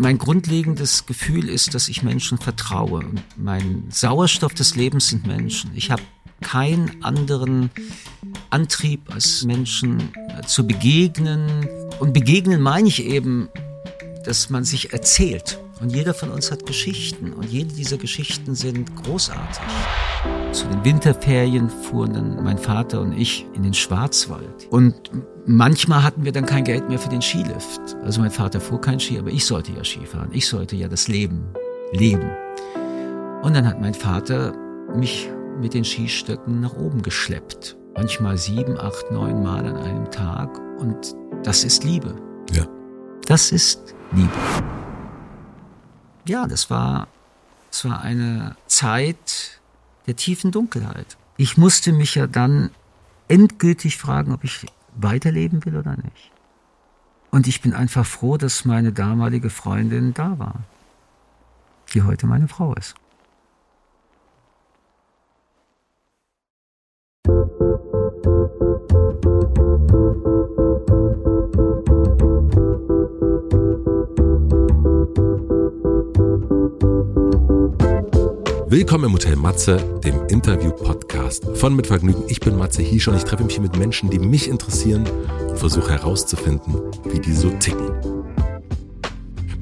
Mein 0.00 0.16
grundlegendes 0.16 1.06
Gefühl 1.06 1.48
ist, 1.48 1.74
dass 1.74 1.88
ich 1.88 2.04
Menschen 2.04 2.38
vertraue. 2.38 3.04
Mein 3.36 3.84
Sauerstoff 3.90 4.54
des 4.54 4.76
Lebens 4.76 5.08
sind 5.08 5.26
Menschen. 5.26 5.72
Ich 5.74 5.90
habe 5.90 6.02
keinen 6.40 7.02
anderen 7.02 7.70
Antrieb, 8.48 9.12
als 9.12 9.44
Menschen 9.44 10.14
äh, 10.14 10.46
zu 10.46 10.68
begegnen. 10.68 11.68
Und 11.98 12.12
begegnen 12.12 12.62
meine 12.62 12.86
ich 12.86 13.04
eben, 13.04 13.48
dass 14.28 14.50
man 14.50 14.62
sich 14.62 14.92
erzählt. 14.92 15.58
Und 15.80 15.90
jeder 15.90 16.12
von 16.12 16.28
uns 16.28 16.52
hat 16.52 16.66
Geschichten 16.66 17.32
und 17.32 17.46
jede 17.46 17.72
dieser 17.72 17.96
Geschichten 17.96 18.54
sind 18.54 18.94
großartig. 19.02 19.62
Zu 20.52 20.66
den 20.66 20.84
Winterferien 20.84 21.70
fuhren 21.70 22.12
dann 22.12 22.44
mein 22.44 22.58
Vater 22.58 23.00
und 23.00 23.12
ich 23.12 23.46
in 23.54 23.62
den 23.62 23.72
Schwarzwald. 23.72 24.68
Und 24.68 25.10
manchmal 25.46 26.02
hatten 26.02 26.26
wir 26.26 26.32
dann 26.32 26.44
kein 26.44 26.64
Geld 26.64 26.90
mehr 26.90 26.98
für 26.98 27.08
den 27.08 27.22
Skilift. 27.22 27.80
Also 28.04 28.20
mein 28.20 28.30
Vater 28.30 28.60
fuhr 28.60 28.78
kein 28.78 29.00
Ski, 29.00 29.18
aber 29.18 29.30
ich 29.30 29.46
sollte 29.46 29.72
ja 29.72 29.82
Skifahren. 29.82 30.28
Ich 30.32 30.46
sollte 30.46 30.76
ja 30.76 30.88
das 30.88 31.08
Leben 31.08 31.46
leben. 31.92 32.30
Und 33.42 33.56
dann 33.56 33.66
hat 33.66 33.80
mein 33.80 33.94
Vater 33.94 34.52
mich 34.94 35.30
mit 35.58 35.72
den 35.72 35.84
Skistöcken 35.84 36.60
nach 36.60 36.76
oben 36.76 37.00
geschleppt. 37.00 37.78
Manchmal 37.94 38.36
sieben, 38.36 38.78
acht, 38.78 39.10
neun 39.10 39.42
Mal 39.42 39.64
an 39.64 39.76
einem 39.76 40.10
Tag. 40.10 40.50
Und 40.78 41.14
das 41.44 41.64
ist 41.64 41.82
Liebe. 41.82 42.14
Ja. 42.52 42.66
Das 43.26 43.52
ist 43.52 43.94
Liebe 44.12 44.32
ja, 46.28 46.46
das 46.46 46.70
war, 46.70 47.08
das 47.70 47.84
war 47.84 48.02
eine 48.02 48.56
Zeit 48.66 49.60
der 50.06 50.16
tiefen 50.16 50.50
Dunkelheit. 50.50 51.16
Ich 51.36 51.56
musste 51.56 51.92
mich 51.92 52.14
ja 52.14 52.26
dann 52.26 52.70
endgültig 53.28 53.96
fragen, 53.96 54.32
ob 54.32 54.44
ich 54.44 54.66
weiterleben 54.94 55.64
will 55.64 55.76
oder 55.76 55.96
nicht. 55.96 56.30
Und 57.30 57.46
ich 57.46 57.60
bin 57.60 57.74
einfach 57.74 58.06
froh, 58.06 58.36
dass 58.36 58.64
meine 58.64 58.92
damalige 58.92 59.50
Freundin 59.50 60.14
da 60.14 60.38
war, 60.38 60.60
die 61.92 62.02
heute 62.02 62.26
meine 62.26 62.48
Frau 62.48 62.74
ist. 62.74 62.94
Willkommen 78.70 79.04
im 79.04 79.14
Hotel 79.14 79.34
Matze, 79.34 79.78
dem 80.04 80.26
Interview-Podcast 80.26 81.56
von 81.56 81.74
Mit 81.74 81.86
Vergnügen. 81.86 82.24
Ich 82.28 82.38
bin 82.38 82.54
Matze 82.54 82.82
Hiesch 82.82 83.08
und 83.08 83.16
ich 83.16 83.24
treffe 83.24 83.42
mich 83.42 83.54
hier 83.54 83.62
mit 83.62 83.78
Menschen, 83.78 84.10
die 84.10 84.18
mich 84.18 84.46
interessieren 84.46 85.08
und 85.48 85.58
versuche 85.58 85.90
herauszufinden, 85.90 86.74
wie 87.10 87.18
die 87.18 87.32
so 87.32 87.48
ticken. 87.48 87.90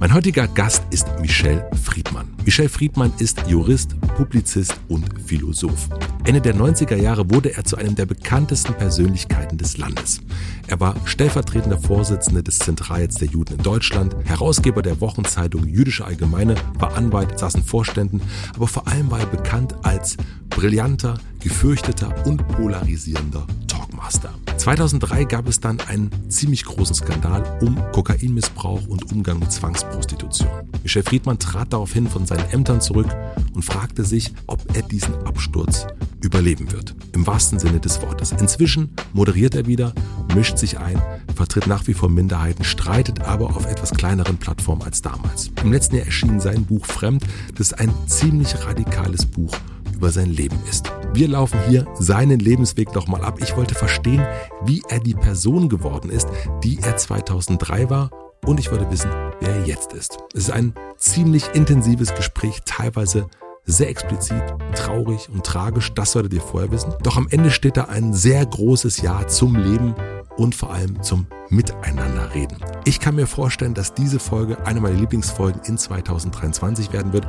Mein 0.01 0.13
heutiger 0.13 0.49
Gast 0.49 0.83
ist 0.91 1.07
Michel 1.21 1.65
Friedmann. 1.81 2.36
Michel 2.47 2.69
Friedmann 2.69 3.13
ist 3.19 3.43
Jurist, 3.49 4.01
Publizist 4.17 4.79
und 4.87 5.05
Philosoph. 5.27 5.89
Ende 6.23 6.41
der 6.41 6.55
90er 6.55 6.95
Jahre 6.95 7.29
wurde 7.29 7.53
er 7.57 7.65
zu 7.65 7.77
einem 7.77 7.97
der 7.97 8.07
bekanntesten 8.07 8.73
Persönlichkeiten 8.73 9.59
des 9.59 9.79
Landes. 9.79 10.21
Er 10.69 10.79
war 10.79 10.95
stellvertretender 11.07 11.77
Vorsitzender 11.77 12.45
des 12.45 12.61
Zentralrats 12.61 13.17
der 13.17 13.27
Juden 13.27 13.55
in 13.55 13.65
Deutschland, 13.65 14.15
Herausgeber 14.27 14.83
der 14.83 15.01
Wochenzeitung 15.01 15.67
Jüdische 15.67 16.05
Allgemeine, 16.05 16.55
war 16.79 16.97
Anwalt, 16.97 17.37
saß 17.37 17.57
in 17.57 17.65
Vorständen, 17.65 18.21
aber 18.55 18.69
vor 18.69 18.87
allem 18.87 19.11
war 19.11 19.19
er 19.19 19.27
bekannt 19.27 19.75
als 19.83 20.17
brillanter, 20.49 21.19
gefürchteter 21.41 22.15
und 22.27 22.47
polarisierender 22.47 23.45
Talkmaster. 23.67 24.33
2003 24.57 25.25
gab 25.25 25.49
es 25.49 25.61
dann 25.61 25.81
einen 25.81 26.11
ziemlich 26.31 26.65
großen 26.65 26.95
Skandal 26.95 27.59
um 27.61 27.77
Kokainmissbrauch 27.93 28.87
und 28.87 29.13
Umgang 29.13 29.39
mit 29.39 29.53
Zwangsprostitution. 29.53 30.49
Michel 30.83 31.03
Friedmann 31.03 31.39
trat 31.39 31.73
daraufhin 31.73 32.07
von 32.07 32.27
seinen 32.37 32.51
Ämtern 32.51 32.81
zurück 32.81 33.09
und 33.55 33.65
fragte 33.65 34.05
sich, 34.05 34.33
ob 34.47 34.61
er 34.77 34.83
diesen 34.83 35.15
Absturz 35.27 35.87
überleben 36.23 36.71
wird. 36.73 36.95
Im 37.13 37.27
wahrsten 37.27 37.59
Sinne 37.59 37.81
des 37.81 38.03
Wortes. 38.03 38.33
Inzwischen 38.33 38.91
moderiert 39.13 39.55
er 39.55 39.67
wieder, 39.67 39.93
mischt 40.35 40.59
sich 40.59 40.79
ein, 40.79 41.01
vertritt 41.35 41.67
nach 41.67 41.87
wie 41.87 41.95
vor 41.95 42.11
Minderheiten, 42.11 42.65
streitet 42.65 43.23
aber 43.23 43.57
auf 43.57 43.67
etwas 43.67 43.93
kleineren 43.93 44.37
Plattformen 44.37 44.83
als 44.83 45.03
damals. 45.03 45.51
Im 45.63 45.73
letzten 45.73 45.97
Jahr 45.97 46.07
erschien 46.07 46.41
sein 46.41 46.65
Buch 46.65 46.87
Fremd, 46.87 47.25
das 47.57 47.73
ein 47.73 47.93
ziemlich 48.07 48.65
radikales 48.65 49.25
Buch 49.25 49.53
über 49.95 50.11
sein 50.11 50.31
Leben 50.31 50.59
ist. 50.69 50.93
Wir 51.15 51.29
laufen 51.29 51.59
hier 51.69 51.87
seinen 51.99 52.39
Lebensweg 52.39 52.95
nochmal 52.95 53.25
ab. 53.25 53.39
Ich 53.41 53.57
wollte 53.57 53.75
verstehen, 53.75 54.23
wie 54.67 54.83
er 54.91 55.01
die 55.01 55.15
Person 55.15 55.71
geworden 55.71 56.11
ist, 56.11 56.29
die 56.63 56.79
er 56.83 56.99
2003 56.99 57.89
war 57.89 58.11
und 58.45 58.61
ich 58.61 58.71
wollte 58.71 58.91
wissen, 58.91 59.11
wer 59.41 59.57
er 59.57 59.67
jetzt 59.67 59.93
ist. 59.93 60.19
Es 60.35 60.45
ist 60.45 60.51
ein 60.51 60.75
ziemlich 60.97 61.49
intensives 61.55 62.15
Gespräch, 62.15 62.61
teilweise 62.65 63.27
sehr 63.65 63.89
explizit, 63.89 64.43
traurig 64.75 65.29
und 65.29 65.45
tragisch, 65.45 65.93
das 65.93 66.13
solltet 66.13 66.35
ihr 66.35 66.41
vorher 66.41 66.71
wissen. 66.71 66.95
Doch 67.03 67.17
am 67.17 67.27
Ende 67.31 67.51
steht 67.51 67.77
da 67.77 67.85
ein 67.85 68.15
sehr 68.15 68.47
großes 68.47 69.03
Ja 69.03 69.27
zum 69.27 69.57
Leben 69.57 69.95
und 70.37 70.55
vor 70.55 70.73
allem 70.73 71.03
zum 71.03 71.27
Miteinanderreden. 71.49 72.59
Ich 72.85 73.01
kann 73.01 73.17
mir 73.17 73.27
vorstellen, 73.27 73.75
dass 73.75 73.95
diese 73.95 74.19
Folge 74.19 74.65
eine 74.65 74.81
meiner 74.81 74.97
Lieblingsfolgen 74.97 75.63
in 75.65 75.79
2023 75.79 76.93
werden 76.93 77.13
wird. 77.13 77.27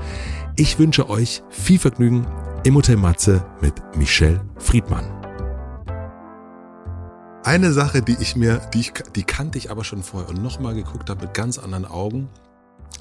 Ich 0.56 0.78
wünsche 0.78 1.10
euch 1.10 1.42
viel 1.50 1.80
Vergnügen 1.80 2.28
im 2.64 2.76
Hotel 2.76 2.98
Matze 2.98 3.46
mit 3.62 3.74
Michelle 3.96 4.42
Friedmann. 4.58 5.17
Eine 7.44 7.72
Sache, 7.72 8.02
die 8.02 8.18
ich 8.20 8.36
mir, 8.36 8.58
die, 8.74 8.82
ich, 8.82 8.94
die 9.16 9.24
kannte 9.24 9.58
ich 9.58 9.72
aber 9.72 9.84
schon 9.84 10.04
vorher 10.04 10.30
und 10.30 10.42
nochmal 10.42 10.76
geguckt 10.76 11.10
habe 11.10 11.26
mit 11.26 11.34
ganz 11.34 11.58
anderen 11.58 11.86
Augen, 11.86 12.30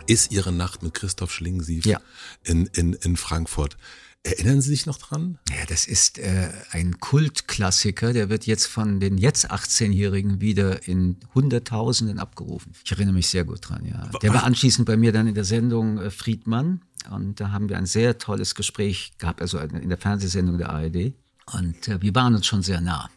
ist 0.07 0.31
ihre 0.31 0.53
Nacht 0.53 0.83
mit 0.83 0.95
Christoph 0.95 1.33
Schlingensief 1.33 1.85
ja. 1.85 2.01
in, 2.45 2.67
in, 2.67 2.93
in 2.93 3.17
Frankfurt. 3.17 3.77
Erinnern 4.23 4.61
Sie 4.61 4.71
sich 4.71 4.87
noch 4.87 4.99
dran? 4.99 5.39
Ja, 5.51 5.65
das 5.69 5.87
ist 5.87 6.19
äh, 6.19 6.49
ein 6.73 6.99
Kultklassiker. 6.99 8.13
Der 8.13 8.29
wird 8.29 8.45
jetzt 8.45 8.67
von 8.67 8.99
den 8.99 9.19
jetzt 9.19 9.53
18-Jährigen 9.53 10.41
wieder 10.41 10.89
in 10.89 11.19
Hunderttausenden 11.35 12.19
abgerufen. 12.19 12.73
Ich 12.85 12.91
erinnere 12.91 13.15
mich 13.15 13.29
sehr 13.29 13.45
gut 13.45 13.69
dran, 13.69 13.85
ja. 13.85 14.11
Der 14.23 14.35
war 14.35 14.43
anschließend 14.43 14.85
bei 14.85 14.97
mir 14.97 15.13
dann 15.13 15.29
in 15.29 15.35
der 15.35 15.45
Sendung 15.45 15.99
äh, 15.99 16.11
Friedmann. 16.11 16.81
Und 17.09 17.39
da 17.39 17.53
haben 17.53 17.69
wir 17.69 17.79
ein 17.79 17.87
sehr 17.87 18.19
tolles 18.19 18.57
Gespräch 18.57 19.13
gehabt, 19.19 19.41
also 19.41 19.59
in 19.59 19.89
der 19.89 19.99
Fernsehsendung 19.99 20.59
der 20.59 20.71
ARD. 20.71 21.15
Und 21.53 21.87
äh, 21.87 22.03
wir 22.03 22.13
waren 22.17 22.35
uns 22.35 22.47
schon 22.47 22.63
sehr 22.63 22.81
nah. 22.81 23.09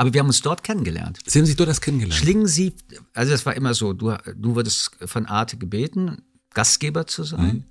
Aber 0.00 0.14
wir 0.14 0.20
haben 0.20 0.28
uns 0.28 0.40
dort 0.40 0.64
kennengelernt. 0.64 1.18
Sie 1.26 1.38
haben 1.38 1.44
sich 1.44 1.56
dort 1.56 1.68
erst 1.68 1.82
kennengelernt? 1.82 2.18
Schlingensief, 2.18 2.72
also 3.12 3.32
das 3.32 3.44
war 3.44 3.54
immer 3.54 3.74
so, 3.74 3.92
du, 3.92 4.16
du 4.34 4.54
wurdest 4.54 4.92
von 5.04 5.26
Arte 5.26 5.58
gebeten, 5.58 6.22
Gastgeber 6.54 7.06
zu 7.06 7.22
sein. 7.22 7.56
Mhm. 7.56 7.64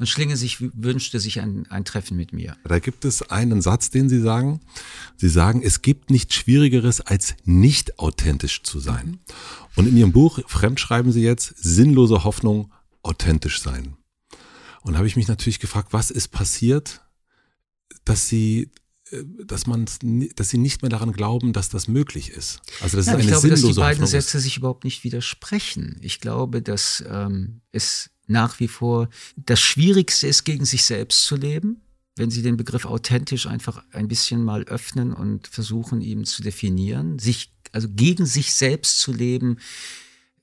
Und 0.00 0.08
Schlinge 0.08 0.36
sich 0.36 0.60
wünschte 0.60 1.20
sich 1.20 1.38
ein, 1.40 1.70
ein 1.70 1.84
Treffen 1.84 2.16
mit 2.16 2.32
mir. 2.32 2.56
Da 2.64 2.80
gibt 2.80 3.04
es 3.04 3.22
einen 3.30 3.62
Satz, 3.62 3.90
den 3.90 4.08
Sie 4.08 4.20
sagen. 4.20 4.60
Sie 5.16 5.28
sagen, 5.28 5.62
es 5.62 5.80
gibt 5.80 6.10
nichts 6.10 6.34
Schwierigeres, 6.34 7.02
als 7.02 7.36
nicht 7.44 8.00
authentisch 8.00 8.64
zu 8.64 8.80
sein. 8.80 9.06
Mhm. 9.06 9.18
Und 9.76 9.86
in 9.86 9.96
Ihrem 9.96 10.10
Buch 10.10 10.40
Fremd 10.48 10.80
schreiben 10.80 11.12
Sie 11.12 11.22
jetzt 11.22 11.54
sinnlose 11.56 12.24
Hoffnung, 12.24 12.72
authentisch 13.04 13.62
sein. 13.62 13.96
Und 14.80 14.96
habe 14.96 15.06
ich 15.06 15.14
mich 15.14 15.28
natürlich 15.28 15.60
gefragt, 15.60 15.92
was 15.92 16.10
ist 16.10 16.32
passiert, 16.32 17.00
dass 18.04 18.26
Sie 18.26 18.72
dass 19.44 19.66
man, 19.66 19.86
dass 20.36 20.48
sie 20.48 20.58
nicht 20.58 20.82
mehr 20.82 20.88
daran 20.88 21.12
glauben, 21.12 21.52
dass 21.52 21.68
das 21.68 21.88
möglich 21.88 22.30
ist. 22.30 22.60
Also 22.80 22.96
das 22.96 23.06
ja, 23.06 23.12
ist 23.12 23.18
eine 23.18 23.22
ich 23.22 23.28
glaube, 23.28 23.48
dass 23.48 23.60
die 23.60 23.72
beiden 23.72 24.02
Hoffnung 24.02 24.06
Sätze 24.06 24.40
sich 24.40 24.56
überhaupt 24.56 24.84
nicht 24.84 25.04
widersprechen. 25.04 25.98
Ich 26.00 26.20
glaube, 26.20 26.62
dass 26.62 27.04
ähm, 27.08 27.60
es 27.72 28.10
nach 28.26 28.60
wie 28.60 28.68
vor 28.68 29.08
das 29.36 29.60
Schwierigste 29.60 30.28
ist, 30.28 30.44
gegen 30.44 30.64
sich 30.64 30.84
selbst 30.84 31.24
zu 31.24 31.36
leben. 31.36 31.82
Wenn 32.16 32.30
Sie 32.30 32.42
den 32.42 32.56
Begriff 32.56 32.84
authentisch 32.84 33.46
einfach 33.46 33.82
ein 33.92 34.08
bisschen 34.08 34.44
mal 34.44 34.64
öffnen 34.64 35.12
und 35.12 35.48
versuchen, 35.48 36.00
ihn 36.00 36.24
zu 36.24 36.42
definieren, 36.42 37.18
sich, 37.18 37.52
also 37.72 37.88
gegen 37.88 38.26
sich 38.26 38.54
selbst 38.54 39.00
zu 39.00 39.12
leben, 39.12 39.58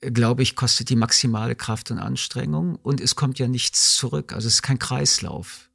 glaube 0.00 0.42
ich, 0.42 0.54
kostet 0.54 0.90
die 0.90 0.96
maximale 0.96 1.54
Kraft 1.54 1.90
und 1.90 1.98
Anstrengung 1.98 2.76
und 2.76 3.00
es 3.00 3.16
kommt 3.16 3.38
ja 3.38 3.48
nichts 3.48 3.96
zurück. 3.96 4.32
Also 4.32 4.48
es 4.48 4.54
ist 4.54 4.62
kein 4.62 4.78
Kreislauf. 4.78 5.68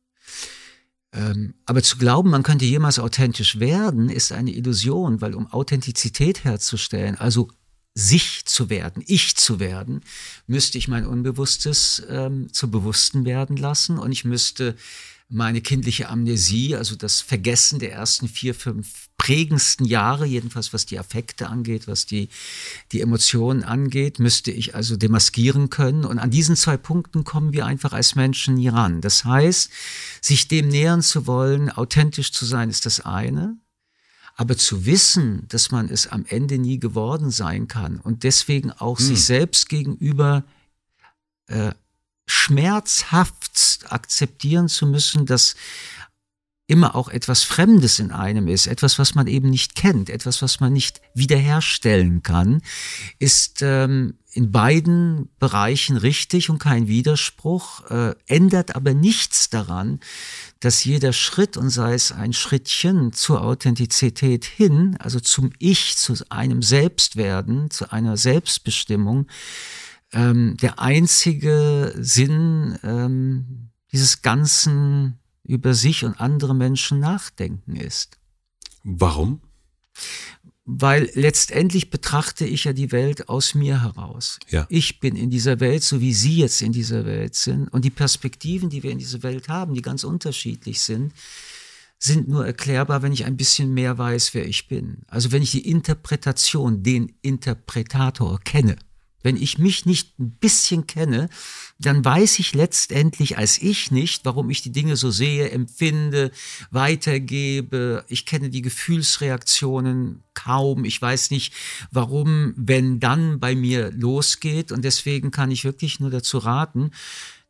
Ähm, 1.14 1.54
aber 1.66 1.84
zu 1.84 1.98
glauben, 1.98 2.32
man 2.32 2.44
könnte 2.44 2.66
jemals 2.66 3.00
authentisch 3.00 3.60
werden, 3.60 4.10
ist 4.10 4.32
eine 4.32 4.52
Illusion, 4.52 5.22
weil 5.22 5.36
um 5.36 5.52
Authentizität 5.52 6.44
herzustellen, 6.44 7.16
also 7.16 7.50
sich 7.96 8.46
zu 8.46 8.70
werden, 8.70 9.04
ich 9.06 9.36
zu 9.36 9.60
werden, 9.60 10.02
müsste 10.48 10.80
ich 10.80 10.88
mein 10.88 11.06
Unbewusstes 11.06 12.02
ähm, 12.10 12.52
zu 12.52 12.72
Bewussten 12.72 13.26
werden 13.26 13.56
lassen 13.56 14.00
und 14.00 14.12
ich 14.12 14.26
müsste 14.26 14.76
meine 15.34 15.62
kindliche 15.62 16.10
Amnesie, 16.10 16.76
also 16.76 16.96
das 16.96 17.22
Vergessen 17.22 17.80
der 17.80 17.92
ersten 17.92 18.28
vier, 18.28 18.54
fünf 18.54 19.10
prägendsten 19.18 19.86
Jahre, 19.86 20.26
jedenfalls 20.26 20.74
was 20.74 20.86
die 20.86 21.00
Affekte 21.00 21.50
angeht, 21.50 21.88
was 21.88 22.06
die, 22.06 22.30
die 22.92 23.02
Emotionen 23.02 23.64
angeht, 23.64 24.20
müsste 24.20 24.52
ich 24.52 24.76
also 24.76 24.96
demaskieren 24.96 25.70
können. 25.70 26.06
Und 26.06 26.20
an 26.20 26.30
diesen 26.30 26.56
zwei 26.56 26.78
Punkten 26.78 27.24
kommen 27.24 27.54
wir 27.54 27.66
einfach 27.66 27.94
als 27.94 28.16
Menschen 28.16 28.56
nie 28.56 28.68
ran. 28.68 29.02
Das 29.02 29.26
heißt, 29.26 29.72
sich 30.22 30.48
dem 30.48 30.68
nähern 30.68 31.02
zu 31.02 31.26
wollen, 31.26 31.70
authentisch 31.70 32.32
zu 32.32 32.46
sein, 32.46 32.70
ist 32.70 32.86
das 32.86 33.00
eine. 33.00 33.58
Aber 34.36 34.58
zu 34.58 34.86
wissen, 34.86 35.48
dass 35.48 35.72
man 35.72 35.90
es 35.90 36.08
am 36.08 36.26
Ende 36.28 36.58
nie 36.58 36.80
geworden 36.80 37.32
sein 37.32 37.68
kann 37.68 38.00
und 38.00 38.24
deswegen 38.24 38.72
auch 38.72 39.00
hm. 39.00 39.06
sich 39.06 39.24
selbst 39.24 39.70
gegenüber 39.70 40.44
äh, 41.48 41.72
schmerzhaft 42.26 43.86
akzeptieren 43.90 44.70
zu 44.70 44.88
müssen, 44.88 45.26
dass 45.26 45.56
immer 46.66 46.96
auch 46.96 47.10
etwas 47.10 47.44
Fremdes 47.44 48.00
in 48.00 48.12
einem 48.12 48.48
ist, 48.48 48.68
etwas, 48.68 48.98
was 48.98 49.16
man 49.16 49.28
eben 49.28 49.50
nicht 49.50 49.76
kennt, 49.76 50.10
etwas, 50.10 50.42
was 50.42 50.60
man 50.62 50.72
nicht 50.72 51.02
wiederherstellen 51.14 52.24
kann, 52.24 52.62
ist 53.20 53.62
ähm, 53.62 54.16
in 54.32 54.52
beiden 54.52 55.30
Bereichen 55.40 55.98
richtig 55.98 56.50
und 56.50 56.60
kein 56.60 56.88
Widerspruch, 56.88 57.90
äh, 57.92 58.16
ändert 58.28 58.76
aber 58.76 58.94
nichts 58.94 59.50
daran, 59.50 60.00
dass 60.62 60.86
jeder 60.86 61.12
Schritt, 61.12 61.58
und 61.58 61.70
sei 61.70 61.94
es 61.94 62.14
ein 62.14 62.32
Schrittchen 62.32 63.12
zur 63.12 63.44
Authentizität 63.44 64.46
hin, 64.46 64.96
also 65.00 65.20
zum 65.20 65.52
Ich, 65.60 65.98
zu 65.98 66.16
einem 66.30 66.62
Selbstwerden, 66.62 67.70
zu 67.70 67.92
einer 67.92 68.16
Selbstbestimmung, 68.16 69.28
ähm, 70.14 70.58
der 70.62 70.80
einzige 70.80 71.94
Sinn 71.98 72.78
ähm, 72.84 73.70
dieses 73.92 74.22
ganzen 74.22 75.20
über 75.44 75.74
sich 75.74 76.06
und 76.06 76.20
andere 76.20 76.56
Menschen 76.56 77.00
nachdenken 77.00 77.76
ist. 77.76 78.18
Warum? 78.84 79.42
Weil 80.66 81.10
letztendlich 81.14 81.90
betrachte 81.90 82.46
ich 82.46 82.64
ja 82.64 82.72
die 82.72 82.94
Welt 82.94 83.28
aus 83.28 83.54
mir 83.54 83.82
heraus. 83.82 84.40
Ja. 84.50 84.66
Ich 84.70 85.02
bin 85.02 85.18
in 85.18 85.30
dieser 85.30 85.60
Welt, 85.60 85.84
so 85.84 86.00
wie 86.00 86.14
Sie 86.14 86.38
jetzt 86.38 86.62
in 86.62 86.72
dieser 86.72 87.06
Welt 87.06 87.36
sind. 87.36 87.68
Und 87.68 87.84
die 87.84 87.90
Perspektiven, 87.90 88.70
die 88.70 88.82
wir 88.82 88.92
in 88.92 89.00
dieser 89.00 89.24
Welt 89.24 89.50
haben, 89.50 89.74
die 89.74 89.82
ganz 89.82 90.06
unterschiedlich 90.06 90.80
sind, 90.80 91.12
sind 92.00 92.30
nur 92.30 92.46
erklärbar, 92.46 93.02
wenn 93.02 93.12
ich 93.12 93.26
ein 93.26 93.38
bisschen 93.38 93.74
mehr 93.74 93.98
weiß, 93.98 94.34
wer 94.34 94.46
ich 94.46 94.68
bin. 94.68 95.04
Also 95.08 95.32
wenn 95.34 95.42
ich 95.42 95.52
die 95.52 95.70
Interpretation, 95.70 96.84
den 96.84 97.14
Interpretator 97.22 98.40
kenne. 98.40 98.78
Wenn 99.24 99.38
ich 99.38 99.58
mich 99.58 99.86
nicht 99.86 100.20
ein 100.20 100.32
bisschen 100.32 100.86
kenne, 100.86 101.30
dann 101.80 102.04
weiß 102.06 102.40
ich 102.40 102.54
letztendlich 102.54 103.38
als 103.38 103.62
ich 103.62 103.90
nicht, 103.90 104.26
warum 104.26 104.50
ich 104.50 104.62
die 104.62 104.72
Dinge 104.72 104.96
so 104.96 105.12
sehe, 105.12 105.50
empfinde, 105.50 106.32
weitergebe. 106.72 108.06
Ich 108.08 108.26
kenne 108.26 108.50
die 108.50 108.62
Gefühlsreaktionen 108.62 110.24
kaum. 110.34 110.86
Ich 110.86 111.02
weiß 111.02 111.32
nicht, 111.32 111.54
warum, 111.92 112.54
wenn 112.58 113.00
dann 113.00 113.40
bei 113.40 113.56
mir 113.56 113.92
losgeht. 113.92 114.72
Und 114.72 114.84
deswegen 114.84 115.32
kann 115.32 115.52
ich 115.52 115.64
wirklich 115.64 116.00
nur 116.00 116.10
dazu 116.10 116.38
raten, 116.38 116.92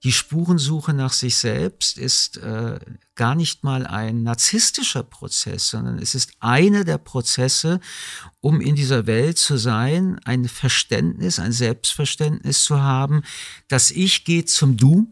die 0.03 0.11
Spurensuche 0.11 0.93
nach 0.93 1.13
sich 1.13 1.37
selbst 1.37 1.97
ist 1.97 2.37
äh, 2.37 2.79
gar 3.15 3.35
nicht 3.35 3.63
mal 3.63 3.87
ein 3.87 4.23
narzisstischer 4.23 5.03
Prozess, 5.03 5.69
sondern 5.69 5.97
es 5.97 6.13
ist 6.13 6.31
einer 6.39 6.83
der 6.83 6.97
Prozesse, 6.97 7.79
um 8.41 8.59
in 8.59 8.75
dieser 8.75 9.07
Welt 9.07 9.37
zu 9.37 9.55
sein, 9.57 10.19
ein 10.25 10.49
Verständnis, 10.49 11.39
ein 11.39 11.53
Selbstverständnis 11.53 12.63
zu 12.63 12.81
haben. 12.81 13.23
Das 13.69 13.91
Ich 13.91 14.25
geht 14.25 14.49
zum 14.49 14.75
Du, 14.75 15.07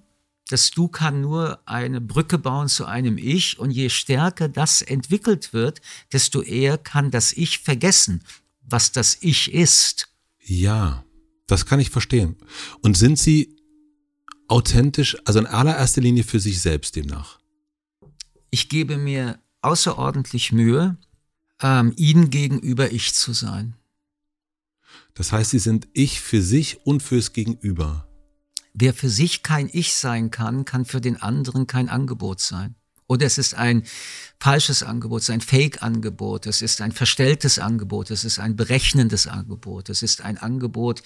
das 0.50 0.72
Du 0.72 0.90
kann 0.90 1.22
nur 1.22 1.62
eine 1.66 2.02
Brücke 2.02 2.38
bauen 2.38 2.68
zu 2.68 2.86
einem 2.86 3.18
Ich 3.18 3.60
und 3.60 3.72
je 3.72 3.88
stärker 3.88 4.50
das 4.50 4.82
entwickelt 4.82 5.54
wird, 5.54 5.80
desto 6.12 6.42
eher 6.42 6.78
kann 6.78 7.12
das 7.12 7.32
Ich 7.32 7.60
vergessen, 7.60 8.24
was 8.62 8.92
das 8.92 9.18
Ich 9.22 9.54
ist. 9.54 10.10
Ja, 10.44 11.06
das 11.48 11.66
kann 11.66 11.80
ich 11.80 11.90
verstehen. 11.90 12.36
Und 12.82 12.98
sind 12.98 13.18
Sie 13.18 13.61
authentisch, 14.52 15.18
also 15.26 15.40
in 15.40 15.48
allererster 15.48 16.02
Linie 16.02 16.24
für 16.24 16.40
sich 16.40 16.62
selbst 16.62 16.96
demnach? 16.96 17.40
Ich 18.50 18.68
gebe 18.68 18.98
mir 18.98 19.40
außerordentlich 19.62 20.52
Mühe, 20.52 20.98
ähm, 21.62 21.94
ihnen 21.96 22.30
gegenüber 22.30 22.92
ich 22.92 23.14
zu 23.14 23.32
sein. 23.32 23.76
Das 25.14 25.32
heißt, 25.32 25.52
sie 25.52 25.60
sind 25.60 25.88
ich 25.94 26.20
für 26.20 26.42
sich 26.42 26.86
und 26.86 27.02
fürs 27.02 27.32
Gegenüber. 27.32 28.08
Wer 28.74 28.94
für 28.94 29.10
sich 29.10 29.44
kein 29.44 29.70
Ich 29.72 29.94
sein 29.94 30.32
kann, 30.32 30.66
kann 30.66 30.86
für 30.86 31.02
den 31.02 31.22
anderen 31.22 31.68
kein 31.68 31.88
Angebot 31.90 32.42
sein. 32.42 32.76
Oder 33.12 33.26
es 33.26 33.38
ist 33.38 33.56
ein 33.56 33.84
falsches 34.40 34.84
Angebot, 34.84 35.20
es 35.20 35.28
ist 35.28 35.34
ein 35.34 35.42
Fake-Angebot, 35.42 36.46
es 36.46 36.62
ist 36.62 36.80
ein 36.80 36.94
verstelltes 36.94 37.60
Angebot, 37.60 38.10
es 38.10 38.24
ist 38.24 38.40
ein 38.40 38.56
berechnendes 38.56 39.28
Angebot, 39.28 39.90
es 39.90 40.02
ist 40.02 40.22
ein 40.22 40.38
Angebot, 40.38 41.04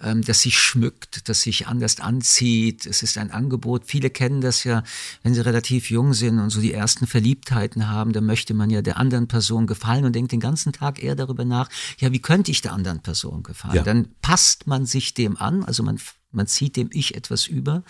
ähm, 0.00 0.22
das 0.22 0.42
sich 0.42 0.56
schmückt, 0.56 1.28
das 1.28 1.42
sich 1.42 1.66
anders 1.66 1.98
anzieht, 1.98 2.86
es 2.86 3.02
ist 3.02 3.18
ein 3.18 3.32
Angebot, 3.32 3.82
viele 3.86 4.08
kennen 4.08 4.40
das 4.40 4.62
ja, 4.62 4.84
wenn 5.24 5.34
sie 5.34 5.40
relativ 5.40 5.90
jung 5.90 6.14
sind 6.14 6.38
und 6.38 6.50
so 6.50 6.60
die 6.60 6.72
ersten 6.72 7.08
Verliebtheiten 7.08 7.88
haben, 7.88 8.12
dann 8.12 8.24
möchte 8.24 8.54
man 8.54 8.70
ja 8.70 8.80
der 8.80 8.96
anderen 8.96 9.26
Person 9.26 9.66
gefallen 9.66 10.04
und 10.04 10.14
denkt 10.14 10.30
den 10.30 10.38
ganzen 10.38 10.72
Tag 10.72 11.02
eher 11.02 11.16
darüber 11.16 11.44
nach, 11.44 11.68
ja, 11.98 12.12
wie 12.12 12.22
könnte 12.22 12.52
ich 12.52 12.60
der 12.60 12.72
anderen 12.72 13.00
Person 13.00 13.42
gefallen? 13.42 13.74
Ja. 13.74 13.82
Dann 13.82 14.14
passt 14.22 14.68
man 14.68 14.86
sich 14.86 15.12
dem 15.12 15.36
an, 15.36 15.64
also 15.64 15.82
man, 15.82 15.98
man 16.30 16.46
zieht 16.46 16.76
dem 16.76 16.88
Ich 16.92 17.16
etwas 17.16 17.48
über. 17.48 17.82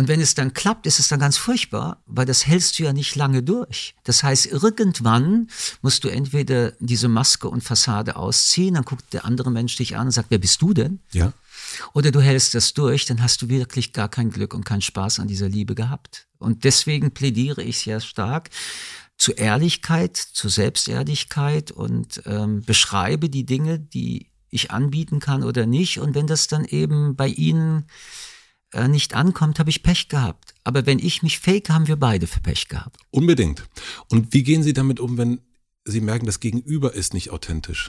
Und 0.00 0.08
wenn 0.08 0.22
es 0.22 0.34
dann 0.34 0.54
klappt, 0.54 0.86
ist 0.86 0.98
es 0.98 1.08
dann 1.08 1.20
ganz 1.20 1.36
furchtbar, 1.36 2.02
weil 2.06 2.24
das 2.24 2.46
hältst 2.46 2.78
du 2.78 2.84
ja 2.84 2.94
nicht 2.94 3.16
lange 3.16 3.42
durch. 3.42 3.94
Das 4.04 4.22
heißt, 4.22 4.46
irgendwann 4.46 5.48
musst 5.82 6.04
du 6.04 6.08
entweder 6.08 6.72
diese 6.80 7.08
Maske 7.08 7.50
und 7.50 7.62
Fassade 7.62 8.16
ausziehen, 8.16 8.76
dann 8.76 8.86
guckt 8.86 9.12
der 9.12 9.26
andere 9.26 9.50
Mensch 9.50 9.76
dich 9.76 9.98
an 9.98 10.06
und 10.06 10.12
sagt, 10.12 10.30
wer 10.30 10.38
bist 10.38 10.62
du 10.62 10.72
denn? 10.72 11.00
Ja. 11.12 11.34
Oder 11.92 12.12
du 12.12 12.22
hältst 12.22 12.54
das 12.54 12.72
durch, 12.72 13.04
dann 13.04 13.22
hast 13.22 13.42
du 13.42 13.50
wirklich 13.50 13.92
gar 13.92 14.08
kein 14.08 14.30
Glück 14.30 14.54
und 14.54 14.64
keinen 14.64 14.80
Spaß 14.80 15.20
an 15.20 15.28
dieser 15.28 15.50
Liebe 15.50 15.74
gehabt. 15.74 16.28
Und 16.38 16.64
deswegen 16.64 17.10
plädiere 17.10 17.62
ich 17.62 17.80
sehr 17.80 18.00
stark 18.00 18.48
zu 19.18 19.32
Ehrlichkeit, 19.32 20.16
zu 20.16 20.48
Selbstehrlichkeit 20.48 21.72
und 21.72 22.22
ähm, 22.24 22.62
beschreibe 22.62 23.28
die 23.28 23.44
Dinge, 23.44 23.78
die 23.78 24.30
ich 24.48 24.70
anbieten 24.70 25.20
kann 25.20 25.44
oder 25.44 25.66
nicht. 25.66 26.00
Und 26.00 26.14
wenn 26.14 26.26
das 26.26 26.46
dann 26.46 26.64
eben 26.64 27.16
bei 27.16 27.28
Ihnen 27.28 27.84
nicht 28.88 29.14
ankommt, 29.14 29.58
habe 29.58 29.70
ich 29.70 29.82
Pech 29.82 30.08
gehabt. 30.08 30.54
Aber 30.64 30.86
wenn 30.86 30.98
ich 30.98 31.22
mich 31.22 31.38
fake, 31.38 31.70
haben 31.70 31.88
wir 31.88 31.96
beide 31.96 32.26
für 32.26 32.40
Pech 32.40 32.68
gehabt. 32.68 32.98
Unbedingt. 33.10 33.68
Und 34.08 34.32
wie 34.32 34.42
gehen 34.42 34.62
Sie 34.62 34.72
damit 34.72 35.00
um, 35.00 35.18
wenn 35.18 35.40
Sie 35.84 36.00
merken, 36.00 36.26
das 36.26 36.40
Gegenüber 36.40 36.94
ist 36.94 37.14
nicht 37.14 37.30
authentisch? 37.30 37.88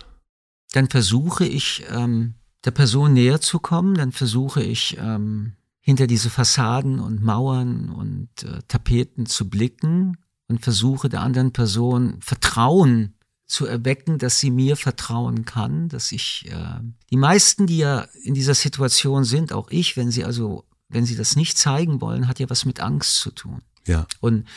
Dann 0.71 0.89
versuche 0.89 1.45
ich, 1.45 1.83
ähm, 1.89 2.35
der 2.65 2.71
Person 2.71 3.13
näher 3.13 3.41
zu 3.41 3.59
kommen. 3.59 3.95
Dann 3.95 4.11
versuche 4.11 4.63
ich, 4.63 4.97
ähm, 4.99 5.53
hinter 5.81 6.07
diese 6.07 6.29
Fassaden 6.29 6.99
und 6.99 7.21
Mauern 7.21 7.89
und 7.89 8.29
äh, 8.43 8.59
Tapeten 8.67 9.25
zu 9.25 9.49
blicken 9.49 10.17
und 10.47 10.61
versuche 10.61 11.09
der 11.09 11.21
anderen 11.21 11.51
Person 11.51 12.19
Vertrauen 12.21 13.15
zu 13.47 13.65
erwecken, 13.65 14.17
dass 14.17 14.39
sie 14.39 14.51
mir 14.51 14.77
vertrauen 14.77 15.43
kann, 15.43 15.89
dass 15.89 16.11
ich 16.11 16.47
äh, 16.49 16.79
die 17.09 17.17
meisten, 17.17 17.67
die 17.67 17.79
ja 17.79 18.07
in 18.23 18.33
dieser 18.33 18.53
Situation 18.53 19.25
sind, 19.25 19.51
auch 19.51 19.69
ich, 19.71 19.97
wenn 19.97 20.11
sie 20.11 20.23
also 20.23 20.63
wenn 20.91 21.05
sie 21.05 21.15
das 21.15 21.35
nicht 21.35 21.57
zeigen 21.57 22.01
wollen, 22.01 22.27
hat 22.27 22.39
ja 22.39 22.49
was 22.49 22.65
mit 22.65 22.79
Angst 22.79 23.15
zu 23.17 23.31
tun. 23.31 23.61
Ja. 23.85 24.05
Und 24.19 24.47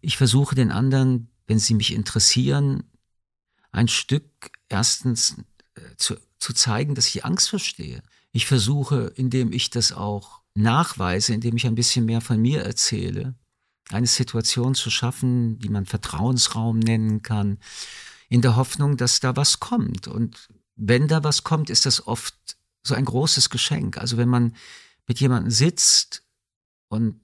ich 0.00 0.16
versuche 0.16 0.54
den 0.54 0.70
anderen, 0.70 1.28
wenn 1.46 1.58
sie 1.58 1.74
mich 1.74 1.92
interessieren, 1.92 2.84
ein 3.70 3.88
Stück 3.88 4.50
erstens 4.68 5.36
äh, 5.74 5.80
zu, 5.96 6.16
zu 6.38 6.52
zeigen, 6.52 6.94
dass 6.94 7.06
ich 7.06 7.24
Angst 7.24 7.48
verstehe. 7.48 8.02
Ich 8.32 8.46
versuche, 8.46 9.12
indem 9.14 9.52
ich 9.52 9.70
das 9.70 9.92
auch 9.92 10.40
nachweise, 10.54 11.34
indem 11.34 11.56
ich 11.56 11.66
ein 11.66 11.74
bisschen 11.74 12.04
mehr 12.04 12.20
von 12.20 12.40
mir 12.40 12.62
erzähle, 12.62 13.34
eine 13.90 14.06
Situation 14.06 14.74
zu 14.74 14.90
schaffen, 14.90 15.58
die 15.58 15.68
man 15.68 15.86
Vertrauensraum 15.86 16.78
nennen 16.78 17.22
kann, 17.22 17.58
in 18.28 18.40
der 18.40 18.56
Hoffnung, 18.56 18.96
dass 18.96 19.20
da 19.20 19.36
was 19.36 19.60
kommt. 19.60 20.08
Und 20.08 20.48
wenn 20.76 21.08
da 21.08 21.22
was 21.22 21.44
kommt, 21.44 21.68
ist 21.68 21.84
das 21.84 22.06
oft 22.06 22.34
so 22.82 22.94
ein 22.94 23.04
großes 23.04 23.50
Geschenk. 23.50 23.98
Also 23.98 24.16
wenn 24.16 24.28
man 24.28 24.54
mit 25.06 25.20
jemandem 25.20 25.50
sitzt 25.50 26.24
und 26.88 27.20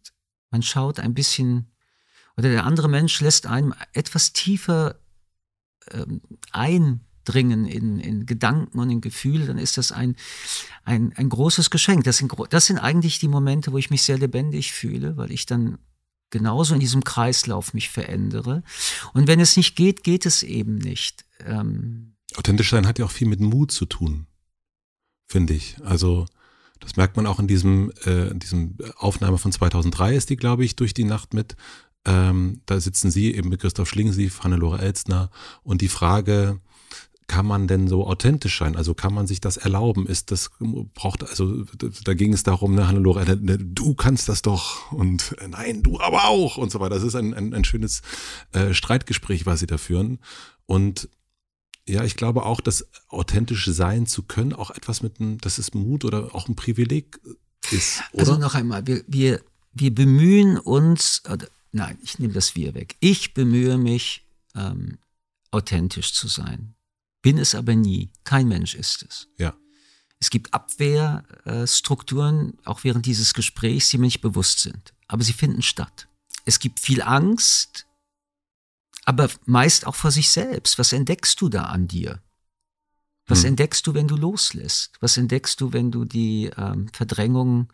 man 0.51 0.63
schaut 0.63 0.99
ein 0.99 1.15
bisschen, 1.15 1.71
oder 2.37 2.49
der 2.49 2.65
andere 2.65 2.89
Mensch 2.89 3.21
lässt 3.21 3.47
einem 3.47 3.75
etwas 3.93 4.33
tiefer 4.33 4.99
ähm, 5.91 6.23
eindringen 6.53 7.67
in, 7.67 7.99
in 7.99 8.27
Gedanken 8.27 8.79
und 8.79 8.91
in 8.91 9.01
Gefühle, 9.01 9.47
dann 9.47 9.59
ist 9.59 9.77
das 9.77 9.93
ein, 9.93 10.17
ein, 10.85 11.13
ein 11.17 11.29
großes 11.29 11.71
Geschenk. 11.71 12.05
Das 12.05 12.17
sind, 12.17 12.33
das 12.51 12.67
sind 12.67 12.79
eigentlich 12.79 13.19
die 13.19 13.29
Momente, 13.29 13.73
wo 13.73 13.79
ich 13.79 13.91
mich 13.91 14.03
sehr 14.03 14.19
lebendig 14.19 14.73
fühle, 14.73 15.17
weil 15.17 15.31
ich 15.31 15.47
dann 15.47 15.79
genauso 16.31 16.75
in 16.75 16.81
diesem 16.81 17.05
Kreislauf 17.05 17.75
mich 17.75 17.89
verändere. 17.89 18.63
Und 19.13 19.27
wenn 19.27 19.41
es 19.41 19.57
nicht 19.57 19.77
geht, 19.77 20.05
geht 20.05 20.27
es 20.27 20.43
eben 20.43 20.77
nicht. 20.77 21.25
Ähm 21.41 22.15
Authentisch 22.37 22.71
sein 22.71 22.87
hat 22.87 22.99
ja 22.99 23.07
auch 23.07 23.11
viel 23.11 23.29
mit 23.29 23.41
Mut 23.41 23.73
zu 23.73 23.87
tun, 23.87 24.27
finde 25.27 25.55
ich. 25.55 25.77
Also 25.83 26.27
das 26.81 26.97
merkt 26.97 27.17
man 27.17 27.27
auch 27.27 27.39
in 27.39 27.47
diesem, 27.47 27.93
äh, 28.05 28.29
in 28.29 28.39
diesem 28.39 28.77
Aufnahme 28.97 29.39
von 29.39 29.53
2003 29.53 30.15
ist 30.15 30.31
die, 30.31 30.37
glaube 30.37 30.65
ich, 30.65 30.77
durch 30.77 30.95
die 30.95 31.05
Nacht 31.05 31.35
mit. 31.35 31.57
Ähm, 32.05 32.63
da 32.67 32.81
sitzen 32.81 33.11
Sie 33.11 33.35
eben 33.35 33.49
mit 33.49 33.61
Christoph 33.61 33.89
Schlingensief, 33.89 34.43
Hannelore 34.43 34.79
Elstner 34.79 35.31
und 35.63 35.81
die 35.81 35.89
Frage, 35.89 36.61
kann 37.29 37.45
man 37.45 37.69
denn 37.69 37.89
so 37.89 38.07
authentisch 38.07 38.59
sein? 38.59 38.75
Also 38.75 38.95
kann 38.95 39.13
man 39.13 39.27
sich 39.27 39.41
das 39.41 39.59
erlauben? 39.59 40.07
Ist 40.07 40.31
das 40.31 40.51
braucht 40.95 41.29
also 41.29 41.63
da 42.05 42.15
ging 42.15 42.33
es 42.33 42.43
darum, 42.43 42.75
ne, 42.75 42.89
Hannelore, 42.89 43.25
ne, 43.25 43.37
ne, 43.37 43.59
du 43.59 43.95
kannst 43.95 44.31
das 44.31 44.41
doch 44.41 44.91
und 44.91 45.37
äh, 45.39 45.49
nein, 45.49 45.83
du 45.83 46.01
aber 46.01 46.29
auch 46.29 46.57
und 46.57 46.73
so 46.73 46.81
weiter. 46.81 46.95
Das 46.95 47.05
ist 47.05 47.15
ein, 47.15 47.35
ein, 47.35 47.53
ein 47.53 47.65
schönes 47.65 48.01
äh, 48.53 48.73
Streitgespräch, 48.73 49.45
was 49.45 49.61
sie 49.61 49.67
da 49.67 49.77
führen. 49.77 50.19
Und 50.65 51.11
ja, 51.89 52.05
ich 52.05 52.17
glaube 52.17 52.45
auch, 52.45 52.61
dass 52.61 52.87
authentisch 53.09 53.67
sein 53.67 54.07
zu 54.07 54.23
können 54.23 54.53
auch 54.53 54.71
etwas 54.71 55.03
mit 55.03 55.21
einem, 55.21 55.39
das 55.39 55.59
ist 55.59 55.75
Mut 55.75 56.05
oder 56.05 56.35
auch 56.35 56.49
ein 56.49 56.57
Privileg 56.57 57.21
ist. 57.71 58.03
Oder? 58.13 58.21
Also 58.21 58.39
noch 58.39 58.55
einmal, 58.55 58.87
wir, 58.87 59.05
wir, 59.07 59.43
wir 59.73 59.95
bemühen 59.95 60.59
uns, 60.59 61.23
oder, 61.31 61.49
nein, 61.73 61.99
ich 62.03 62.19
nehme 62.19 62.35
das 62.35 62.55
Wir 62.55 62.75
weg. 62.75 62.97
Ich 63.01 63.35
bemühe 63.35 63.79
mich, 63.79 64.27
ähm, 64.55 64.99
authentisch 65.51 66.13
zu 66.13 66.29
sein. 66.29 66.75
Bin 67.23 67.39
es 67.39 67.55
aber 67.55 67.75
nie. 67.75 68.11
Kein 68.25 68.49
Mensch 68.49 68.75
ist 68.75 69.05
es. 69.09 69.29
Ja. 69.39 69.57
Es 70.21 70.31
gibt 70.31 70.53
Abwehrstrukturen, 70.53 72.59
auch 72.65 72.85
während 72.85 73.07
dieses 73.07 73.35
Gesprächs, 73.35 73.91
die 73.91 73.99
mir 73.99 74.07
nicht 74.07 74.21
bewusst 74.21 74.61
sind. 74.61 74.95
Aber 75.07 75.25
sie 75.25 75.33
finden 75.33 75.63
statt. 75.63 76.09
Es 76.45 76.59
gibt 76.59 76.81
viel 76.81 77.03
Angst, 77.03 77.87
aber 79.09 79.31
meist 79.47 79.87
auch 79.87 79.95
vor 79.95 80.11
sich 80.11 80.31
selbst. 80.31 80.79
Was 80.79 80.93
entdeckst 80.93 81.41
du 81.41 81.49
da 81.49 81.63
an 81.63 81.89
dir? 81.89 82.21
Was 83.27 83.41
hm. 83.41 83.49
entdeckst 83.49 83.87
du, 83.87 83.95
wenn 83.95 84.07
du 84.07 84.17
loslässt? 84.17 84.99
Was 85.01 85.17
entdeckst 85.17 85.63
du, 85.63 85.73
wenn 85.73 85.91
du 85.91 86.05
die 86.05 86.51
ähm, 86.59 86.91
Verdrängung 86.93 87.73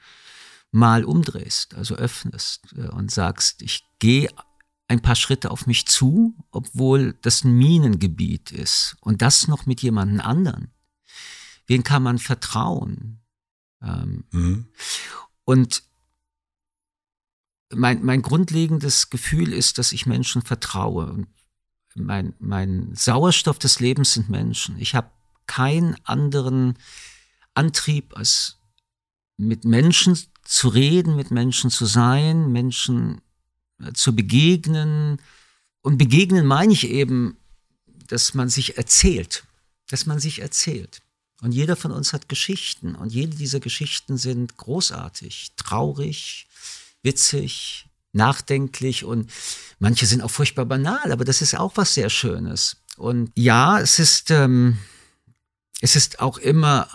mal 0.70 1.04
umdrehst, 1.04 1.74
also 1.74 1.96
öffnest 1.96 2.72
äh, 2.76 2.86
und 2.86 3.10
sagst, 3.10 3.62
ich 3.62 3.84
gehe 3.98 4.28
ein 4.86 5.02
paar 5.02 5.16
Schritte 5.16 5.50
auf 5.50 5.66
mich 5.66 5.86
zu, 5.86 6.36
obwohl 6.52 7.14
das 7.22 7.42
ein 7.42 7.58
Minengebiet 7.58 8.52
ist 8.52 8.94
und 9.00 9.20
das 9.20 9.48
noch 9.48 9.66
mit 9.66 9.82
jemandem 9.82 10.20
anderen. 10.20 10.70
Wen 11.66 11.82
kann 11.82 12.04
man 12.04 12.20
vertrauen? 12.20 13.18
Ähm, 13.82 14.22
mhm. 14.30 14.68
Und 15.44 15.82
mein, 17.72 18.04
mein 18.04 18.22
grundlegendes 18.22 19.10
Gefühl 19.10 19.52
ist, 19.52 19.78
dass 19.78 19.92
ich 19.92 20.06
Menschen 20.06 20.42
vertraue. 20.42 21.26
Mein, 21.94 22.34
mein 22.38 22.94
Sauerstoff 22.94 23.58
des 23.58 23.80
Lebens 23.80 24.14
sind 24.14 24.28
Menschen. 24.28 24.78
Ich 24.78 24.94
habe 24.94 25.10
keinen 25.46 25.96
anderen 26.04 26.76
Antrieb, 27.54 28.16
als 28.16 28.58
mit 29.36 29.64
Menschen 29.64 30.18
zu 30.42 30.68
reden, 30.68 31.16
mit 31.16 31.30
Menschen 31.30 31.70
zu 31.70 31.86
sein, 31.86 32.52
Menschen 32.52 33.20
äh, 33.80 33.92
zu 33.92 34.14
begegnen. 34.14 35.18
Und 35.82 35.98
begegnen 35.98 36.46
meine 36.46 36.72
ich 36.72 36.88
eben, 36.88 37.36
dass 38.08 38.34
man 38.34 38.48
sich 38.48 38.76
erzählt, 38.76 39.44
dass 39.88 40.06
man 40.06 40.18
sich 40.18 40.40
erzählt. 40.40 41.00
Und 41.40 41.52
jeder 41.52 41.76
von 41.76 41.90
uns 41.90 42.12
hat 42.12 42.28
Geschichten 42.28 42.94
und 42.94 43.12
jede 43.12 43.36
dieser 43.36 43.60
Geschichten 43.60 44.16
sind 44.16 44.56
großartig, 44.56 45.52
traurig, 45.56 46.46
witzig, 47.04 47.86
nachdenklich 48.12 49.04
und 49.04 49.30
manche 49.78 50.06
sind 50.06 50.22
auch 50.22 50.30
furchtbar 50.30 50.66
banal, 50.66 51.12
aber 51.12 51.24
das 51.24 51.42
ist 51.42 51.56
auch 51.58 51.72
was 51.76 51.94
sehr 51.94 52.10
Schönes. 52.10 52.76
Und 52.96 53.30
ja, 53.34 53.80
es 53.80 53.98
ist, 53.98 54.30
ähm, 54.30 54.78
es 55.80 55.96
ist 55.96 56.20
auch 56.20 56.38
immer 56.38 56.88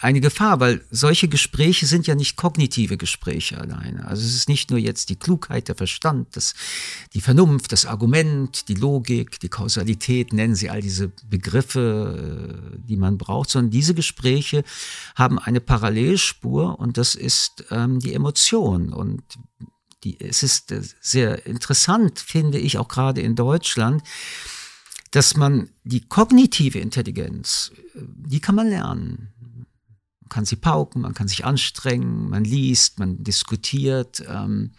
eine 0.00 0.20
Gefahr, 0.20 0.60
weil 0.60 0.84
solche 0.90 1.28
Gespräche 1.28 1.86
sind 1.86 2.06
ja 2.06 2.14
nicht 2.14 2.36
kognitive 2.36 2.96
Gespräche 2.96 3.58
alleine. 3.58 4.06
Also 4.06 4.24
es 4.24 4.34
ist 4.34 4.48
nicht 4.48 4.70
nur 4.70 4.78
jetzt 4.78 5.10
die 5.10 5.16
Klugheit, 5.16 5.68
der 5.68 5.74
Verstand, 5.74 6.36
das, 6.36 6.54
die 7.14 7.20
Vernunft, 7.20 7.72
das 7.72 7.84
Argument, 7.84 8.68
die 8.68 8.74
Logik, 8.74 9.40
die 9.40 9.48
Kausalität, 9.48 10.32
nennen 10.32 10.54
Sie 10.54 10.70
all 10.70 10.80
diese 10.80 11.08
Begriffe, 11.28 12.72
äh, 12.74 12.78
die 12.78 12.96
man 12.96 13.18
braucht, 13.18 13.50
sondern 13.50 13.70
diese 13.70 13.94
Gespräche 13.94 14.62
haben 15.16 15.38
eine 15.38 15.60
Parallelspur 15.60 16.78
und 16.78 16.96
das 16.96 17.16
ist 17.16 17.64
ähm, 17.70 17.98
die 17.98 18.14
Emotion. 18.14 18.92
Und 18.92 19.22
die, 20.04 20.20
es 20.20 20.44
ist 20.44 20.70
äh, 20.70 20.82
sehr 21.00 21.44
interessant, 21.46 22.20
finde 22.20 22.58
ich, 22.58 22.78
auch 22.78 22.88
gerade 22.88 23.20
in 23.20 23.34
Deutschland, 23.34 24.02
dass 25.10 25.36
man 25.36 25.70
die 25.84 26.06
kognitive 26.06 26.78
Intelligenz, 26.78 27.72
äh, 27.96 28.00
die 28.04 28.40
kann 28.40 28.54
man 28.54 28.68
lernen 28.68 29.32
man 30.28 30.34
kann 30.34 30.44
sie 30.44 30.56
pauken, 30.56 31.00
man 31.02 31.14
kann 31.14 31.26
sich 31.26 31.46
anstrengen, 31.46 32.28
man 32.28 32.44
liest, 32.44 32.98
man 32.98 33.24
diskutiert. 33.24 34.22
Ähm, 34.28 34.72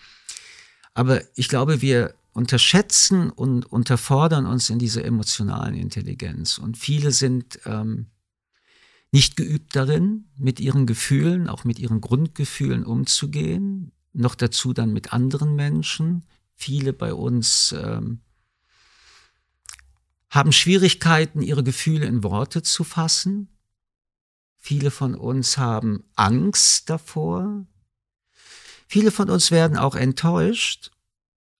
aber 0.94 1.22
ich 1.36 1.50
glaube, 1.50 1.82
wir 1.82 2.14
unterschätzen 2.34 3.32
und 3.32 3.66
unterfordern 3.66 4.46
uns 4.46 4.70
in 4.70 4.78
dieser 4.78 5.04
emotionalen 5.04 5.74
Intelligenz. 5.74 6.60
Und 6.60 6.78
viele 6.78 7.12
sind 7.12 7.60
ähm, 7.66 8.06
nicht 9.12 9.38
geübt 9.38 9.76
darin, 9.76 10.26
mit 10.38 10.60
ihren 10.60 10.86
Gefühlen, 10.86 11.50
auch 11.50 11.64
mit 11.64 11.80
ihren 11.80 12.00
Grundgefühlen 12.00 12.86
umzugehen. 12.86 13.92
Noch 14.14 14.36
dazu 14.36 14.74
dann 14.74 14.94
mit 14.94 15.14
anderen 15.14 15.56
Menschen. 15.56 16.26
Viele 16.56 16.94
bei 16.94 17.12
uns 17.12 17.74
ähm, 17.76 18.20
haben 20.30 20.52
Schwierigkeiten, 20.52 21.42
ihre 21.42 21.64
Gefühle 21.64 22.06
in 22.06 22.24
Worte 22.24 22.62
zu 22.62 22.84
fassen. 22.84 23.50
Viele 24.60 24.92
von 24.92 25.16
uns 25.16 25.58
haben 25.58 26.04
Angst 26.16 26.90
davor. 26.90 27.66
Viele 28.88 29.12
von 29.12 29.30
uns 29.30 29.52
werden 29.52 29.78
auch 29.78 29.96
enttäuscht. 29.96 30.92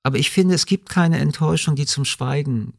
Aber 0.04 0.18
ich 0.18 0.30
finde, 0.30 0.56
es 0.56 0.66
gibt 0.66 0.90
keine 0.90 1.20
Enttäuschung, 1.20 1.76
die 1.76 1.86
zum 1.86 2.06
Schweigen 2.06 2.74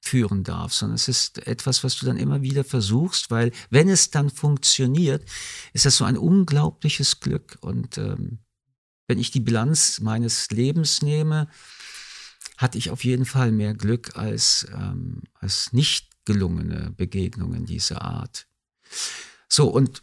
führen 0.00 0.42
darf, 0.42 0.72
sondern 0.72 0.96
es 0.96 1.06
ist 1.06 1.46
etwas, 1.46 1.84
was 1.84 1.96
du 1.96 2.06
dann 2.06 2.16
immer 2.16 2.42
wieder 2.42 2.64
versuchst, 2.64 3.30
weil 3.30 3.52
wenn 3.70 3.88
es 3.88 4.10
dann 4.10 4.30
funktioniert, 4.30 5.24
ist 5.72 5.86
das 5.86 5.96
so 5.96 6.04
ein 6.04 6.18
unglaubliches 6.18 7.20
Glück. 7.20 7.56
Und 7.60 7.98
ähm, 7.98 8.38
wenn 9.06 9.18
ich 9.18 9.30
die 9.30 9.40
Bilanz 9.40 10.00
meines 10.00 10.50
Lebens 10.50 11.02
nehme, 11.02 11.48
hatte 12.56 12.78
ich 12.78 12.90
auf 12.90 13.04
jeden 13.04 13.26
Fall 13.26 13.52
mehr 13.52 13.74
Glück 13.74 14.16
als, 14.16 14.66
ähm, 14.74 15.22
als 15.34 15.72
nicht 15.72 16.08
gelungene 16.24 16.92
Begegnungen 16.96 17.64
dieser 17.64 18.02
Art. 18.02 18.46
So, 19.52 19.68
und 19.68 20.02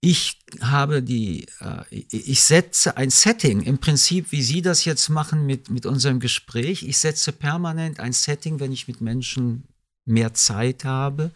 ich 0.00 0.38
habe 0.62 1.02
die, 1.02 1.46
äh, 1.60 1.84
ich 1.90 2.42
setze 2.42 2.96
ein 2.96 3.10
Setting, 3.10 3.60
im 3.60 3.78
Prinzip, 3.78 4.32
wie 4.32 4.42
Sie 4.42 4.62
das 4.62 4.86
jetzt 4.86 5.10
machen 5.10 5.44
mit, 5.44 5.68
mit 5.68 5.84
unserem 5.84 6.20
Gespräch. 6.20 6.82
Ich 6.82 6.96
setze 6.96 7.32
permanent 7.32 8.00
ein 8.00 8.14
Setting, 8.14 8.60
wenn 8.60 8.72
ich 8.72 8.88
mit 8.88 9.02
Menschen 9.02 9.68
mehr 10.06 10.32
Zeit 10.32 10.86
habe, 10.86 11.32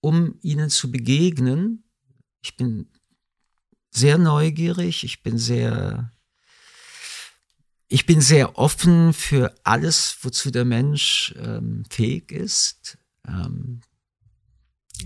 um 0.00 0.36
ihnen 0.42 0.68
zu 0.68 0.90
begegnen. 0.90 1.84
Ich 2.42 2.56
bin 2.56 2.90
sehr 3.92 4.18
neugierig, 4.18 5.04
ich 5.04 5.22
bin 5.22 5.38
sehr, 5.38 6.12
ich 7.86 8.04
bin 8.04 8.20
sehr 8.20 8.58
offen 8.58 9.12
für 9.12 9.54
alles, 9.62 10.16
wozu 10.22 10.50
der 10.50 10.64
Mensch 10.64 11.36
ähm, 11.38 11.84
fähig 11.88 12.32
ist. 12.32 12.98
Ähm, 13.28 13.82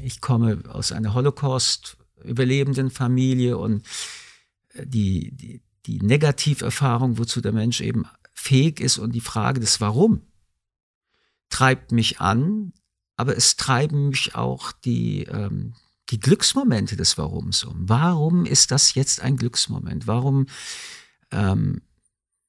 ich 0.02 0.20
komme 0.20 0.62
aus 0.68 0.92
einer 0.92 1.14
Holocaust-überlebenden 1.14 2.90
Familie 2.90 3.58
und 3.58 3.86
äh, 4.74 4.86
die, 4.86 5.32
die, 5.32 5.62
die 5.86 6.00
Negativerfahrung, 6.00 7.18
wozu 7.18 7.40
der 7.40 7.52
Mensch 7.52 7.80
eben 7.80 8.04
fähig 8.32 8.80
ist 8.80 8.98
und 8.98 9.14
die 9.14 9.20
Frage 9.20 9.60
des 9.60 9.80
Warum 9.80 10.22
treibt 11.48 11.92
mich 11.92 12.20
an, 12.20 12.72
aber 13.16 13.36
es 13.36 13.56
treiben 13.56 14.08
mich 14.08 14.34
auch 14.34 14.72
die, 14.72 15.22
ähm, 15.24 15.74
die 16.10 16.18
Glücksmomente 16.18 16.96
des 16.96 17.16
Warums 17.16 17.64
um. 17.64 17.88
Warum 17.88 18.44
ist 18.44 18.70
das 18.70 18.94
jetzt 18.94 19.20
ein 19.20 19.36
Glücksmoment? 19.36 20.06
Warum 20.06 20.46
ähm, 21.30 21.82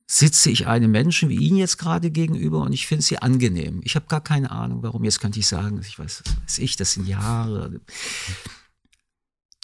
sitze 0.08 0.50
ich 0.52 0.68
einem 0.68 0.92
Menschen 0.92 1.30
wie 1.30 1.36
Ihnen 1.36 1.58
jetzt 1.58 1.78
gerade 1.78 2.12
gegenüber 2.12 2.62
und 2.62 2.74
ich 2.74 2.88
finde 2.88 3.04
sie 3.04 3.18
angenehm. 3.18 3.82
Ich 3.84 3.96
habe 3.96 4.06
gar 4.08 4.22
keine 4.22 4.52
Ahnung, 4.52 4.84
warum. 4.84 5.04
Jetzt 5.04 5.20
könnte 5.20 5.40
ich 5.40 5.48
sagen, 5.48 5.82
ich 5.82 5.98
weiß, 5.98 6.24
weiß 6.44 6.60
ich, 6.60 6.76
das 6.76 6.94
sind 6.94 7.08
Jahre. 7.08 7.82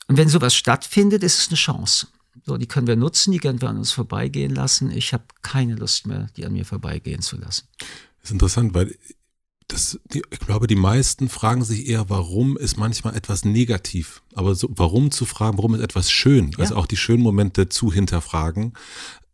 Und 0.08 0.18
wenn 0.18 0.30
sowas 0.30 0.56
stattfindet, 0.56 1.24
ist 1.24 1.40
es 1.40 1.48
eine 1.50 1.58
Chance. 1.58 2.08
So, 2.46 2.58
die 2.58 2.68
können 2.68 2.88
wir 2.88 2.96
nutzen, 2.96 3.32
die 3.32 3.40
können 3.40 3.62
wir 3.62 3.70
an 3.70 3.78
uns 3.78 3.92
vorbeigehen 3.92 4.56
lassen. 4.56 4.90
Ich 4.90 5.14
habe 5.14 5.26
keine 5.42 5.76
Lust 5.76 6.08
mehr, 6.08 6.28
die 6.36 6.46
an 6.46 6.54
mir 6.54 6.66
vorbeigehen 6.66 7.22
zu 7.22 7.38
lassen. 7.38 7.68
Das 7.78 8.26
ist 8.26 8.32
interessant, 8.32 8.74
weil 8.74 8.96
das, 9.72 10.00
die, 10.14 10.22
ich 10.30 10.40
glaube, 10.40 10.68
die 10.68 10.76
meisten 10.76 11.30
fragen 11.30 11.64
sich 11.64 11.88
eher, 11.88 12.10
warum 12.10 12.58
ist 12.58 12.78
manchmal 12.78 13.16
etwas 13.16 13.46
negativ. 13.46 14.22
Aber 14.34 14.54
so, 14.54 14.70
warum 14.72 15.12
zu 15.12 15.26
fragen, 15.26 15.58
warum 15.58 15.76
ist 15.76 15.82
etwas 15.82 16.12
schön? 16.12 16.54
Also 16.58 16.76
auch 16.76 16.86
die 16.86 16.98
schönen 16.98 17.24
Momente 17.24 17.70
zu 17.70 17.92
hinterfragen. 17.92 18.74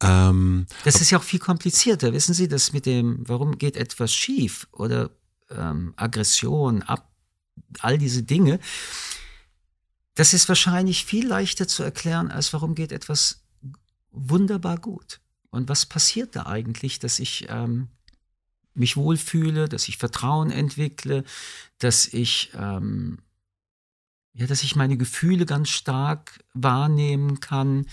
Ähm, 0.02 0.68
das 0.84 1.02
ist 1.02 1.10
ja 1.10 1.18
auch 1.18 1.24
viel 1.24 1.40
komplizierter. 1.40 2.14
Wissen 2.14 2.36
Sie, 2.36 2.48
das 2.48 2.72
mit 2.72 2.86
dem, 2.86 3.24
warum 3.28 3.58
geht 3.58 3.76
etwas 3.76 4.14
schief 4.14 4.68
oder 4.72 5.10
ähm, 5.50 5.94
Aggression, 5.96 6.84
ab, 6.84 7.12
all 7.80 7.98
diese 7.98 8.22
Dinge, 8.22 8.60
das 10.14 10.34
ist 10.34 10.48
wahrscheinlich 10.50 11.06
viel 11.06 11.28
leichter 11.28 11.68
zu 11.68 11.84
erklären, 11.84 12.30
als 12.30 12.54
warum 12.54 12.76
geht 12.76 12.92
etwas 12.92 13.44
wunderbar 14.12 14.78
gut. 14.78 15.20
Und 15.50 15.70
was 15.70 15.86
passiert 15.86 16.36
da 16.36 16.46
eigentlich, 16.46 17.00
dass 17.00 17.20
ich 17.20 17.48
ähm, 17.50 17.88
mich 18.78 18.98
wohlfühle, 18.98 19.68
dass 19.70 19.88
ich 19.88 19.98
Vertrauen 19.98 20.52
entwickle, 20.52 21.24
dass 21.80 22.08
ich 22.08 22.52
ähm, 22.56 23.20
ja, 24.38 24.46
dass 24.46 24.64
ich 24.64 24.76
meine 24.76 24.98
Gefühle 24.98 25.46
ganz 25.48 25.70
stark 25.70 26.44
wahrnehmen 26.54 27.40
kann, 27.40 27.88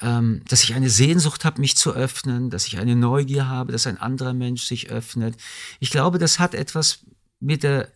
ähm, 0.00 0.42
dass 0.48 0.64
ich 0.64 0.74
eine 0.74 0.88
Sehnsucht 0.88 1.44
habe, 1.44 1.60
mich 1.60 1.76
zu 1.76 1.92
öffnen, 1.92 2.48
dass 2.48 2.66
ich 2.66 2.78
eine 2.78 2.96
Neugier 2.96 3.48
habe, 3.48 3.72
dass 3.72 3.86
ein 3.86 3.98
anderer 3.98 4.32
Mensch 4.32 4.62
sich 4.62 4.88
öffnet. 4.90 5.36
Ich 5.78 5.90
glaube, 5.90 6.18
das 6.18 6.38
hat 6.38 6.54
etwas 6.54 7.04
mit 7.38 7.62
der 7.62 7.92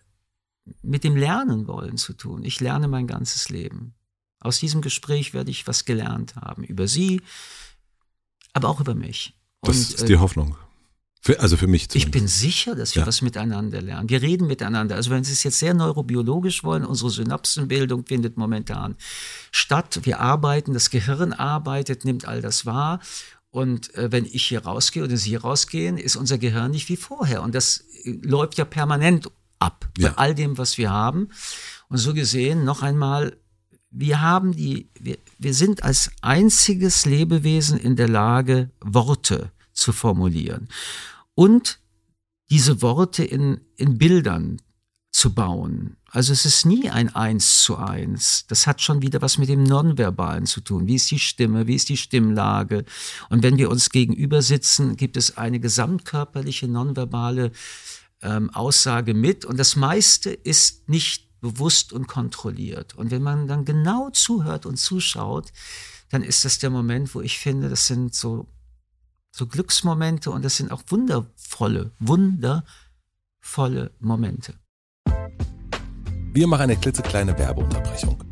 mit 0.83 1.03
dem 1.03 1.17
Lernen 1.17 1.67
wollen 1.67 1.97
zu 1.97 2.13
tun. 2.13 2.45
Ich 2.45 2.61
lerne 2.61 2.87
mein 2.87 3.09
ganzes 3.09 3.49
Leben. 3.49 3.95
Aus 4.39 4.61
diesem 4.61 4.81
Gespräch 4.81 5.35
werde 5.35 5.51
ich 5.51 5.67
was 5.67 5.85
gelernt 5.85 6.37
haben 6.37 6.63
über 6.63 6.87
sie, 6.87 7.21
aber 8.53 8.69
auch 8.69 8.81
über 8.81 8.95
mich. 8.95 9.35
Das 9.63 9.77
Und, 9.77 9.95
ist 9.95 10.09
die 10.09 10.13
äh, 10.13 10.19
Hoffnung. 10.19 10.57
Für, 11.25 11.39
also 11.39 11.57
für 11.57 11.69
mich 11.69 11.89
zumindest. 11.89 12.15
Ich 12.15 12.21
bin 12.21 12.27
sicher, 12.27 12.75
dass 12.75 12.97
wir 12.97 13.03
ja. 13.03 13.07
was 13.07 13.23
miteinander 13.23 13.81
lernen. 13.81 14.11
Wir 14.11 14.23
reden 14.23 14.49
miteinander. 14.49 14.97
Also 14.97 15.11
wenn 15.11 15.23
Sie 15.23 15.33
es 15.33 15.45
jetzt 15.45 15.61
sehr 15.61 15.73
neurobiologisch 15.73 16.65
wollen, 16.65 16.85
unsere 16.85 17.11
Synapsenbildung 17.11 18.05
findet 18.07 18.37
momentan 18.37 18.97
statt. 19.53 20.01
Wir 20.03 20.19
arbeiten, 20.19 20.75
das 20.75 20.91
Gehirn 20.91 21.33
arbeitet, 21.33 22.05
nimmt 22.05 22.27
all 22.27 22.43
das 22.43 22.67
wahr. 22.67 22.99
Und 23.51 23.95
äh, 23.95 24.11
wenn 24.11 24.25
ich 24.25 24.43
hier 24.47 24.65
rausgehe 24.65 25.05
oder 25.05 25.17
Sie 25.17 25.37
rausgehen, 25.37 25.97
ist 25.97 26.17
unser 26.17 26.39
Gehirn 26.39 26.73
nicht 26.73 26.89
wie 26.89 26.97
vorher. 26.97 27.45
Und 27.45 27.55
das 27.55 27.85
äh, 28.03 28.19
läuft 28.23 28.59
ja 28.59 28.65
permanent 28.65 29.31
ab 29.61 29.89
ja. 29.99 30.09
bei 30.09 30.17
all 30.17 30.35
dem, 30.35 30.59
was 30.59 30.77
wir 30.77 30.91
haben. 30.91 31.29
Und 31.89 31.99
so 31.99 32.15
gesehen 32.15 32.65
noch 32.65 32.83
einmal, 32.83 33.37
wir 33.93 34.21
haben 34.23 34.57
die, 34.57 34.89
wir, 34.99 35.19
wir 35.39 35.55
sind 35.55 35.85
als 35.85 36.11
einziges 36.21 37.07
Lebewesen 37.07 37.79
in 37.79 37.95
der 37.95 38.09
Lage, 38.09 38.71
Worte 38.81 39.53
zu 39.83 39.93
formulieren 39.93 40.69
und 41.35 41.81
diese 42.51 42.83
Worte 42.83 43.25
in, 43.25 43.61
in 43.77 43.99
Bildern 43.99 44.61
zu 45.11 45.35
bauen. 45.35 45.97
Also 46.11 46.33
es 46.33 46.45
ist 46.45 46.65
nie 46.67 46.91
ein 46.91 47.15
Eins 47.15 47.63
zu 47.63 47.77
eins. 47.77 48.47
Das 48.49 48.67
hat 48.67 48.81
schon 48.81 49.03
wieder 49.03 49.23
was 49.23 49.39
mit 49.39 49.49
dem 49.49 49.63
Nonverbalen 49.63 50.47
zu 50.47 50.61
tun. 50.61 50.87
Wie 50.87 50.95
ist 50.95 51.11
die 51.11 51.19
Stimme? 51.19 51.67
Wie 51.67 51.75
ist 51.75 51.89
die 51.89 51.97
Stimmlage? 51.97 52.85
Und 53.29 53.43
wenn 53.43 53.59
wir 53.59 53.71
uns 53.71 53.91
gegenüber 53.91 54.43
sitzen, 54.43 54.97
gibt 54.97 55.17
es 55.17 55.37
eine 55.37 55.61
gesamtkörperliche 55.61 56.69
nonverbale 56.69 57.53
ähm, 58.23 58.51
Aussage 58.51 59.15
mit. 59.15 59.45
Und 59.45 59.59
das 59.59 59.77
meiste 59.77 60.31
ist 60.31 60.89
nicht 60.89 61.41
bewusst 61.41 61.93
und 61.93 62.07
kontrolliert. 62.07 62.95
Und 62.95 63.11
wenn 63.11 63.23
man 63.23 63.49
dann 63.49 63.65
genau 63.65 64.11
zuhört 64.11 64.65
und 64.65 64.77
zuschaut, 64.77 65.53
dann 66.09 66.23
ist 66.23 66.45
das 66.45 66.59
der 66.59 66.71
Moment, 66.71 67.15
wo 67.15 67.21
ich 67.21 67.39
finde, 67.39 67.69
das 67.69 67.87
sind 67.87 68.15
so 68.15 68.47
so 69.33 69.47
Glücksmomente 69.47 70.31
und 70.31 70.45
das 70.45 70.57
sind 70.57 70.71
auch 70.71 70.83
wundervolle, 70.89 71.91
wundervolle 71.99 73.91
Momente. 73.99 74.55
Wir 76.35 76.47
machen 76.47 76.63
eine 76.63 76.77
klitzekleine 76.77 77.37
Werbeunterbrechung. 77.39 78.23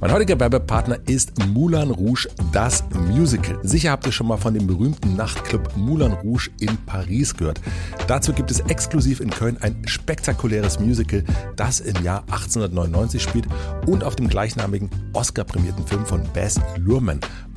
Mein 0.00 0.10
heutiger 0.10 0.40
Werbepartner 0.40 0.98
ist 1.06 1.32
Moulin 1.46 1.92
Rouge, 1.92 2.28
das 2.50 2.82
Musical. 2.90 3.60
Sicher 3.62 3.92
habt 3.92 4.04
ihr 4.04 4.10
schon 4.10 4.26
mal 4.26 4.36
von 4.36 4.52
dem 4.52 4.66
berühmten 4.66 5.14
Nachtclub 5.14 5.76
Moulin 5.76 6.12
Rouge 6.12 6.50
in 6.58 6.76
Paris 6.86 7.36
gehört. 7.36 7.60
Dazu 8.08 8.32
gibt 8.32 8.50
es 8.50 8.58
exklusiv 8.60 9.20
in 9.20 9.30
Köln 9.30 9.58
ein 9.60 9.86
spektakuläres 9.86 10.80
Musical, 10.80 11.24
das 11.54 11.78
im 11.78 12.02
Jahr 12.02 12.22
1899 12.22 13.22
spielt 13.22 13.46
und 13.86 14.02
auf 14.02 14.16
dem 14.16 14.28
gleichnamigen 14.28 14.90
Oscar-prämierten 15.12 15.86
Film 15.86 16.04
von 16.04 16.24
Bess 16.32 16.60
Luhrmann 16.78 17.20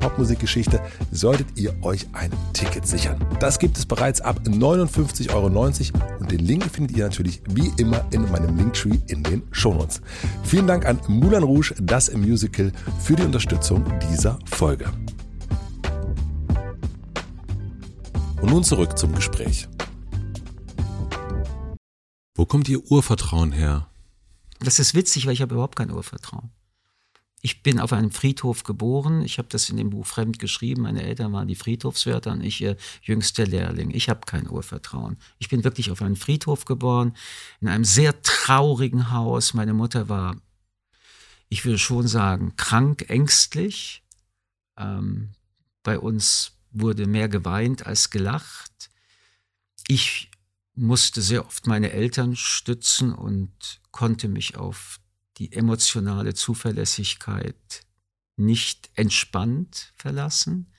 Popmusikgeschichte, 0.00 0.80
solltet 1.10 1.46
ihr 1.56 1.74
euch 1.82 2.06
ein 2.12 2.30
Ticket 2.52 2.86
sichern. 2.86 3.24
Das 3.40 3.58
gibt 3.58 3.78
es 3.78 3.86
bereits 3.86 4.20
ab 4.20 4.40
59,90 4.46 5.34
Euro 5.34 5.46
und 6.20 6.30
den 6.30 6.40
Link 6.40 6.64
findet 6.64 6.96
ihr 6.96 7.04
natürlich 7.04 7.42
wie 7.48 7.72
immer 7.76 8.04
in 8.10 8.30
meinem 8.30 8.56
Linktree 8.56 8.98
in 9.08 9.22
den 9.22 9.42
Shownotes. 9.50 10.00
Vielen 10.44 10.66
Dank 10.66 10.86
an 10.86 11.00
Moulin 11.08 11.42
Rouge, 11.42 11.74
das 11.80 12.12
Musical, 12.14 12.72
für 13.00 13.16
die 13.16 13.22
Unterstützung 13.22 13.84
dieser 14.10 14.38
Folge. 14.46 14.86
Und 18.40 18.50
nun 18.50 18.64
zurück 18.64 18.96
zum 18.98 19.14
Gespräch. 19.14 19.68
Wo 22.36 22.46
kommt 22.46 22.68
Ihr 22.68 22.88
Urvertrauen 22.90 23.50
her? 23.50 23.88
Das 24.60 24.78
ist 24.78 24.94
witzig, 24.94 25.26
weil 25.26 25.32
ich 25.32 25.42
habe 25.42 25.54
überhaupt 25.54 25.76
kein 25.76 25.90
Urvertrauen. 25.90 26.50
Ich 27.40 27.62
bin 27.62 27.78
auf 27.78 27.92
einem 27.92 28.10
Friedhof 28.10 28.64
geboren. 28.64 29.22
Ich 29.22 29.38
habe 29.38 29.48
das 29.48 29.70
in 29.70 29.76
dem 29.76 29.90
Buch 29.90 30.06
Fremd 30.06 30.40
geschrieben. 30.40 30.82
Meine 30.82 31.04
Eltern 31.04 31.32
waren 31.32 31.46
die 31.46 31.54
Friedhofswärter 31.54 32.32
und 32.32 32.42
ich 32.42 32.60
ihr 32.60 32.76
jüngster 33.02 33.46
Lehrling. 33.46 33.90
Ich 33.90 34.08
habe 34.08 34.20
kein 34.26 34.50
Urvertrauen. 34.50 35.18
Ich 35.38 35.48
bin 35.48 35.62
wirklich 35.62 35.92
auf 35.92 36.02
einem 36.02 36.16
Friedhof 36.16 36.64
geboren, 36.64 37.14
in 37.60 37.68
einem 37.68 37.84
sehr 37.84 38.20
traurigen 38.22 39.12
Haus. 39.12 39.54
Meine 39.54 39.72
Mutter 39.72 40.08
war, 40.08 40.36
ich 41.48 41.64
würde 41.64 41.78
schon 41.78 42.08
sagen, 42.08 42.56
krank, 42.56 43.08
ängstlich. 43.08 44.02
Ähm, 44.76 45.30
bei 45.84 45.98
uns 45.98 46.52
wurde 46.72 47.06
mehr 47.06 47.28
geweint 47.28 47.86
als 47.86 48.10
gelacht. 48.10 48.90
Ich 49.86 50.30
musste 50.74 51.22
sehr 51.22 51.46
oft 51.46 51.66
meine 51.66 51.92
Eltern 51.92 52.34
stützen 52.36 53.12
und 53.12 53.80
konnte 53.90 54.28
mich 54.28 54.56
auf 54.56 55.00
die 55.38 55.52
emotionale 55.52 56.34
Zuverlässigkeit 56.34 57.86
nicht 58.36 58.90
entspannt 58.94 59.92
verlassen. 59.96 60.72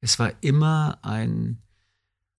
Es 0.00 0.18
war 0.18 0.32
immer 0.42 0.98
ein, 1.02 1.62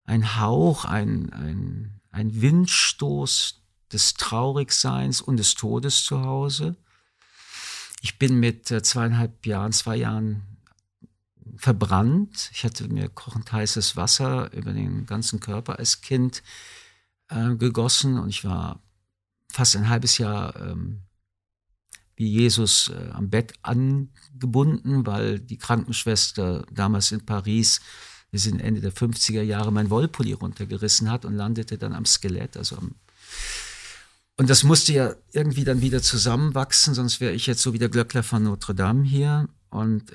ein 0.04 0.40
Hauch, 0.40 0.84
ein, 0.84 1.32
ein, 1.32 2.00
ein 2.10 2.40
Windstoß 2.40 3.62
des 3.92 4.14
Traurigseins 4.14 5.20
und 5.20 5.36
des 5.36 5.54
Todes 5.54 6.04
zu 6.04 6.22
Hause. 6.22 6.76
Ich 8.02 8.18
bin 8.18 8.38
mit 8.38 8.70
äh, 8.70 8.82
zweieinhalb 8.82 9.44
Jahren, 9.44 9.72
zwei 9.72 9.96
Jahren 9.96 10.42
verbrannt. 11.56 12.50
Ich 12.52 12.64
hatte 12.64 12.88
mir 12.88 13.08
kochend 13.08 13.52
heißes 13.52 13.96
Wasser 13.96 14.52
über 14.52 14.72
den 14.72 15.04
ganzen 15.04 15.40
Körper 15.40 15.78
als 15.78 16.00
Kind 16.00 16.42
äh, 17.28 17.54
gegossen 17.56 18.18
und 18.18 18.30
ich 18.30 18.44
war 18.44 18.80
fast 19.52 19.76
ein 19.76 19.88
halbes 19.88 20.18
Jahr 20.18 20.56
ähm, 20.56 21.02
wie 22.20 22.28
Jesus 22.28 22.92
äh, 22.94 23.10
am 23.12 23.30
Bett 23.30 23.54
angebunden, 23.62 25.06
weil 25.06 25.40
die 25.40 25.56
Krankenschwester 25.56 26.66
damals 26.70 27.12
in 27.12 27.24
Paris, 27.24 27.80
wir 28.30 28.38
sind 28.38 28.60
Ende 28.60 28.82
der 28.82 28.92
50er 28.92 29.40
Jahre, 29.40 29.72
mein 29.72 29.88
Wollpulli 29.88 30.34
runtergerissen 30.34 31.10
hat 31.10 31.24
und 31.24 31.34
landete 31.34 31.78
dann 31.78 31.94
am 31.94 32.04
Skelett, 32.04 32.58
also 32.58 32.76
am 32.76 32.94
und 34.36 34.48
das 34.48 34.64
musste 34.64 34.94
ja 34.94 35.14
irgendwie 35.32 35.64
dann 35.64 35.82
wieder 35.82 36.00
zusammenwachsen, 36.00 36.94
sonst 36.94 37.20
wäre 37.20 37.34
ich 37.34 37.46
jetzt 37.46 37.60
so 37.60 37.74
wie 37.74 37.78
der 37.78 37.90
Glöckler 37.90 38.22
von 38.22 38.42
Notre 38.42 38.74
Dame 38.74 39.04
hier. 39.04 39.50
Und 39.68 40.10
äh, 40.12 40.14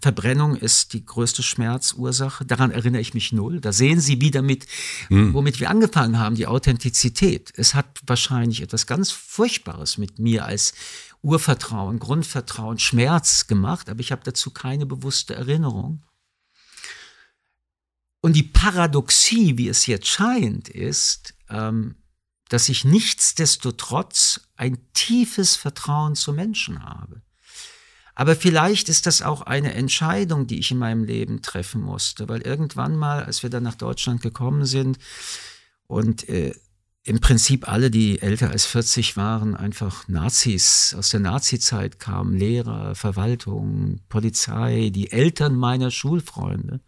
Verbrennung 0.00 0.56
ist 0.56 0.92
die 0.94 1.04
größte 1.04 1.44
Schmerzursache. 1.44 2.44
Daran 2.44 2.72
erinnere 2.72 3.00
ich 3.00 3.14
mich 3.14 3.32
null. 3.32 3.60
Da 3.60 3.72
sehen 3.72 4.00
Sie 4.00 4.20
wieder 4.20 4.42
mit, 4.42 4.66
mhm. 5.10 5.32
womit 5.32 5.60
wir 5.60 5.70
angefangen 5.70 6.18
haben, 6.18 6.34
die 6.34 6.48
Authentizität. 6.48 7.52
Es 7.56 7.76
hat 7.76 7.86
wahrscheinlich 8.04 8.62
etwas 8.62 8.88
ganz 8.88 9.12
Furchtbares 9.12 9.96
mit 9.96 10.18
mir 10.18 10.44
als 10.44 10.74
Urvertrauen, 11.22 11.98
Grundvertrauen, 11.98 12.78
Schmerz 12.78 13.46
gemacht, 13.46 13.88
aber 13.88 14.00
ich 14.00 14.12
habe 14.12 14.22
dazu 14.24 14.50
keine 14.50 14.86
bewusste 14.86 15.34
Erinnerung. 15.34 16.04
Und 18.20 18.34
die 18.34 18.42
Paradoxie, 18.42 19.56
wie 19.56 19.68
es 19.68 19.86
jetzt 19.86 20.08
scheint, 20.08 20.68
ist, 20.68 21.34
ähm, 21.48 21.96
dass 22.48 22.68
ich 22.68 22.84
nichtsdestotrotz 22.84 24.48
ein 24.56 24.78
tiefes 24.92 25.56
Vertrauen 25.56 26.14
zu 26.14 26.32
Menschen 26.32 26.84
habe. 26.84 27.22
Aber 28.14 28.36
vielleicht 28.36 28.88
ist 28.88 29.06
das 29.06 29.22
auch 29.22 29.42
eine 29.42 29.72
Entscheidung, 29.74 30.46
die 30.46 30.58
ich 30.58 30.70
in 30.70 30.78
meinem 30.78 31.04
Leben 31.04 31.40
treffen 31.42 31.80
musste, 31.80 32.28
weil 32.28 32.42
irgendwann 32.42 32.96
mal, 32.96 33.24
als 33.24 33.42
wir 33.42 33.50
dann 33.50 33.62
nach 33.62 33.74
Deutschland 33.74 34.20
gekommen 34.20 34.66
sind 34.66 34.98
und 35.86 36.28
äh, 36.28 36.54
im 37.04 37.20
Prinzip 37.20 37.68
alle, 37.68 37.90
die 37.90 38.22
älter 38.22 38.50
als 38.50 38.64
40 38.64 39.16
waren, 39.16 39.56
einfach 39.56 40.06
Nazis 40.06 40.94
aus 40.96 41.10
der 41.10 41.20
Nazizeit 41.20 41.98
kamen, 41.98 42.36
Lehrer, 42.36 42.94
Verwaltung, 42.94 44.00
Polizei, 44.08 44.90
die 44.94 45.10
Eltern 45.10 45.56
meiner 45.56 45.90
Schulfreunde. 45.90 46.80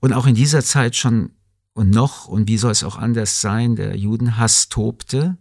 Und 0.00 0.12
auch 0.12 0.26
in 0.26 0.34
dieser 0.34 0.62
Zeit 0.62 0.96
schon 0.96 1.32
und 1.74 1.90
noch, 1.90 2.26
und 2.26 2.48
wie 2.48 2.56
soll 2.56 2.72
es 2.72 2.84
auch 2.84 2.96
anders 2.96 3.42
sein, 3.42 3.76
der 3.76 3.96
Judenhass 3.96 4.70
tobte. 4.70 5.36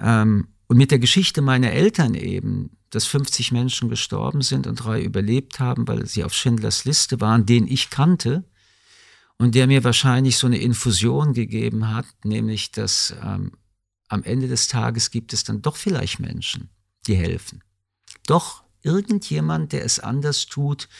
Ähm, 0.00 0.48
und 0.66 0.76
mit 0.76 0.90
der 0.90 0.98
Geschichte 0.98 1.42
meiner 1.42 1.70
Eltern 1.70 2.14
eben, 2.14 2.76
dass 2.90 3.06
50 3.06 3.52
Menschen 3.52 3.88
gestorben 3.88 4.42
sind 4.42 4.66
und 4.66 4.76
drei 4.76 5.00
überlebt 5.00 5.60
haben, 5.60 5.86
weil 5.86 6.06
sie 6.06 6.24
auf 6.24 6.34
Schindlers 6.34 6.84
Liste 6.84 7.20
waren, 7.20 7.46
den 7.46 7.68
ich 7.68 7.90
kannte, 7.90 8.49
und 9.40 9.54
der 9.54 9.66
mir 9.66 9.84
wahrscheinlich 9.84 10.36
so 10.36 10.46
eine 10.46 10.58
Infusion 10.58 11.32
gegeben 11.32 11.88
hat, 11.88 12.04
nämlich 12.24 12.72
dass 12.72 13.14
ähm, 13.24 13.52
am 14.08 14.22
Ende 14.22 14.48
des 14.48 14.68
Tages 14.68 15.10
gibt 15.10 15.32
es 15.32 15.44
dann 15.44 15.62
doch 15.62 15.76
vielleicht 15.76 16.20
Menschen, 16.20 16.68
die 17.06 17.14
helfen. 17.14 17.64
Doch 18.26 18.64
irgendjemand, 18.82 19.72
der 19.72 19.82
es 19.82 19.98
anders 19.98 20.44
tut, 20.44 20.90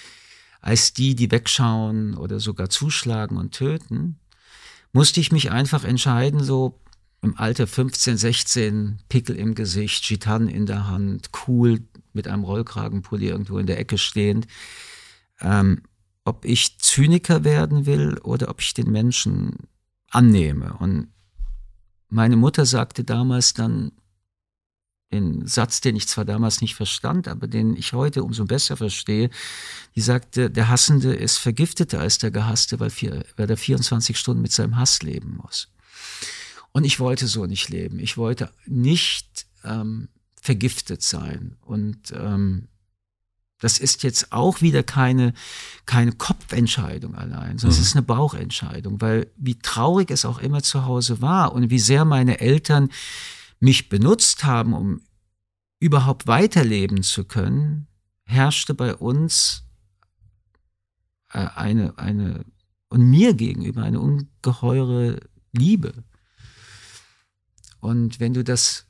als 0.62 0.94
die, 0.94 1.14
die 1.14 1.30
wegschauen 1.30 2.16
oder 2.16 2.40
sogar 2.40 2.70
zuschlagen 2.70 3.36
und 3.36 3.52
töten, 3.52 4.18
musste 4.94 5.20
ich 5.20 5.32
mich 5.32 5.50
einfach 5.50 5.84
entscheiden, 5.84 6.42
so 6.42 6.80
im 7.20 7.36
Alter 7.36 7.66
15, 7.66 8.16
16, 8.16 9.00
Pickel 9.10 9.36
im 9.36 9.54
Gesicht, 9.54 10.08
Gitan 10.08 10.48
in 10.48 10.64
der 10.64 10.88
Hand, 10.88 11.28
cool 11.46 11.82
mit 12.14 12.26
einem 12.26 12.44
Rollkragenpulli 12.44 13.28
irgendwo 13.28 13.58
in 13.58 13.66
der 13.66 13.78
Ecke 13.78 13.98
stehend, 13.98 14.46
ähm, 15.42 15.82
ob 16.24 16.44
ich 16.44 16.78
Zyniker 16.78 17.44
werden 17.44 17.86
will 17.86 18.18
oder 18.18 18.48
ob 18.48 18.60
ich 18.60 18.74
den 18.74 18.90
Menschen 18.90 19.68
annehme. 20.10 20.74
Und 20.74 21.08
meine 22.08 22.36
Mutter 22.36 22.66
sagte 22.66 23.04
damals 23.04 23.54
dann 23.54 23.92
den 25.12 25.46
Satz, 25.46 25.80
den 25.80 25.96
ich 25.96 26.06
zwar 26.06 26.24
damals 26.24 26.60
nicht 26.60 26.74
verstand, 26.74 27.26
aber 27.26 27.48
den 27.48 27.74
ich 27.74 27.92
heute 27.92 28.22
umso 28.22 28.44
besser 28.44 28.76
verstehe, 28.76 29.30
die 29.96 30.00
sagte, 30.00 30.50
der 30.50 30.68
Hassende 30.68 31.12
ist 31.12 31.38
vergifteter 31.38 32.00
als 32.00 32.18
der 32.18 32.30
Gehasste, 32.30 32.78
weil, 32.78 32.90
vier, 32.90 33.24
weil 33.36 33.50
er 33.50 33.56
24 33.56 34.16
Stunden 34.16 34.42
mit 34.42 34.52
seinem 34.52 34.76
Hass 34.76 35.02
leben 35.02 35.40
muss. 35.42 35.68
Und 36.72 36.84
ich 36.84 37.00
wollte 37.00 37.26
so 37.26 37.46
nicht 37.46 37.68
leben. 37.68 37.98
Ich 37.98 38.16
wollte 38.16 38.52
nicht 38.66 39.46
ähm, 39.64 40.08
vergiftet 40.40 41.02
sein. 41.02 41.56
Und 41.62 42.12
ähm, 42.12 42.68
das 43.60 43.78
ist 43.78 44.02
jetzt 44.02 44.32
auch 44.32 44.62
wieder 44.62 44.82
keine, 44.82 45.34
keine 45.86 46.12
Kopfentscheidung 46.12 47.14
allein, 47.14 47.58
sondern 47.58 47.78
mhm. 47.78 47.82
es 47.82 47.88
ist 47.88 47.94
eine 47.94 48.02
Bauchentscheidung, 48.02 49.00
weil 49.00 49.30
wie 49.36 49.58
traurig 49.58 50.10
es 50.10 50.24
auch 50.24 50.38
immer 50.40 50.62
zu 50.62 50.86
Hause 50.86 51.20
war 51.20 51.52
und 51.52 51.70
wie 51.70 51.78
sehr 51.78 52.04
meine 52.04 52.40
Eltern 52.40 52.90
mich 53.60 53.88
benutzt 53.88 54.44
haben, 54.44 54.72
um 54.72 55.02
überhaupt 55.78 56.26
weiterleben 56.26 57.02
zu 57.02 57.24
können, 57.24 57.86
herrschte 58.24 58.74
bei 58.74 58.94
uns 58.94 59.64
äh, 61.32 61.46
eine, 61.54 61.98
eine, 61.98 62.44
und 62.88 63.08
mir 63.08 63.34
gegenüber 63.34 63.82
eine 63.82 64.00
ungeheure 64.00 65.20
Liebe. 65.52 66.04
Und 67.80 68.20
wenn 68.20 68.34
du 68.34 68.44
das 68.44 68.86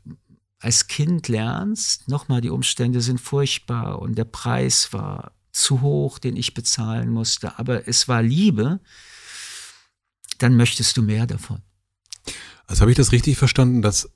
als 0.61 0.87
Kind 0.87 1.29
lernst, 1.29 2.09
nochmal, 2.09 2.43
die 2.43 2.51
Umstände 2.51 3.01
sind 3.01 3.21
furchtbar 3.21 3.99
und 4.01 4.17
der 4.17 4.25
Preis 4.25 4.93
war 4.93 5.33
zu 5.53 5.81
hoch, 5.81 6.19
den 6.19 6.37
ich 6.37 6.55
bezahlen 6.55 7.11
musste, 7.11 7.59
aber 7.59 7.89
es 7.89 8.07
war 8.07 8.23
Liebe, 8.23 8.81
dann 10.39 10.57
möchtest 10.57 10.97
du 10.97 11.03
mehr 11.03 11.27
davon. 11.27 11.63
Also 12.67 12.83
habe 12.83 12.91
ich 12.93 12.97
das 12.97 13.13
richtig 13.13 13.37
verstanden, 13.37 13.83
dass 13.83 14.11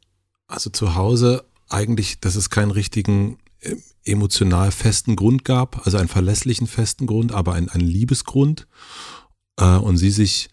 also 0.46 0.70
zu 0.70 0.94
Hause 0.94 1.44
eigentlich, 1.68 2.20
dass 2.20 2.36
es 2.36 2.50
keinen 2.50 2.70
richtigen 2.70 3.38
äh, 3.60 3.76
emotional 4.04 4.70
festen 4.70 5.16
Grund 5.16 5.44
gab, 5.44 5.86
also 5.86 5.96
einen 5.96 6.08
verlässlichen 6.08 6.66
festen 6.66 7.06
Grund, 7.06 7.32
aber 7.32 7.54
einen, 7.54 7.70
einen 7.70 7.86
Liebesgrund 7.86 8.68
äh, 9.58 9.76
und 9.76 9.96
sie 9.96 10.10
sich 10.10 10.50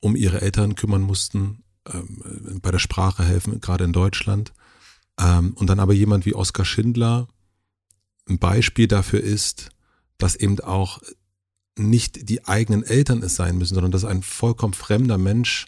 um 0.00 0.14
ihre 0.14 0.42
Eltern 0.42 0.74
kümmern 0.74 1.02
mussten, 1.02 1.64
ähm, 1.92 2.60
bei 2.60 2.70
der 2.70 2.78
Sprache 2.78 3.24
helfen, 3.24 3.60
gerade 3.60 3.84
in 3.84 3.92
Deutschland. 3.92 4.52
Ähm, 5.18 5.52
und 5.54 5.68
dann 5.68 5.80
aber 5.80 5.92
jemand 5.92 6.26
wie 6.26 6.34
Oskar 6.34 6.64
Schindler 6.64 7.28
ein 8.28 8.38
Beispiel 8.38 8.88
dafür 8.88 9.20
ist, 9.20 9.70
dass 10.18 10.36
eben 10.36 10.60
auch 10.60 11.00
nicht 11.76 12.28
die 12.28 12.44
eigenen 12.44 12.82
Eltern 12.82 13.22
es 13.22 13.34
sein 13.34 13.58
müssen, 13.58 13.74
sondern 13.74 13.92
dass 13.92 14.04
ein 14.04 14.22
vollkommen 14.22 14.74
fremder 14.74 15.18
Mensch 15.18 15.66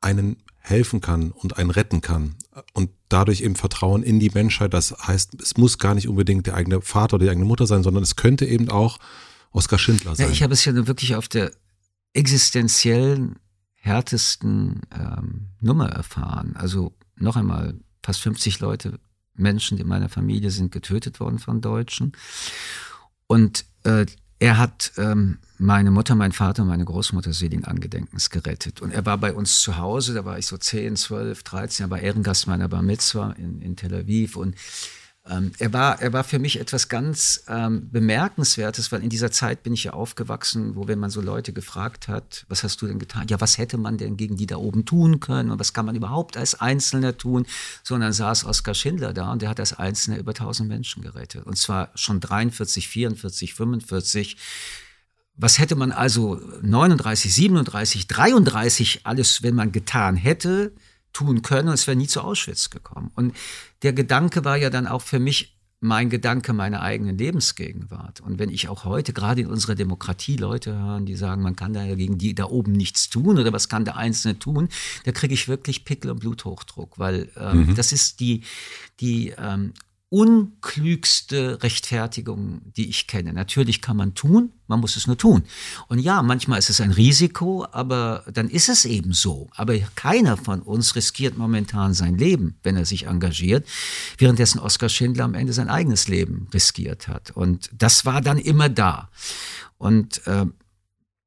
einen 0.00 0.36
helfen 0.58 1.00
kann 1.00 1.30
und 1.30 1.58
einen 1.58 1.70
retten 1.70 2.00
kann 2.00 2.36
und 2.72 2.90
dadurch 3.10 3.42
eben 3.42 3.54
Vertrauen 3.54 4.02
in 4.02 4.18
die 4.18 4.30
Menschheit. 4.30 4.72
Das 4.72 4.92
heißt, 5.06 5.40
es 5.40 5.56
muss 5.58 5.78
gar 5.78 5.94
nicht 5.94 6.08
unbedingt 6.08 6.46
der 6.46 6.54
eigene 6.54 6.80
Vater 6.80 7.14
oder 7.14 7.26
die 7.26 7.30
eigene 7.30 7.44
Mutter 7.44 7.66
sein, 7.66 7.82
sondern 7.82 8.02
es 8.02 8.16
könnte 8.16 8.46
eben 8.46 8.70
auch 8.70 8.98
Oskar 9.50 9.78
Schindler 9.78 10.16
sein. 10.16 10.26
Ja, 10.26 10.32
ich 10.32 10.42
habe 10.42 10.54
es 10.54 10.64
ja 10.64 10.72
nur 10.72 10.86
wirklich 10.86 11.14
auf 11.14 11.28
der 11.28 11.52
existenziellen, 12.14 13.36
härtesten 13.74 14.80
ähm, 14.90 15.48
Nummer 15.60 15.90
erfahren. 15.90 16.56
Also 16.56 16.96
noch 17.16 17.36
einmal, 17.36 17.78
fast 18.04 18.20
50 18.20 18.60
Leute, 18.60 18.98
Menschen 19.34 19.78
in 19.78 19.88
meiner 19.88 20.08
Familie 20.08 20.50
sind 20.50 20.70
getötet 20.70 21.18
worden 21.20 21.38
von 21.38 21.60
Deutschen. 21.60 22.12
Und 23.26 23.64
äh, 23.84 24.06
er 24.38 24.58
hat 24.58 24.92
ähm, 24.98 25.38
meine 25.58 25.90
Mutter, 25.90 26.14
mein 26.14 26.32
Vater, 26.32 26.64
meine 26.64 26.84
Großmutter 26.84 27.32
seligen 27.32 27.64
Angedenkens 27.64 28.30
gerettet. 28.30 28.82
Und 28.82 28.92
er 28.92 29.06
war 29.06 29.16
bei 29.18 29.32
uns 29.32 29.60
zu 29.62 29.78
Hause, 29.78 30.12
da 30.12 30.24
war 30.24 30.38
ich 30.38 30.46
so 30.46 30.56
10, 30.56 30.96
12, 30.96 31.42
13, 31.42 31.86
er 31.86 31.90
war 31.90 32.00
Ehrengast 32.00 32.46
meiner 32.46 32.68
Bar 32.68 32.82
Mitzwa 32.82 33.32
in, 33.32 33.60
in 33.62 33.76
Tel 33.76 33.94
Aviv. 33.94 34.36
Und 34.36 34.54
ähm, 35.28 35.52
er, 35.58 35.72
war, 35.72 36.02
er 36.02 36.12
war 36.12 36.22
für 36.22 36.38
mich 36.38 36.60
etwas 36.60 36.90
ganz 36.90 37.44
ähm, 37.48 37.88
Bemerkenswertes, 37.90 38.92
weil 38.92 39.02
in 39.02 39.08
dieser 39.08 39.30
Zeit 39.30 39.62
bin 39.62 39.72
ich 39.72 39.84
ja 39.84 39.94
aufgewachsen, 39.94 40.76
wo 40.76 40.86
wenn 40.86 40.98
man 40.98 41.08
so 41.08 41.22
Leute 41.22 41.54
gefragt 41.54 42.08
hat, 42.08 42.44
was 42.48 42.62
hast 42.62 42.82
du 42.82 42.86
denn 42.86 42.98
getan? 42.98 43.26
Ja, 43.28 43.40
was 43.40 43.56
hätte 43.56 43.78
man 43.78 43.96
denn 43.96 44.18
gegen 44.18 44.36
die 44.36 44.44
da 44.44 44.56
oben 44.56 44.84
tun 44.84 45.20
können 45.20 45.50
und 45.50 45.58
was 45.58 45.72
kann 45.72 45.86
man 45.86 45.96
überhaupt 45.96 46.36
als 46.36 46.60
Einzelner 46.60 47.16
tun? 47.16 47.46
Sondern 47.82 48.12
saß 48.12 48.44
Oskar 48.44 48.74
Schindler 48.74 49.14
da 49.14 49.32
und 49.32 49.40
der 49.40 49.48
hat 49.48 49.60
als 49.60 49.72
Einzelner 49.72 50.18
über 50.18 50.32
1000 50.32 50.68
Menschen 50.68 51.02
gerettet. 51.02 51.46
Und 51.46 51.56
zwar 51.56 51.90
schon 51.94 52.20
43, 52.20 52.86
44, 52.88 53.54
45. 53.54 54.36
Was 55.36 55.58
hätte 55.58 55.74
man 55.74 55.90
also 55.90 56.38
39, 56.60 57.34
37, 57.34 58.08
33 58.08 59.00
alles, 59.04 59.42
wenn 59.42 59.54
man 59.54 59.72
getan 59.72 60.16
hätte, 60.16 60.72
tun 61.14 61.40
können 61.40 61.68
und 61.68 61.74
es 61.74 61.86
wäre 61.86 61.96
nie 61.96 62.06
zu 62.06 62.20
Auschwitz 62.20 62.68
gekommen. 62.68 63.10
Und 63.14 63.34
der 63.82 63.94
Gedanke 63.94 64.44
war 64.44 64.56
ja 64.56 64.68
dann 64.68 64.86
auch 64.86 65.00
für 65.00 65.18
mich 65.18 65.54
mein 65.84 66.08
Gedanke 66.08 66.54
meiner 66.54 66.80
eigenen 66.80 67.18
Lebensgegenwart. 67.18 68.22
Und 68.22 68.38
wenn 68.38 68.48
ich 68.48 68.68
auch 68.68 68.84
heute 68.84 69.12
gerade 69.12 69.42
in 69.42 69.48
unserer 69.48 69.74
Demokratie 69.74 70.36
Leute 70.36 70.74
hören, 70.74 71.04
die 71.04 71.14
sagen, 71.14 71.42
man 71.42 71.56
kann 71.56 71.74
da 71.74 71.84
ja 71.84 71.94
gegen 71.94 72.16
die 72.16 72.34
da 72.34 72.46
oben 72.46 72.72
nichts 72.72 73.10
tun 73.10 73.38
oder 73.38 73.52
was 73.52 73.68
kann 73.68 73.84
der 73.84 73.98
Einzelne 73.98 74.38
tun, 74.38 74.70
da 75.04 75.12
kriege 75.12 75.34
ich 75.34 75.46
wirklich 75.46 75.84
Pickel 75.84 76.10
und 76.10 76.20
Bluthochdruck, 76.20 76.98
weil 76.98 77.30
ähm, 77.36 77.66
mhm. 77.66 77.74
das 77.74 77.92
ist 77.92 78.20
die, 78.20 78.42
die 79.00 79.34
ähm, 79.36 79.74
unklügste 80.14 81.60
Rechtfertigung, 81.64 82.60
die 82.76 82.88
ich 82.88 83.08
kenne. 83.08 83.32
Natürlich 83.32 83.82
kann 83.82 83.96
man 83.96 84.14
tun, 84.14 84.52
man 84.68 84.78
muss 84.78 84.94
es 84.94 85.08
nur 85.08 85.18
tun. 85.18 85.42
Und 85.88 85.98
ja, 85.98 86.22
manchmal 86.22 86.60
ist 86.60 86.70
es 86.70 86.80
ein 86.80 86.92
Risiko, 86.92 87.66
aber 87.72 88.22
dann 88.32 88.48
ist 88.48 88.68
es 88.68 88.84
eben 88.84 89.12
so. 89.12 89.48
Aber 89.56 89.76
keiner 89.96 90.36
von 90.36 90.62
uns 90.62 90.94
riskiert 90.94 91.36
momentan 91.36 91.94
sein 91.94 92.16
Leben, 92.16 92.54
wenn 92.62 92.76
er 92.76 92.84
sich 92.84 93.08
engagiert, 93.08 93.66
währenddessen 94.16 94.60
Oskar 94.60 94.88
Schindler 94.88 95.24
am 95.24 95.34
Ende 95.34 95.52
sein 95.52 95.68
eigenes 95.68 96.06
Leben 96.06 96.46
riskiert 96.54 97.08
hat. 97.08 97.32
Und 97.32 97.68
das 97.76 98.04
war 98.04 98.20
dann 98.20 98.38
immer 98.38 98.68
da. 98.68 99.10
Und 99.78 100.24
äh, 100.28 100.46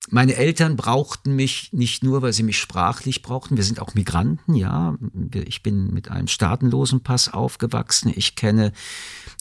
meine 0.10 0.36
Eltern 0.36 0.78
brauchten 0.78 1.36
mich 1.36 1.74
nicht 1.74 2.04
nur, 2.04 2.22
weil 2.22 2.32
sie 2.32 2.44
mich 2.44 2.60
sprachlich 2.60 3.22
brauchten. 3.22 3.58
Wir 3.58 3.64
sind 3.64 3.82
auch 3.82 3.94
Migranten, 3.94 4.56
ja. 4.56 4.96
Ich 5.34 5.64
bin 5.64 5.94
mit 5.94 6.10
einem 6.10 6.28
staatenlosen 6.28 7.04
Pass 7.04 7.34
aufgewachsen. 7.34 8.14
Ich 8.16 8.36
kenne 8.36 8.72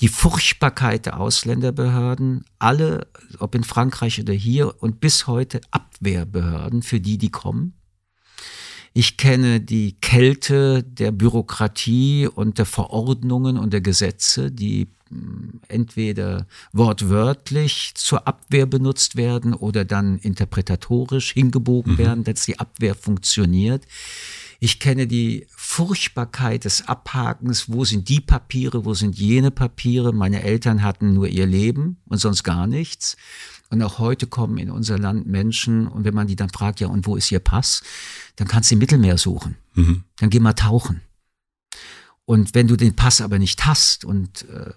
die 0.01 0.09
Furchtbarkeit 0.09 1.07
der 1.07 1.21
Ausländerbehörden. 1.21 2.45
Alle, 2.59 3.07
ob 3.39 3.55
in 3.55 3.65
Frankreich 3.65 4.21
oder 4.21 4.33
hier 4.33 4.83
und 4.83 5.01
bis 5.01 5.29
heute 5.29 5.61
Abwehrbehörden 5.71 6.83
für 6.83 7.01
die, 7.01 7.19
die 7.19 7.31
kommen. 7.31 7.75
Ich 8.93 9.17
kenne 9.19 9.61
die 9.61 10.01
Kälte 10.01 10.83
der 10.83 11.13
Bürokratie 11.13 12.27
und 12.27 12.59
der 12.59 12.67
Verordnungen 12.67 13.59
und 13.59 13.73
der 13.73 13.83
Gesetze, 13.83 14.51
die 14.51 14.89
entweder 15.69 16.47
wortwörtlich 16.73 17.93
zur 17.95 18.27
Abwehr 18.27 18.67
benutzt 18.67 19.17
werden 19.17 19.55
oder 19.55 19.85
dann 19.85 20.19
interpretatorisch 20.19 21.33
hingebogen 21.33 21.95
mhm. 21.95 21.99
werden, 21.99 22.25
dass 22.25 22.45
die 22.45 22.59
Abwehr 22.59 22.95
funktioniert. 22.95 23.87
Ich 24.59 24.81
kenne 24.81 25.07
die 25.07 25.47
Furchtbarkeit 25.51 26.65
des 26.65 26.89
Abhakens. 26.89 27.71
Wo 27.71 27.85
sind 27.85 28.09
die 28.09 28.21
Papiere? 28.21 28.85
Wo 28.85 28.95
sind 28.95 29.19
jene 29.19 29.51
Papiere? 29.51 30.13
Meine 30.13 30.43
Eltern 30.43 30.83
hatten 30.83 31.13
nur 31.13 31.29
ihr 31.29 31.47
Leben 31.47 31.99
und 32.07 32.19
sonst 32.19 32.43
gar 32.43 32.67
nichts. 32.67 33.17
Und 33.69 33.83
auch 33.83 33.99
heute 33.99 34.27
kommen 34.27 34.59
in 34.59 34.71
unser 34.71 34.99
Land 34.99 35.27
Menschen 35.27 35.87
und 35.89 36.05
wenn 36.05 36.15
man 36.15 36.27
die 36.27 36.37
dann 36.37 36.51
fragt, 36.51 36.81
ja, 36.81 36.89
und 36.89 37.07
wo 37.07 37.17
ist 37.17 37.31
ihr 37.33 37.41
Pass? 37.41 37.83
Dann 38.37 38.49
kannst 38.49 38.71
du 38.71 38.77
im 38.77 38.79
Mittelmeer 38.79 39.19
suchen. 39.19 39.57
Mhm. 39.75 40.05
Dann 40.17 40.31
geh 40.31 40.41
mal 40.41 40.53
tauchen. 40.55 41.03
Und 42.27 42.55
wenn 42.55 42.67
du 42.67 42.77
den 42.77 42.95
Pass 42.95 43.21
aber 43.21 43.39
nicht 43.39 43.65
hast 43.67 44.05
und 44.05 44.49
äh, 44.51 44.73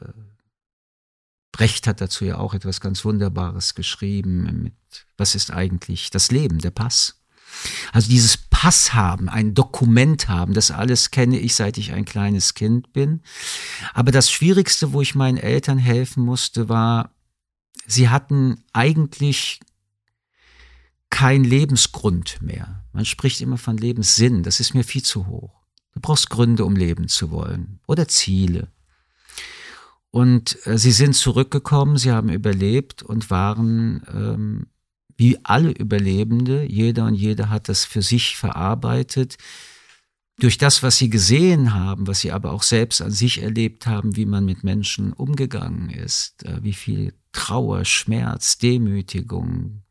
Brecht 1.52 1.88
hat 1.88 2.00
dazu 2.00 2.24
ja 2.24 2.38
auch 2.38 2.54
etwas 2.54 2.80
ganz 2.80 3.04
Wunderbares 3.04 3.76
geschrieben 3.76 4.64
mit, 4.64 4.74
was 5.18 5.36
ist 5.36 5.52
eigentlich 5.52 6.12
das 6.12 6.32
Leben, 6.32 6.60
der 6.60 6.72
Pass? 6.72 7.20
Also 7.92 8.08
dieses 8.08 8.38
Pass 8.38 8.94
haben, 8.94 9.28
ein 9.30 9.56
Dokument 9.56 10.30
haben, 10.30 10.54
das 10.54 10.70
alles 10.70 11.10
kenne 11.10 11.40
ich, 11.40 11.56
seit 11.56 11.78
ich 11.80 11.92
ein 11.92 12.06
kleines 12.06 12.54
Kind 12.54 12.94
bin. 12.94 13.22
Aber 13.94 14.12
das 14.12 14.32
Schwierigste, 14.32 14.94
wo 14.94 15.02
ich 15.02 15.16
meinen 15.16 15.38
Eltern 15.38 15.80
helfen 15.80 16.24
musste, 16.24 16.70
war, 16.70 17.12
sie 17.88 18.10
hatten 18.10 18.64
eigentlich 18.72 19.60
kein 21.10 21.44
Lebensgrund 21.44 22.42
mehr. 22.42 22.84
Man 22.94 23.06
spricht 23.06 23.42
immer 23.42 23.58
von 23.58 23.78
Lebenssinn, 23.78 24.44
das 24.44 24.60
ist 24.60 24.76
mir 24.76 24.84
viel 24.84 25.04
zu 25.04 25.26
hoch. 25.26 25.59
Du 26.00 26.08
brauchst 26.08 26.30
Gründe, 26.30 26.64
um 26.64 26.78
leben 26.78 27.10
zu 27.10 27.30
wollen 27.30 27.82
oder 27.86 28.08
Ziele. 28.08 28.70
Und 30.12 30.58
äh, 30.66 30.78
sie 30.78 30.94
sind 30.94 31.14
zurückgekommen, 31.14 31.98
sie 31.98 32.12
haben 32.12 32.30
überlebt 32.30 33.04
und 33.04 33.30
waren 33.30 34.04
ähm, 34.08 34.68
wie 35.18 35.38
alle 35.44 35.72
Überlebende, 35.72 36.64
jeder 36.64 37.04
und 37.04 37.16
jede 37.16 37.50
hat 37.50 37.68
das 37.68 37.84
für 37.84 38.02
sich 38.02 38.38
verarbeitet, 38.38 39.36
durch 40.40 40.58
das, 40.58 40.84
was 40.84 40.98
sie 40.98 41.10
gesehen 41.10 41.74
haben, 41.74 42.08
was 42.08 42.22
sie 42.22 42.32
aber 42.32 42.54
auch 42.54 42.64
selbst 42.64 43.02
an 43.02 43.12
sich 43.12 43.44
erlebt 43.44 43.86
haben, 43.86 44.16
wie 44.16 44.26
man 44.26 44.46
mit 44.46 44.64
Menschen 44.64 45.12
umgegangen 45.12 45.90
ist, 45.90 46.46
äh, 46.46 46.64
wie 46.64 46.74
viel 46.74 47.14
Trauer, 47.34 47.84
Schmerz, 47.84 48.58
Demütigung, 48.58 49.84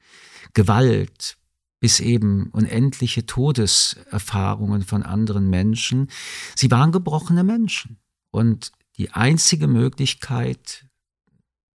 Gewalt, 0.54 1.36
bis 1.80 2.00
eben 2.00 2.48
unendliche 2.50 3.26
Todeserfahrungen 3.26 4.82
von 4.82 5.02
anderen 5.02 5.48
Menschen. 5.48 6.10
Sie 6.56 6.70
waren 6.70 6.92
gebrochene 6.92 7.44
Menschen. 7.44 7.98
Und 8.30 8.72
die 8.96 9.10
einzige 9.10 9.68
Möglichkeit, 9.68 10.86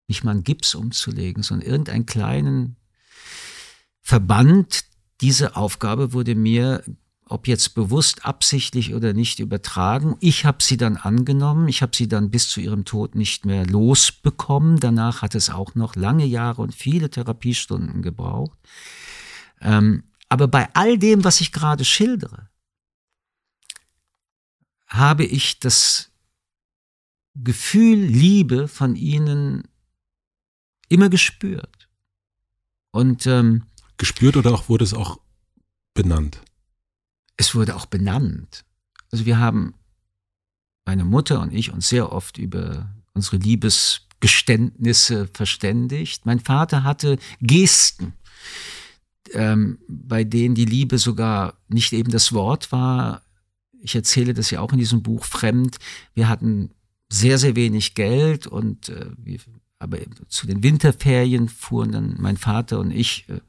nicht 0.08 0.24
mal 0.24 0.32
einen 0.32 0.44
Gips 0.44 0.74
umzulegen, 0.74 1.42
sondern 1.42 1.68
irgendeinen 1.68 2.06
kleinen 2.06 2.76
Verband, 4.00 4.84
diese 5.20 5.56
Aufgabe 5.56 6.12
wurde 6.12 6.34
mir 6.34 6.82
ob 7.32 7.48
jetzt 7.48 7.74
bewusst, 7.74 8.26
absichtlich 8.26 8.94
oder 8.94 9.14
nicht 9.14 9.40
übertragen. 9.40 10.16
Ich 10.20 10.44
habe 10.44 10.62
sie 10.62 10.76
dann 10.76 10.96
angenommen. 10.98 11.66
Ich 11.66 11.80
habe 11.80 11.96
sie 11.96 12.06
dann 12.06 12.30
bis 12.30 12.50
zu 12.50 12.60
ihrem 12.60 12.84
Tod 12.84 13.14
nicht 13.14 13.46
mehr 13.46 13.64
losbekommen. 13.64 14.78
Danach 14.80 15.22
hat 15.22 15.34
es 15.34 15.48
auch 15.48 15.74
noch 15.74 15.96
lange 15.96 16.26
Jahre 16.26 16.60
und 16.60 16.74
viele 16.74 17.08
Therapiestunden 17.08 18.02
gebraucht. 18.02 18.58
Ähm, 19.62 20.04
aber 20.28 20.48
bei 20.48 20.68
all 20.74 20.98
dem, 20.98 21.24
was 21.24 21.40
ich 21.40 21.52
gerade 21.52 21.84
schildere, 21.84 22.48
habe 24.86 25.24
ich 25.24 25.58
das 25.58 26.10
Gefühl 27.34 27.98
Liebe 27.98 28.68
von 28.68 28.94
ihnen 28.94 29.68
immer 30.88 31.08
gespürt. 31.08 31.88
Und 32.90 33.26
ähm, 33.26 33.64
gespürt 33.96 34.36
oder 34.36 34.52
auch 34.52 34.68
wurde 34.68 34.84
es 34.84 34.92
auch 34.92 35.18
benannt? 35.94 36.42
es 37.36 37.54
wurde 37.54 37.76
auch 37.76 37.86
benannt. 37.86 38.64
Also 39.10 39.26
wir 39.26 39.38
haben, 39.38 39.74
meine 40.84 41.04
Mutter 41.04 41.40
und 41.40 41.52
ich, 41.52 41.72
uns 41.72 41.88
sehr 41.88 42.12
oft 42.12 42.38
über 42.38 42.94
unsere 43.14 43.36
Liebesgeständnisse 43.36 45.28
verständigt. 45.32 46.26
Mein 46.26 46.40
Vater 46.40 46.84
hatte 46.84 47.18
Gesten, 47.40 48.14
ähm, 49.32 49.78
bei 49.88 50.24
denen 50.24 50.54
die 50.54 50.64
Liebe 50.64 50.98
sogar 50.98 51.54
nicht 51.68 51.92
eben 51.92 52.10
das 52.10 52.32
Wort 52.32 52.72
war. 52.72 53.22
Ich 53.80 53.94
erzähle 53.94 54.34
das 54.34 54.50
ja 54.50 54.60
auch 54.60 54.72
in 54.72 54.78
diesem 54.78 55.02
Buch 55.02 55.24
Fremd. 55.24 55.78
Wir 56.14 56.28
hatten 56.28 56.70
sehr, 57.08 57.38
sehr 57.38 57.56
wenig 57.56 57.94
Geld 57.94 58.46
und 58.46 58.88
äh, 58.88 59.06
wir, 59.16 59.38
aber 59.78 59.98
zu 60.28 60.46
den 60.46 60.62
Winterferien 60.62 61.48
fuhren 61.48 61.92
dann 61.92 62.16
mein 62.18 62.36
Vater 62.36 62.78
und 62.78 62.90
ich 62.90 63.28
äh, 63.28 63.40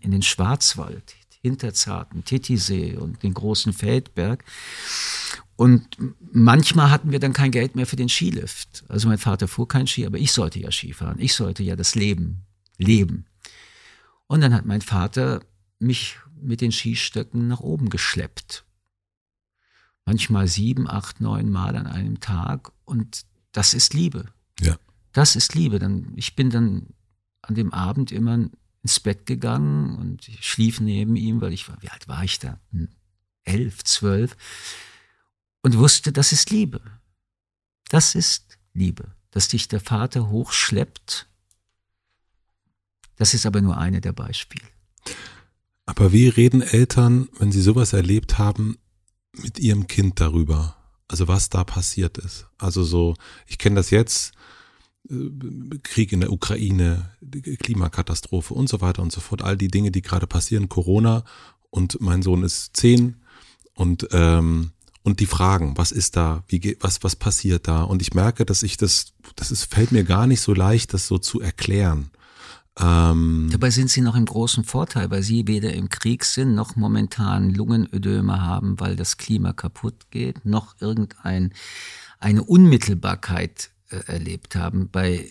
in 0.00 0.10
den 0.10 0.22
Schwarzwald 0.22 1.14
Hinterzarten, 1.42 2.24
Titisee 2.24 2.96
und 2.96 3.22
den 3.22 3.32
großen 3.32 3.72
Feldberg. 3.72 4.44
Und 5.56 5.96
manchmal 6.32 6.90
hatten 6.90 7.12
wir 7.12 7.18
dann 7.18 7.32
kein 7.32 7.50
Geld 7.50 7.76
mehr 7.76 7.86
für 7.86 7.96
den 7.96 8.08
Skilift. 8.08 8.84
Also 8.88 9.08
mein 9.08 9.18
Vater 9.18 9.48
fuhr 9.48 9.66
kein 9.66 9.86
Ski, 9.86 10.06
aber 10.06 10.18
ich 10.18 10.32
sollte 10.32 10.58
ja 10.58 10.70
Skifahren. 10.70 11.18
Ich 11.18 11.34
sollte 11.34 11.62
ja 11.62 11.76
das 11.76 11.94
Leben 11.94 12.42
leben. 12.76 13.26
Und 14.30 14.42
dann 14.42 14.54
hat 14.54 14.64
mein 14.64 14.80
Vater 14.80 15.40
mich 15.80 16.16
mit 16.40 16.60
den 16.60 16.70
Skistöcken 16.70 17.48
nach 17.48 17.58
oben 17.58 17.90
geschleppt. 17.90 18.64
Manchmal 20.04 20.46
sieben, 20.46 20.88
acht, 20.88 21.20
neun 21.20 21.50
Mal 21.50 21.74
an 21.74 21.88
einem 21.88 22.20
Tag. 22.20 22.70
Und 22.84 23.26
das 23.50 23.74
ist 23.74 23.92
Liebe. 23.92 24.26
Ja. 24.60 24.78
Das 25.10 25.34
ist 25.34 25.56
Liebe. 25.56 25.80
Dann, 25.80 26.12
ich 26.14 26.36
bin 26.36 26.48
dann 26.48 26.94
an 27.42 27.56
dem 27.56 27.74
Abend 27.74 28.12
immer 28.12 28.48
ins 28.84 29.00
Bett 29.00 29.26
gegangen 29.26 29.98
und 29.98 30.28
ich 30.28 30.48
schlief 30.48 30.80
neben 30.80 31.16
ihm, 31.16 31.40
weil 31.40 31.52
ich 31.52 31.68
war, 31.68 31.82
wie 31.82 31.90
alt 31.90 32.06
war 32.06 32.22
ich 32.22 32.38
da? 32.38 32.60
Hm, 32.70 32.88
elf, 33.42 33.82
zwölf. 33.82 34.36
Und 35.62 35.76
wusste, 35.76 36.12
das 36.12 36.30
ist 36.30 36.50
Liebe. 36.50 36.80
Das 37.88 38.14
ist 38.14 38.58
Liebe. 38.74 39.12
Dass 39.32 39.48
dich 39.48 39.66
der 39.66 39.80
Vater 39.80 40.30
hochschleppt. 40.30 41.26
Das 43.20 43.34
ist 43.34 43.44
aber 43.44 43.60
nur 43.60 43.76
eine 43.76 44.00
der 44.00 44.14
Beispiele. 44.14 44.64
Aber 45.84 46.10
wie 46.10 46.28
reden 46.28 46.62
Eltern, 46.62 47.28
wenn 47.38 47.52
sie 47.52 47.60
sowas 47.60 47.92
erlebt 47.92 48.38
haben, 48.38 48.78
mit 49.36 49.58
ihrem 49.58 49.88
Kind 49.88 50.22
darüber? 50.22 50.76
Also 51.06 51.28
was 51.28 51.50
da 51.50 51.62
passiert 51.64 52.16
ist. 52.16 52.46
Also 52.56 52.82
so, 52.82 53.16
ich 53.46 53.58
kenne 53.58 53.76
das 53.76 53.90
jetzt, 53.90 54.32
Krieg 55.82 56.12
in 56.12 56.20
der 56.20 56.32
Ukraine, 56.32 57.10
Klimakatastrophe 57.58 58.54
und 58.54 58.70
so 58.70 58.80
weiter 58.80 59.02
und 59.02 59.12
so 59.12 59.20
fort. 59.20 59.42
All 59.42 59.58
die 59.58 59.68
Dinge, 59.68 59.90
die 59.90 60.00
gerade 60.00 60.26
passieren, 60.26 60.70
Corona 60.70 61.22
und 61.68 62.00
mein 62.00 62.22
Sohn 62.22 62.42
ist 62.42 62.74
zehn 62.74 63.16
und 63.74 64.08
ähm, 64.12 64.70
und 65.02 65.20
die 65.20 65.26
Fragen, 65.26 65.76
was 65.76 65.92
ist 65.92 66.16
da, 66.16 66.42
wie 66.48 66.78
was 66.80 67.04
was 67.04 67.16
passiert 67.16 67.68
da? 67.68 67.82
Und 67.82 68.00
ich 68.00 68.14
merke, 68.14 68.46
dass 68.46 68.62
ich 68.62 68.78
das, 68.78 69.12
das 69.36 69.50
ist, 69.50 69.64
fällt 69.64 69.92
mir 69.92 70.04
gar 70.04 70.26
nicht 70.26 70.40
so 70.40 70.54
leicht, 70.54 70.94
das 70.94 71.06
so 71.06 71.18
zu 71.18 71.42
erklären. 71.42 72.10
Ähm, 72.82 73.48
Dabei 73.50 73.70
sind 73.70 73.90
sie 73.90 74.00
noch 74.00 74.16
im 74.16 74.24
großen 74.24 74.64
Vorteil, 74.64 75.10
weil 75.10 75.22
sie 75.22 75.46
weder 75.46 75.72
im 75.72 75.88
Krieg 75.88 76.24
sind, 76.24 76.54
noch 76.54 76.76
momentan 76.76 77.50
Lungenödeme 77.50 78.40
haben, 78.40 78.80
weil 78.80 78.96
das 78.96 79.16
Klima 79.16 79.52
kaputt 79.52 80.10
geht, 80.10 80.44
noch 80.44 80.76
irgendein 80.80 81.52
eine 82.20 82.42
Unmittelbarkeit 82.44 83.70
äh, 83.90 83.96
erlebt 84.06 84.56
haben. 84.56 84.88
Bei 84.90 85.14
äh, 85.14 85.30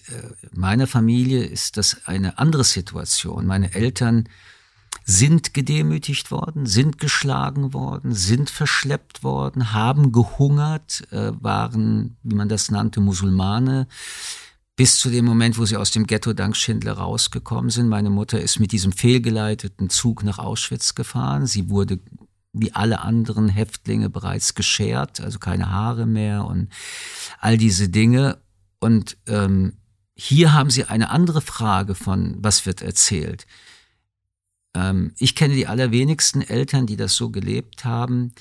meiner 0.52 0.88
Familie 0.88 1.44
ist 1.44 1.78
das 1.78 2.06
eine 2.06 2.38
andere 2.38 2.64
Situation. 2.64 3.46
Meine 3.46 3.74
Eltern 3.74 4.28
sind 5.06 5.54
gedemütigt 5.54 6.30
worden, 6.30 6.66
sind 6.66 7.00
geschlagen 7.00 7.74
worden, 7.74 8.14
sind 8.14 8.50
verschleppt 8.50 9.24
worden, 9.24 9.74
haben 9.74 10.12
gehungert, 10.12 11.08
äh, 11.12 11.32
waren, 11.42 12.18
wie 12.24 12.36
man 12.36 12.50
das 12.50 12.70
nannte, 12.70 13.00
Musulmane. 13.00 13.88
Bis 14.80 14.98
zu 14.98 15.10
dem 15.10 15.26
Moment, 15.26 15.58
wo 15.58 15.66
sie 15.66 15.76
aus 15.76 15.92
dem 15.92 16.08
Ghetto 16.08 16.32
dank 16.32 16.56
Schindler 16.56 16.94
rausgekommen 16.94 17.70
sind. 17.70 17.90
Meine 17.90 18.10
Mutter 18.10 18.40
ist 18.40 18.62
mit 18.62 18.72
diesem 18.72 18.94
fehlgeleiteten 18.94 19.90
Zug 19.90 20.24
nach 20.24 20.40
Auschwitz 20.40 20.96
gefahren. 20.96 21.48
Sie 21.48 21.70
wurde 21.70 22.00
wie 22.54 22.72
alle 22.72 23.02
anderen 23.02 23.50
Häftlinge 23.50 24.10
bereits 24.10 24.56
geschert, 24.56 25.20
also 25.20 25.38
keine 25.38 25.70
Haare 25.70 26.06
mehr 26.06 26.46
und 26.46 26.70
all 27.40 27.58
diese 27.58 27.90
Dinge. 27.90 28.38
Und 28.80 29.18
ähm, 29.28 29.74
hier 30.16 30.54
haben 30.54 30.70
Sie 30.70 30.86
eine 30.86 31.10
andere 31.10 31.42
Frage 31.42 31.94
von, 31.94 32.38
was 32.40 32.66
wird 32.66 32.82
erzählt. 32.82 33.48
Ähm, 34.74 35.12
ich 35.20 35.36
kenne 35.36 35.56
die 35.56 35.68
allerwenigsten 35.68 36.42
Eltern, 36.42 36.86
die 36.86 36.96
das 36.96 37.16
so 37.16 37.32
gelebt 37.32 37.84
haben, 37.84 38.32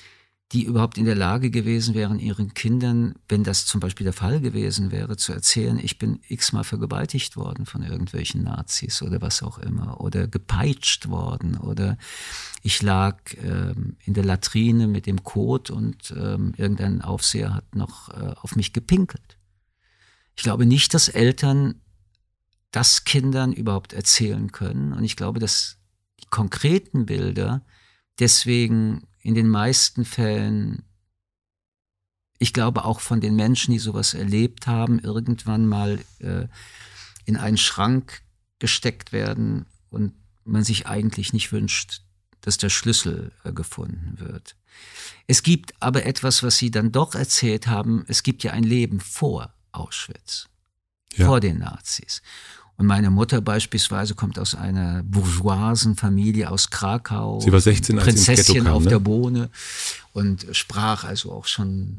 die 0.53 0.65
überhaupt 0.65 0.97
in 0.97 1.05
der 1.05 1.15
Lage 1.15 1.51
gewesen 1.51 1.95
wären, 1.95 2.19
ihren 2.19 2.55
Kindern, 2.55 3.15
wenn 3.29 3.45
das 3.45 3.67
zum 3.67 3.81
Beispiel 3.81 4.05
der 4.05 4.15
Fall 4.15 4.41
gewesen 4.41 4.91
wäre, 4.91 5.19
zu 5.19 5.33
erzählen, 5.33 5.79
ich 5.79 5.99
bin 5.99 6.21
x-mal 6.27 6.65
vergewaltigt 6.65 7.37
worden 7.37 7.67
von 7.67 7.83
irgendwelchen 7.83 8.45
Nazis 8.45 9.03
oder 9.03 9.21
was 9.21 9.43
auch 9.43 9.59
immer 9.59 10.01
oder 10.01 10.27
gepeitscht 10.27 11.09
worden 11.09 11.59
oder 11.59 11.99
ich 12.63 12.81
lag 12.81 13.19
ähm, 13.43 13.97
in 14.05 14.15
der 14.15 14.25
Latrine 14.25 14.87
mit 14.87 15.05
dem 15.05 15.23
Kot 15.23 15.69
und 15.69 16.15
ähm, 16.17 16.55
irgendein 16.57 17.03
Aufseher 17.03 17.53
hat 17.53 17.75
noch 17.75 18.09
äh, 18.09 18.33
auf 18.41 18.57
mich 18.57 18.73
gepinkelt. 18.73 19.37
Ich 20.35 20.45
glaube 20.45 20.65
nicht, 20.65 20.95
dass 20.95 21.09
Eltern 21.09 21.83
das 22.71 23.05
Kindern 23.05 23.53
überhaupt 23.53 23.93
erzählen 23.93 24.53
können. 24.53 24.93
Und 24.93 25.05
ich 25.05 25.17
glaube, 25.17 25.41
dass 25.41 25.79
die 26.21 26.27
konkreten 26.27 27.07
Bilder 27.07 27.65
deswegen 28.19 29.03
in 29.29 29.35
den 29.35 29.49
meisten 29.51 30.07
Fällen, 30.07 30.85
ich 32.39 32.55
glaube 32.55 32.87
auch 32.87 33.01
von 33.01 33.21
den 33.21 33.37
Menschen, 33.37 33.73
die 33.73 33.79
sowas 33.79 34.15
erlebt 34.15 34.67
haben, 34.67 35.01
irgendwann 35.01 35.67
mal 35.67 35.99
äh, 36.21 36.47
in 37.27 37.37
einen 37.37 37.59
Schrank 37.59 38.23
gesteckt 38.59 39.13
werden 39.13 39.67
und 39.91 40.15
man 40.45 40.65
sich 40.65 40.87
eigentlich 40.87 41.35
nicht 41.35 41.53
wünscht, 41.53 42.01
dass 42.41 42.57
der 42.57 42.71
Schlüssel 42.71 43.33
äh, 43.45 43.53
gefunden 43.53 44.19
wird. 44.19 44.57
Es 45.27 45.43
gibt 45.43 45.75
aber 45.79 46.07
etwas, 46.07 46.43
was 46.43 46.57
Sie 46.57 46.71
dann 46.71 46.91
doch 46.91 47.15
erzählt 47.15 47.67
haben, 47.67 48.07
es 48.09 48.23
gibt 48.23 48.45
ja 48.45 48.53
ein 48.53 48.65
Leben 48.65 48.99
vor 48.99 49.53
Auschwitz, 49.73 50.49
ja. 51.17 51.27
vor 51.27 51.41
den 51.41 51.59
Nazis. 51.59 52.23
Und 52.79 52.87
meine 52.87 53.11
Mutter 53.11 53.41
beispielsweise 53.41 54.15
kommt 54.15 54.39
aus 54.39 54.55
einer 54.55 55.03
bourgeoisen 55.03 55.97
Familie 55.97 56.49
aus 56.49 56.71
Krakau. 56.71 57.41
Sie 57.41 57.51
war 57.53 57.61
16, 57.61 57.99
als 57.99 58.05
Prinzessin 58.05 58.65
kam, 58.65 58.73
auf 58.73 58.85
ne? 58.85 58.91
der 58.91 58.99
Bohne 59.01 59.51
und 60.13 60.47
sprach 60.53 61.03
also 61.05 61.33
auch 61.33 61.47
schon 61.47 61.97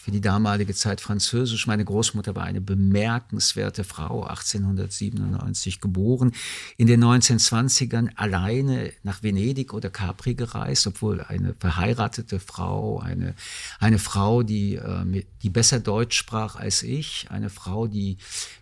für 0.00 0.10
die 0.10 0.20
damalige 0.20 0.74
Zeit 0.74 1.00
Französisch. 1.00 1.66
Meine 1.66 1.84
Großmutter 1.84 2.34
war 2.34 2.44
eine 2.44 2.60
bemerkenswerte 2.60 3.84
Frau, 3.84 4.24
1897 4.24 5.80
geboren, 5.80 6.32
in 6.76 6.86
den 6.86 7.04
1920ern 7.04 8.10
alleine 8.16 8.92
nach 9.02 9.22
Venedig 9.22 9.74
oder 9.74 9.90
Capri 9.90 10.34
gereist, 10.34 10.86
obwohl 10.86 11.20
eine 11.20 11.54
verheiratete 11.58 12.40
Frau, 12.40 12.98
eine, 12.98 13.34
eine 13.78 13.98
Frau, 13.98 14.42
die, 14.42 14.76
äh, 14.76 15.24
die 15.42 15.50
besser 15.50 15.80
Deutsch 15.80 16.16
sprach 16.16 16.56
als 16.56 16.82
ich, 16.82 17.26
eine 17.30 17.50
Frau, 17.50 17.86
die 17.86 18.16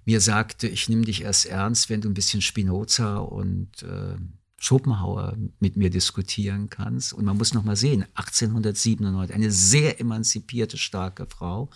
mir 0.05 0.21
sagte, 0.21 0.69
ich 0.69 0.89
nehme 0.89 1.05
dich 1.05 1.23
erst 1.23 1.47
ernst, 1.47 1.89
wenn 1.89 2.01
du 2.01 2.09
ein 2.09 2.15
bisschen 2.15 2.43
Spinoza 2.43 3.19
und 3.19 3.83
äh, 3.83 4.17
Schopenhauer 4.61 5.37
mit 5.61 5.77
mir 5.77 5.89
diskutieren 5.89 6.69
kannst. 6.69 7.13
Und 7.13 7.25
man 7.25 7.39
muss 7.39 7.55
noch 7.55 7.63
mal 7.63 7.77
sehen, 7.77 8.05
1897, 8.15 9.33
eine 9.33 9.53
sehr 9.53 10.01
emanzipierte, 10.01 10.77
starke 10.77 11.27
Frau. 11.27 11.71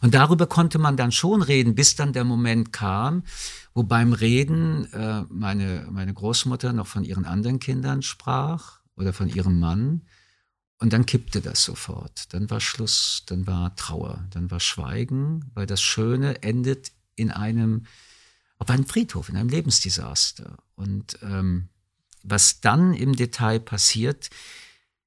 Und 0.00 0.14
darüber 0.14 0.46
konnte 0.46 0.78
man 0.78 0.96
dann 0.96 1.12
schon 1.12 1.42
reden, 1.42 1.74
bis 1.74 1.94
dann 1.94 2.14
der 2.14 2.24
Moment 2.24 2.72
kam, 2.72 3.24
wo 3.74 3.82
beim 3.82 4.14
Reden 4.14 4.90
äh, 4.92 5.24
meine, 5.28 5.86
meine 5.90 6.14
Großmutter 6.14 6.72
noch 6.72 6.86
von 6.86 7.04
ihren 7.04 7.26
anderen 7.26 7.58
Kindern 7.58 8.00
sprach 8.00 8.80
oder 8.96 9.12
von 9.12 9.28
ihrem 9.28 9.60
Mann. 9.60 10.02
Und 10.78 10.94
dann 10.94 11.06
kippte 11.06 11.42
das 11.42 11.62
sofort. 11.62 12.32
Dann 12.32 12.50
war 12.50 12.60
Schluss, 12.60 13.24
dann 13.26 13.46
war 13.46 13.76
Trauer, 13.76 14.26
dann 14.30 14.50
war 14.50 14.58
Schweigen, 14.58 15.50
weil 15.54 15.66
das 15.66 15.82
Schöne 15.82 16.42
endet 16.42 16.92
in 17.14 17.30
einem, 17.30 17.84
auf 18.58 18.70
einem 18.70 18.86
Friedhof, 18.86 19.28
in 19.28 19.36
einem 19.36 19.50
Lebensdesaster. 19.50 20.56
Und 20.74 21.18
ähm, 21.22 21.68
was 22.22 22.60
dann 22.60 22.94
im 22.94 23.14
Detail 23.14 23.60
passiert, 23.60 24.30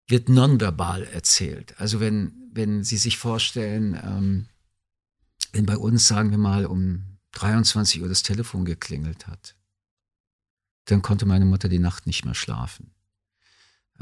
wird 0.07 0.29
nonverbal 0.29 1.03
erzählt. 1.03 1.79
Also 1.79 1.99
wenn, 1.99 2.33
wenn 2.51 2.83
Sie 2.83 2.97
sich 2.97 3.17
vorstellen, 3.17 3.99
ähm, 4.03 4.47
wenn 5.51 5.65
bei 5.65 5.77
uns, 5.77 6.07
sagen 6.07 6.31
wir 6.31 6.37
mal, 6.37 6.65
um 6.65 7.17
23 7.31 8.01
Uhr 8.01 8.09
das 8.09 8.23
Telefon 8.23 8.65
geklingelt 8.65 9.27
hat, 9.27 9.55
dann 10.85 11.01
konnte 11.01 11.25
meine 11.25 11.45
Mutter 11.45 11.69
die 11.69 11.79
Nacht 11.79 12.07
nicht 12.07 12.25
mehr 12.25 12.35
schlafen. 12.35 12.91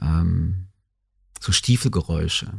Ähm, 0.01 0.67
so 1.39 1.51
Stiefelgeräusche. 1.51 2.53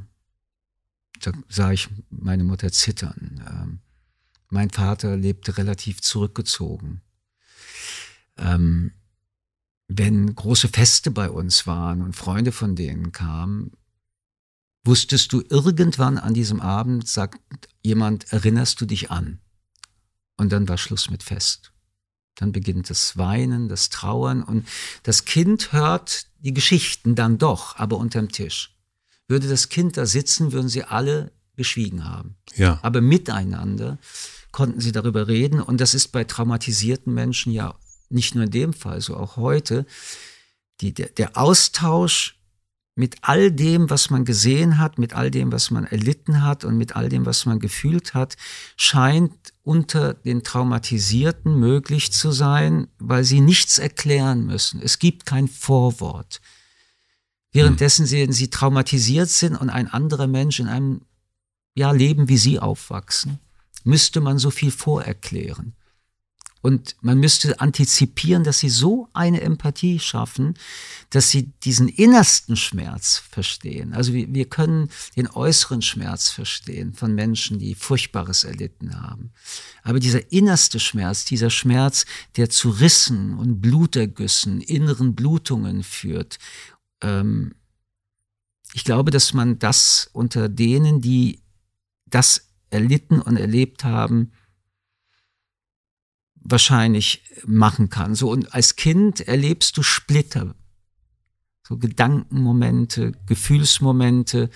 Da 1.20 1.32
sah 1.48 1.72
ich 1.72 1.88
meine 2.10 2.44
Mutter 2.44 2.70
zittern. 2.72 3.44
Ähm, 3.48 3.80
mein 4.48 4.70
Vater 4.70 5.16
lebte 5.16 5.58
relativ 5.58 6.00
zurückgezogen. 6.00 7.02
Ähm, 8.36 8.92
wenn 9.88 10.34
große 10.34 10.68
Feste 10.68 11.10
bei 11.10 11.30
uns 11.30 11.66
waren 11.66 12.02
und 12.02 12.16
Freunde 12.16 12.52
von 12.52 12.74
denen 12.74 13.12
kamen, 13.12 13.72
wusstest 14.84 15.32
du 15.32 15.42
irgendwann 15.48 16.18
an 16.18 16.34
diesem 16.34 16.60
Abend, 16.60 17.08
sagt 17.08 17.40
jemand, 17.82 18.32
erinnerst 18.32 18.80
du 18.80 18.86
dich 18.86 19.10
an? 19.10 19.40
Und 20.36 20.52
dann 20.52 20.68
war 20.68 20.78
Schluss 20.78 21.10
mit 21.10 21.22
Fest. 21.22 21.72
Dann 22.34 22.52
beginnt 22.52 22.90
das 22.90 23.16
Weinen, 23.16 23.68
das 23.68 23.90
Trauern 23.90 24.42
und 24.42 24.66
das 25.04 25.24
Kind 25.24 25.72
hört 25.72 26.26
die 26.38 26.52
Geschichten 26.52 27.14
dann 27.14 27.38
doch, 27.38 27.76
aber 27.76 27.96
unterm 27.96 28.30
Tisch. 28.30 28.76
Würde 29.28 29.48
das 29.48 29.68
Kind 29.68 29.96
da 29.96 30.04
sitzen, 30.06 30.52
würden 30.52 30.68
sie 30.68 30.84
alle 30.84 31.32
geschwiegen 31.56 32.04
haben. 32.04 32.36
Ja. 32.56 32.80
Aber 32.82 33.00
miteinander 33.00 33.98
konnten 34.50 34.80
sie 34.80 34.92
darüber 34.92 35.28
reden 35.28 35.60
und 35.60 35.80
das 35.80 35.94
ist 35.94 36.08
bei 36.08 36.24
traumatisierten 36.24 37.14
Menschen 37.14 37.52
ja 37.52 37.74
nicht 38.14 38.34
nur 38.34 38.44
in 38.44 38.50
dem 38.50 38.72
Fall, 38.72 39.00
so 39.00 39.16
auch 39.16 39.36
heute, 39.36 39.86
die, 40.80 40.94
der, 40.94 41.08
der 41.08 41.36
Austausch 41.36 42.36
mit 42.96 43.16
all 43.22 43.50
dem, 43.50 43.90
was 43.90 44.10
man 44.10 44.24
gesehen 44.24 44.78
hat, 44.78 44.98
mit 44.98 45.14
all 45.14 45.30
dem, 45.30 45.50
was 45.50 45.70
man 45.70 45.84
erlitten 45.84 46.42
hat 46.42 46.64
und 46.64 46.76
mit 46.76 46.94
all 46.94 47.08
dem, 47.08 47.26
was 47.26 47.44
man 47.44 47.58
gefühlt 47.58 48.14
hat, 48.14 48.36
scheint 48.76 49.32
unter 49.62 50.14
den 50.14 50.44
Traumatisierten 50.44 51.58
möglich 51.58 52.12
zu 52.12 52.30
sein, 52.30 52.86
weil 52.98 53.24
sie 53.24 53.40
nichts 53.40 53.78
erklären 53.78 54.46
müssen. 54.46 54.80
Es 54.80 55.00
gibt 55.00 55.26
kein 55.26 55.48
Vorwort. 55.48 56.40
Währenddessen 57.52 58.06
sie, 58.06 58.32
sie 58.32 58.50
traumatisiert 58.50 59.28
sind 59.28 59.56
und 59.56 59.70
ein 59.70 59.88
anderer 59.88 60.26
Mensch 60.26 60.60
in 60.60 60.68
einem 60.68 61.02
ja, 61.74 61.90
Leben 61.90 62.28
wie 62.28 62.38
sie 62.38 62.60
aufwachsen, 62.60 63.38
müsste 63.82 64.20
man 64.20 64.38
so 64.38 64.50
viel 64.50 64.70
vorerklären. 64.70 65.74
Und 66.64 66.96
man 67.02 67.18
müsste 67.20 67.60
antizipieren, 67.60 68.42
dass 68.42 68.60
sie 68.60 68.70
so 68.70 69.10
eine 69.12 69.42
Empathie 69.42 69.98
schaffen, 69.98 70.54
dass 71.10 71.28
sie 71.28 71.52
diesen 71.62 71.88
innersten 71.88 72.56
Schmerz 72.56 73.22
verstehen. 73.30 73.92
Also 73.92 74.14
wir, 74.14 74.32
wir 74.32 74.46
können 74.46 74.88
den 75.14 75.28
äußeren 75.28 75.82
Schmerz 75.82 76.30
verstehen 76.30 76.94
von 76.94 77.14
Menschen, 77.14 77.58
die 77.58 77.74
Furchtbares 77.74 78.44
erlitten 78.44 78.98
haben. 78.98 79.30
Aber 79.82 80.00
dieser 80.00 80.32
innerste 80.32 80.80
Schmerz, 80.80 81.26
dieser 81.26 81.50
Schmerz, 81.50 82.06
der 82.38 82.48
zu 82.48 82.70
Rissen 82.70 83.36
und 83.36 83.60
Blutergüssen, 83.60 84.62
inneren 84.62 85.14
Blutungen 85.14 85.82
führt, 85.82 86.38
ähm, 87.02 87.56
ich 88.72 88.84
glaube, 88.84 89.10
dass 89.10 89.34
man 89.34 89.58
das 89.58 90.08
unter 90.14 90.48
denen, 90.48 91.02
die 91.02 91.42
das 92.06 92.48
erlitten 92.70 93.20
und 93.20 93.36
erlebt 93.36 93.84
haben, 93.84 94.32
wahrscheinlich 96.44 97.22
machen 97.46 97.88
kann. 97.90 98.14
So 98.14 98.30
und 98.30 98.54
als 98.54 98.76
Kind 98.76 99.20
erlebst 99.20 99.76
du 99.76 99.82
Splitter, 99.82 100.54
so 101.66 101.78
Gedankenmomente, 101.78 103.12
Gefühlsmomente, 103.26 104.50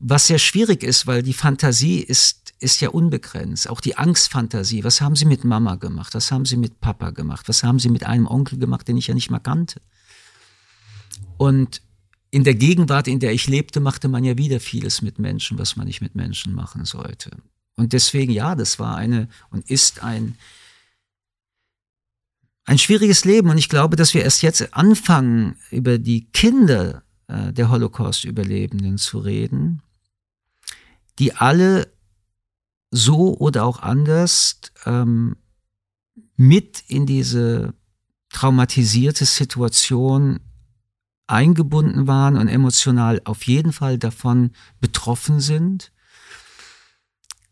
was 0.00 0.26
sehr 0.26 0.38
schwierig 0.38 0.82
ist, 0.82 1.06
weil 1.06 1.22
die 1.22 1.32
Fantasie 1.32 2.00
ist 2.00 2.48
ist 2.60 2.80
ja 2.80 2.88
unbegrenzt. 2.88 3.68
Auch 3.70 3.80
die 3.80 3.96
Angstfantasie. 3.96 4.84
Was 4.84 5.00
haben 5.00 5.16
Sie 5.16 5.24
mit 5.24 5.44
Mama 5.44 5.76
gemacht? 5.76 6.14
Was 6.14 6.32
haben 6.32 6.44
Sie 6.44 6.56
mit 6.56 6.80
Papa 6.80 7.10
gemacht? 7.10 7.48
Was 7.48 7.62
haben 7.62 7.78
Sie 7.78 7.88
mit 7.88 8.04
einem 8.04 8.26
Onkel 8.26 8.58
gemacht, 8.58 8.88
den 8.88 8.96
ich 8.96 9.06
ja 9.06 9.14
nicht 9.14 9.30
mal 9.30 9.38
kannte? 9.38 9.80
Und 11.36 11.82
in 12.30 12.44
der 12.44 12.54
Gegenwart, 12.54 13.08
in 13.08 13.20
der 13.20 13.32
ich 13.32 13.46
lebte, 13.46 13.80
machte 13.80 14.08
man 14.08 14.24
ja 14.24 14.36
wieder 14.36 14.60
vieles 14.60 15.02
mit 15.02 15.18
Menschen, 15.18 15.58
was 15.58 15.76
man 15.76 15.86
nicht 15.86 16.00
mit 16.00 16.14
Menschen 16.14 16.54
machen 16.54 16.84
sollte. 16.84 17.30
Und 17.76 17.92
deswegen, 17.92 18.32
ja, 18.32 18.54
das 18.54 18.78
war 18.78 18.96
eine 18.96 19.28
und 19.50 19.70
ist 19.70 20.02
ein 20.02 20.36
ein 22.68 22.78
schwieriges 22.78 23.24
Leben. 23.24 23.48
Und 23.48 23.56
ich 23.56 23.70
glaube, 23.70 23.96
dass 23.96 24.12
wir 24.12 24.22
erst 24.22 24.42
jetzt 24.42 24.74
anfangen, 24.74 25.56
über 25.70 25.98
die 25.98 26.30
Kinder 26.32 27.02
äh, 27.26 27.50
der 27.52 27.70
Holocaust-Überlebenden 27.70 28.98
zu 28.98 29.20
reden, 29.20 29.82
die 31.18 31.34
alle 31.34 31.90
so 32.90 33.38
oder 33.38 33.64
auch 33.64 33.80
anders 33.80 34.60
ähm, 34.84 35.36
mit 36.36 36.84
in 36.88 37.06
diese 37.06 37.72
traumatisierte 38.28 39.24
Situation 39.24 40.40
eingebunden 41.26 42.06
waren 42.06 42.36
und 42.36 42.48
emotional 42.48 43.22
auf 43.24 43.44
jeden 43.44 43.72
Fall 43.72 43.96
davon 43.96 44.50
betroffen 44.80 45.40
sind 45.40 45.90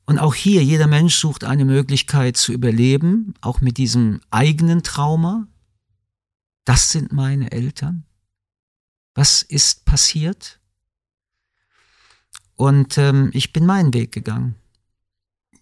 und 0.06 0.18
auch 0.18 0.34
hier, 0.34 0.62
jeder 0.62 0.86
Mensch 0.86 1.16
sucht 1.16 1.44
eine 1.44 1.64
Möglichkeit 1.64 2.36
zu 2.36 2.52
überleben, 2.52 3.34
auch 3.40 3.60
mit 3.60 3.76
diesem 3.76 4.20
eigenen 4.30 4.84
Trauma. 4.84 5.48
Das 6.64 6.90
sind 6.90 7.12
meine 7.12 7.50
Eltern. 7.50 8.04
Was 9.14 9.42
ist 9.42 9.84
passiert? 9.84 10.60
Und 12.54 12.98
ähm, 12.98 13.30
ich 13.32 13.52
bin 13.52 13.66
meinen 13.66 13.92
Weg 13.92 14.12
gegangen. 14.12 14.54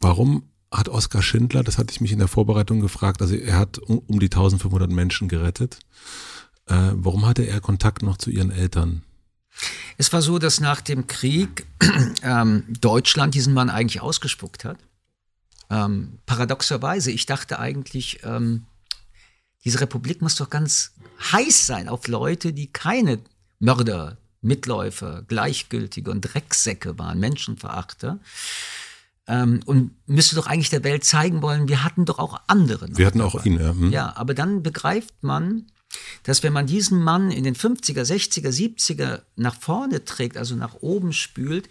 Warum 0.00 0.50
hat 0.70 0.88
Oskar 0.88 1.22
Schindler, 1.22 1.62
das 1.62 1.78
hatte 1.78 1.92
ich 1.92 2.00
mich 2.00 2.12
in 2.12 2.18
der 2.18 2.28
Vorbereitung 2.28 2.80
gefragt, 2.80 3.22
also 3.22 3.34
er 3.34 3.58
hat 3.58 3.78
um, 3.78 3.98
um 3.98 4.20
die 4.20 4.26
1500 4.26 4.90
Menschen 4.90 5.28
gerettet. 5.28 5.78
Äh, 6.66 6.92
warum 6.94 7.26
hatte 7.26 7.44
er 7.44 7.60
Kontakt 7.60 8.02
noch 8.02 8.18
zu 8.18 8.30
ihren 8.30 8.50
Eltern? 8.50 9.02
Es 9.96 10.12
war 10.12 10.22
so, 10.22 10.38
dass 10.38 10.60
nach 10.60 10.80
dem 10.80 11.06
Krieg 11.06 11.66
ähm, 12.22 12.64
Deutschland 12.80 13.34
diesen 13.34 13.54
Mann 13.54 13.70
eigentlich 13.70 14.00
ausgespuckt 14.00 14.64
hat. 14.64 14.78
Ähm, 15.70 16.18
paradoxerweise, 16.26 17.10
ich 17.10 17.26
dachte 17.26 17.58
eigentlich, 17.58 18.20
ähm, 18.24 18.66
diese 19.64 19.80
Republik 19.80 20.20
muss 20.20 20.36
doch 20.36 20.50
ganz 20.50 20.92
heiß 21.32 21.66
sein 21.66 21.88
auf 21.88 22.06
Leute, 22.06 22.52
die 22.52 22.66
keine 22.66 23.20
Mörder, 23.60 24.18
Mitläufer, 24.42 25.22
Gleichgültige 25.22 26.10
und 26.10 26.20
Drecksäcke 26.20 26.98
waren, 26.98 27.18
Menschenverachter. 27.18 28.20
Ähm, 29.26 29.60
und 29.64 29.92
müsste 30.06 30.36
doch 30.36 30.46
eigentlich 30.46 30.68
der 30.68 30.84
Welt 30.84 31.02
zeigen 31.04 31.40
wollen, 31.40 31.66
wir 31.66 31.82
hatten 31.82 32.04
doch 32.04 32.18
auch 32.18 32.40
andere. 32.46 32.88
Wir 32.94 33.06
hatten 33.06 33.22
auch 33.22 33.42
ihn, 33.46 33.58
ja. 33.58 33.70
Hm. 33.70 33.90
Ja, 33.90 34.14
aber 34.16 34.34
dann 34.34 34.62
begreift 34.62 35.14
man, 35.22 35.66
dass 36.22 36.42
wenn 36.42 36.52
man 36.52 36.66
diesen 36.66 37.02
Mann 37.02 37.30
in 37.30 37.44
den 37.44 37.54
50er, 37.54 38.02
60er, 38.02 38.50
70er 38.50 39.22
nach 39.36 39.58
vorne 39.60 40.04
trägt, 40.04 40.36
also 40.36 40.56
nach 40.56 40.74
oben 40.74 41.12
spült, 41.12 41.68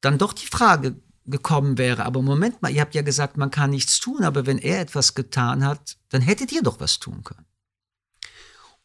dann 0.00 0.18
doch 0.18 0.32
die 0.32 0.46
Frage 0.46 0.96
gekommen 1.26 1.78
wäre, 1.78 2.04
aber 2.04 2.22
Moment 2.22 2.62
mal, 2.62 2.72
ihr 2.72 2.80
habt 2.80 2.94
ja 2.94 3.02
gesagt, 3.02 3.36
man 3.36 3.50
kann 3.50 3.70
nichts 3.70 4.00
tun, 4.00 4.24
aber 4.24 4.46
wenn 4.46 4.58
er 4.58 4.80
etwas 4.80 5.14
getan 5.14 5.64
hat, 5.64 5.96
dann 6.08 6.20
hättet 6.20 6.50
ihr 6.52 6.62
doch 6.62 6.80
was 6.80 6.98
tun 6.98 7.22
können. 7.22 7.46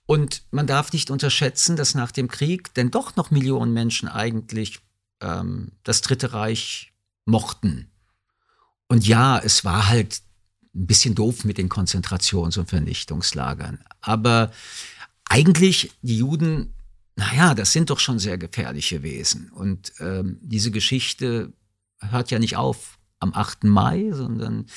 Und 0.05 0.43
man 0.51 0.68
darf 0.68 0.93
nicht 0.93 1.09
unterschätzen, 1.09 1.76
dass 1.76 1.95
nach 1.95 2.11
dem 2.11 2.30
Krieg 2.30 2.74
denn 2.76 2.91
doch 2.91 3.15
noch 3.15 3.30
Millionen 3.30 3.74
Menschen 3.74 4.07
eigentlich 4.07 4.80
ähm, 5.20 5.74
das 5.84 6.01
Dritte 6.01 6.34
Reich 6.34 6.93
mochten. 7.26 7.91
Und 8.88 9.05
ja, 9.05 9.38
es 9.38 9.65
war 9.65 9.89
halt 9.89 10.22
ein 10.78 10.88
bisschen 10.88 11.15
doof 11.15 11.43
mit 11.43 11.57
den 11.57 11.69
Konzentrations- 11.69 12.57
und 12.57 12.69
Vernichtungslagern. 12.69 13.80
Aber 14.01 14.51
eigentlich, 15.25 15.91
die 16.01 16.17
Juden, 16.17 16.73
naja, 17.15 17.55
das 17.55 17.73
sind 17.73 17.89
doch 17.89 17.99
schon 17.99 18.19
sehr 18.19 18.38
gefährliche 18.38 19.01
Wesen. 19.01 19.49
Und 19.49 19.93
ähm, 19.99 20.38
diese 20.41 20.71
Geschichte 20.71 21.51
hört 21.99 22.32
ja 22.32 22.39
nicht 22.39 22.55
auf 22.55 22.99
am 23.19 23.34
8. 23.34 23.63
Mai, 23.63 24.11
sondern 24.11 24.67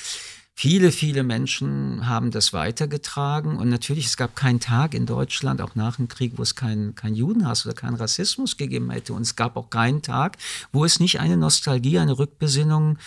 viele, 0.55 0.91
viele 0.91 1.21
Menschen 1.21 2.07
haben 2.07 2.31
das 2.31 2.51
weitergetragen. 2.51 3.57
Und 3.57 3.69
natürlich, 3.69 4.07
es 4.07 4.17
gab 4.17 4.35
keinen 4.35 4.59
Tag 4.59 4.95
in 4.95 5.05
Deutschland, 5.05 5.61
auch 5.61 5.75
nach 5.75 5.97
dem 5.97 6.07
Krieg, 6.07 6.33
wo 6.37 6.41
es 6.41 6.55
keinen 6.55 6.95
kein 6.95 7.13
Judenhass 7.13 7.65
oder 7.65 7.75
keinen 7.75 7.95
Rassismus 7.95 8.57
gegeben 8.57 8.89
hätte. 8.89 9.13
Und 9.13 9.21
es 9.21 9.35
gab 9.35 9.55
auch 9.55 9.69
keinen 9.69 10.01
Tag, 10.01 10.37
wo 10.71 10.83
es 10.83 10.99
nicht 10.99 11.19
eine 11.19 11.37
Nostalgie, 11.37 11.99
eine 11.99 12.17
Rückbesinnung 12.17 12.97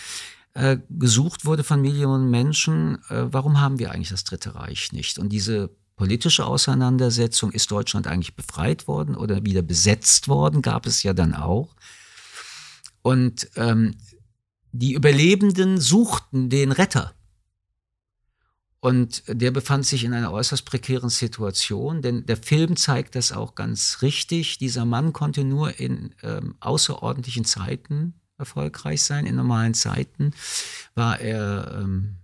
äh, 0.55 0.77
gesucht 0.89 1.45
wurde 1.45 1.63
von 1.63 1.81
Millionen 1.81 2.29
Menschen, 2.29 2.95
äh, 3.09 3.27
warum 3.31 3.59
haben 3.59 3.77
wir 3.77 3.91
eigentlich 3.91 4.09
das 4.09 4.23
Dritte 4.23 4.55
Reich 4.55 4.93
nicht? 4.93 5.19
Und 5.19 5.29
diese 5.29 5.69
politische 5.97 6.45
Auseinandersetzung, 6.45 7.51
ist 7.51 7.71
Deutschland 7.71 8.07
eigentlich 8.07 8.35
befreit 8.35 8.87
worden 8.87 9.15
oder 9.15 9.45
wieder 9.45 9.61
besetzt 9.61 10.27
worden, 10.27 10.61
gab 10.61 10.85
es 10.85 11.03
ja 11.03 11.13
dann 11.13 11.33
auch. 11.33 11.75
Und 13.01 13.49
ähm, 13.55 13.95
die 14.71 14.93
Überlebenden 14.93 15.79
suchten 15.79 16.49
den 16.49 16.71
Retter. 16.71 17.13
Und 18.79 19.23
der 19.27 19.51
befand 19.51 19.85
sich 19.85 20.03
in 20.03 20.13
einer 20.13 20.31
äußerst 20.31 20.65
prekären 20.65 21.09
Situation, 21.09 22.01
denn 22.01 22.25
der 22.25 22.37
Film 22.37 22.77
zeigt 22.77 23.15
das 23.15 23.31
auch 23.31 23.55
ganz 23.55 23.99
richtig. 24.01 24.57
Dieser 24.57 24.85
Mann 24.85 25.11
konnte 25.11 25.43
nur 25.43 25.79
in 25.79 26.15
ähm, 26.23 26.55
außerordentlichen 26.59 27.45
Zeiten 27.45 28.21
erfolgreich 28.37 29.03
sein. 29.03 29.25
In 29.25 29.35
normalen 29.35 29.73
Zeiten 29.73 30.33
war 30.93 31.19
er 31.19 31.79
ähm, 31.81 32.15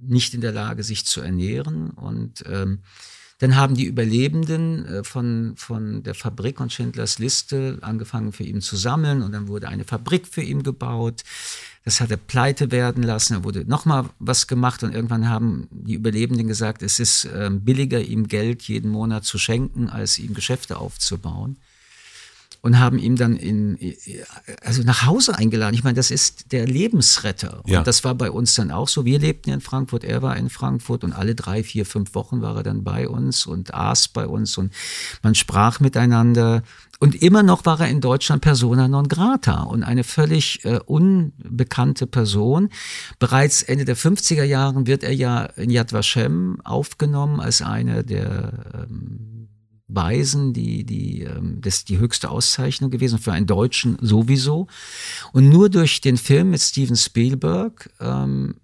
nicht 0.00 0.34
in 0.34 0.40
der 0.40 0.52
Lage, 0.52 0.82
sich 0.82 1.04
zu 1.04 1.20
ernähren. 1.20 1.90
Und 1.90 2.44
ähm, 2.46 2.80
dann 3.38 3.56
haben 3.56 3.74
die 3.74 3.86
Überlebenden 3.86 4.84
äh, 4.86 5.04
von, 5.04 5.54
von 5.56 6.02
der 6.02 6.14
Fabrik 6.14 6.60
und 6.60 6.72
Schindlers 6.72 7.18
Liste 7.18 7.78
angefangen 7.80 8.32
für 8.32 8.44
ihn 8.44 8.60
zu 8.60 8.76
sammeln 8.76 9.22
und 9.22 9.32
dann 9.32 9.48
wurde 9.48 9.68
eine 9.68 9.84
Fabrik 9.84 10.26
für 10.26 10.42
ihn 10.42 10.62
gebaut. 10.62 11.22
Das 11.82 12.00
hat 12.02 12.10
er 12.10 12.18
pleite 12.18 12.70
werden 12.70 13.02
lassen. 13.02 13.34
Da 13.34 13.44
wurde 13.44 13.64
nochmal 13.64 14.10
was 14.18 14.46
gemacht 14.46 14.82
und 14.82 14.94
irgendwann 14.94 15.28
haben 15.28 15.68
die 15.70 15.94
Überlebenden 15.94 16.48
gesagt, 16.48 16.82
es 16.82 17.00
ist 17.00 17.24
äh, 17.24 17.50
billiger, 17.50 18.00
ihm 18.00 18.28
Geld 18.28 18.62
jeden 18.62 18.90
Monat 18.90 19.24
zu 19.24 19.38
schenken, 19.38 19.88
als 19.88 20.18
ihm 20.18 20.34
Geschäfte 20.34 20.76
aufzubauen 20.76 21.56
und 22.62 22.78
haben 22.78 22.98
ihn 22.98 23.16
dann 23.16 23.36
in, 23.36 23.78
also 24.62 24.82
nach 24.82 25.06
Hause 25.06 25.36
eingeladen. 25.36 25.74
Ich 25.74 25.84
meine, 25.84 25.94
das 25.94 26.10
ist 26.10 26.52
der 26.52 26.66
Lebensretter. 26.66 27.62
Ja. 27.66 27.78
Und 27.78 27.86
das 27.86 28.04
war 28.04 28.14
bei 28.14 28.30
uns 28.30 28.54
dann 28.54 28.70
auch 28.70 28.88
so. 28.88 29.04
Wir 29.04 29.18
lebten 29.18 29.50
in 29.50 29.60
Frankfurt, 29.60 30.04
er 30.04 30.20
war 30.22 30.36
in 30.36 30.50
Frankfurt 30.50 31.04
und 31.04 31.12
alle 31.12 31.34
drei, 31.34 31.62
vier, 31.62 31.86
fünf 31.86 32.14
Wochen 32.14 32.42
war 32.42 32.56
er 32.56 32.62
dann 32.62 32.84
bei 32.84 33.08
uns 33.08 33.46
und 33.46 33.72
aß 33.72 34.08
bei 34.08 34.26
uns 34.26 34.58
und 34.58 34.72
man 35.22 35.34
sprach 35.34 35.80
miteinander. 35.80 36.62
Und 36.98 37.14
immer 37.22 37.42
noch 37.42 37.64
war 37.64 37.80
er 37.80 37.88
in 37.88 38.02
Deutschland 38.02 38.42
persona 38.42 38.86
non 38.86 39.08
grata 39.08 39.62
und 39.62 39.82
eine 39.82 40.04
völlig 40.04 40.62
äh, 40.66 40.80
unbekannte 40.84 42.06
Person. 42.06 42.68
Bereits 43.18 43.62
Ende 43.62 43.86
der 43.86 43.96
50er 43.96 44.44
Jahren 44.44 44.86
wird 44.86 45.02
er 45.02 45.14
ja 45.14 45.44
in 45.44 45.70
Yad 45.70 45.94
Vashem 45.94 46.60
aufgenommen 46.62 47.40
als 47.40 47.62
einer 47.62 48.02
der 48.02 48.52
ähm, 48.74 49.39
Weisen 49.94 50.52
die, 50.52 50.84
die, 50.84 51.22
ähm, 51.22 51.60
das 51.60 51.78
ist 51.78 51.88
die 51.88 51.98
höchste 51.98 52.30
Auszeichnung 52.30 52.90
gewesen, 52.90 53.18
für 53.18 53.32
einen 53.32 53.46
Deutschen 53.46 53.98
sowieso. 54.00 54.66
Und 55.32 55.48
nur 55.48 55.68
durch 55.68 56.00
den 56.00 56.16
Film 56.16 56.50
mit 56.50 56.60
Steven 56.60 56.96
Spielberg 56.96 57.90
ähm, 58.00 58.56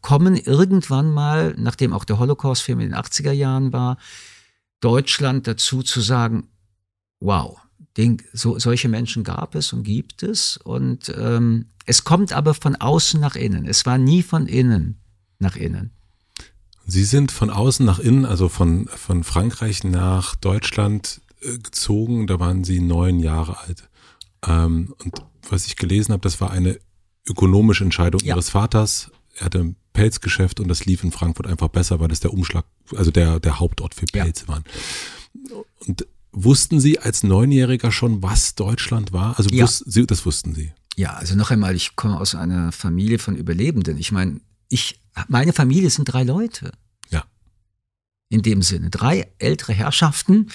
kommen 0.00 0.36
irgendwann 0.36 1.10
mal, 1.12 1.54
nachdem 1.58 1.92
auch 1.92 2.04
der 2.04 2.18
Holocaust-Film 2.18 2.80
in 2.80 2.90
den 2.90 2.98
80er 2.98 3.32
Jahren 3.32 3.72
war, 3.72 3.98
Deutschland 4.80 5.46
dazu 5.46 5.82
zu 5.82 6.00
sagen, 6.00 6.48
wow, 7.20 7.58
den, 7.96 8.22
so, 8.32 8.58
solche 8.58 8.88
Menschen 8.88 9.24
gab 9.24 9.54
es 9.54 9.72
und 9.72 9.82
gibt 9.84 10.22
es. 10.22 10.56
Und 10.56 11.12
ähm, 11.16 11.66
es 11.86 12.04
kommt 12.04 12.32
aber 12.32 12.54
von 12.54 12.76
außen 12.76 13.20
nach 13.20 13.36
innen. 13.36 13.66
Es 13.66 13.86
war 13.86 13.98
nie 13.98 14.22
von 14.22 14.46
innen 14.46 15.00
nach 15.38 15.56
innen. 15.56 15.92
Sie 16.86 17.04
sind 17.04 17.32
von 17.32 17.50
außen 17.50 17.84
nach 17.84 17.98
innen, 17.98 18.24
also 18.24 18.48
von, 18.48 18.88
von 18.88 19.24
Frankreich 19.24 19.84
nach 19.84 20.34
Deutschland 20.34 21.22
äh, 21.40 21.58
gezogen. 21.58 22.26
Da 22.26 22.38
waren 22.40 22.64
Sie 22.64 22.80
neun 22.80 23.20
Jahre 23.20 23.58
alt. 23.60 23.88
Ähm, 24.46 24.94
und 25.02 25.14
was 25.48 25.66
ich 25.66 25.76
gelesen 25.76 26.12
habe, 26.12 26.22
das 26.22 26.40
war 26.40 26.50
eine 26.50 26.78
ökonomische 27.26 27.84
Entscheidung 27.84 28.20
ja. 28.22 28.34
Ihres 28.34 28.50
Vaters. 28.50 29.10
Er 29.36 29.46
hatte 29.46 29.58
ein 29.60 29.76
Pelzgeschäft 29.92 30.60
und 30.60 30.68
das 30.68 30.84
lief 30.84 31.02
in 31.04 31.12
Frankfurt 31.12 31.46
einfach 31.46 31.68
besser, 31.68 32.00
weil 32.00 32.08
das 32.08 32.20
der 32.20 32.32
Umschlag, 32.32 32.64
also 32.94 33.10
der, 33.10 33.40
der 33.40 33.60
Hauptort 33.60 33.94
für 33.94 34.06
Pelze 34.06 34.44
ja. 34.46 34.48
waren. 34.48 34.64
Und 35.86 36.06
wussten 36.32 36.80
Sie 36.80 36.98
als 36.98 37.22
Neunjähriger 37.22 37.92
schon, 37.92 38.22
was 38.22 38.54
Deutschland 38.54 39.12
war? 39.12 39.38
Also 39.38 39.50
ja. 39.50 39.64
wussten 39.64 39.90
Sie, 39.90 40.06
das 40.06 40.26
wussten 40.26 40.54
Sie. 40.54 40.72
Ja, 40.96 41.14
also 41.14 41.34
noch 41.34 41.50
einmal, 41.50 41.74
ich 41.74 41.96
komme 41.96 42.20
aus 42.20 42.34
einer 42.34 42.70
Familie 42.72 43.18
von 43.18 43.36
Überlebenden. 43.36 43.98
Ich 43.98 44.12
meine, 44.12 44.40
ich, 44.68 45.00
meine 45.28 45.52
Familie 45.52 45.90
sind 45.90 46.06
drei 46.06 46.22
Leute. 46.22 46.72
Ja. 47.10 47.24
In 48.28 48.42
dem 48.42 48.62
Sinne. 48.62 48.90
Drei 48.90 49.32
ältere 49.38 49.72
Herrschaften. 49.72 50.50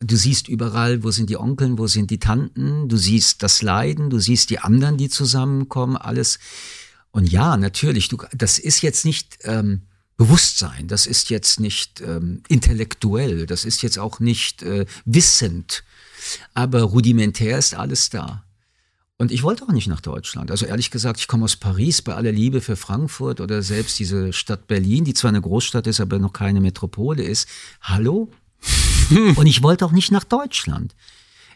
Du 0.00 0.16
siehst 0.16 0.48
überall, 0.48 1.02
wo 1.02 1.10
sind 1.10 1.28
die 1.28 1.36
Onkeln, 1.36 1.78
wo 1.78 1.86
sind 1.86 2.10
die 2.10 2.18
Tanten. 2.18 2.88
Du 2.88 2.96
siehst 2.96 3.42
das 3.42 3.62
Leiden, 3.62 4.10
du 4.10 4.18
siehst 4.18 4.50
die 4.50 4.58
anderen, 4.58 4.96
die 4.96 5.10
zusammenkommen, 5.10 5.96
alles. 5.96 6.38
Und 7.10 7.30
ja, 7.30 7.56
natürlich, 7.56 8.08
du, 8.08 8.18
das 8.32 8.58
ist 8.58 8.82
jetzt 8.82 9.04
nicht 9.04 9.38
ähm, 9.42 9.82
Bewusstsein, 10.20 10.86
das 10.86 11.06
ist 11.06 11.30
jetzt 11.30 11.60
nicht 11.60 12.02
ähm, 12.02 12.42
intellektuell, 12.48 13.46
das 13.46 13.64
ist 13.64 13.80
jetzt 13.82 13.98
auch 13.98 14.20
nicht 14.20 14.62
äh, 14.62 14.84
wissend, 15.06 15.82
aber 16.52 16.82
rudimentär 16.82 17.56
ist 17.56 17.74
alles 17.74 18.10
da. 18.10 18.44
Und 19.20 19.30
ich 19.30 19.42
wollte 19.42 19.64
auch 19.64 19.72
nicht 19.72 19.86
nach 19.86 20.00
Deutschland. 20.00 20.50
Also 20.50 20.64
ehrlich 20.64 20.90
gesagt, 20.90 21.20
ich 21.20 21.28
komme 21.28 21.44
aus 21.44 21.54
Paris 21.54 22.00
bei 22.00 22.14
aller 22.14 22.32
Liebe 22.32 22.62
für 22.62 22.74
Frankfurt 22.74 23.42
oder 23.42 23.60
selbst 23.60 23.98
diese 23.98 24.32
Stadt 24.32 24.66
Berlin, 24.66 25.04
die 25.04 25.12
zwar 25.12 25.28
eine 25.28 25.42
Großstadt 25.42 25.86
ist, 25.86 26.00
aber 26.00 26.18
noch 26.18 26.32
keine 26.32 26.62
Metropole 26.62 27.22
ist. 27.22 27.46
Hallo? 27.82 28.30
Und 29.36 29.44
ich 29.44 29.62
wollte 29.62 29.84
auch 29.84 29.92
nicht 29.92 30.10
nach 30.10 30.24
Deutschland. 30.24 30.96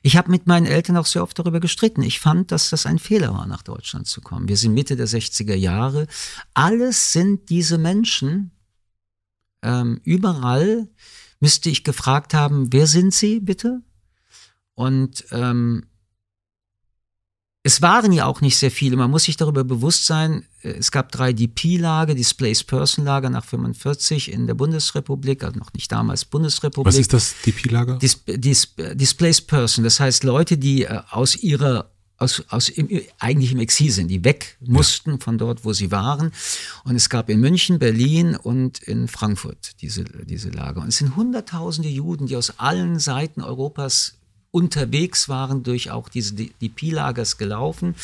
Ich 0.02 0.18
habe 0.18 0.30
mit 0.30 0.46
meinen 0.46 0.66
Eltern 0.66 0.98
auch 0.98 1.06
sehr 1.06 1.22
oft 1.22 1.38
darüber 1.38 1.58
gestritten. 1.58 2.02
Ich 2.02 2.20
fand, 2.20 2.52
dass 2.52 2.68
das 2.68 2.84
ein 2.84 2.98
Fehler 2.98 3.32
war, 3.32 3.46
nach 3.46 3.62
Deutschland 3.62 4.08
zu 4.08 4.20
kommen. 4.20 4.46
Wir 4.46 4.58
sind 4.58 4.74
Mitte 4.74 4.94
der 4.94 5.08
60er 5.08 5.54
Jahre. 5.54 6.06
Alles 6.52 7.14
sind 7.14 7.48
diese 7.48 7.78
Menschen. 7.78 8.50
Ähm, 9.62 10.02
überall 10.04 10.86
müsste 11.40 11.70
ich 11.70 11.82
gefragt 11.82 12.34
haben, 12.34 12.74
wer 12.74 12.86
sind 12.86 13.14
sie 13.14 13.40
bitte? 13.40 13.80
Und 14.74 15.24
ähm, 15.30 15.86
es 17.66 17.80
waren 17.80 18.12
ja 18.12 18.26
auch 18.26 18.42
nicht 18.42 18.58
sehr 18.58 18.70
viele. 18.70 18.94
Man 18.96 19.10
muss 19.10 19.24
sich 19.24 19.38
darüber 19.38 19.64
bewusst 19.64 20.04
sein, 20.04 20.44
äh, 20.62 20.68
es 20.68 20.90
gab 20.92 21.10
drei 21.10 21.32
DP-Lager, 21.32 22.14
Displaced 22.14 22.66
Person 22.66 23.06
Lager 23.06 23.30
nach 23.30 23.44
45 23.44 24.30
in 24.30 24.46
der 24.46 24.54
Bundesrepublik, 24.54 25.42
also 25.42 25.58
noch 25.58 25.72
nicht 25.72 25.90
damals 25.90 26.26
Bundesrepublik. 26.26 26.86
Was 26.86 26.98
ist 26.98 27.14
das 27.14 27.34
DP-Lager? 27.44 27.98
Dis, 27.98 28.22
Dis, 28.26 28.74
Displaced 28.76 29.46
Person, 29.46 29.82
das 29.82 29.98
heißt 29.98 30.24
Leute, 30.24 30.58
die 30.58 30.84
äh, 30.84 31.00
aus 31.10 31.34
ihrer 31.36 31.90
aus, 32.16 32.44
aus 32.48 32.68
im, 32.68 32.88
eigentlich 33.18 33.52
im 33.52 33.58
Exil 33.58 33.90
sind, 33.90 34.08
die 34.08 34.22
weg 34.22 34.56
mussten 34.60 35.12
ja. 35.12 35.18
von 35.18 35.36
dort, 35.36 35.64
wo 35.64 35.72
sie 35.72 35.90
waren. 35.90 36.32
Und 36.84 36.94
es 36.94 37.08
gab 37.08 37.28
in 37.28 37.40
München, 37.40 37.78
Berlin 37.80 38.36
und 38.36 38.78
in 38.82 39.08
Frankfurt 39.08 39.72
diese, 39.80 40.04
diese 40.04 40.50
Lager. 40.50 40.82
Und 40.82 40.88
es 40.88 40.98
sind 40.98 41.16
hunderttausende 41.16 41.88
Juden, 41.88 42.26
die 42.26 42.36
aus 42.36 42.58
allen 42.58 43.00
Seiten 43.00 43.42
Europas 43.42 44.14
unterwegs 44.54 45.28
waren, 45.28 45.64
durch 45.64 45.90
auch 45.90 46.08
diese 46.08 46.34
DP-Lagers 46.34 47.38
gelaufen. 47.38 47.96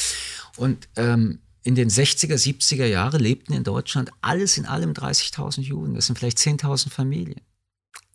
Und 0.56 0.88
ähm, 0.96 1.38
in 1.62 1.76
den 1.76 1.88
60er, 1.88 2.34
70er 2.34 2.86
Jahren 2.86 3.20
lebten 3.20 3.52
in 3.52 3.62
Deutschland 3.62 4.10
alles 4.20 4.58
in 4.58 4.66
allem 4.66 4.92
30.000 4.92 5.60
Juden. 5.60 5.94
Das 5.94 6.06
sind 6.06 6.18
vielleicht 6.18 6.38
10.000 6.38 6.90
Familien. 6.90 7.40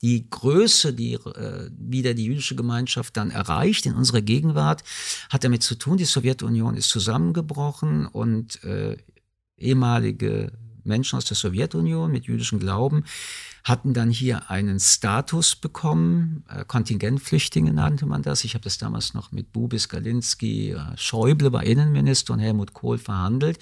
Die 0.02 0.30
Größe, 0.30 0.92
die 0.92 1.14
äh, 1.14 1.70
wieder 1.78 2.14
die 2.14 2.26
jüdische 2.26 2.56
Gemeinschaft 2.56 3.16
dann 3.16 3.32
erreicht 3.32 3.86
in 3.86 3.94
unserer 3.94 4.22
Gegenwart, 4.22 4.84
hat 5.30 5.46
damit 5.46 5.64
zu 5.64 5.76
tun, 5.76 5.96
die 5.96 6.04
Sowjetunion 6.04 6.76
ist 6.76 6.90
zusammengebrochen 6.90 8.06
und 8.06 8.62
äh, 8.66 8.98
ehemalige 9.58 10.52
Menschen 10.84 11.16
aus 11.16 11.26
der 11.26 11.38
Sowjetunion 11.38 12.12
mit 12.12 12.26
jüdischem 12.26 12.60
Glauben 12.60 13.06
hatten 13.66 13.96
dann 13.96 14.12
hier 14.12 14.52
einen 14.52 14.80
Status 14.80 15.56
bekommen, 15.56 16.46
äh, 16.48 16.64
Kontingentflüchtlinge 16.66 17.74
nannte 17.74 18.06
man 18.06 18.22
das. 18.22 18.44
Ich 18.44 18.54
habe 18.54 18.64
das 18.64 18.78
damals 18.78 19.16
noch 19.16 19.32
mit 19.32 19.52
Bubis, 19.52 19.90
Galinski, 19.90 20.72
äh, 20.72 20.80
Schäuble 20.96 21.52
war 21.52 21.64
Innenminister 21.64 22.34
und 22.34 22.40
Helmut 22.40 22.74
Kohl 22.74 23.00
verhandelt. 23.00 23.58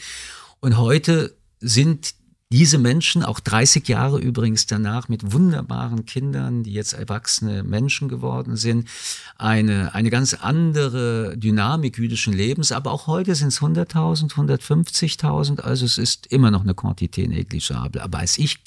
Und 0.59 0.77
heute 0.77 1.37
sind 1.61 2.15
diese 2.53 2.77
Menschen, 2.77 3.23
auch 3.23 3.39
30 3.39 3.87
Jahre 3.87 4.19
übrigens 4.19 4.67
danach, 4.67 5.09
mit 5.09 5.33
wunderbaren 5.33 6.05
Kindern, 6.05 6.61
die 6.61 6.73
jetzt 6.73 6.93
erwachsene 6.93 7.63
Menschen 7.63 8.09
geworden 8.09 8.57
sind, 8.57 8.87
eine, 9.37 9.95
eine 9.95 10.11
ganz 10.11 10.35
andere 10.35 11.35
Dynamik 11.35 11.97
jüdischen 11.97 12.31
Lebens. 12.31 12.71
Aber 12.71 12.91
auch 12.91 13.07
heute 13.07 13.33
sind 13.33 13.47
es 13.47 13.59
100.000, 13.59 14.33
150.000. 14.33 15.61
Also 15.61 15.85
es 15.85 15.97
ist 15.97 16.27
immer 16.27 16.51
noch 16.51 16.61
eine 16.61 16.75
Quantität 16.75 17.27
negligible. 17.27 17.99
Aber 17.99 18.19
als 18.19 18.37
ich 18.37 18.59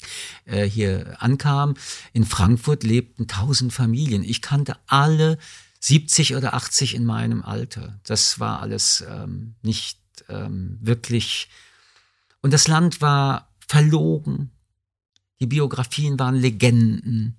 äh, 0.43 0.65
hier 0.65 1.15
ankam, 1.19 1.75
in 2.11 2.25
Frankfurt 2.25 2.83
lebten 2.83 3.21
1000 3.21 3.71
Familien. 3.71 4.21
Ich 4.21 4.41
kannte 4.41 4.75
alle 4.87 5.37
70 5.79 6.35
oder 6.35 6.55
80 6.55 6.93
in 6.93 7.05
meinem 7.05 7.41
Alter. 7.41 8.01
Das 8.03 8.37
war 8.37 8.61
alles 8.61 9.05
ähm, 9.09 9.55
nicht 9.61 9.97
ähm, 10.27 10.77
wirklich. 10.81 11.47
Und 12.41 12.51
das 12.51 12.67
Land 12.67 12.99
war 12.99 13.46
verlogen. 13.67 14.51
Die 15.39 15.47
Biografien 15.47 16.17
waren 16.17 16.35
Legenden. 16.35 17.37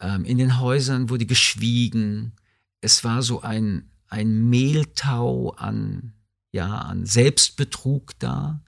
Ähm, 0.00 0.24
in 0.24 0.38
den 0.38 0.60
Häusern 0.60 1.08
wurde 1.08 1.26
geschwiegen. 1.26 2.32
Es 2.80 3.04
war 3.04 3.22
so 3.22 3.40
ein, 3.40 3.90
ein 4.08 4.48
Mehltau 4.50 5.50
an, 5.50 6.12
ja, 6.52 6.78
an 6.78 7.06
Selbstbetrug 7.06 8.18
da. 8.18 8.62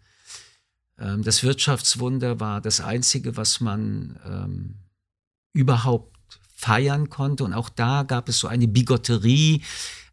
Ähm, 0.99 1.22
das 1.22 1.43
Wirtschaftswunder 1.43 2.41
war 2.41 2.61
das 2.61 2.81
Einzige, 2.81 3.37
was 3.37 3.61
man 3.61 4.18
ähm, 4.24 4.74
überhaupt 5.53 6.16
feiern 6.55 7.11
konnte. 7.11 7.45
Und 7.45 7.53
auch 7.53 7.68
da 7.68 8.03
gab 8.03 8.29
es 8.29 8.39
so 8.39 8.49
eine 8.49 8.66
Bigotterie, 8.66 9.62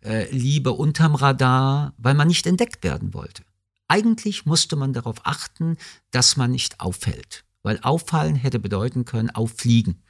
äh, 0.03 0.30
Liebe 0.32 0.72
unterm 0.72 1.16
Radar, 1.16 1.93
weil 1.97 2.13
man 2.13 2.28
nicht 2.28 2.45
entdeckt 2.45 2.84
werden 2.84 3.13
wollte. 3.13 3.43
Eigentlich 3.88 4.45
musste 4.45 4.75
man 4.75 4.93
darauf 4.93 5.25
achten, 5.25 5.77
dass 6.11 6.38
man 6.38 6.51
nicht 6.51 6.79
auffällt, 6.79 7.43
weil 7.61 7.79
auffallen 7.81 8.36
hätte 8.36 8.59
bedeuten 8.59 9.05
können, 9.05 9.29
auffliegen. 9.29 10.01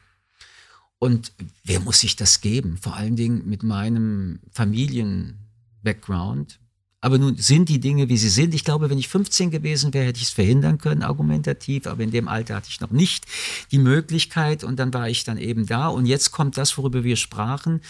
Und 0.97 1.34
wer 1.63 1.82
muss 1.82 1.99
sich 1.99 2.15
das 2.15 2.41
geben? 2.41 2.78
Vor 2.78 2.95
allen 2.95 3.15
Dingen 3.15 3.47
mit 3.47 3.61
meinem 3.63 4.39
Familien-Background. 4.51 6.59
Aber 7.01 7.17
nun 7.19 7.38
sind 7.38 7.69
die 7.69 7.80
Dinge, 7.80 8.09
wie 8.09 8.17
sie 8.17 8.30
sind. 8.30 8.55
Ich 8.55 8.63
glaube, 8.63 8.89
wenn 8.89 8.97
ich 8.97 9.09
15 9.09 9.51
gewesen 9.51 9.93
wäre, 9.93 10.07
hätte 10.07 10.17
ich 10.17 10.23
es 10.23 10.32
verhindern 10.32 10.80
können, 10.80 11.03
argumentativ. 11.03 11.86
Aber 11.86 12.01
in 12.01 12.09
dem 12.09 12.28
Alter 12.28 12.55
hatte 12.55 12.69
ich 12.71 12.82
noch 12.82 12.89
nicht 12.89 13.28
die 13.71 13.78
Möglichkeit. 13.78 14.63
Und 14.63 14.80
dann 14.80 14.91
war 14.93 15.07
ich 15.07 15.23
dann 15.23 15.38
eben 15.38 15.67
da. 15.67 15.89
Und 15.89 16.07
jetzt 16.07 16.32
kommt 16.32 16.57
das, 16.57 16.76
worüber 16.80 17.03
wir 17.03 17.17
sprachen. 17.17 17.82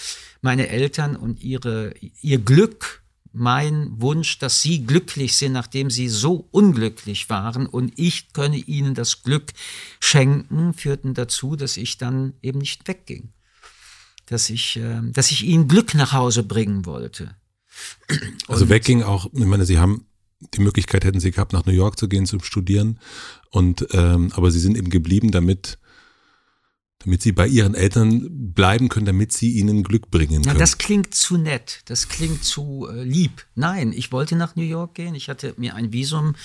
Meine 0.42 0.68
Eltern 0.68 1.16
und 1.16 1.42
ihre, 1.42 1.94
ihr 2.22 2.40
Glück 2.40 3.05
mein 3.36 4.02
Wunsch, 4.02 4.40
dass 4.40 4.62
sie 4.62 4.86
glücklich 4.86 5.36
sind, 5.36 5.52
nachdem 5.52 5.90
sie 5.90 6.08
so 6.08 6.48
unglücklich 6.52 7.30
waren 7.30 7.68
und 7.68 7.94
ich 7.98 8.34
könne 8.34 8.58
ihnen 8.58 8.96
das 8.96 9.24
Glück 9.24 9.52
schenken, 10.00 10.74
führten 10.74 11.14
dazu, 11.14 11.56
dass 11.56 11.78
ich 11.78 11.98
dann 11.98 12.34
eben 12.42 12.60
nicht 12.60 12.88
wegging. 12.88 13.30
Dass 14.26 14.50
ich, 14.50 14.78
äh, 14.78 15.02
dass 15.12 15.32
ich 15.32 15.44
ihnen 15.44 15.68
Glück 15.68 15.94
nach 15.94 16.14
Hause 16.14 16.44
bringen 16.44 16.86
wollte. 16.86 17.36
Also 18.48 18.64
und 18.64 18.70
wegging 18.70 19.04
auch, 19.04 19.28
ich 19.34 19.46
meine, 19.46 19.66
sie 19.66 19.80
haben 19.80 20.06
die 20.54 20.62
Möglichkeit 20.62 21.06
hätten 21.06 21.20
sie 21.20 21.32
gehabt, 21.32 21.54
nach 21.54 21.66
New 21.66 21.74
York 21.74 21.98
zu 21.98 22.08
gehen 22.08 22.26
zum 22.26 22.42
Studieren 22.42 23.00
und 23.50 23.88
ähm, 23.92 24.32
aber 24.34 24.52
sie 24.52 24.60
sind 24.60 24.78
eben 24.78 24.90
geblieben, 24.90 25.32
damit 25.32 25.78
damit 27.06 27.22
sie 27.22 27.32
bei 27.32 27.48
ihren 27.48 27.76
Eltern 27.76 28.54
bleiben 28.54 28.90
können, 28.90 29.06
damit 29.06 29.32
sie 29.32 29.52
ihnen 29.52 29.84
Glück 29.84 30.10
bringen 30.10 30.42
können. 30.42 30.44
Ja, 30.44 30.54
das 30.54 30.78
klingt 30.78 31.14
zu 31.14 31.38
nett, 31.38 31.82
das 31.86 32.10
klingt 32.10 32.44
zu 32.44 32.88
äh, 32.92 33.04
lieb. 33.04 33.46
Nein, 33.54 33.94
ich 33.94 34.12
wollte 34.12 34.36
nach 34.36 34.56
New 34.56 34.64
York 34.64 34.96
gehen. 34.96 35.16
Ich 35.16 35.30
hatte 35.30 35.54
mir 35.58 35.76
ein 35.76 35.94
Visum 35.94 36.36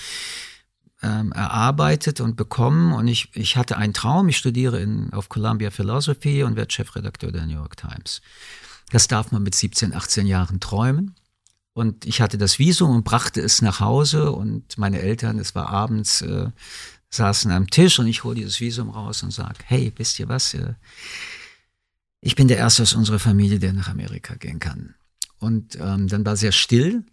ähm, 1.01 1.31
erarbeitet 1.31 2.21
und 2.21 2.35
bekommen 2.35 2.93
und 2.93 3.07
ich, 3.07 3.29
ich 3.33 3.57
hatte 3.57 3.77
einen 3.77 3.93
Traum. 3.93 4.29
Ich 4.29 4.37
studiere 4.37 4.79
in, 4.79 5.11
auf 5.13 5.29
Columbia 5.29 5.71
Philosophy 5.71 6.43
und 6.43 6.55
werde 6.55 6.71
Chefredakteur 6.71 7.31
der 7.31 7.47
New 7.47 7.55
York 7.55 7.75
Times. 7.75 8.21
Das 8.91 9.07
darf 9.07 9.31
man 9.31 9.41
mit 9.41 9.55
17, 9.55 9.95
18 9.95 10.27
Jahren 10.27 10.59
träumen. 10.59 11.15
Und 11.73 12.05
ich 12.05 12.21
hatte 12.21 12.37
das 12.37 12.59
Visum 12.59 12.91
und 12.91 13.03
brachte 13.03 13.41
es 13.41 13.61
nach 13.61 13.79
Hause 13.79 14.31
und 14.31 14.77
meine 14.77 14.99
Eltern, 14.99 15.39
es 15.39 15.55
war 15.55 15.69
abends, 15.69 16.21
äh, 16.21 16.49
saßen 17.11 17.51
am 17.51 17.69
Tisch 17.69 17.99
und 17.99 18.07
ich 18.07 18.23
hole 18.23 18.35
dieses 18.35 18.59
Visum 18.59 18.89
raus 18.89 19.21
und 19.23 19.31
sage, 19.31 19.59
hey, 19.65 19.91
wisst 19.97 20.19
ihr 20.19 20.29
was? 20.29 20.57
Ich 22.21 22.35
bin 22.35 22.47
der 22.47 22.57
Erste 22.57 22.83
aus 22.83 22.93
unserer 22.93 23.19
Familie, 23.19 23.59
der 23.59 23.73
nach 23.73 23.89
Amerika 23.89 24.35
gehen 24.35 24.59
kann. 24.59 24.95
Und 25.39 25.75
ähm, 25.75 26.07
dann 26.07 26.25
war 26.25 26.37
sehr 26.37 26.51
still, 26.51 27.03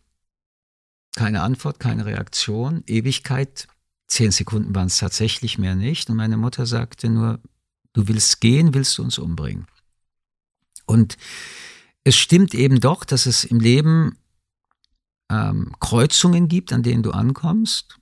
keine 1.17 1.43
Antwort, 1.43 1.81
keine 1.81 2.05
Reaktion, 2.05 2.85
Ewigkeit, 2.87 3.67
zehn 4.07 4.31
Sekunden 4.31 4.75
waren 4.75 4.87
es 4.87 4.99
tatsächlich 4.99 5.59
mehr 5.59 5.75
nicht. 5.75 6.09
Und 6.11 6.17
meine 6.17 6.37
Mutter 6.37 6.67
sagte 6.67 7.09
nur, 7.09 7.41
du 7.93 8.07
willst 8.07 8.41
gehen, 8.41 8.75
willst 8.75 8.97
du 8.99 9.03
uns 9.03 9.19
umbringen. 9.19 9.67
Und 10.87 11.17
es 12.05 12.17
stimmt 12.17 12.55
eben 12.55 12.81
doch, 12.81 13.05
dass 13.05 13.27
es 13.27 13.45
im 13.45 13.61
Leben 13.61 14.19
ähm, 15.31 15.75
Kreuzungen 15.81 16.49
gibt, 16.49 16.73
an 16.73 16.83
denen 16.83 17.03
du 17.03 17.11
ankommst 17.11 17.99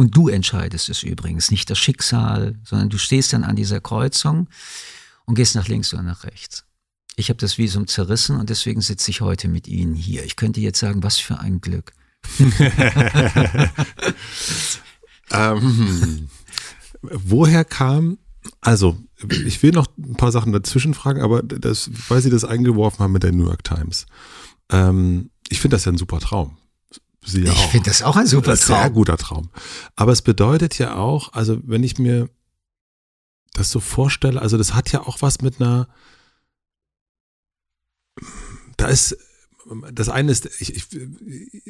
und 0.00 0.16
du 0.16 0.28
entscheidest 0.28 0.88
es 0.88 1.02
übrigens, 1.02 1.50
nicht 1.50 1.68
das 1.68 1.78
Schicksal, 1.78 2.58
sondern 2.64 2.88
du 2.88 2.96
stehst 2.96 3.34
dann 3.34 3.44
an 3.44 3.54
dieser 3.54 3.82
Kreuzung 3.82 4.48
und 5.26 5.34
gehst 5.34 5.54
nach 5.54 5.68
links 5.68 5.92
oder 5.92 6.02
nach 6.02 6.24
rechts. 6.24 6.64
Ich 7.16 7.28
habe 7.28 7.36
das 7.36 7.58
Visum 7.58 7.86
zerrissen 7.86 8.40
und 8.40 8.48
deswegen 8.48 8.80
sitze 8.80 9.10
ich 9.10 9.20
heute 9.20 9.46
mit 9.46 9.68
Ihnen 9.68 9.94
hier. 9.94 10.24
Ich 10.24 10.36
könnte 10.36 10.58
jetzt 10.62 10.78
sagen, 10.78 11.02
was 11.02 11.18
für 11.18 11.38
ein 11.38 11.60
Glück. 11.60 11.92
ähm, 15.32 16.30
woher 17.02 17.66
kam, 17.66 18.16
also 18.62 18.96
ich 19.44 19.62
will 19.62 19.72
noch 19.72 19.86
ein 19.98 20.16
paar 20.16 20.32
Sachen 20.32 20.54
dazwischen 20.54 20.94
fragen, 20.94 21.20
aber 21.20 21.42
das, 21.42 21.90
weil 22.08 22.22
Sie 22.22 22.30
das 22.30 22.46
eingeworfen 22.46 23.00
haben 23.00 23.12
mit 23.12 23.22
der 23.22 23.32
New 23.32 23.44
York 23.44 23.64
Times. 23.64 24.06
Ähm, 24.70 25.28
ich 25.50 25.60
finde 25.60 25.74
das 25.74 25.84
ja 25.84 25.92
ein 25.92 25.98
super 25.98 26.20
Traum. 26.20 26.56
Sie 27.24 27.42
ja 27.42 27.52
ich 27.52 27.58
finde 27.66 27.90
das 27.90 28.02
auch 28.02 28.16
ein 28.16 28.26
super 28.26 28.56
Traum. 28.56 28.78
Sehr 28.78 28.90
guter 28.90 29.16
Traum. 29.16 29.50
Aber 29.96 30.12
es 30.12 30.22
bedeutet 30.22 30.78
ja 30.78 30.96
auch, 30.96 31.32
also 31.32 31.58
wenn 31.64 31.82
ich 31.82 31.98
mir 31.98 32.28
das 33.52 33.70
so 33.70 33.80
vorstelle, 33.80 34.40
also 34.40 34.56
das 34.56 34.74
hat 34.74 34.92
ja 34.92 35.00
auch 35.06 35.20
was 35.20 35.42
mit 35.42 35.60
einer, 35.60 35.88
da 38.76 38.86
ist, 38.86 39.16
das 39.92 40.08
eine 40.08 40.32
ist, 40.32 40.48
ich, 40.60 40.74
ich, 40.74 40.86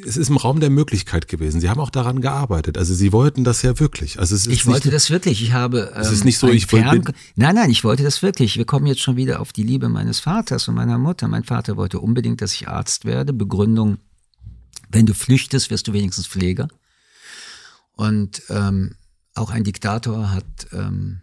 es 0.07 0.17
ist 0.17 0.31
im 0.31 0.37
Raum 0.37 0.61
der 0.61 0.71
Möglichkeit 0.71 1.29
gewesen. 1.29 1.61
Sie 1.61 1.69
haben 1.69 1.81
auch 1.81 1.91
daran 1.91 2.21
gearbeitet. 2.21 2.79
Also 2.79 2.95
Sie 2.95 3.13
wollten 3.13 3.45
das 3.45 3.63
ja 3.63 3.79
wirklich. 3.79 4.19
Also 4.19 4.35
es 4.35 4.47
ist 4.47 4.53
ich 4.53 4.67
wollte 4.67 4.89
nicht, 4.89 4.95
das 4.95 5.11
wirklich. 5.11 5.43
Ich 5.43 5.53
habe. 5.53 5.93
Ähm, 5.95 6.01
es 6.01 6.13
ist 6.13 6.25
nicht 6.25 6.39
so, 6.39 6.49
ich 6.49 6.73
wollte. 6.73 7.13
Nein, 7.35 7.55
nein, 7.57 7.71
ich 7.71 7.85
wollte 7.85 8.03
das 8.03 8.23
wirklich. 8.23 8.57
Wir 8.57 8.65
kommen 8.65 8.87
jetzt 8.87 9.01
schon 9.01 9.17
wieder 9.17 9.41
auf 9.41 9.53
die 9.53 9.65
Liebe 9.65 9.89
meines 9.89 10.21
Vaters 10.21 10.69
und 10.69 10.77
meiner 10.77 10.99
Mutter. 10.99 11.29
Mein 11.29 11.45
Vater 11.45 11.77
wollte 11.77 11.99
unbedingt, 11.99 12.41
dass 12.41 12.55
ich 12.55 12.69
Arzt 12.69 13.05
werde. 13.05 13.33
Begründung 13.33 13.99
wenn 14.91 15.07
du 15.07 15.14
flüchtest, 15.14 15.70
wirst 15.70 15.88
du 15.88 15.93
wenigstens 15.93 16.26
Pfleger. 16.26 16.68
Und 17.93 18.43
ähm, 18.49 18.97
auch 19.34 19.51
ein 19.51 19.64
Diktator 19.64 20.30
hat 20.30 20.66
ähm, 20.72 21.22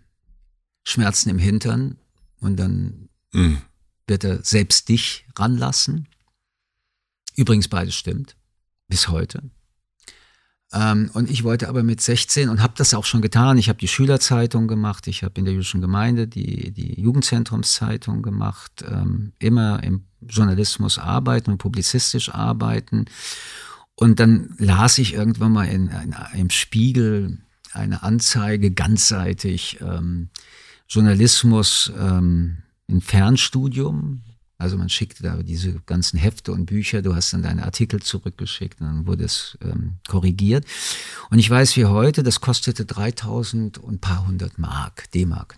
Schmerzen 0.83 1.29
im 1.29 1.37
Hintern 1.37 1.97
und 2.39 2.57
dann 2.57 3.09
mhm. 3.33 3.61
wird 4.07 4.23
er 4.23 4.43
selbst 4.43 4.87
dich 4.89 5.27
ranlassen. 5.35 6.07
Übrigens 7.35 7.67
beides 7.67 7.95
stimmt, 7.95 8.35
bis 8.87 9.09
heute. 9.09 9.49
Ähm, 10.73 11.09
und 11.13 11.29
ich 11.29 11.43
wollte 11.43 11.69
aber 11.69 11.83
mit 11.83 12.01
16 12.01 12.49
und 12.49 12.61
habe 12.61 12.73
das 12.75 12.93
auch 12.93 13.05
schon 13.05 13.21
getan. 13.21 13.57
Ich 13.57 13.69
habe 13.69 13.79
die 13.79 13.87
Schülerzeitung 13.87 14.67
gemacht, 14.67 15.07
ich 15.07 15.23
habe 15.23 15.39
in 15.39 15.45
der 15.45 15.53
jüdischen 15.53 15.81
Gemeinde 15.81 16.27
die, 16.27 16.71
die 16.71 16.99
Jugendzentrumszeitung 16.99 18.21
gemacht, 18.21 18.83
ähm, 18.87 19.31
immer 19.39 19.81
im 19.83 20.03
Journalismus 20.21 20.97
arbeiten 20.97 21.51
und 21.51 21.57
publizistisch 21.57 22.33
arbeiten. 22.33 23.05
Und 23.95 24.19
dann 24.19 24.55
las 24.57 24.97
ich 24.97 25.13
irgendwann 25.13 25.53
mal 25.53 25.67
in, 25.67 25.87
in 25.87 26.13
einem 26.13 26.49
Spiegel 26.49 27.39
eine 27.71 28.03
Anzeige 28.03 28.71
ganzseitig 28.71 29.79
ähm, 29.81 30.29
Journalismus 30.89 31.91
ähm, 31.97 32.57
in 32.87 33.01
Fernstudium 33.01 34.21
also 34.57 34.77
man 34.77 34.89
schickte 34.89 35.21
da 35.23 35.41
diese 35.43 35.73
ganzen 35.85 36.17
Hefte 36.17 36.51
und 36.51 36.65
Bücher, 36.65 37.01
du 37.01 37.15
hast 37.15 37.31
dann 37.31 37.43
deine 37.43 37.63
Artikel 37.63 38.01
zurückgeschickt 38.01 38.81
dann 38.81 39.05
wurde 39.05 39.25
es 39.25 39.57
ähm, 39.61 39.97
korrigiert. 40.07 40.65
Und 41.29 41.39
ich 41.39 41.49
weiß 41.49 41.75
wie 41.77 41.85
heute, 41.85 42.23
das 42.23 42.41
kostete 42.41 42.85
3000 42.85 43.77
und 43.77 43.95
ein 43.95 43.99
paar 43.99 44.25
hundert 44.27 44.57
Mark, 44.57 45.11
D-Mark. 45.11 45.57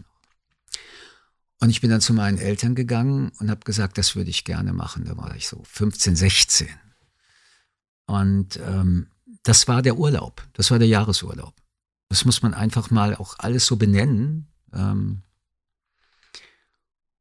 Und 1.62 1.70
ich 1.70 1.82
bin 1.82 1.90
dann 1.90 2.02
zu 2.02 2.14
meinen 2.14 2.38
Eltern 2.38 2.76
gegangen 2.76 3.32
und 3.40 3.50
habe 3.50 3.62
gesagt, 3.66 3.98
das 3.98 4.16
würde 4.16 4.30
ich 4.30 4.46
gerne 4.46 4.74
machen. 4.74 5.06
Da 5.06 5.18
war 5.18 5.36
ich 5.36 5.48
so 5.48 5.62
15, 5.64 6.16
16. 6.16 6.68
Und 8.06 8.60
ähm, 8.66 9.08
das 9.44 9.68
war 9.68 9.82
der 9.82 9.98
Urlaub, 9.98 10.46
das 10.54 10.72
war 10.72 10.80
der 10.80 10.88
Jahresurlaub. 10.88 11.54
Das 12.10 12.26
muss 12.26 12.42
man 12.42 12.54
einfach 12.54 12.92
mal 12.92 13.16
auch 13.16 13.36
alles 13.38 13.66
so 13.66 13.76
benennen. 13.76 14.48
Ähm, 14.74 15.22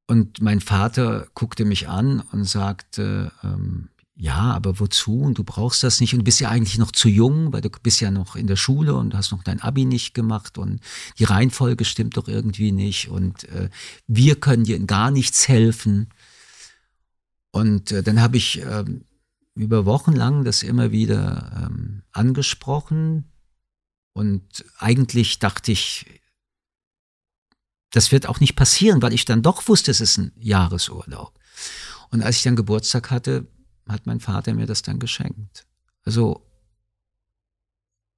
und 0.08 0.40
mein 0.40 0.60
Vater 0.60 1.28
guckte 1.34 1.66
mich 1.66 1.86
an 1.88 2.20
und 2.32 2.44
sagte, 2.44 3.30
ähm, 3.44 3.90
ja, 4.16 4.52
aber 4.52 4.80
wozu? 4.80 5.20
Und 5.20 5.36
du 5.36 5.44
brauchst 5.44 5.82
das 5.82 6.00
nicht 6.00 6.14
und 6.14 6.20
du 6.20 6.24
bist 6.24 6.40
ja 6.40 6.48
eigentlich 6.48 6.78
noch 6.78 6.90
zu 6.90 7.08
jung, 7.08 7.52
weil 7.52 7.60
du 7.60 7.68
bist 7.70 8.00
ja 8.00 8.10
noch 8.10 8.34
in 8.34 8.46
der 8.46 8.56
Schule 8.56 8.94
und 8.94 9.14
hast 9.14 9.30
noch 9.30 9.44
dein 9.44 9.60
Abi 9.60 9.84
nicht 9.84 10.14
gemacht 10.14 10.56
und 10.56 10.80
die 11.18 11.24
Reihenfolge 11.24 11.84
stimmt 11.84 12.16
doch 12.16 12.26
irgendwie 12.26 12.72
nicht 12.72 13.08
und 13.10 13.44
äh, 13.50 13.68
wir 14.06 14.34
können 14.40 14.64
dir 14.64 14.76
in 14.76 14.86
gar 14.86 15.10
nichts 15.10 15.46
helfen. 15.46 16.08
Und 17.50 17.92
äh, 17.92 18.02
dann 18.02 18.20
habe 18.20 18.38
ich 18.38 18.62
äh, 18.62 18.84
über 19.54 19.84
Wochen 19.84 20.12
lang 20.12 20.42
das 20.42 20.62
immer 20.62 20.90
wieder 20.90 21.66
ähm, 21.66 22.02
angesprochen 22.12 23.30
und 24.14 24.64
eigentlich 24.78 25.38
dachte 25.38 25.70
ich, 25.70 26.06
das 27.90 28.12
wird 28.12 28.28
auch 28.28 28.40
nicht 28.40 28.56
passieren, 28.56 29.02
weil 29.02 29.14
ich 29.14 29.24
dann 29.24 29.42
doch 29.42 29.68
wusste, 29.68 29.90
es 29.90 30.00
ist 30.00 30.18
ein 30.18 30.32
Jahresurlaub. 30.36 31.38
Und 32.10 32.22
als 32.22 32.36
ich 32.36 32.42
dann 32.42 32.56
Geburtstag 32.56 33.10
hatte, 33.10 33.46
hat 33.88 34.06
mein 34.06 34.20
Vater 34.20 34.54
mir 34.54 34.66
das 34.66 34.82
dann 34.82 34.98
geschenkt. 34.98 35.66
Also 36.04 36.46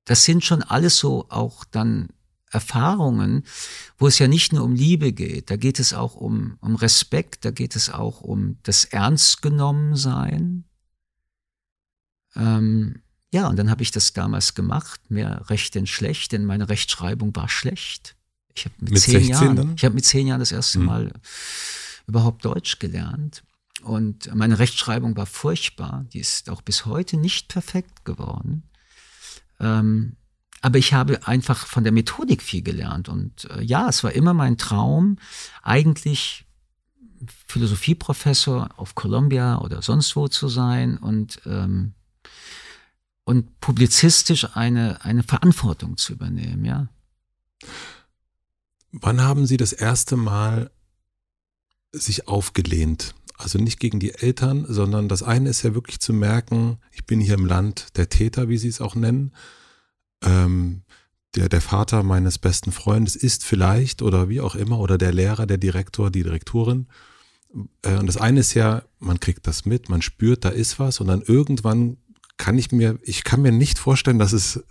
das 0.05 0.25
sind 0.25 0.45
schon 0.45 0.63
alles 0.63 0.99
so 0.99 1.27
auch 1.29 1.65
dann 1.65 2.09
Erfahrungen, 2.51 3.45
wo 3.97 4.09
es 4.09 4.19
ja 4.19 4.27
nicht 4.27 4.53
nur 4.53 4.65
um 4.65 4.75
Liebe 4.75 5.13
geht, 5.13 5.51
da 5.51 5.57
geht 5.57 5.79
es 5.79 5.95
auch 5.95 6.17
um, 6.17 6.57
um 6.61 6.75
Respekt, 6.75 7.45
da 7.45 7.53
geht 7.53 7.77
es 7.77 7.91
auch 7.91 8.21
um 8.21 8.59
das 8.65 8.85
Ernstgenommensein. 8.87 10.65
Ähm, 12.35 13.03
ja, 13.33 13.47
und 13.47 13.57
dann 13.57 13.71
habe 13.71 13.85
ich 13.85 13.93
das 13.93 14.13
damals 14.13 14.55
gemacht, 14.55 15.01
mehr 15.11 15.49
recht 15.49 15.77
denn 15.77 15.87
schlecht, 15.87 16.33
denn 16.33 16.45
meine 16.45 16.69
Rechtschreibung 16.69 17.35
war 17.37 17.49
schlecht. 17.49 18.17
Ich 18.55 18.65
habe 18.65 18.75
mit, 18.81 18.93
mit, 18.93 19.01
zehn 19.01 19.25
Jahren, 19.25 19.75
ich 19.77 19.85
habe 19.85 19.95
mit 19.95 20.05
zehn 20.05 20.27
Jahren 20.27 20.41
das 20.41 20.53
erste 20.53 20.79
mhm. 20.79 20.87
Mal 20.87 21.13
überhaupt 22.07 22.45
Deutsch 22.45 22.79
gelernt. 22.79 23.43
Und 23.83 24.35
meine 24.35 24.59
Rechtschreibung 24.59 25.17
war 25.17 25.27
furchtbar. 25.27 26.05
Die 26.13 26.21
ist 26.21 26.51
auch 26.51 26.61
bis 26.61 26.85
heute 26.87 27.17
nicht 27.17 27.49
perfekt 27.49 28.05
geworden. 28.05 28.65
Ähm, 29.59 30.17
aber 30.61 30.79
ich 30.79 30.93
habe 30.93 31.27
einfach 31.27 31.67
von 31.67 31.85
der 31.85 31.93
Methodik 31.93 32.43
viel 32.43 32.63
gelernt. 32.63 33.09
Und 33.09 33.49
äh, 33.51 33.63
ja, 33.63 33.89
es 33.89 34.05
war 34.05 34.13
immer 34.13 34.35
mein 34.35 34.59
Traum, 34.59 35.17
eigentlich 35.63 36.45
Philosophieprofessor 37.47 38.69
auf 38.77 38.95
Columbia 38.95 39.59
oder 39.59 39.83
sonst 39.83 40.17
wo 40.17 40.29
zu 40.29 40.49
sein 40.49 40.99
und, 40.99 41.41
ähm, 41.47 41.95
und 43.25 43.61
publizistisch 43.61 44.57
eine, 44.57 45.05
eine 45.05 45.23
Verantwortung 45.23 45.97
zu 45.97 46.15
übernehmen, 46.15 46.65
ja. 46.65 46.89
Wann 48.93 49.21
haben 49.21 49.47
Sie 49.47 49.57
das 49.57 49.73
erste 49.73 50.17
Mal 50.17 50.71
sich 51.93 52.29
aufgelehnt? 52.29 53.15
Also 53.37 53.59
nicht 53.59 53.81
gegen 53.81 54.01
die 54.01 54.15
Eltern, 54.15 54.67
sondern 54.69 55.09
das 55.09 55.23
eine 55.23 55.49
ist 55.49 55.63
ja 55.63 55.75
wirklich 55.75 56.01
zu 56.01 56.13
merken, 56.13 56.79
ich 56.93 57.07
bin 57.07 57.21
hier 57.21 57.35
im 57.35 57.47
Land 57.47 57.97
der 57.97 58.11
Täter, 58.11 58.49
wie 58.49 58.59
sie 58.59 58.69
es 58.69 58.83
auch 58.83 58.95
nennen. 58.95 59.33
Ähm, 60.23 60.83
der, 61.35 61.49
der 61.49 61.63
Vater 61.63 62.03
meines 62.03 62.39
besten 62.39 62.71
Freundes 62.71 63.17
ist 63.17 63.45
vielleicht 63.45 64.03
oder 64.03 64.29
wie 64.29 64.41
auch 64.41 64.57
immer 64.57 64.79
oder 64.79 64.99
der 64.99 65.13
Lehrer, 65.13 65.47
der 65.47 65.57
Direktor, 65.57 66.11
die 66.11 66.23
Direktorin. 66.23 66.89
Äh, 67.83 67.97
und 67.97 68.07
das 68.07 68.19
eine 68.19 68.41
ist 68.41 68.55
ja, 68.55 68.83
man 68.99 69.21
kriegt 69.21 69.47
das 69.47 69.65
mit, 69.65 69.89
man 69.89 70.03
spürt, 70.03 70.45
da 70.45 70.51
ist 70.51 70.79
was 70.79 71.01
und 71.01 71.07
dann 71.07 71.23
irgendwann 71.23 71.97
kann 72.37 72.59
ich 72.59 72.73
mir, 72.73 72.99
ich 73.03 73.25
kann 73.25 73.43
mir 73.43 73.53
nicht 73.53 73.79
vorstellen, 73.79 74.19
dass 74.19 74.33
es, 74.33 74.65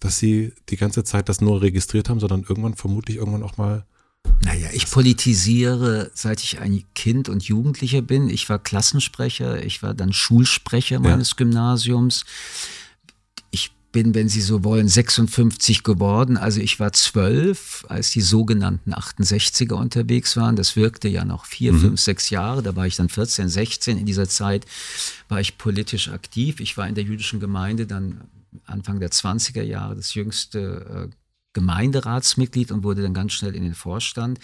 dass 0.00 0.18
sie 0.18 0.52
die 0.68 0.76
ganze 0.76 1.04
Zeit 1.04 1.28
das 1.28 1.40
nur 1.40 1.62
registriert 1.62 2.08
haben, 2.08 2.20
sondern 2.20 2.44
irgendwann 2.48 2.74
vermutlich 2.74 3.16
irgendwann 3.16 3.42
auch 3.42 3.56
mal 3.56 3.84
naja, 4.44 4.68
ich 4.72 4.90
politisiere, 4.90 6.10
seit 6.14 6.42
ich 6.42 6.60
ein 6.60 6.84
Kind 6.94 7.28
und 7.28 7.44
Jugendlicher 7.44 8.02
bin. 8.02 8.28
Ich 8.28 8.48
war 8.48 8.58
Klassensprecher, 8.58 9.64
ich 9.64 9.82
war 9.82 9.94
dann 9.94 10.12
Schulsprecher 10.12 10.98
meines 11.00 11.30
ja. 11.30 11.36
Gymnasiums. 11.38 12.24
Ich 13.50 13.72
bin, 13.92 14.14
wenn 14.14 14.28
Sie 14.28 14.40
so 14.40 14.64
wollen, 14.64 14.88
56 14.88 15.84
geworden. 15.84 16.36
Also 16.36 16.60
ich 16.60 16.80
war 16.80 16.92
zwölf, 16.92 17.84
als 17.88 18.10
die 18.10 18.20
sogenannten 18.20 18.94
68er 18.94 19.74
unterwegs 19.74 20.36
waren. 20.36 20.56
Das 20.56 20.74
wirkte 20.74 21.08
ja 21.08 21.24
noch 21.24 21.44
vier, 21.44 21.72
mhm. 21.72 21.80
fünf, 21.80 22.00
sechs 22.00 22.30
Jahre. 22.30 22.62
Da 22.62 22.74
war 22.74 22.86
ich 22.86 22.96
dann 22.96 23.08
14, 23.08 23.48
16. 23.48 23.98
In 23.98 24.06
dieser 24.06 24.28
Zeit 24.28 24.66
war 25.28 25.40
ich 25.40 25.58
politisch 25.58 26.08
aktiv. 26.08 26.58
Ich 26.58 26.76
war 26.76 26.88
in 26.88 26.94
der 26.94 27.04
jüdischen 27.04 27.38
Gemeinde 27.38 27.86
dann 27.86 28.22
Anfang 28.64 29.00
der 29.00 29.10
20er 29.10 29.62
Jahre 29.62 29.96
das 29.96 30.14
jüngste 30.14 31.08
äh, 31.10 31.16
Gemeinderatsmitglied 31.54 32.72
und 32.72 32.82
wurde 32.82 33.02
dann 33.02 33.14
ganz 33.14 33.32
schnell 33.32 33.54
in 33.54 33.62
den 33.62 33.74
Vorstand. 33.74 34.38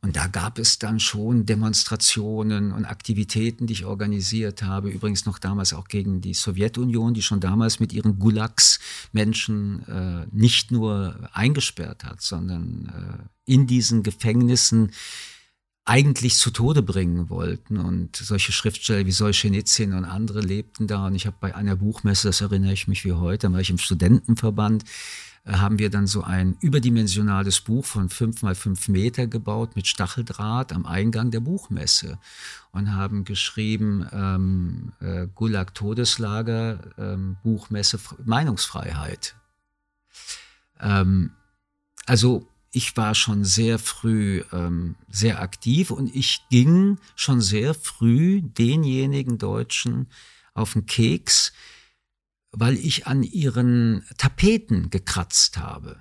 Und 0.00 0.16
da 0.16 0.26
gab 0.26 0.58
es 0.58 0.78
dann 0.78 1.00
schon 1.00 1.44
Demonstrationen 1.46 2.72
und 2.72 2.84
Aktivitäten, 2.84 3.66
die 3.66 3.74
ich 3.74 3.84
organisiert 3.84 4.62
habe. 4.62 4.88
Übrigens 4.88 5.26
noch 5.26 5.38
damals 5.38 5.74
auch 5.74 5.88
gegen 5.88 6.20
die 6.20 6.34
Sowjetunion, 6.34 7.14
die 7.14 7.22
schon 7.22 7.40
damals 7.40 7.80
mit 7.80 7.92
ihren 7.92 8.18
Gulags 8.18 8.78
Menschen 9.12 9.86
äh, 9.86 10.26
nicht 10.30 10.70
nur 10.70 11.28
eingesperrt 11.32 12.04
hat, 12.04 12.22
sondern 12.22 13.28
äh, 13.46 13.52
in 13.52 13.66
diesen 13.66 14.02
Gefängnissen 14.02 14.92
eigentlich 15.86 16.36
zu 16.36 16.50
Tode 16.50 16.82
bringen 16.82 17.30
wollten. 17.30 17.78
Und 17.78 18.16
solche 18.16 18.52
Schriftsteller 18.52 19.06
wie 19.06 19.12
Solzhenitsyn 19.12 19.94
und 19.94 20.04
andere 20.04 20.40
lebten 20.40 20.86
da. 20.86 21.06
Und 21.06 21.14
ich 21.14 21.26
habe 21.26 21.36
bei 21.40 21.54
einer 21.54 21.76
Buchmesse, 21.76 22.28
das 22.28 22.40
erinnere 22.40 22.72
ich 22.72 22.88
mich 22.88 23.04
wie 23.04 23.12
heute, 23.12 23.46
da 23.46 23.52
war 23.52 23.60
ich 23.60 23.70
im 23.70 23.78
Studentenverband, 23.78 24.84
haben 25.46 25.78
wir 25.78 25.90
dann 25.90 26.08
so 26.08 26.24
ein 26.24 26.56
überdimensionales 26.60 27.60
Buch 27.60 27.84
von 27.84 28.08
fünf 28.08 28.42
mal 28.42 28.56
fünf 28.56 28.88
Meter 28.88 29.28
gebaut 29.28 29.76
mit 29.76 29.86
Stacheldraht 29.86 30.72
am 30.72 30.86
Eingang 30.86 31.30
der 31.30 31.38
Buchmesse 31.38 32.18
und 32.72 32.92
haben 32.92 33.24
geschrieben 33.24 34.06
ähm, 34.12 34.92
äh, 35.00 35.28
Gulag 35.32 35.72
Todeslager 35.72 36.80
ähm, 36.98 37.36
Buchmesse 37.44 38.00
Meinungsfreiheit. 38.24 39.36
Ähm, 40.80 41.30
also 42.06 42.48
ich 42.76 42.94
war 42.94 43.14
schon 43.14 43.42
sehr 43.42 43.78
früh 43.78 44.42
ähm, 44.52 44.96
sehr 45.08 45.40
aktiv 45.40 45.90
und 45.90 46.14
ich 46.14 46.42
ging 46.50 46.98
schon 47.14 47.40
sehr 47.40 47.72
früh 47.72 48.42
denjenigen 48.42 49.38
Deutschen 49.38 50.08
auf 50.52 50.74
den 50.74 50.84
Keks, 50.84 51.54
weil 52.52 52.76
ich 52.76 53.06
an 53.06 53.22
ihren 53.22 54.04
Tapeten 54.18 54.90
gekratzt 54.90 55.56
habe 55.56 55.96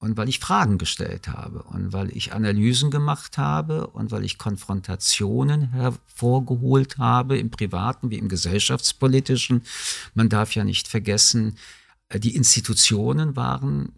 und 0.00 0.16
weil 0.16 0.28
ich 0.28 0.40
Fragen 0.40 0.76
gestellt 0.76 1.28
habe 1.28 1.62
und 1.62 1.92
weil 1.92 2.10
ich 2.16 2.32
Analysen 2.32 2.90
gemacht 2.90 3.38
habe 3.38 3.86
und 3.86 4.10
weil 4.10 4.24
ich 4.24 4.38
Konfrontationen 4.38 5.70
hervorgeholt 5.70 6.98
habe 6.98 7.38
im 7.38 7.50
privaten 7.50 8.10
wie 8.10 8.18
im 8.18 8.28
gesellschaftspolitischen. 8.28 9.62
Man 10.14 10.28
darf 10.28 10.56
ja 10.56 10.64
nicht 10.64 10.88
vergessen, 10.88 11.56
äh, 12.08 12.18
die 12.18 12.34
Institutionen 12.34 13.36
waren 13.36 13.92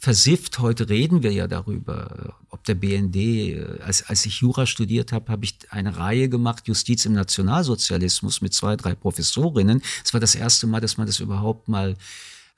versifft. 0.00 0.60
Heute 0.60 0.88
reden 0.88 1.22
wir 1.22 1.32
ja 1.32 1.48
darüber, 1.48 2.36
ob 2.50 2.62
der 2.64 2.74
BND, 2.74 3.16
äh, 3.16 3.78
als, 3.84 4.04
als 4.08 4.24
ich 4.24 4.40
Jura 4.40 4.64
studiert 4.66 5.12
habe, 5.12 5.32
habe 5.32 5.44
ich 5.44 5.58
eine 5.70 5.96
Reihe 5.96 6.28
gemacht, 6.28 6.68
Justiz 6.68 7.04
im 7.04 7.14
Nationalsozialismus 7.14 8.40
mit 8.42 8.54
zwei, 8.54 8.76
drei 8.76 8.94
Professorinnen. 8.94 9.82
Es 10.04 10.12
war 10.12 10.20
das 10.20 10.34
erste 10.34 10.66
Mal, 10.66 10.80
dass 10.80 10.98
man 10.98 11.06
das 11.06 11.18
überhaupt 11.18 11.68
mal 11.68 11.96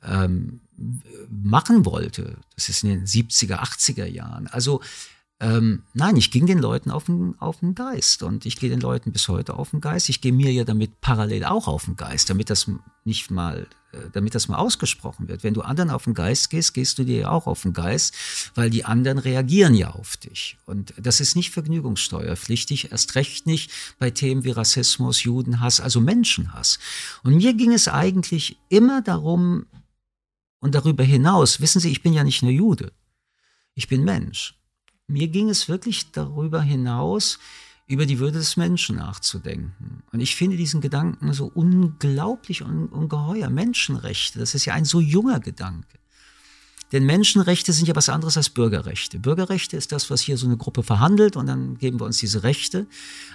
ähm, 0.04 0.61
machen 1.30 1.86
wollte. 1.86 2.36
Das 2.54 2.68
ist 2.68 2.84
in 2.84 2.90
den 2.90 3.06
70er, 3.06 3.59
80er 3.59 4.06
Jahren. 4.06 4.46
Also 4.46 4.82
ähm, 5.41 5.84
nein, 5.95 6.16
ich 6.16 6.32
ging 6.32 6.47
den 6.47 6.59
Leuten 6.59 6.91
auf 6.91 7.05
den, 7.05 7.36
auf 7.39 7.61
den 7.61 7.76
Geist 7.76 8.24
und 8.24 8.45
ich 8.45 8.59
gehe 8.59 8.70
den 8.70 8.80
Leuten 8.80 9.12
bis 9.12 9.28
heute 9.28 9.55
auf 9.55 9.70
den 9.70 9.80
Geist. 9.80 10.09
Ich 10.09 10.20
gehe 10.20 10.32
mir 10.32 10.53
ja 10.53 10.64
damit 10.64 11.01
parallel 11.01 11.45
auch 11.45 11.68
auf 11.68 11.84
den 11.84 11.97
Geist, 11.97 12.28
damit 12.28 12.51
das 12.51 12.68
nicht 13.05 13.30
mal, 13.30 13.68
äh, 13.93 13.99
damit 14.12 14.34
das 14.34 14.49
mal 14.49 14.57
ausgesprochen 14.57 15.28
wird. 15.28 15.45
Wenn 15.45 15.55
du 15.55 15.62
anderen 15.62 15.91
auf 15.91 16.05
den 16.05 16.14
Geist 16.14 16.51
gehst, 16.51 16.74
gehst 16.74 16.99
du 16.99 17.05
dir 17.05 17.18
ja 17.20 17.30
auch 17.30 17.47
auf 17.47 17.62
den 17.62 17.72
Geist, 17.72 18.16
weil 18.57 18.68
die 18.68 18.84
anderen 18.84 19.18
reagieren 19.18 19.74
ja 19.74 19.91
auf 19.91 20.16
dich. 20.16 20.59
Und 20.66 20.93
das 21.01 21.20
ist 21.20 21.36
nicht 21.36 21.53
vergnügungssteuerpflichtig, 21.53 22.91
erst 22.91 23.14
recht 23.14 23.47
nicht 23.47 23.70
bei 24.01 24.11
Themen 24.11 24.43
wie 24.43 24.51
Rassismus, 24.51 25.22
Judenhass, 25.22 25.80
also 25.80 26.01
Menschenhass. 26.01 26.80
Und 27.22 27.36
mir 27.36 27.55
ging 27.55 27.72
es 27.72 27.86
eigentlich 27.86 28.57
immer 28.70 29.03
darum 29.03 29.66
und 30.59 30.74
darüber 30.74 31.05
hinaus, 31.05 31.61
wissen 31.61 31.78
Sie, 31.78 31.93
ich 31.93 32.03
bin 32.03 32.12
ja 32.12 32.24
nicht 32.24 32.43
nur 32.43 32.51
Jude, 32.51 32.91
ich 33.76 33.86
bin 33.86 34.03
Mensch 34.03 34.57
mir 35.09 35.28
ging 35.28 35.48
es 35.48 35.68
wirklich 35.68 36.12
darüber 36.12 36.62
hinaus, 36.62 37.38
über 37.86 38.04
die 38.04 38.18
Würde 38.18 38.38
des 38.38 38.56
Menschen 38.56 38.96
nachzudenken. 38.96 40.02
Und 40.12 40.20
ich 40.20 40.36
finde 40.36 40.56
diesen 40.56 40.80
Gedanken 40.80 41.32
so 41.32 41.50
unglaublich 41.52 42.62
und 42.62 42.88
ungeheuer. 42.88 43.48
Menschenrechte, 43.48 44.38
das 44.38 44.54
ist 44.54 44.66
ja 44.66 44.74
ein 44.74 44.84
so 44.84 45.00
junger 45.00 45.40
Gedanke. 45.40 45.97
Denn 46.93 47.05
Menschenrechte 47.05 47.72
sind 47.72 47.86
ja 47.86 47.95
was 47.95 48.09
anderes 48.09 48.36
als 48.36 48.49
Bürgerrechte. 48.49 49.18
Bürgerrechte 49.18 49.76
ist 49.76 49.93
das, 49.93 50.09
was 50.11 50.22
hier 50.22 50.39
so 50.39 50.47
eine 50.47 50.57
Gruppe 50.57 50.82
verhandelt 50.82 51.36
und 51.36 51.47
dann 51.47 51.76
geben 51.76 52.01
wir 52.01 52.07
uns 52.07 52.18
diese 52.18 52.43
Rechte. 52.43 52.86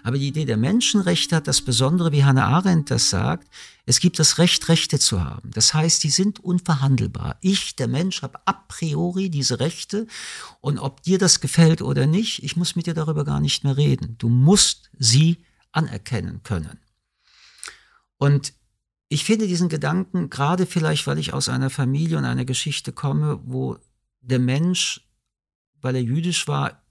Aber 0.03 0.17
die 0.17 0.27
Idee 0.27 0.45
der 0.45 0.57
Menschenrechte 0.57 1.35
hat 1.35 1.47
das 1.47 1.61
Besondere, 1.61 2.11
wie 2.11 2.23
Hannah 2.23 2.47
Arendt 2.47 2.89
das 2.89 3.09
sagt, 3.09 3.47
es 3.85 3.99
gibt 3.99 4.17
das 4.17 4.37
Recht, 4.37 4.69
Rechte 4.69 4.97
zu 4.97 5.23
haben. 5.23 5.51
Das 5.51 5.73
heißt, 5.73 6.03
die 6.03 6.09
sind 6.09 6.39
unverhandelbar. 6.39 7.37
Ich, 7.41 7.75
der 7.75 7.87
Mensch, 7.87 8.21
habe 8.21 8.39
a 8.45 8.53
priori 8.53 9.29
diese 9.29 9.59
Rechte 9.59 10.07
und 10.61 10.79
ob 10.79 11.03
dir 11.03 11.19
das 11.19 11.41
gefällt 11.41 11.81
oder 11.81 12.07
nicht, 12.07 12.43
ich 12.43 12.55
muss 12.55 12.75
mit 12.75 12.87
dir 12.87 12.93
darüber 12.93 13.25
gar 13.25 13.39
nicht 13.39 13.63
mehr 13.63 13.77
reden. 13.77 14.15
Du 14.17 14.29
musst 14.29 14.89
sie 14.97 15.43
anerkennen 15.71 16.41
können. 16.43 16.79
Und 18.17 18.53
ich 19.13 19.23
finde 19.23 19.47
diesen 19.47 19.69
Gedanken, 19.69 20.31
gerade 20.31 20.65
vielleicht, 20.65 21.05
weil 21.05 21.19
ich 21.19 21.33
aus 21.33 21.47
einer 21.47 21.69
Familie 21.69 22.17
und 22.17 22.25
einer 22.25 22.45
Geschichte 22.45 22.91
komme, 22.91 23.39
wo 23.45 23.77
der 24.21 24.39
Mensch, 24.39 25.07
weil 25.81 25.95
er 25.95 26.01
jüdisch 26.01 26.47
war, 26.47 26.81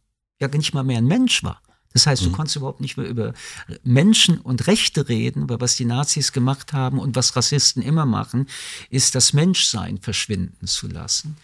ja 0.41 0.47
nicht 0.47 0.73
mal 0.73 0.85
mehr 0.85 0.99
ein 0.99 1.07
Mensch 1.07 1.43
war. 1.43 1.61
Das 1.93 2.07
heißt, 2.07 2.25
du 2.25 2.29
mhm. 2.29 2.33
konntest 2.33 2.57
überhaupt 2.57 2.81
nicht 2.81 2.97
mehr 2.97 3.09
über 3.09 3.35
Menschen 3.83 4.39
und 4.39 4.69
Rechte 4.69 5.09
reden, 5.09 5.49
weil 5.51 5.61
was 5.61 5.77
die 5.77 5.85
Nazis 5.85 6.33
gemacht 6.33 6.73
haben 6.73 7.01
und 7.01 7.17
was 7.17 7.35
Rassisten 7.35 7.83
immer 7.83 8.07
machen, 8.07 8.47
ist 8.89 9.17
das 9.17 9.33
Menschsein 9.33 9.99
verschwinden 9.99 10.69
zu 10.69 10.87
lassen. 10.87 11.37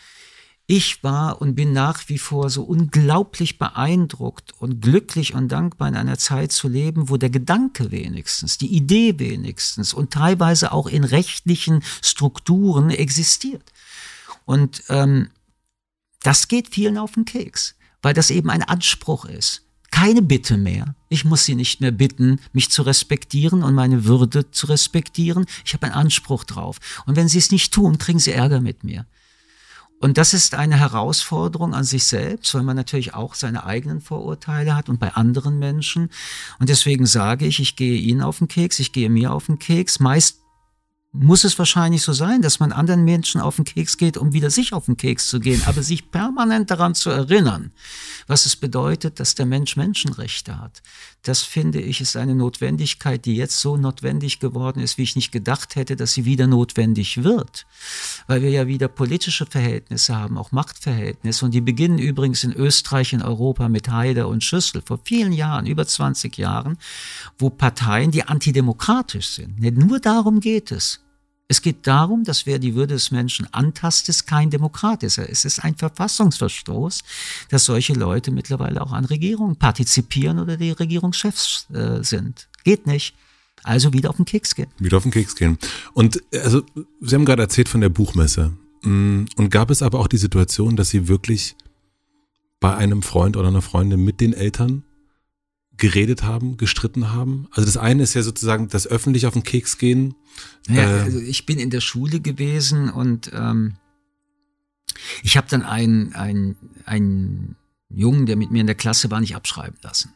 Ich 0.70 1.02
war 1.02 1.40
und 1.40 1.54
bin 1.54 1.72
nach 1.72 2.10
wie 2.10 2.18
vor 2.18 2.50
so 2.50 2.62
unglaublich 2.62 3.58
beeindruckt 3.58 4.52
und 4.58 4.82
glücklich 4.82 5.32
und 5.32 5.48
dankbar 5.48 5.88
in 5.88 5.96
einer 5.96 6.18
Zeit 6.18 6.52
zu 6.52 6.68
leben, 6.68 7.08
wo 7.08 7.16
der 7.16 7.30
Gedanke 7.30 7.90
wenigstens, 7.90 8.58
die 8.58 8.76
Idee 8.76 9.18
wenigstens 9.18 9.94
und 9.94 10.12
teilweise 10.12 10.70
auch 10.72 10.86
in 10.86 11.04
rechtlichen 11.04 11.82
Strukturen 12.02 12.90
existiert. 12.90 13.72
Und 14.44 14.82
ähm, 14.90 15.30
das 16.22 16.48
geht 16.48 16.68
vielen 16.68 16.98
auf 16.98 17.12
den 17.12 17.24
Keks, 17.24 17.74
weil 18.02 18.12
das 18.12 18.28
eben 18.28 18.50
ein 18.50 18.62
Anspruch 18.62 19.24
ist 19.24 19.62
keine 19.90 20.22
Bitte 20.22 20.58
mehr. 20.58 20.94
Ich 21.08 21.24
muss 21.24 21.44
sie 21.44 21.54
nicht 21.54 21.80
mehr 21.80 21.90
bitten, 21.90 22.40
mich 22.52 22.70
zu 22.70 22.82
respektieren 22.82 23.62
und 23.62 23.74
meine 23.74 24.04
Würde 24.04 24.50
zu 24.50 24.66
respektieren. 24.66 25.46
Ich 25.64 25.72
habe 25.72 25.86
einen 25.86 25.94
Anspruch 25.94 26.44
drauf. 26.44 26.76
Und 27.06 27.16
wenn 27.16 27.26
sie 27.26 27.38
es 27.38 27.50
nicht 27.50 27.72
tun, 27.72 27.98
kriegen 27.98 28.18
sie 28.18 28.32
Ärger 28.32 28.60
mit 28.60 28.84
mir. 28.84 29.06
Und 30.00 30.16
das 30.16 30.32
ist 30.32 30.54
eine 30.54 30.76
Herausforderung 30.76 31.74
an 31.74 31.84
sich 31.84 32.04
selbst, 32.04 32.54
weil 32.54 32.62
man 32.62 32.76
natürlich 32.76 33.14
auch 33.14 33.34
seine 33.34 33.64
eigenen 33.64 34.00
Vorurteile 34.00 34.76
hat 34.76 34.88
und 34.88 35.00
bei 35.00 35.14
anderen 35.14 35.58
Menschen. 35.58 36.10
Und 36.60 36.68
deswegen 36.68 37.06
sage 37.06 37.46
ich, 37.46 37.58
ich 37.58 37.74
gehe 37.74 37.98
ihnen 37.98 38.22
auf 38.22 38.38
den 38.38 38.48
Keks, 38.48 38.78
ich 38.78 38.92
gehe 38.92 39.10
mir 39.10 39.32
auf 39.32 39.46
den 39.46 39.58
Keks. 39.58 39.98
Meist 39.98 40.38
muss 41.12 41.44
es 41.44 41.58
wahrscheinlich 41.58 42.02
so 42.02 42.12
sein, 42.12 42.42
dass 42.42 42.60
man 42.60 42.70
anderen 42.70 43.04
Menschen 43.04 43.40
auf 43.40 43.56
den 43.56 43.64
Keks 43.64 43.96
geht, 43.96 44.16
um 44.16 44.32
wieder 44.32 44.50
sich 44.50 44.72
auf 44.72 44.86
den 44.86 44.96
Keks 44.96 45.28
zu 45.28 45.40
gehen, 45.40 45.62
aber 45.66 45.82
sich 45.82 46.10
permanent 46.10 46.70
daran 46.70 46.94
zu 46.94 47.10
erinnern, 47.10 47.72
was 48.26 48.46
es 48.46 48.56
bedeutet, 48.56 49.18
dass 49.18 49.34
der 49.34 49.46
Mensch 49.46 49.76
Menschenrechte 49.76 50.60
hat. 50.60 50.82
Das 51.22 51.42
finde 51.42 51.80
ich 51.80 52.00
ist 52.00 52.16
eine 52.16 52.34
Notwendigkeit, 52.34 53.24
die 53.24 53.36
jetzt 53.36 53.60
so 53.60 53.76
notwendig 53.76 54.38
geworden 54.40 54.80
ist, 54.80 54.98
wie 54.98 55.02
ich 55.02 55.16
nicht 55.16 55.32
gedacht 55.32 55.76
hätte, 55.76 55.96
dass 55.96 56.12
sie 56.12 56.24
wieder 56.24 56.46
notwendig 56.46 57.24
wird. 57.24 57.66
Weil 58.26 58.42
wir 58.42 58.50
ja 58.50 58.66
wieder 58.66 58.88
politische 58.88 59.44
Verhältnisse 59.44 60.16
haben, 60.16 60.38
auch 60.38 60.52
Machtverhältnisse. 60.52 61.44
Und 61.44 61.52
die 61.52 61.60
beginnen 61.60 61.98
übrigens 61.98 62.44
in 62.44 62.52
Österreich, 62.52 63.12
in 63.12 63.22
Europa 63.22 63.68
mit 63.68 63.88
Haider 63.88 64.28
und 64.28 64.44
Schüssel 64.44 64.80
vor 64.80 65.00
vielen 65.04 65.32
Jahren, 65.32 65.66
über 65.66 65.86
20 65.86 66.36
Jahren, 66.38 66.78
wo 67.38 67.50
Parteien, 67.50 68.10
die 68.10 68.24
antidemokratisch 68.24 69.28
sind, 69.28 69.58
nur 69.60 70.00
darum 70.00 70.40
geht 70.40 70.70
es. 70.70 71.00
Es 71.50 71.62
geht 71.62 71.86
darum, 71.86 72.24
dass 72.24 72.44
wer 72.44 72.58
die 72.58 72.74
Würde 72.74 72.92
des 72.92 73.10
Menschen 73.10 73.52
antastet, 73.52 74.26
kein 74.26 74.50
Demokrat 74.50 75.02
ist. 75.02 75.16
Es 75.16 75.46
ist 75.46 75.64
ein 75.64 75.74
Verfassungsverstoß, 75.74 77.02
dass 77.48 77.64
solche 77.64 77.94
Leute 77.94 78.30
mittlerweile 78.30 78.82
auch 78.82 78.92
an 78.92 79.06
Regierungen 79.06 79.56
partizipieren 79.56 80.38
oder 80.38 80.58
die 80.58 80.72
Regierungschefs 80.72 81.66
äh, 81.72 82.04
sind. 82.04 82.48
Geht 82.64 82.86
nicht. 82.86 83.14
Also 83.62 83.94
wieder 83.94 84.10
auf 84.10 84.16
den 84.16 84.26
Keks 84.26 84.54
gehen. 84.54 84.68
Wieder 84.78 84.98
auf 84.98 85.02
den 85.04 85.12
Keks 85.12 85.34
gehen. 85.34 85.58
Und 85.94 86.22
also, 86.32 86.62
Sie 87.00 87.14
haben 87.14 87.24
gerade 87.24 87.42
erzählt 87.42 87.68
von 87.68 87.80
der 87.80 87.88
Buchmesse. 87.88 88.52
Mm, 88.82 89.24
und 89.36 89.50
gab 89.50 89.70
es 89.70 89.82
aber 89.82 90.00
auch 90.00 90.06
die 90.06 90.18
Situation, 90.18 90.76
dass 90.76 90.90
Sie 90.90 91.08
wirklich 91.08 91.56
bei 92.60 92.76
einem 92.76 93.02
Freund 93.02 93.36
oder 93.36 93.48
einer 93.48 93.62
Freundin 93.62 94.04
mit 94.04 94.20
den 94.20 94.34
Eltern 94.34 94.84
geredet 95.78 96.22
haben, 96.22 96.56
gestritten 96.56 97.12
haben? 97.12 97.48
Also 97.50 97.66
das 97.66 97.76
eine 97.76 98.02
ist 98.02 98.14
ja 98.14 98.22
sozusagen 98.22 98.68
das 98.68 98.86
öffentlich 98.86 99.26
auf 99.26 99.32
den 99.32 99.44
Keks 99.44 99.78
gehen. 99.78 100.14
Ja, 100.68 100.98
äh, 100.98 101.02
also 101.02 101.18
ich 101.18 101.46
bin 101.46 101.58
in 101.58 101.70
der 101.70 101.80
Schule 101.80 102.20
gewesen 102.20 102.90
und 102.90 103.30
ähm, 103.32 103.76
ich 105.22 105.36
habe 105.36 105.46
dann 105.48 105.62
einen, 105.62 106.14
einen, 106.14 106.56
einen 106.84 107.56
Jungen, 107.88 108.26
der 108.26 108.36
mit 108.36 108.50
mir 108.50 108.60
in 108.60 108.66
der 108.66 108.76
Klasse 108.76 109.10
war, 109.10 109.20
nicht 109.20 109.36
abschreiben 109.36 109.78
lassen. 109.82 110.12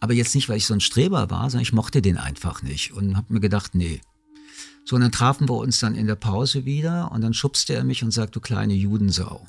Aber 0.00 0.12
jetzt 0.12 0.34
nicht, 0.34 0.48
weil 0.48 0.58
ich 0.58 0.66
so 0.66 0.74
ein 0.74 0.80
Streber 0.80 1.30
war, 1.30 1.50
sondern 1.50 1.62
ich 1.62 1.72
mochte 1.72 2.02
den 2.02 2.18
einfach 2.18 2.62
nicht 2.62 2.92
und 2.92 3.16
habe 3.16 3.32
mir 3.32 3.40
gedacht, 3.40 3.74
nee. 3.74 4.00
So, 4.84 4.96
und 4.96 5.02
dann 5.02 5.12
trafen 5.12 5.48
wir 5.48 5.56
uns 5.56 5.80
dann 5.80 5.94
in 5.94 6.06
der 6.06 6.14
Pause 6.14 6.64
wieder 6.64 7.10
und 7.12 7.20
dann 7.20 7.34
schubste 7.34 7.74
er 7.74 7.84
mich 7.84 8.02
und 8.04 8.10
sagt, 8.10 8.36
du 8.36 8.40
kleine 8.40 8.74
Judensau. 8.74 9.46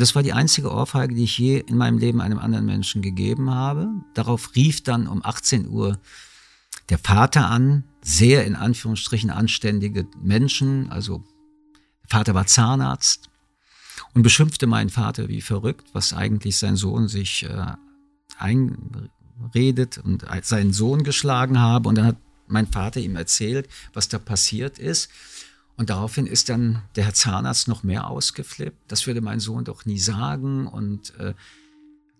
Das 0.00 0.14
war 0.14 0.22
die 0.22 0.32
einzige 0.32 0.72
Ohrfeige, 0.72 1.14
die 1.14 1.24
ich 1.24 1.36
je 1.36 1.58
in 1.58 1.76
meinem 1.76 1.98
Leben 1.98 2.20
einem 2.20 2.38
anderen 2.38 2.64
Menschen 2.64 3.02
gegeben 3.02 3.50
habe. 3.50 3.88
Darauf 4.14 4.54
rief 4.56 4.82
dann 4.82 5.06
um 5.06 5.24
18 5.24 5.68
Uhr 5.68 6.00
der 6.88 6.98
Vater 6.98 7.48
an, 7.48 7.84
sehr 8.02 8.46
in 8.46 8.56
Anführungsstrichen 8.56 9.30
anständige 9.30 10.06
Menschen, 10.22 10.90
also 10.90 11.22
der 12.02 12.18
Vater 12.18 12.34
war 12.34 12.46
Zahnarzt 12.46 13.28
und 14.14 14.22
beschimpfte 14.22 14.66
meinen 14.66 14.88
Vater 14.88 15.28
wie 15.28 15.42
verrückt, 15.42 15.88
was 15.92 16.14
eigentlich 16.14 16.56
sein 16.56 16.76
Sohn 16.76 17.06
sich 17.06 17.44
äh, 17.44 17.66
einredet 18.38 19.98
und 19.98 20.24
seinen 20.42 20.72
Sohn 20.72 21.04
geschlagen 21.04 21.60
habe. 21.60 21.88
Und 21.90 21.96
dann 21.96 22.06
hat 22.06 22.16
mein 22.46 22.66
Vater 22.66 23.00
ihm 23.00 23.16
erzählt, 23.16 23.68
was 23.92 24.08
da 24.08 24.18
passiert 24.18 24.78
ist. 24.78 25.10
Und 25.76 25.90
daraufhin 25.90 26.26
ist 26.26 26.48
dann 26.48 26.82
der 26.96 27.04
Herr 27.04 27.14
Zahnarzt 27.14 27.68
noch 27.68 27.82
mehr 27.82 28.08
ausgeflippt. 28.08 28.90
Das 28.90 29.06
würde 29.06 29.20
mein 29.20 29.40
Sohn 29.40 29.64
doch 29.64 29.86
nie 29.86 29.98
sagen 29.98 30.66
und 30.66 31.14
äh, 31.18 31.34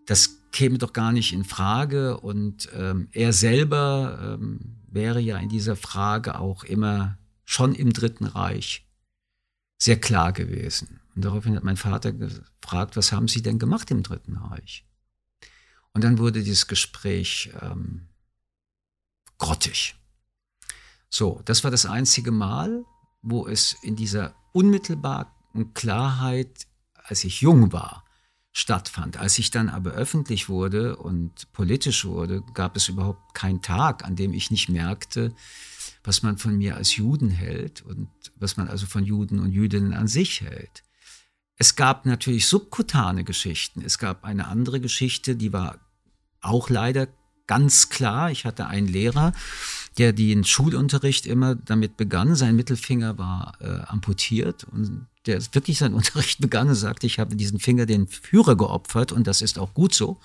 das 0.07 0.39
käme 0.51 0.79
doch 0.79 0.93
gar 0.93 1.13
nicht 1.13 1.33
in 1.33 1.45
Frage. 1.45 2.19
Und 2.19 2.69
ähm, 2.75 3.09
er 3.13 3.33
selber 3.33 4.39
ähm, 4.41 4.77
wäre 4.89 5.21
ja 5.21 5.39
in 5.39 5.49
dieser 5.49 5.77
Frage 5.77 6.39
auch 6.39 6.65
immer 6.65 7.19
schon 7.45 7.75
im 7.75 7.93
Dritten 7.93 8.25
Reich 8.25 8.87
sehr 9.79 10.01
klar 10.01 10.33
gewesen. 10.33 11.01
Und 11.15 11.25
daraufhin 11.25 11.57
hat 11.57 11.65
mein 11.65 11.77
Vater 11.77 12.13
gefragt, 12.13 12.97
was 12.97 13.13
haben 13.13 13.29
Sie 13.29 13.43
denn 13.43 13.59
gemacht 13.59 13.91
im 13.91 14.03
Dritten 14.03 14.37
Reich? 14.37 14.85
Und 15.93 16.05
dann 16.05 16.19
wurde 16.19 16.43
dieses 16.43 16.67
Gespräch 16.67 17.53
ähm, 17.61 18.07
grottig. 19.39 19.97
So, 21.09 21.41
das 21.45 21.65
war 21.65 21.71
das 21.71 21.87
einzige 21.87 22.31
Mal, 22.31 22.85
wo 23.23 23.47
es 23.47 23.77
in 23.83 23.97
dieser 23.97 24.35
unmittelbaren 24.53 25.29
Klarheit, 25.75 26.67
als 26.95 27.25
ich 27.25 27.41
jung 27.41 27.73
war, 27.73 28.05
stattfand. 28.53 29.17
Als 29.17 29.39
ich 29.39 29.51
dann 29.51 29.69
aber 29.69 29.93
öffentlich 29.93 30.49
wurde 30.49 30.97
und 30.97 31.53
politisch 31.53 32.05
wurde, 32.05 32.43
gab 32.55 32.77
es 32.77 32.89
überhaupt 32.89 33.35
keinen 33.35 33.63
Tag, 33.63 34.05
an 34.05 34.17
dem 34.17 34.33
ich 34.33 34.51
nicht 34.51 34.69
merkte, 34.69 35.35
was 36.03 36.23
man 36.23 36.39
von 36.39 36.57
mir 36.57 36.77
als 36.77 36.97
Juden 36.97 37.31
hält 37.31 37.83
und 37.83 38.09
was 38.37 38.57
man 38.57 38.69
also 38.69 38.87
von 38.87 39.05
Juden 39.05 39.39
und 39.39 39.53
Jüdinnen 39.53 39.93
an 39.93 40.09
sich 40.09 40.41
hält. 40.41 40.83
Es 41.57 41.77
gab 41.77 42.07
natürlich 42.07 42.47
subkutane 42.47 43.23
Geschichten. 43.23 43.83
Es 43.83 43.99
gab 43.99 44.25
eine 44.25 44.49
andere 44.49 44.81
Geschichte, 44.81 45.37
die 45.37 45.53
war 45.53 45.79
auch 46.41 46.71
leider 46.71 47.07
ganz 47.51 47.89
klar. 47.89 48.31
Ich 48.31 48.45
hatte 48.45 48.69
einen 48.69 48.87
Lehrer, 48.87 49.33
der 49.99 50.13
den 50.13 50.45
Schulunterricht 50.45 51.27
immer 51.27 51.57
damit 51.57 51.97
begann. 51.97 52.37
Sein 52.37 52.55
Mittelfinger 52.55 53.19
war 53.19 53.55
äh, 53.61 53.81
amputiert 53.89 54.63
und 54.71 55.09
der 55.27 55.43
wirklich 55.53 55.79
seinen 55.79 55.95
Unterricht 56.01 56.41
begann 56.41 56.69
und 56.69 56.77
sagte, 56.77 57.09
ich 57.09 57.19
habe 57.19 57.35
diesen 57.35 57.59
Finger 57.59 57.87
den 57.87 58.07
Führer 58.07 58.57
geopfert 58.57 59.11
und 59.11 59.27
das 59.27 59.43
ist 59.43 59.59
auch 59.59 59.75
gut 59.75 59.93
so. 59.93 60.21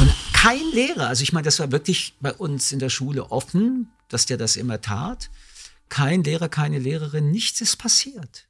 Und 0.00 0.12
kein 0.32 0.68
Lehrer, 0.72 1.06
also 1.06 1.22
ich 1.22 1.32
meine, 1.32 1.44
das 1.44 1.60
war 1.60 1.70
wirklich 1.70 2.14
bei 2.20 2.32
uns 2.32 2.72
in 2.72 2.80
der 2.80 2.90
Schule 2.90 3.30
offen, 3.30 3.92
dass 4.08 4.26
der 4.26 4.36
das 4.36 4.56
immer 4.56 4.80
tat. 4.80 5.30
Kein 5.88 6.24
Lehrer, 6.24 6.48
keine 6.48 6.80
Lehrerin, 6.80 7.30
nichts 7.30 7.60
ist 7.60 7.76
passiert. 7.76 8.48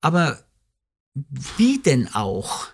Aber 0.00 0.44
wie 1.56 1.78
denn 1.78 2.14
auch? 2.14 2.68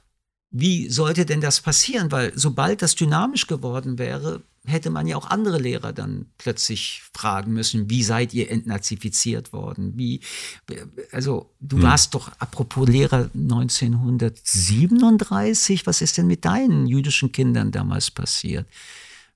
Wie 0.51 0.89
sollte 0.89 1.25
denn 1.25 1.41
das 1.41 1.61
passieren? 1.61 2.11
Weil 2.11 2.33
sobald 2.35 2.83
das 2.83 2.97
dynamisch 2.97 3.47
geworden 3.47 3.99
wäre, 3.99 4.43
hätte 4.67 4.91
man 4.91 5.07
ja 5.07 5.17
auch 5.17 5.31
andere 5.31 5.59
Lehrer 5.59 5.93
dann 5.93 6.27
plötzlich 6.39 7.03
fragen 7.15 7.53
müssen, 7.53 7.89
wie 7.89 8.03
seid 8.03 8.35
ihr 8.35 8.51
entnazifiziert 8.51 9.53
worden? 9.53 9.93
Wie, 9.97 10.23
also 11.13 11.53
du 11.61 11.77
hm. 11.77 11.85
warst 11.85 12.15
doch, 12.15 12.33
apropos 12.39 12.89
Lehrer 12.89 13.31
1937, 13.35 15.87
was 15.87 16.01
ist 16.03 16.19
denn 16.19 16.27
mit 16.27 16.45
deinen 16.45 16.87
jüdischen 16.87 17.31
Kindern 17.33 17.71
damals 17.71 18.11
passiert? 18.11 18.67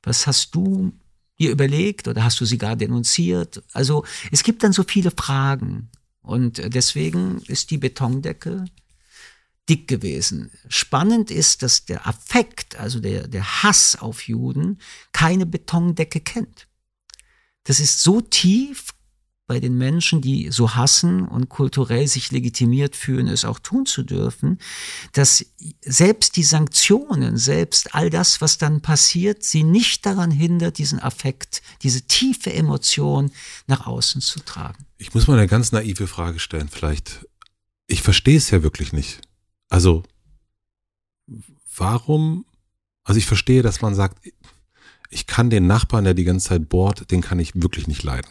Was 0.03 0.27
hast 0.27 0.53
du 0.55 0.93
dir 1.39 1.53
überlegt 1.53 2.09
oder 2.09 2.25
hast 2.25 2.41
du 2.41 2.45
sie 2.45 2.59
gar 2.59 2.75
denunziert? 2.77 3.63
Also 3.73 4.05
es 4.31 4.43
gibt 4.43 4.63
dann 4.63 4.73
so 4.73 4.83
viele 4.83 5.11
Fragen 5.11 5.89
und 6.21 6.61
deswegen 6.75 7.41
ist 7.47 7.71
die 7.71 7.79
Betondecke 7.79 8.67
dick 9.69 9.89
gewesen. 9.89 10.51
Spannend 10.69 11.31
ist, 11.31 11.63
dass 11.63 11.85
der 11.85 12.07
Affekt, 12.07 12.77
also 12.79 13.01
der, 13.01 13.29
der 13.29 13.63
Hass 13.63 13.97
auf 13.97 14.29
Juden, 14.29 14.79
keine 15.13 15.47
Betondecke 15.47 16.21
kennt. 16.21 16.69
Das 17.65 17.81
ist 17.81 18.03
so 18.03 18.21
tief 18.21 18.93
bei 19.47 19.61
den 19.61 19.77
Menschen, 19.77 20.23
die 20.23 20.51
so 20.51 20.75
hassen 20.75 21.29
und 21.29 21.51
kulturell 21.51 22.09
sich 22.09 22.31
legitimiert 22.31 22.97
fühlen, 22.97 23.29
es 23.29 23.45
auch 23.45 23.59
tun 23.59 23.85
zu 23.85 24.03
dürfen, 24.03 24.59
dass 25.13 25.45
selbst 25.83 26.37
die 26.37 26.43
Sanktionen, 26.43 27.37
selbst 27.37 27.95
all 27.95 28.09
das, 28.09 28.41
was 28.41 28.57
dann 28.57 28.81
passiert, 28.81 29.43
sie 29.43 29.63
nicht 29.63 30.07
daran 30.07 30.31
hindert, 30.31 30.79
diesen 30.79 30.99
Affekt, 30.99 31.61
diese 31.83 32.03
tiefe 32.03 32.55
Emotion 32.55 33.33
nach 33.67 33.87
außen 33.87 34.23
zu 34.23 34.41
tragen. 34.41 34.87
Ich 34.97 35.13
muss 35.13 35.27
mal 35.27 35.39
eine 35.39 35.49
ganz 35.49 35.73
naive 35.73 36.07
Frage 36.07 36.39
stellen, 36.39 36.69
vielleicht. 36.69 37.27
Ich 37.87 38.01
verstehe 38.01 38.39
es 38.39 38.51
ja 38.51 38.63
wirklich 38.63 38.95
nicht. 38.95 39.21
Also, 39.75 40.05
warum, 41.77 42.45
also 43.03 43.19
ich 43.19 43.27
verstehe, 43.27 43.61
dass 43.61 43.83
man 43.83 43.97
sagt, 43.97 44.25
ich 45.11 45.27
kann 45.27 45.51
den 45.51 45.67
Nachbarn, 45.67 46.05
der 46.05 46.15
die 46.15 46.23
ganze 46.23 46.51
Zeit 46.51 46.69
bohrt, 46.69 47.11
den 47.11 47.23
kann 47.23 47.41
ich 47.41 47.61
wirklich 47.61 47.89
nicht 47.89 48.05
leiden. 48.05 48.31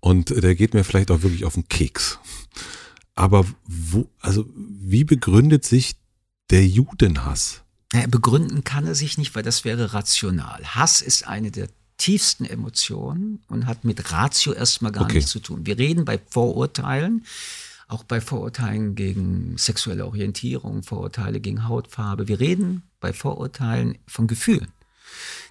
Und 0.00 0.30
der 0.30 0.56
geht 0.56 0.74
mir 0.74 0.82
vielleicht 0.82 1.12
auch 1.12 1.22
wirklich 1.22 1.44
auf 1.44 1.54
den 1.54 1.68
Keks. 1.68 2.18
Aber 3.14 3.46
wo, 3.68 4.10
also 4.18 4.46
wie 4.56 5.04
begründet 5.04 5.64
sich 5.64 5.94
der 6.50 6.66
Judenhass? 6.66 7.62
Begründen 8.08 8.64
kann 8.64 8.84
er 8.84 8.96
sich 8.96 9.16
nicht, 9.16 9.36
weil 9.36 9.44
das 9.44 9.64
wäre 9.64 9.94
rational. 9.94 10.64
Hass 10.74 11.02
ist 11.02 11.24
eine 11.24 11.52
der 11.52 11.68
tiefsten 11.98 12.44
Emotionen 12.44 13.44
und 13.46 13.66
hat 13.66 13.84
mit 13.84 14.10
Ratio 14.10 14.54
erstmal 14.54 14.90
gar 14.90 15.04
okay. 15.04 15.18
nichts 15.18 15.30
zu 15.30 15.38
tun. 15.38 15.66
Wir 15.66 15.78
reden 15.78 16.04
bei 16.04 16.18
Vorurteilen, 16.18 17.24
auch 17.88 18.04
bei 18.04 18.20
Vorurteilen 18.20 18.94
gegen 18.94 19.56
sexuelle 19.56 20.06
Orientierung, 20.06 20.82
Vorurteile 20.82 21.40
gegen 21.40 21.66
Hautfarbe. 21.66 22.28
Wir 22.28 22.38
reden 22.38 22.82
bei 23.00 23.12
Vorurteilen 23.12 23.98
von 24.06 24.26
Gefühlen. 24.26 24.68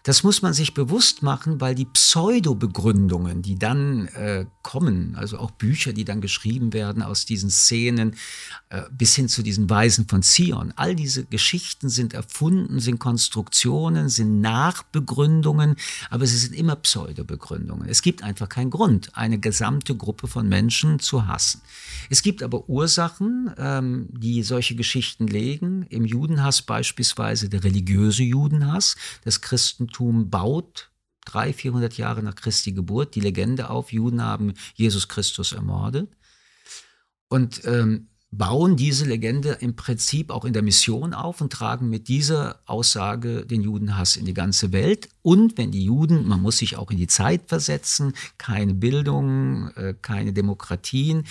Das 0.04 0.24
muss 0.24 0.42
man 0.42 0.54
sich 0.54 0.74
bewusst 0.74 1.22
machen, 1.22 1.60
weil 1.60 1.76
die 1.76 1.84
Pseudo-Begründungen, 1.86 3.42
die 3.42 3.56
dann 3.60 4.08
äh, 4.10 4.46
kommen, 4.62 5.16
also 5.16 5.38
auch 5.38 5.52
Bücher, 5.52 5.92
die 5.92 6.06
dann 6.06 6.22
geschrieben 6.22 6.72
werden 6.72 7.02
aus 7.02 7.26
diesen 7.26 7.50
Szenen, 7.50 8.16
äh, 8.70 8.84
bis 8.90 9.16
hin 9.16 9.28
zu 9.28 9.44
diesen 9.44 9.70
Weisen 9.70 10.08
von 10.08 10.24
Zion, 10.24 10.72
all 10.78 10.96
diese 10.96 11.26
Geschichten 11.26 11.90
sind 11.90 12.14
erfunden, 12.14 12.80
sind 12.80 13.00
Konstruktionen, 13.00 14.08
sind 14.08 14.40
Nachbegründungen, 14.40 15.76
aber 16.10 16.26
sie 16.26 16.38
sind 16.38 16.56
immer 16.56 16.78
Pseudo-Begründungen. 16.78 17.90
Es 17.90 18.02
gibt 18.02 18.24
einfach 18.24 18.48
keinen 18.48 18.70
Grund, 18.70 19.10
eine 19.18 19.40
gesamte 19.40 19.96
Gruppe 19.96 20.28
von 20.28 20.48
Menschen 20.48 21.00
zu 21.00 21.28
hassen. 21.28 21.62
Es 22.10 22.22
gibt 22.22 22.44
aber 22.44 22.70
Ursachen, 22.70 23.54
ähm, 23.58 24.08
die 24.12 24.44
solche 24.44 24.76
Geschichten 24.76 25.28
legen. 25.28 25.86
Im 25.90 26.06
Judenhass 26.06 26.62
beispielsweise 26.62 27.50
der 27.50 27.64
religiöse 27.64 28.24
Judenhass, 28.24 28.96
das 29.24 29.42
Christentum 29.42 30.30
baut 30.30 30.92
300, 31.26 31.56
400 31.56 31.98
Jahre 31.98 32.24
nach 32.24 32.36
Christi 32.36 32.72
Geburt 32.72 33.16
die 33.16 33.20
Legende 33.20 33.70
auf, 33.70 33.92
Juden 33.92 34.22
haben 34.22 34.54
Jesus 34.76 35.08
Christus 35.08 35.52
ermordet 35.52 36.10
und 37.28 37.62
ähm, 37.66 38.08
bauen 38.32 38.76
diese 38.76 39.06
Legende 39.06 39.58
im 39.62 39.76
Prinzip 39.76 40.32
auch 40.32 40.44
in 40.44 40.54
der 40.54 40.62
Mission 40.62 41.14
auf 41.14 41.40
und 41.40 41.54
tragen 41.54 41.90
mit 41.90 42.08
dieser 42.10 42.60
Aussage 42.66 43.46
den 43.46 43.62
Judenhass 43.62 44.18
in 44.18 44.26
die 44.26 44.34
ganze 44.34 44.74
Welt. 44.74 45.10
Und 45.22 45.58
wenn 45.58 45.72
die 45.72 45.86
Juden, 45.86 46.28
man 46.28 46.42
muss 46.42 46.58
sich 46.58 46.78
auch 46.78 46.92
in 46.92 46.98
die 46.98 47.08
Zeit 47.08 47.44
versetzen, 47.48 48.14
keine 48.38 48.74
Bildung, 48.74 49.70
äh, 49.76 49.96
keine 50.02 50.34
Demokratien, 50.34 51.24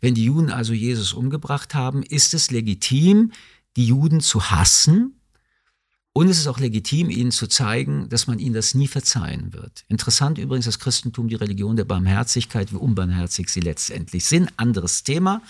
wenn 0.00 0.14
die 0.14 0.24
Juden 0.24 0.50
also 0.50 0.72
Jesus 0.72 1.12
umgebracht 1.12 1.74
haben, 1.74 2.02
ist 2.02 2.34
es 2.34 2.50
legitim, 2.50 3.32
die 3.76 3.86
Juden 3.86 4.20
zu 4.20 4.50
hassen, 4.50 5.20
und 6.16 6.28
es 6.28 6.38
ist 6.38 6.46
auch 6.46 6.60
legitim, 6.60 7.10
ihnen 7.10 7.32
zu 7.32 7.48
zeigen, 7.48 8.08
dass 8.08 8.28
man 8.28 8.38
ihnen 8.38 8.54
das 8.54 8.76
nie 8.76 8.86
verzeihen 8.86 9.52
wird. 9.52 9.84
Interessant 9.88 10.38
übrigens, 10.38 10.64
das 10.64 10.78
Christentum, 10.78 11.28
die 11.28 11.34
Religion 11.34 11.74
der 11.74 11.84
Barmherzigkeit, 11.84 12.72
wie 12.72 12.76
unbarmherzig 12.76 13.48
sie 13.48 13.58
letztendlich 13.58 14.24
sind. 14.24 14.48
Anderes 14.56 15.02
Thema. 15.02 15.42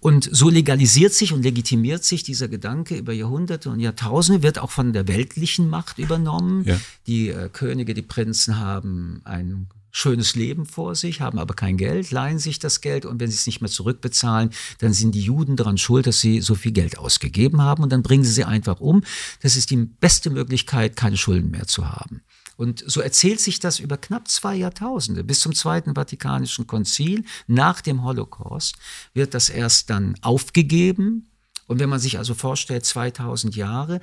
Und 0.00 0.30
so 0.32 0.48
legalisiert 0.48 1.12
sich 1.12 1.34
und 1.34 1.42
legitimiert 1.42 2.04
sich 2.04 2.22
dieser 2.22 2.48
Gedanke 2.48 2.96
über 2.96 3.12
Jahrhunderte 3.12 3.68
und 3.68 3.80
Jahrtausende, 3.80 4.42
wird 4.42 4.58
auch 4.58 4.70
von 4.70 4.94
der 4.94 5.08
weltlichen 5.08 5.68
Macht 5.68 5.98
übernommen. 5.98 6.64
Ja. 6.64 6.80
Die 7.06 7.28
äh, 7.28 7.50
Könige, 7.50 7.92
die 7.92 8.00
Prinzen 8.00 8.58
haben 8.58 9.20
ein 9.24 9.66
schönes 9.96 10.36
Leben 10.36 10.66
vor 10.66 10.94
sich, 10.94 11.22
haben 11.22 11.38
aber 11.38 11.54
kein 11.54 11.78
Geld, 11.78 12.10
leihen 12.10 12.38
sich 12.38 12.58
das 12.58 12.82
Geld 12.82 13.06
und 13.06 13.18
wenn 13.18 13.30
sie 13.30 13.36
es 13.36 13.46
nicht 13.46 13.62
mehr 13.62 13.70
zurückbezahlen, 13.70 14.50
dann 14.78 14.92
sind 14.92 15.14
die 15.14 15.22
Juden 15.22 15.56
daran 15.56 15.78
schuld, 15.78 16.06
dass 16.06 16.20
sie 16.20 16.42
so 16.42 16.54
viel 16.54 16.72
Geld 16.72 16.98
ausgegeben 16.98 17.62
haben 17.62 17.82
und 17.82 17.90
dann 17.90 18.02
bringen 18.02 18.22
sie 18.22 18.32
sie 18.32 18.44
einfach 18.44 18.78
um. 18.80 19.02
Das 19.40 19.56
ist 19.56 19.70
die 19.70 19.76
beste 19.76 20.28
Möglichkeit, 20.28 20.96
keine 20.96 21.16
Schulden 21.16 21.50
mehr 21.50 21.66
zu 21.66 21.88
haben. 21.88 22.20
Und 22.58 22.84
so 22.86 23.00
erzählt 23.00 23.40
sich 23.40 23.58
das 23.58 23.78
über 23.78 23.96
knapp 23.96 24.28
zwei 24.28 24.54
Jahrtausende. 24.56 25.24
Bis 25.24 25.40
zum 25.40 25.54
Zweiten 25.54 25.94
Vatikanischen 25.94 26.66
Konzil, 26.66 27.24
nach 27.46 27.80
dem 27.80 28.04
Holocaust, 28.04 28.76
wird 29.14 29.32
das 29.32 29.48
erst 29.48 29.88
dann 29.88 30.14
aufgegeben 30.20 31.30
und 31.66 31.80
wenn 31.80 31.88
man 31.88 32.00
sich 32.00 32.18
also 32.18 32.34
vorstellt, 32.34 32.84
2000 32.84 33.56
Jahre, 33.56 34.00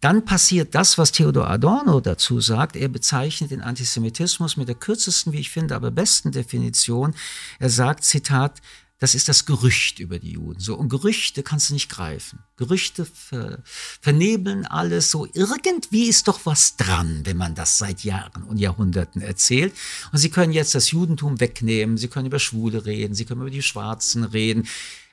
dann 0.00 0.24
passiert 0.24 0.74
das, 0.74 0.98
was 0.98 1.12
Theodor 1.12 1.48
Adorno 1.48 2.00
dazu 2.00 2.40
sagt. 2.40 2.76
Er 2.76 2.88
bezeichnet 2.88 3.50
den 3.50 3.62
Antisemitismus 3.62 4.56
mit 4.56 4.68
der 4.68 4.74
kürzesten, 4.74 5.32
wie 5.32 5.40
ich 5.40 5.50
finde, 5.50 5.74
aber 5.74 5.90
besten 5.90 6.32
Definition. 6.32 7.14
Er 7.58 7.70
sagt, 7.70 8.04
Zitat, 8.04 8.60
das 8.98 9.14
ist 9.14 9.28
das 9.28 9.44
Gerücht 9.44 9.98
über 9.98 10.18
die 10.18 10.32
Juden. 10.32 10.58
So, 10.58 10.74
und 10.74 10.88
Gerüchte 10.88 11.42
kannst 11.42 11.68
du 11.68 11.74
nicht 11.74 11.90
greifen. 11.90 12.38
Gerüchte 12.56 13.04
ver, 13.04 13.62
vernebeln 14.00 14.64
alles. 14.64 15.10
So, 15.10 15.28
irgendwie 15.34 16.04
ist 16.04 16.28
doch 16.28 16.40
was 16.44 16.76
dran, 16.76 17.20
wenn 17.24 17.36
man 17.36 17.54
das 17.54 17.76
seit 17.76 18.04
Jahren 18.04 18.42
und 18.44 18.56
Jahrhunderten 18.56 19.20
erzählt. 19.20 19.74
Und 20.12 20.18
sie 20.18 20.30
können 20.30 20.52
jetzt 20.52 20.74
das 20.74 20.90
Judentum 20.92 21.40
wegnehmen. 21.40 21.98
Sie 21.98 22.08
können 22.08 22.26
über 22.26 22.38
Schwule 22.38 22.86
reden. 22.86 23.14
Sie 23.14 23.26
können 23.26 23.42
über 23.42 23.50
die 23.50 23.62
Schwarzen 23.62 24.24
reden. 24.24 24.66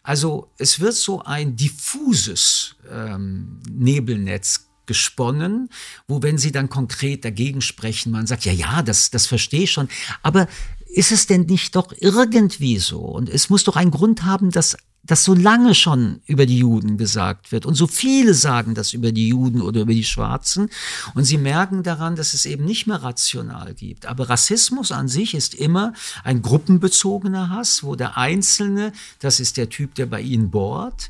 Also 0.03 0.51
es 0.57 0.81
wird 0.81 0.93
so 0.93 1.23
ein 1.23 1.55
diffuses 1.55 2.75
ähm, 2.91 3.61
Nebelnetz 3.71 4.67
gesponnen, 4.85 5.69
wo 6.09 6.21
wenn 6.21 6.37
sie 6.37 6.51
dann 6.51 6.69
konkret 6.69 7.23
dagegen 7.23 7.61
sprechen, 7.61 8.11
man 8.11 8.27
sagt, 8.27 8.43
ja, 8.43 8.51
ja, 8.51 8.81
das, 8.81 9.11
das 9.11 9.27
verstehe 9.27 9.63
ich 9.63 9.71
schon, 9.71 9.87
aber 10.21 10.47
ist 10.87 11.13
es 11.13 11.25
denn 11.25 11.43
nicht 11.43 11.75
doch 11.75 11.93
irgendwie 11.97 12.77
so? 12.77 12.99
Und 12.99 13.29
es 13.29 13.49
muss 13.49 13.63
doch 13.63 13.77
einen 13.77 13.91
Grund 13.91 14.25
haben, 14.25 14.51
dass 14.51 14.77
das 15.05 15.25
so 15.25 15.33
lange 15.33 15.75
schon 15.75 16.21
über 16.25 16.45
die 16.45 16.59
Juden 16.59 16.97
gesagt 16.97 17.51
wird. 17.51 17.65
Und 17.65 17.75
so 17.75 17.87
viele 17.87 18.33
sagen 18.33 18.73
das 18.73 18.93
über 18.93 19.11
die 19.11 19.27
Juden 19.27 19.61
oder 19.61 19.81
über 19.81 19.93
die 19.93 20.05
Schwarzen. 20.05 20.69
Und 21.13 21.25
sie 21.25 21.37
merken 21.37 21.83
daran, 21.83 22.15
dass 22.15 22.33
es 22.33 22.45
eben 22.45 22.63
nicht 22.63 22.87
mehr 22.87 23.03
rational 23.03 23.73
gibt. 23.73 24.05
Aber 24.05 24.29
Rassismus 24.29 24.93
an 24.93 25.09
sich 25.09 25.33
ist 25.33 25.55
immer 25.55 25.93
ein 26.23 26.41
gruppenbezogener 26.41 27.49
Hass, 27.49 27.83
wo 27.83 27.95
der 27.95 28.17
Einzelne, 28.17 28.93
das 29.19 29.41
ist 29.41 29.57
der 29.57 29.69
Typ, 29.69 29.95
der 29.95 30.05
bei 30.05 30.21
ihnen 30.21 30.51
bohrt, 30.51 31.09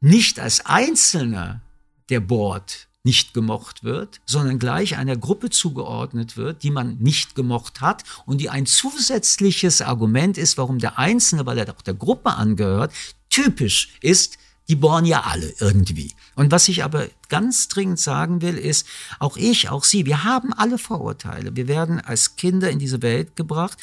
nicht 0.00 0.38
als 0.38 0.66
Einzelner, 0.66 1.62
der 2.10 2.20
bohrt, 2.20 2.86
nicht 3.06 3.34
gemocht 3.34 3.84
wird, 3.84 4.20
sondern 4.26 4.58
gleich 4.58 4.98
einer 4.98 5.16
Gruppe 5.16 5.48
zugeordnet 5.48 6.36
wird, 6.36 6.64
die 6.64 6.72
man 6.72 6.98
nicht 6.98 7.36
gemocht 7.36 7.80
hat 7.80 8.02
und 8.26 8.40
die 8.40 8.50
ein 8.50 8.66
zusätzliches 8.66 9.80
Argument 9.80 10.36
ist, 10.36 10.58
warum 10.58 10.80
der 10.80 10.98
Einzelne, 10.98 11.46
weil 11.46 11.56
er 11.56 11.66
doch 11.66 11.82
der 11.82 11.94
Gruppe 11.94 12.34
angehört, 12.34 12.92
typisch 13.30 13.90
ist, 14.02 14.38
die 14.68 14.74
bohren 14.74 15.04
ja 15.04 15.20
alle 15.22 15.54
irgendwie. 15.60 16.14
Und 16.34 16.50
was 16.50 16.66
ich 16.66 16.82
aber 16.82 17.06
ganz 17.28 17.68
dringend 17.68 18.00
sagen 18.00 18.42
will, 18.42 18.58
ist, 18.58 18.88
auch 19.20 19.36
ich, 19.36 19.68
auch 19.68 19.84
Sie, 19.84 20.04
wir 20.04 20.24
haben 20.24 20.52
alle 20.52 20.76
Vorurteile. 20.76 21.54
Wir 21.54 21.68
werden 21.68 22.00
als 22.00 22.34
Kinder 22.34 22.70
in 22.70 22.80
diese 22.80 23.02
Welt 23.02 23.36
gebracht 23.36 23.78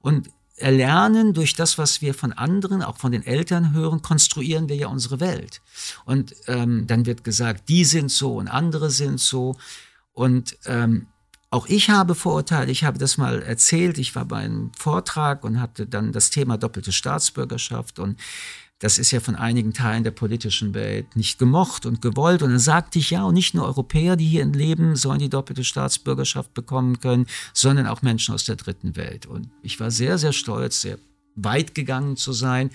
und 0.00 0.28
erlernen 0.56 1.34
durch 1.34 1.54
das, 1.54 1.78
was 1.78 2.00
wir 2.00 2.14
von 2.14 2.32
anderen, 2.32 2.82
auch 2.82 2.96
von 2.96 3.12
den 3.12 3.26
Eltern 3.26 3.74
hören, 3.74 4.02
konstruieren 4.02 4.68
wir 4.68 4.76
ja 4.76 4.88
unsere 4.88 5.20
Welt. 5.20 5.60
Und 6.04 6.34
ähm, 6.46 6.86
dann 6.86 7.06
wird 7.06 7.24
gesagt, 7.24 7.68
die 7.68 7.84
sind 7.84 8.10
so 8.10 8.36
und 8.36 8.48
andere 8.48 8.90
sind 8.90 9.20
so. 9.20 9.56
Und 10.12 10.56
ähm, 10.64 11.08
auch 11.50 11.66
ich 11.68 11.90
habe 11.90 12.14
Vorurteile. 12.14 12.70
Ich 12.72 12.84
habe 12.84 12.98
das 12.98 13.18
mal 13.18 13.42
erzählt. 13.42 13.98
Ich 13.98 14.14
war 14.14 14.24
bei 14.24 14.38
einem 14.38 14.72
Vortrag 14.76 15.44
und 15.44 15.60
hatte 15.60 15.86
dann 15.86 16.12
das 16.12 16.30
Thema 16.30 16.58
doppelte 16.58 16.92
Staatsbürgerschaft 16.92 17.98
und 17.98 18.18
das 18.78 18.98
ist 18.98 19.10
ja 19.10 19.20
von 19.20 19.36
einigen 19.36 19.72
Teilen 19.72 20.04
der 20.04 20.10
politischen 20.10 20.74
Welt 20.74 21.16
nicht 21.16 21.38
gemocht 21.38 21.86
und 21.86 22.02
gewollt. 22.02 22.42
Und 22.42 22.50
dann 22.50 22.58
sagte 22.58 22.98
ich, 22.98 23.10
ja, 23.10 23.24
und 23.24 23.34
nicht 23.34 23.54
nur 23.54 23.64
Europäer, 23.64 24.16
die 24.16 24.26
hier 24.26 24.44
leben, 24.44 24.96
sollen 24.96 25.18
die 25.18 25.30
doppelte 25.30 25.64
Staatsbürgerschaft 25.64 26.52
bekommen 26.52 27.00
können, 27.00 27.26
sondern 27.54 27.86
auch 27.86 28.02
Menschen 28.02 28.34
aus 28.34 28.44
der 28.44 28.56
dritten 28.56 28.94
Welt. 28.96 29.24
Und 29.24 29.48
ich 29.62 29.80
war 29.80 29.90
sehr, 29.90 30.18
sehr 30.18 30.32
stolz, 30.32 30.82
sehr 30.82 30.98
weit 31.36 31.74
gegangen 31.74 32.16
zu 32.16 32.32
sein. 32.32 32.70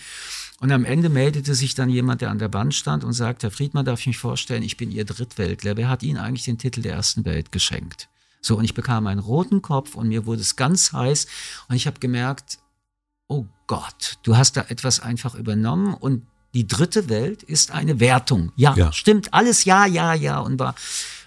Und 0.60 0.72
am 0.72 0.86
Ende 0.86 1.10
meldete 1.10 1.54
sich 1.54 1.76
dann 1.76 1.89
jemand, 1.89 2.22
der 2.22 2.32
an 2.32 2.39
der 2.39 2.54
Wand 2.54 2.74
stand 2.74 3.04
und 3.04 3.14
sagte, 3.14 3.47
Herr 3.47 3.52
Friedmann, 3.52 3.86
darf 3.86 3.99
ich 3.99 4.08
mich 4.08 4.18
vorstellen, 4.18 4.64
ich 4.64 4.78
bin 4.78 4.91
Ihr 4.91 5.06
Drittweltler. 5.06 5.78
Wer 5.78 5.89
hat 5.89 6.04
Ihnen 6.04 6.18
eigentlich 6.18 6.45
den 6.45 6.58
Titel 6.58 6.82
der 6.82 6.93
ersten 6.93 7.26
Welt 7.26 7.52
geschenkt? 7.52 8.10
So, 8.41 8.58
und 8.58 8.64
ich 8.64 8.74
bekam 8.74 9.06
einen 9.06 9.20
roten 9.20 9.62
Kopf 9.62 9.93
und 9.93 10.08
mir 10.08 10.26
wurde 10.26 10.41
es 10.41 10.56
ganz 10.56 10.93
heiß 10.93 11.28
und 11.70 11.76
ich 11.76 11.86
habe 11.86 11.99
gemerkt, 11.99 12.58
oh 13.28 13.45
Gott, 13.72 14.17
du 14.24 14.36
hast 14.36 14.57
da 14.57 14.65
etwas 14.67 14.99
einfach 14.99 15.34
übernommen 15.34 15.93
und 15.93 16.28
die 16.53 16.67
dritte 16.67 17.07
Welt 17.07 17.41
ist 17.41 17.72
eine 17.72 18.01
Wertung. 18.01 18.51
Ja, 18.57 18.76
ja, 18.76 18.91
stimmt, 18.91 19.34
alles 19.34 19.63
ja, 19.63 19.86
ja, 19.86 20.13
ja 20.13 20.39
und 20.39 20.59
war, 20.59 20.76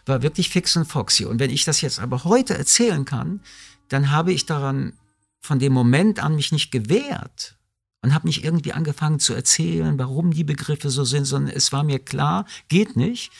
war 0.05 0.21
wirklich 0.21 0.51
fix 0.51 0.77
und 0.77 0.85
foxy. 0.85 1.25
Und 1.25 1.39
wenn 1.39 1.49
ich 1.49 1.65
das 1.65 1.81
jetzt 1.81 2.01
aber 2.01 2.25
heute 2.25 2.53
erzählen 2.53 3.07
kann, 3.07 3.41
dann 3.89 4.11
habe 4.11 4.31
ich 4.31 4.45
daran 4.45 4.93
von 5.41 5.59
dem 5.59 5.73
Moment 5.73 6.23
an 6.23 6.37
mich 6.37 6.53
nicht 6.53 6.71
gewehrt 6.71 7.57
und 8.03 8.13
habe 8.13 8.27
nicht 8.27 8.45
irgendwie 8.45 8.75
angefangen 8.75 9.21
zu 9.21 9.33
erzählen, 9.33 9.99
warum 9.99 10.35
die 10.35 10.45
Begriffe 10.45 10.91
so 10.91 11.05
sind, 11.05 11.25
sondern 11.25 11.57
es 11.57 11.73
war 11.73 11.83
mir 11.83 11.99
klar, 11.99 12.45
geht 12.69 12.95
nicht. 12.95 13.33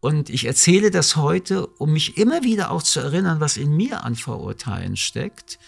Und 0.00 0.28
ich 0.28 0.44
erzähle 0.44 0.90
das 0.90 1.16
heute, 1.16 1.66
um 1.66 1.94
mich 1.94 2.18
immer 2.18 2.42
wieder 2.42 2.70
auch 2.70 2.82
zu 2.82 3.00
erinnern, 3.00 3.40
was 3.40 3.56
in 3.56 3.74
mir 3.74 4.04
an 4.04 4.16
Vorurteilen 4.16 4.98
steckt. 4.98 5.58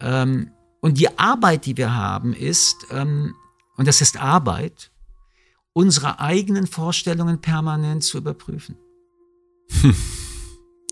Ähm, 0.00 0.50
und 0.80 0.98
die 0.98 1.18
Arbeit, 1.18 1.66
die 1.66 1.76
wir 1.76 1.94
haben, 1.94 2.32
ist, 2.32 2.86
ähm, 2.90 3.34
und 3.76 3.86
das 3.86 4.00
ist 4.00 4.20
Arbeit, 4.20 4.90
unsere 5.72 6.20
eigenen 6.20 6.66
Vorstellungen 6.66 7.40
permanent 7.40 8.02
zu 8.04 8.18
überprüfen. 8.18 8.76
Hm. 9.80 9.94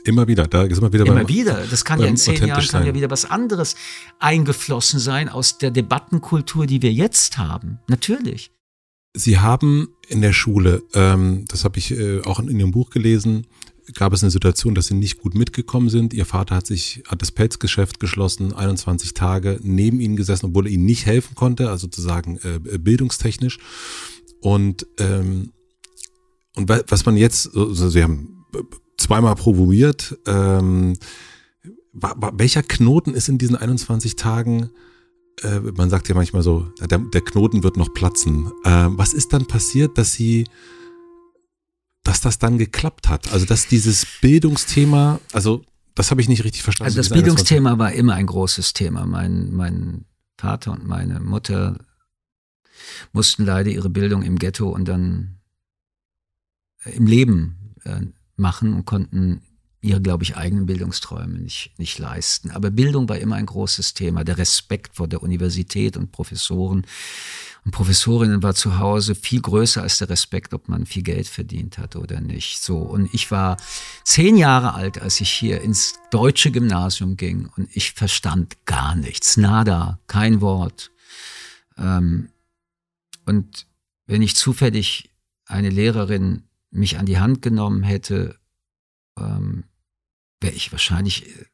Immer 0.05 0.27
wieder, 0.27 0.47
da 0.47 0.63
ist 0.63 0.79
immer 0.79 0.91
wieder. 0.91 1.05
Immer 1.05 1.17
beim, 1.17 1.29
wieder. 1.29 1.67
Das 1.71 1.85
kann 1.85 2.01
ja 2.01 2.07
in 2.07 2.17
zehn 2.17 2.43
Jahren 2.47 2.67
kann 2.67 2.87
ja 2.87 2.95
wieder 2.95 3.11
was 3.11 3.27
anderes 3.31 3.77
eingeflossen 4.19 5.01
sein 5.01 5.29
aus 5.29 5.59
der 5.59 5.71
Debattenkultur, 5.71 6.67
die 6.67 6.81
wir 6.81 6.93
jetzt 6.93 7.37
haben. 7.37 7.79
Natürlich. 7.89 8.51
Sie 9.15 9.39
haben 9.39 9.89
in 10.09 10.23
der 10.23 10.33
Schule, 10.33 10.83
ähm, 10.95 11.45
das 11.49 11.65
habe 11.65 11.79
ich 11.79 11.91
äh, 11.91 12.23
auch 12.23 12.39
in, 12.39 12.49
in 12.49 12.59
Ihrem 12.59 12.71
Buch 12.71 12.89
gelesen, 12.89 13.47
gab 13.95 14.13
es 14.13 14.23
eine 14.23 14.31
Situation, 14.31 14.75
dass 14.75 14.87
Sie 14.87 14.95
nicht 14.95 15.19
gut 15.19 15.35
mitgekommen 15.35 15.89
sind. 15.89 16.15
Ihr 16.15 16.27
Vater 16.27 16.57
hat 16.57 16.67
sich, 16.67 17.03
hat 17.07 17.23
das 17.23 17.33
Pelzgeschäft 17.33 18.01
geschlossen, 18.01 18.53
21 18.53 19.15
Tage 19.15 19.59
neben 19.63 20.01
Ihnen 20.01 20.17
gesessen, 20.17 20.47
obwohl 20.47 20.67
er 20.67 20.73
Ihnen 20.73 20.85
nicht 20.85 21.07
helfen 21.07 21.35
konnte, 21.35 21.71
also 21.71 21.87
sozusagen 21.87 22.39
äh, 22.39 22.79
bildungstechnisch. 22.79 23.59
Und, 24.41 24.87
ähm, 24.99 25.53
und 26.55 26.69
was 26.69 27.07
man 27.07 27.17
jetzt, 27.17 27.55
also 27.57 27.89
Sie 27.89 28.03
haben 28.03 28.45
zweimal 28.97 29.35
promoviert. 29.37 30.19
Ähm, 30.27 30.97
welcher 31.93 32.63
Knoten 32.63 33.15
ist 33.15 33.29
in 33.29 33.39
diesen 33.39 33.57
21 33.57 34.17
Tagen? 34.17 34.71
Äh, 35.43 35.61
man 35.77 35.91
sagt 35.91 36.09
ja 36.09 36.15
manchmal 36.15 36.43
so, 36.43 36.67
der, 36.81 36.99
der 36.99 37.21
Knoten 37.23 37.63
wird 37.63 37.77
noch 37.77 37.95
platzen. 37.95 38.53
Äh, 38.65 38.89
was 38.91 39.15
ist 39.15 39.33
dann 39.33 39.47
passiert, 39.47 39.97
dass 39.99 40.13
sie, 40.13 40.45
dass 42.09 42.23
das 42.23 42.39
dann 42.39 42.57
geklappt 42.57 43.11
hat? 43.11 43.31
Also 43.33 43.45
dass 43.45 43.67
dieses 43.69 44.07
Bildungsthema, 44.23 45.21
also 45.35 45.63
das 45.95 46.11
habe 46.11 46.23
ich 46.23 46.29
nicht 46.29 46.43
richtig 46.43 46.63
verstanden. 46.63 46.89
Also 46.89 46.97
das 46.97 47.11
Bildungsthema 47.11 47.79
war 47.79 47.93
immer 47.93 48.15
ein 48.15 48.25
großes 48.25 48.73
Thema. 48.73 49.05
Mein, 49.05 49.53
mein 49.53 50.07
Vater 50.39 50.73
und 50.73 50.87
meine 50.87 51.21
Mutter 51.21 51.79
mussten 53.13 53.45
leider 53.45 53.71
ihre 53.71 53.91
Bildung 53.91 54.23
im 54.23 54.39
Ghetto 54.39 54.71
und 54.71 54.87
dann 54.87 55.37
im 56.85 57.07
Leben 57.07 57.75
äh, 57.85 58.01
machen 58.37 58.73
und 58.73 58.87
konnten 58.87 59.43
ihre, 59.81 60.01
glaube 60.01 60.25
ich, 60.25 60.37
eigenen 60.37 60.67
Bildungsträume 60.67 61.39
nicht, 61.39 61.73
nicht 61.79 61.99
leisten. 61.99 62.51
Aber 62.51 62.71
Bildung 62.71 63.09
war 63.09 63.19
immer 63.19 63.37
ein 63.37 63.47
großes 63.47 63.95
Thema. 63.95 64.25
Der 64.25 64.39
Respekt 64.39 64.97
vor 64.97 65.07
der 65.07 65.23
Universität 65.23 65.97
und 65.97 66.11
Professoren 66.11 66.85
und 67.65 67.73
Professorinnen 67.73 68.43
war 68.43 68.55
zu 68.55 68.79
Hause 68.79 69.15
viel 69.15 69.43
größer 69.43 69.83
als 69.83 69.99
der 69.99 70.09
Respekt, 70.09 70.55
ob 70.55 70.69
man 70.69 70.87
viel 70.87 71.03
Geld 71.03 71.27
verdient 71.27 71.79
hat 71.79 71.97
oder 71.97 72.21
nicht. 72.21 72.63
So. 72.63 72.79
Und 72.79 73.13
ich 73.13 73.31
war 73.31 73.57
zehn 74.05 74.37
Jahre 74.37 74.75
alt, 74.75 75.03
als 75.03 75.21
ich 75.21 75.31
hier 75.31 75.61
ins 75.61 75.95
deutsche 76.11 76.51
Gymnasium 76.51 77.17
ging 77.17 77.51
und 77.57 77.69
ich 77.75 77.93
verstand 77.93 78.65
gar 78.65 78.95
nichts. 78.95 79.37
Nada. 79.37 79.99
Kein 80.07 80.41
Wort. 80.41 80.91
Ähm, 81.77 82.31
und 83.27 83.67
wenn 84.07 84.23
ich 84.23 84.35
zufällig 84.35 85.11
eine 85.45 85.71
Lehrerin 85.71 86.45
mich 86.71 86.99
an 86.99 87.07
die 87.07 87.19
Hand 87.19 87.43
genommen 87.43 87.83
hätte, 87.83 88.39
ähm, 89.19 89.65
wäre 90.41 90.55
ich 90.55 90.73
wahrscheinlich 90.73 91.27
äh, 91.27 91.45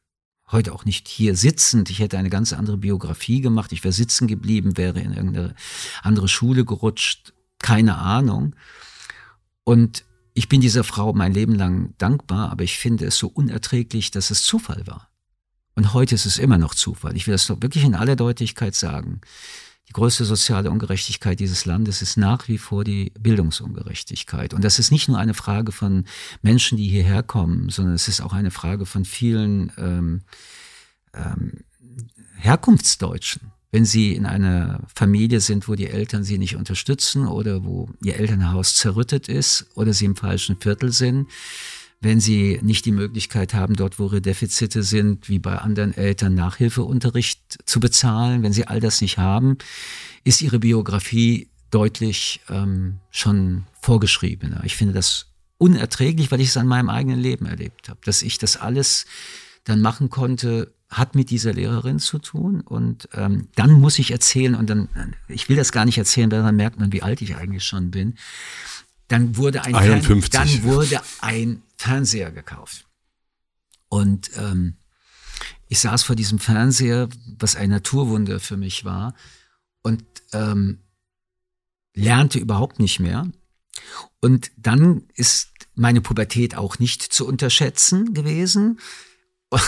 heute 0.51 0.73
auch 0.73 0.85
nicht 0.85 1.07
hier 1.07 1.35
sitzend. 1.35 1.89
Ich 1.89 1.99
hätte 1.99 2.17
eine 2.17 2.29
ganz 2.29 2.53
andere 2.53 2.77
Biografie 2.77 3.41
gemacht. 3.41 3.71
Ich 3.71 3.83
wäre 3.83 3.93
sitzen 3.93 4.27
geblieben, 4.27 4.77
wäre 4.77 4.99
in 4.99 5.13
irgendeine 5.13 5.55
andere 6.03 6.27
Schule 6.27 6.65
gerutscht. 6.65 7.33
Keine 7.59 7.97
Ahnung. 7.97 8.55
Und 9.63 10.05
ich 10.33 10.49
bin 10.49 10.61
dieser 10.61 10.83
Frau 10.83 11.13
mein 11.13 11.33
Leben 11.33 11.55
lang 11.55 11.93
dankbar, 11.97 12.51
aber 12.51 12.63
ich 12.63 12.77
finde 12.77 13.05
es 13.05 13.17
so 13.17 13.27
unerträglich, 13.27 14.11
dass 14.11 14.29
es 14.29 14.43
Zufall 14.43 14.85
war. 14.85 15.09
Und 15.75 15.93
heute 15.93 16.15
ist 16.15 16.25
es 16.25 16.37
immer 16.37 16.57
noch 16.57 16.75
Zufall. 16.75 17.15
Ich 17.15 17.27
will 17.27 17.33
das 17.33 17.47
doch 17.47 17.61
wirklich 17.61 17.83
in 17.83 17.95
aller 17.95 18.15
Deutlichkeit 18.15 18.75
sagen. 18.75 19.21
Die 19.87 19.93
größte 19.93 20.25
soziale 20.25 20.71
Ungerechtigkeit 20.71 21.39
dieses 21.39 21.65
Landes 21.65 22.01
ist 22.01 22.17
nach 22.17 22.47
wie 22.47 22.57
vor 22.57 22.83
die 22.83 23.11
Bildungsungerechtigkeit. 23.19 24.53
Und 24.53 24.63
das 24.63 24.79
ist 24.79 24.91
nicht 24.91 25.07
nur 25.07 25.19
eine 25.19 25.33
Frage 25.33 25.71
von 25.71 26.05
Menschen, 26.41 26.77
die 26.77 26.87
hierher 26.87 27.23
kommen, 27.23 27.69
sondern 27.69 27.93
es 27.93 28.07
ist 28.07 28.21
auch 28.21 28.33
eine 28.33 28.51
Frage 28.51 28.85
von 28.85 29.05
vielen 29.05 29.71
ähm, 29.77 30.21
ähm, 31.13 31.63
Herkunftsdeutschen. 32.37 33.51
Wenn 33.71 33.85
sie 33.85 34.15
in 34.15 34.25
einer 34.25 34.81
Familie 34.93 35.41
sind, 35.41 35.67
wo 35.67 35.75
die 35.75 35.87
Eltern 35.87 36.23
sie 36.23 36.37
nicht 36.37 36.55
unterstützen 36.55 37.27
oder 37.27 37.65
wo 37.65 37.89
ihr 38.01 38.17
Elternhaus 38.17 38.75
zerrüttet 38.75 39.27
ist 39.27 39.65
oder 39.75 39.91
sie 39.93 40.05
im 40.05 40.15
falschen 40.15 40.57
Viertel 40.57 40.93
sind, 40.93 41.27
wenn 42.05 42.19
sie 42.19 42.59
nicht 42.61 42.85
die 42.85 42.91
Möglichkeit 42.91 43.53
haben, 43.55 43.75
dort, 43.75 43.97
wo 43.97 44.05
ihre 44.05 44.21
Defizite 44.21 44.83
sind, 44.83 45.27
wie 45.27 45.39
bei 45.39 45.57
anderen 45.57 45.91
Eltern 45.91 46.35
Nachhilfeunterricht 46.35 47.57
zu 47.65 47.79
bezahlen, 47.79 48.43
wenn 48.43 48.53
sie 48.53 48.67
all 48.67 48.79
das 48.79 49.01
nicht 49.01 49.17
haben, 49.17 49.57
ist 50.23 50.41
ihre 50.41 50.59
Biografie 50.59 51.49
deutlich 51.71 52.41
ähm, 52.47 52.99
schon 53.09 53.63
vorgeschriebener. 53.81 54.61
Ich 54.63 54.75
finde 54.75 54.93
das 54.93 55.31
unerträglich, 55.57 56.31
weil 56.31 56.41
ich 56.41 56.49
es 56.49 56.57
an 56.57 56.67
meinem 56.67 56.89
eigenen 56.89 57.19
Leben 57.19 57.47
erlebt 57.47 57.89
habe. 57.89 57.99
Dass 58.05 58.21
ich 58.21 58.37
das 58.37 58.55
alles 58.55 59.05
dann 59.63 59.81
machen 59.81 60.09
konnte, 60.11 60.73
hat 60.89 61.15
mit 61.15 61.29
dieser 61.31 61.53
Lehrerin 61.53 61.99
zu 61.99 62.19
tun. 62.19 62.61
Und 62.61 63.09
ähm, 63.13 63.47
dann 63.55 63.71
muss 63.71 63.97
ich 63.99 64.11
erzählen, 64.11 64.55
und 64.55 64.69
dann, 64.69 64.89
ich 65.27 65.49
will 65.49 65.57
das 65.57 65.71
gar 65.71 65.85
nicht 65.85 65.97
erzählen, 65.97 66.31
weil 66.31 66.43
dann 66.43 66.55
merkt 66.55 66.79
man, 66.79 66.93
wie 66.93 67.01
alt 67.01 67.21
ich 67.21 67.35
eigentlich 67.35 67.63
schon 67.63 67.89
bin. 67.91 68.15
Dann 69.07 69.37
wurde 69.37 69.63
ein, 69.63 69.75
51. 69.75 70.31
dann 70.31 70.63
wurde 70.63 71.01
ein 71.21 71.61
Fernseher 71.77 72.31
gekauft. 72.31 72.87
Und 73.87 74.31
ähm, 74.35 74.77
ich 75.67 75.79
saß 75.79 76.03
vor 76.03 76.15
diesem 76.15 76.39
Fernseher, 76.39 77.09
was 77.39 77.55
ein 77.55 77.69
Naturwunder 77.69 78.39
für 78.39 78.57
mich 78.57 78.85
war, 78.85 79.15
und 79.81 80.03
ähm, 80.33 80.79
lernte 81.93 82.39
überhaupt 82.39 82.79
nicht 82.79 82.99
mehr. 82.99 83.27
Und 84.19 84.51
dann 84.57 85.03
ist 85.13 85.49
meine 85.75 86.01
Pubertät 86.01 86.55
auch 86.55 86.79
nicht 86.79 87.01
zu 87.01 87.27
unterschätzen 87.27 88.13
gewesen. 88.13 88.79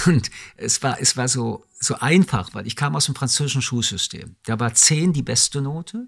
Und 0.06 0.32
es 0.56 0.82
war, 0.82 1.00
es 1.00 1.18
war 1.18 1.28
so, 1.28 1.66
so 1.80 1.96
einfach, 1.96 2.54
weil 2.54 2.66
ich 2.66 2.76
kam 2.76 2.96
aus 2.96 3.06
dem 3.06 3.16
französischen 3.16 3.62
Schulsystem. 3.62 4.36
Da 4.44 4.60
war 4.60 4.74
10 4.74 5.14
die 5.14 5.22
beste 5.22 5.62
Note. 5.62 6.08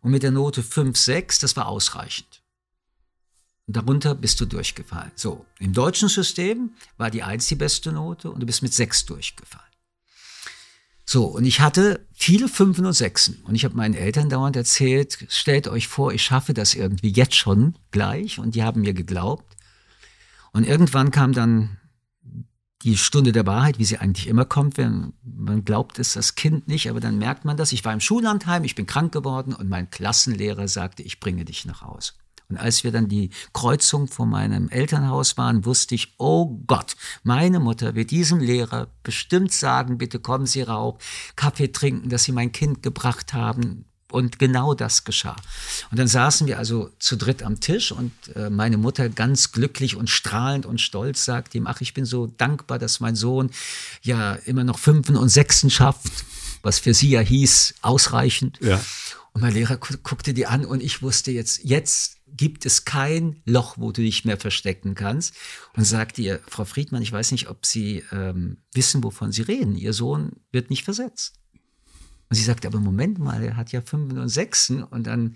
Und 0.00 0.12
mit 0.12 0.22
der 0.22 0.30
Note 0.30 0.62
5, 0.62 0.96
6, 0.96 1.40
das 1.40 1.56
war 1.56 1.66
ausreichend. 1.66 2.29
Darunter 3.72 4.14
bist 4.14 4.40
du 4.40 4.46
durchgefallen. 4.46 5.12
So, 5.14 5.46
im 5.58 5.72
deutschen 5.72 6.08
System 6.08 6.70
war 6.96 7.10
die 7.10 7.22
1 7.22 7.46
die 7.46 7.54
beste 7.56 7.92
Note 7.92 8.30
und 8.30 8.40
du 8.40 8.46
bist 8.46 8.62
mit 8.62 8.72
6 8.72 9.06
durchgefallen. 9.06 9.66
So, 11.04 11.24
und 11.24 11.44
ich 11.44 11.60
hatte 11.60 12.06
viele 12.12 12.48
Fünfen 12.48 12.86
und 12.86 12.92
Sechsen. 12.92 13.42
Und 13.42 13.56
ich 13.56 13.64
habe 13.64 13.76
meinen 13.76 13.94
Eltern 13.94 14.28
dauernd 14.28 14.54
erzählt, 14.54 15.26
stellt 15.28 15.66
euch 15.66 15.88
vor, 15.88 16.12
ich 16.12 16.22
schaffe 16.22 16.54
das 16.54 16.74
irgendwie 16.74 17.10
jetzt 17.10 17.34
schon 17.34 17.76
gleich. 17.90 18.38
Und 18.38 18.54
die 18.54 18.62
haben 18.62 18.82
mir 18.82 18.94
geglaubt. 18.94 19.56
Und 20.52 20.64
irgendwann 20.64 21.10
kam 21.10 21.32
dann 21.32 21.80
die 22.82 22.96
Stunde 22.96 23.32
der 23.32 23.46
Wahrheit, 23.46 23.78
wie 23.78 23.84
sie 23.84 23.98
eigentlich 23.98 24.26
immer 24.26 24.44
kommt, 24.44 24.78
wenn 24.78 25.12
man 25.22 25.64
glaubt 25.64 25.98
es 25.98 26.14
das 26.14 26.34
Kind 26.34 26.66
nicht, 26.66 26.88
aber 26.88 27.00
dann 27.00 27.18
merkt 27.18 27.44
man 27.44 27.56
das. 27.56 27.72
Ich 27.72 27.84
war 27.84 27.92
im 27.92 28.00
Schullandheim, 28.00 28.64
ich 28.64 28.74
bin 28.74 28.86
krank 28.86 29.12
geworden 29.12 29.52
und 29.52 29.68
mein 29.68 29.90
Klassenlehrer 29.90 30.66
sagte, 30.66 31.02
ich 31.02 31.20
bringe 31.20 31.44
dich 31.44 31.66
nach 31.66 31.82
Hause. 31.82 32.12
Und 32.50 32.58
als 32.58 32.84
wir 32.84 32.90
dann 32.92 33.08
die 33.08 33.30
Kreuzung 33.52 34.08
vor 34.08 34.26
meinem 34.26 34.68
Elternhaus 34.68 35.38
waren, 35.38 35.64
wusste 35.64 35.94
ich, 35.94 36.14
oh 36.18 36.60
Gott, 36.66 36.96
meine 37.22 37.60
Mutter 37.60 37.94
wird 37.94 38.10
diesem 38.10 38.40
Lehrer 38.40 38.88
bestimmt 39.02 39.52
sagen, 39.52 39.98
bitte 39.98 40.18
kommen 40.18 40.46
Sie 40.46 40.62
rauf, 40.62 40.96
Kaffee 41.36 41.68
trinken, 41.68 42.08
dass 42.10 42.24
Sie 42.24 42.32
mein 42.32 42.52
Kind 42.52 42.82
gebracht 42.82 43.32
haben. 43.32 43.84
Und 44.10 44.40
genau 44.40 44.74
das 44.74 45.04
geschah. 45.04 45.36
Und 45.92 45.98
dann 46.00 46.08
saßen 46.08 46.48
wir 46.48 46.58
also 46.58 46.90
zu 46.98 47.14
dritt 47.16 47.44
am 47.44 47.60
Tisch 47.60 47.92
und 47.92 48.10
äh, 48.34 48.50
meine 48.50 48.76
Mutter 48.76 49.08
ganz 49.08 49.52
glücklich 49.52 49.94
und 49.94 50.10
strahlend 50.10 50.66
und 50.66 50.80
stolz 50.80 51.24
sagte 51.24 51.58
ihm, 51.58 51.68
ach, 51.68 51.80
ich 51.80 51.94
bin 51.94 52.04
so 52.04 52.26
dankbar, 52.26 52.80
dass 52.80 52.98
mein 52.98 53.14
Sohn 53.14 53.50
ja 54.02 54.34
immer 54.34 54.64
noch 54.64 54.80
Fünfen 54.80 55.16
und 55.16 55.28
Sechsen 55.28 55.70
schafft, 55.70 56.10
was 56.62 56.80
für 56.80 56.92
sie 56.92 57.10
ja 57.10 57.20
hieß, 57.20 57.74
ausreichend. 57.82 58.58
Ja. 58.60 58.80
Und 59.32 59.42
mein 59.42 59.54
Lehrer 59.54 59.76
guckte 59.76 60.34
die 60.34 60.46
an 60.46 60.64
und 60.64 60.82
ich 60.82 61.02
wusste 61.02 61.30
jetzt, 61.30 61.64
jetzt 61.64 62.18
gibt 62.26 62.66
es 62.66 62.84
kein 62.84 63.42
Loch, 63.44 63.76
wo 63.78 63.92
du 63.92 64.02
dich 64.02 64.24
mehr 64.24 64.38
verstecken 64.38 64.94
kannst. 64.94 65.34
Und 65.76 65.84
sagte 65.84 66.22
ihr, 66.22 66.40
Frau 66.48 66.64
Friedmann, 66.64 67.02
ich 67.02 67.12
weiß 67.12 67.32
nicht, 67.32 67.48
ob 67.48 67.66
Sie 67.66 68.04
ähm, 68.12 68.58
wissen, 68.72 69.02
wovon 69.04 69.32
Sie 69.32 69.42
reden. 69.42 69.76
Ihr 69.76 69.92
Sohn 69.92 70.32
wird 70.52 70.70
nicht 70.70 70.84
versetzt. 70.84 71.40
Und 72.30 72.36
sie 72.36 72.44
sagte, 72.44 72.68
aber 72.68 72.78
Moment 72.78 73.18
mal, 73.18 73.42
er 73.42 73.56
hat 73.56 73.72
ja 73.72 73.82
Fünfen 73.82 74.18
und 74.18 74.28
Sechsen. 74.28 74.84
Und 74.84 75.08
dann 75.08 75.34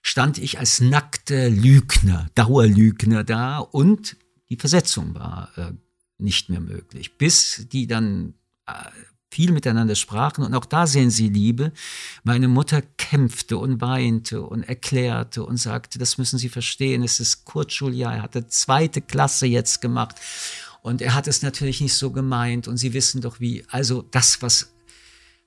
stand 0.00 0.38
ich 0.38 0.58
als 0.58 0.80
nackter 0.80 1.50
Lügner, 1.50 2.28
Dauerlügner 2.34 3.22
da 3.22 3.58
und 3.58 4.16
die 4.48 4.56
Versetzung 4.56 5.14
war 5.14 5.50
äh, 5.56 5.72
nicht 6.18 6.48
mehr 6.48 6.60
möglich. 6.60 7.18
Bis 7.18 7.66
die 7.70 7.86
dann 7.86 8.34
äh, 8.66 8.72
viel 9.32 9.50
miteinander 9.52 9.94
sprachen. 9.94 10.44
Und 10.44 10.54
auch 10.54 10.66
da 10.66 10.86
sehen 10.86 11.10
Sie 11.10 11.28
Liebe. 11.28 11.72
Meine 12.22 12.48
Mutter 12.48 12.82
kämpfte 12.98 13.56
und 13.56 13.80
weinte 13.80 14.42
und 14.42 14.62
erklärte 14.62 15.44
und 15.44 15.56
sagte, 15.56 15.98
das 15.98 16.18
müssen 16.18 16.38
Sie 16.38 16.50
verstehen, 16.50 17.02
es 17.02 17.18
ist 17.18 17.46
Kurzschuljahr, 17.46 18.16
er 18.16 18.22
hatte 18.22 18.46
zweite 18.46 19.00
Klasse 19.00 19.46
jetzt 19.46 19.80
gemacht. 19.80 20.16
Und 20.82 21.00
er 21.00 21.14
hat 21.14 21.28
es 21.28 21.42
natürlich 21.42 21.80
nicht 21.80 21.94
so 21.94 22.10
gemeint 22.10 22.68
und 22.68 22.76
Sie 22.76 22.92
wissen 22.92 23.22
doch 23.22 23.40
wie, 23.40 23.64
also 23.68 24.02
das, 24.02 24.42
was 24.42 24.72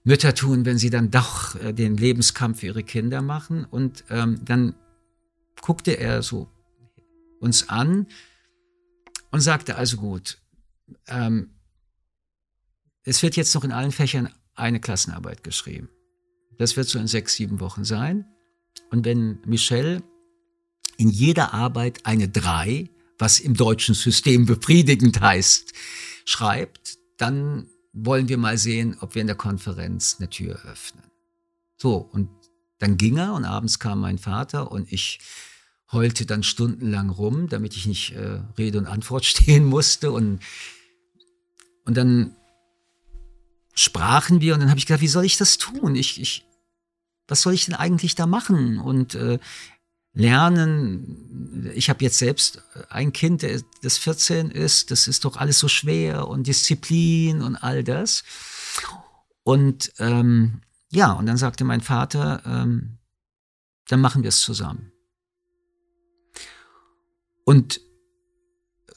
Mütter 0.05 0.35
tun, 0.35 0.65
wenn 0.65 0.77
sie 0.77 0.91
dann 0.91 1.09
doch 1.09 1.55
äh, 1.55 1.73
den 1.73 1.97
Lebenskampf 1.97 2.59
für 2.59 2.67
ihre 2.67 2.83
Kinder 2.83 3.21
machen. 3.23 3.65
Und 3.65 4.05
ähm, 4.09 4.39
dann 4.45 4.75
guckte 5.61 5.97
er 5.97 6.21
so 6.21 6.47
uns 7.39 7.69
an 7.69 8.07
und 9.31 9.41
sagte, 9.41 9.75
also 9.75 9.97
gut, 9.97 10.37
ähm, 11.07 11.54
es 13.05 13.23
wird 13.23 13.35
jetzt 13.35 13.53
noch 13.55 13.63
in 13.63 13.71
allen 13.71 13.91
Fächern 13.91 14.29
eine 14.55 14.79
Klassenarbeit 14.79 15.43
geschrieben. 15.43 15.89
Das 16.57 16.75
wird 16.75 16.87
so 16.87 16.99
in 16.99 17.07
sechs, 17.07 17.35
sieben 17.35 17.59
Wochen 17.59 17.85
sein. 17.85 18.25
Und 18.89 19.05
wenn 19.05 19.39
Michel 19.45 20.01
in 20.97 21.09
jeder 21.09 21.53
Arbeit 21.53 22.05
eine 22.05 22.27
drei, 22.27 22.89
was 23.17 23.39
im 23.39 23.55
deutschen 23.55 23.95
System 23.95 24.45
befriedigend 24.45 25.19
heißt, 25.21 25.73
schreibt, 26.25 26.97
dann 27.17 27.67
wollen 27.93 28.27
wir 28.27 28.37
mal 28.37 28.57
sehen, 28.57 28.97
ob 28.99 29.15
wir 29.15 29.21
in 29.21 29.27
der 29.27 29.35
Konferenz 29.35 30.17
eine 30.19 30.29
Tür 30.29 30.59
öffnen. 30.65 31.03
So, 31.77 31.97
und 31.97 32.29
dann 32.79 32.97
ging 32.97 33.17
er 33.17 33.33
und 33.33 33.45
abends 33.45 33.79
kam 33.79 34.01
mein 34.01 34.17
Vater 34.17 34.71
und 34.71 34.91
ich 34.91 35.19
heulte 35.91 36.25
dann 36.25 36.43
stundenlang 36.43 37.09
rum, 37.09 37.47
damit 37.47 37.75
ich 37.75 37.85
nicht 37.85 38.13
äh, 38.13 38.41
Rede 38.57 38.77
und 38.79 38.87
Antwort 38.87 39.25
stehen 39.25 39.65
musste. 39.65 40.11
Und, 40.11 40.39
und 41.85 41.95
dann 41.95 42.35
sprachen 43.75 44.41
wir 44.41 44.53
und 44.53 44.61
dann 44.61 44.69
habe 44.69 44.79
ich 44.79 44.85
gedacht, 44.85 45.01
wie 45.01 45.07
soll 45.07 45.25
ich 45.25 45.37
das 45.37 45.57
tun? 45.57 45.95
Ich, 45.95 46.19
ich, 46.21 46.45
was 47.27 47.41
soll 47.41 47.53
ich 47.53 47.65
denn 47.65 47.75
eigentlich 47.75 48.15
da 48.15 48.25
machen? 48.25 48.79
Und 48.79 49.15
äh, 49.15 49.39
lernen, 50.13 51.71
ich 51.75 51.89
habe 51.89 52.03
jetzt 52.03 52.17
selbst 52.17 52.63
ein 52.89 53.13
Kind, 53.13 53.45
das 53.81 53.97
14 53.97 54.49
ist, 54.49 54.91
das 54.91 55.07
ist 55.07 55.25
doch 55.25 55.37
alles 55.37 55.59
so 55.59 55.67
schwer 55.67 56.27
und 56.27 56.47
Disziplin 56.47 57.41
und 57.41 57.57
all 57.57 57.83
das. 57.83 58.23
Und 59.43 59.91
ähm, 59.99 60.61
ja, 60.89 61.11
und 61.11 61.25
dann 61.25 61.37
sagte 61.37 61.65
mein 61.65 61.81
Vater, 61.81 62.41
ähm, 62.45 62.97
dann 63.87 64.01
machen 64.01 64.23
wir 64.23 64.29
es 64.29 64.41
zusammen 64.41 64.91
und 67.45 67.79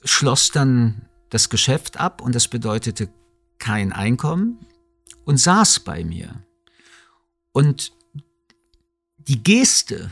schloss 0.02 0.50
dann 0.50 1.02
das 1.30 1.50
Geschäft 1.50 1.98
ab 1.98 2.20
und 2.20 2.34
das 2.34 2.48
bedeutete 2.48 3.08
kein 3.58 3.92
Einkommen 3.92 4.58
und 5.24 5.38
saß 5.38 5.80
bei 5.80 6.04
mir. 6.04 6.44
Und 7.52 7.92
die 9.16 9.42
Geste 9.42 10.10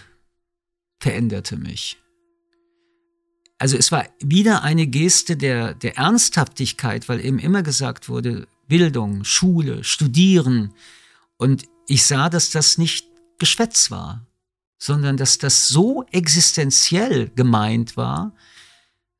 veränderte 0.98 1.56
mich. 1.56 1.98
Also 3.58 3.76
es 3.76 3.90
war 3.90 4.06
wieder 4.20 4.62
eine 4.62 4.86
Geste 4.86 5.36
der, 5.36 5.74
der 5.74 5.96
Ernsthaftigkeit, 5.96 7.08
weil 7.08 7.24
eben 7.24 7.38
immer 7.38 7.62
gesagt 7.62 8.08
wurde, 8.08 8.46
Bildung, 8.68 9.24
Schule, 9.24 9.84
Studieren. 9.84 10.74
Und 11.38 11.64
ich 11.86 12.04
sah, 12.04 12.28
dass 12.28 12.50
das 12.50 12.76
nicht 12.76 13.06
Geschwätz 13.38 13.90
war, 13.90 14.26
sondern 14.78 15.16
dass 15.16 15.38
das 15.38 15.68
so 15.68 16.04
existenziell 16.10 17.30
gemeint 17.30 17.96
war, 17.96 18.34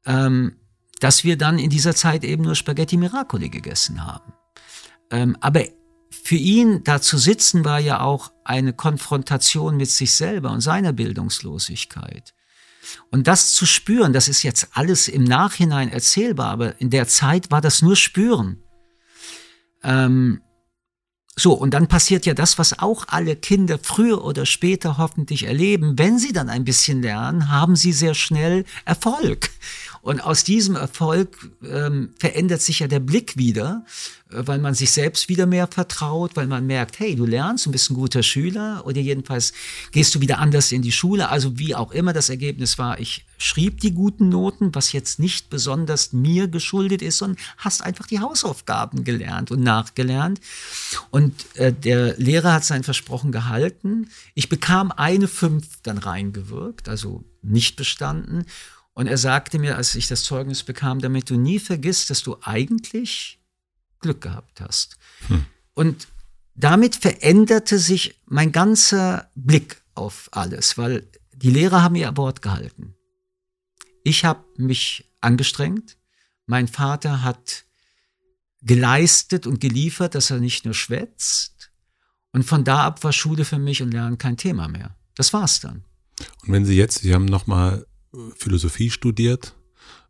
ähm, 0.04 0.56
dass 1.00 1.24
wir 1.24 1.36
dann 1.36 1.58
in 1.58 1.70
dieser 1.70 1.94
Zeit 1.94 2.24
eben 2.24 2.44
nur 2.44 2.54
Spaghetti 2.54 2.96
Miracoli 2.96 3.48
gegessen 3.48 4.04
haben. 4.04 4.32
Ähm, 5.10 5.36
aber 5.40 5.64
für 6.10 6.36
ihn 6.36 6.82
da 6.84 7.00
zu 7.00 7.18
sitzen 7.18 7.64
war 7.64 7.78
ja 7.78 8.00
auch 8.00 8.32
eine 8.44 8.72
Konfrontation 8.72 9.76
mit 9.76 9.90
sich 9.90 10.12
selber 10.12 10.50
und 10.50 10.60
seiner 10.60 10.92
Bildungslosigkeit. 10.92 12.34
Und 13.10 13.26
das 13.26 13.52
zu 13.52 13.66
spüren, 13.66 14.12
das 14.12 14.28
ist 14.28 14.42
jetzt 14.42 14.68
alles 14.72 15.08
im 15.08 15.24
Nachhinein 15.24 15.90
erzählbar, 15.90 16.50
aber 16.50 16.80
in 16.80 16.90
der 16.90 17.08
Zeit 17.08 17.50
war 17.50 17.60
das 17.60 17.82
nur 17.82 17.96
Spüren. 17.96 18.62
Ähm, 19.82 20.40
so, 21.38 21.52
und 21.52 21.74
dann 21.74 21.86
passiert 21.86 22.24
ja 22.24 22.32
das, 22.32 22.58
was 22.58 22.78
auch 22.78 23.04
alle 23.08 23.36
Kinder 23.36 23.78
früher 23.80 24.24
oder 24.24 24.46
später 24.46 24.96
hoffentlich 24.96 25.42
erleben. 25.42 25.98
Wenn 25.98 26.18
sie 26.18 26.32
dann 26.32 26.48
ein 26.48 26.64
bisschen 26.64 27.02
lernen, 27.02 27.50
haben 27.50 27.76
sie 27.76 27.92
sehr 27.92 28.14
schnell 28.14 28.64
Erfolg. 28.86 29.50
Und 30.06 30.20
aus 30.20 30.44
diesem 30.44 30.76
Erfolg 30.76 31.50
ähm, 31.68 32.10
verändert 32.16 32.62
sich 32.62 32.78
ja 32.78 32.86
der 32.86 33.00
Blick 33.00 33.36
wieder, 33.36 33.84
äh, 34.30 34.40
weil 34.46 34.60
man 34.60 34.72
sich 34.72 34.92
selbst 34.92 35.28
wieder 35.28 35.46
mehr 35.46 35.66
vertraut, 35.66 36.36
weil 36.36 36.46
man 36.46 36.64
merkt, 36.64 37.00
hey, 37.00 37.16
du 37.16 37.26
lernst, 37.26 37.66
du 37.66 37.72
bist 37.72 37.90
ein 37.90 37.94
guter 37.94 38.22
Schüler 38.22 38.84
oder 38.86 39.00
jedenfalls 39.00 39.52
gehst 39.90 40.14
du 40.14 40.20
wieder 40.20 40.38
anders 40.38 40.70
in 40.70 40.82
die 40.82 40.92
Schule. 40.92 41.28
Also 41.28 41.58
wie 41.58 41.74
auch 41.74 41.90
immer 41.90 42.12
das 42.12 42.28
Ergebnis 42.28 42.78
war, 42.78 43.00
ich 43.00 43.26
schrieb 43.36 43.80
die 43.80 43.94
guten 43.94 44.28
Noten, 44.28 44.72
was 44.76 44.92
jetzt 44.92 45.18
nicht 45.18 45.50
besonders 45.50 46.12
mir 46.12 46.46
geschuldet 46.46 47.02
ist, 47.02 47.18
sondern 47.18 47.42
hast 47.56 47.82
einfach 47.82 48.06
die 48.06 48.20
Hausaufgaben 48.20 49.02
gelernt 49.02 49.50
und 49.50 49.64
nachgelernt. 49.64 50.40
Und 51.10 51.34
äh, 51.56 51.72
der 51.72 52.16
Lehrer 52.16 52.52
hat 52.52 52.64
sein 52.64 52.84
Versprochen 52.84 53.32
gehalten. 53.32 54.08
Ich 54.34 54.48
bekam 54.48 54.92
eine 54.92 55.26
Fünf 55.26 55.66
dann 55.82 55.98
reingewirkt, 55.98 56.88
also 56.88 57.24
nicht 57.42 57.74
bestanden. 57.74 58.44
Und 58.96 59.08
er 59.08 59.18
sagte 59.18 59.58
mir, 59.58 59.76
als 59.76 59.94
ich 59.94 60.08
das 60.08 60.24
Zeugnis 60.24 60.62
bekam, 60.62 61.00
damit 61.00 61.28
du 61.28 61.36
nie 61.36 61.58
vergisst, 61.58 62.08
dass 62.08 62.22
du 62.22 62.38
eigentlich 62.40 63.38
Glück 64.00 64.22
gehabt 64.22 64.62
hast. 64.62 64.96
Hm. 65.28 65.44
Und 65.74 66.08
damit 66.54 66.96
veränderte 66.96 67.78
sich 67.78 68.18
mein 68.24 68.52
ganzer 68.52 69.30
Blick 69.34 69.82
auf 69.94 70.30
alles, 70.32 70.78
weil 70.78 71.06
die 71.34 71.50
Lehrer 71.50 71.82
haben 71.82 71.94
ihr 71.94 72.16
Wort 72.16 72.40
gehalten. 72.40 72.94
Ich 74.02 74.24
habe 74.24 74.42
mich 74.56 75.04
angestrengt. 75.20 75.98
Mein 76.46 76.66
Vater 76.66 77.22
hat 77.22 77.66
geleistet 78.62 79.46
und 79.46 79.60
geliefert, 79.60 80.14
dass 80.14 80.30
er 80.30 80.40
nicht 80.40 80.64
nur 80.64 80.72
schwätzt. 80.72 81.70
Und 82.32 82.44
von 82.44 82.64
da 82.64 82.84
ab 82.84 83.04
war 83.04 83.12
Schule 83.12 83.44
für 83.44 83.58
mich 83.58 83.82
und 83.82 83.90
Lernen 83.90 84.16
kein 84.16 84.38
Thema 84.38 84.68
mehr. 84.68 84.96
Das 85.16 85.34
war's 85.34 85.60
dann. 85.60 85.84
Und 86.46 86.52
wenn 86.52 86.64
Sie 86.64 86.76
jetzt, 86.76 87.00
Sie 87.00 87.12
haben 87.12 87.26
nochmal 87.26 87.86
Philosophie 88.36 88.90
studiert 88.90 89.54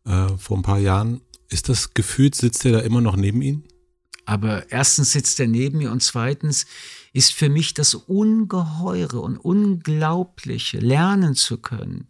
äh, 0.04 0.28
vor 0.38 0.56
ein 0.56 0.62
paar 0.62 0.78
Jahren. 0.78 1.20
Ist 1.48 1.68
das 1.68 1.94
gefühlt, 1.94 2.34
sitzt 2.34 2.64
er 2.64 2.72
da 2.72 2.80
immer 2.80 3.00
noch 3.00 3.16
neben 3.16 3.42
Ihnen? 3.42 3.64
Aber 4.24 4.70
erstens 4.72 5.12
sitzt 5.12 5.38
er 5.38 5.46
neben 5.46 5.78
mir 5.78 5.92
und 5.92 6.02
zweitens 6.02 6.66
ist 7.12 7.32
für 7.32 7.48
mich 7.48 7.74
das 7.74 7.94
Ungeheure 7.94 9.20
und 9.20 9.38
Unglaubliche, 9.38 10.78
lernen 10.78 11.36
zu 11.36 11.58
können. 11.58 12.08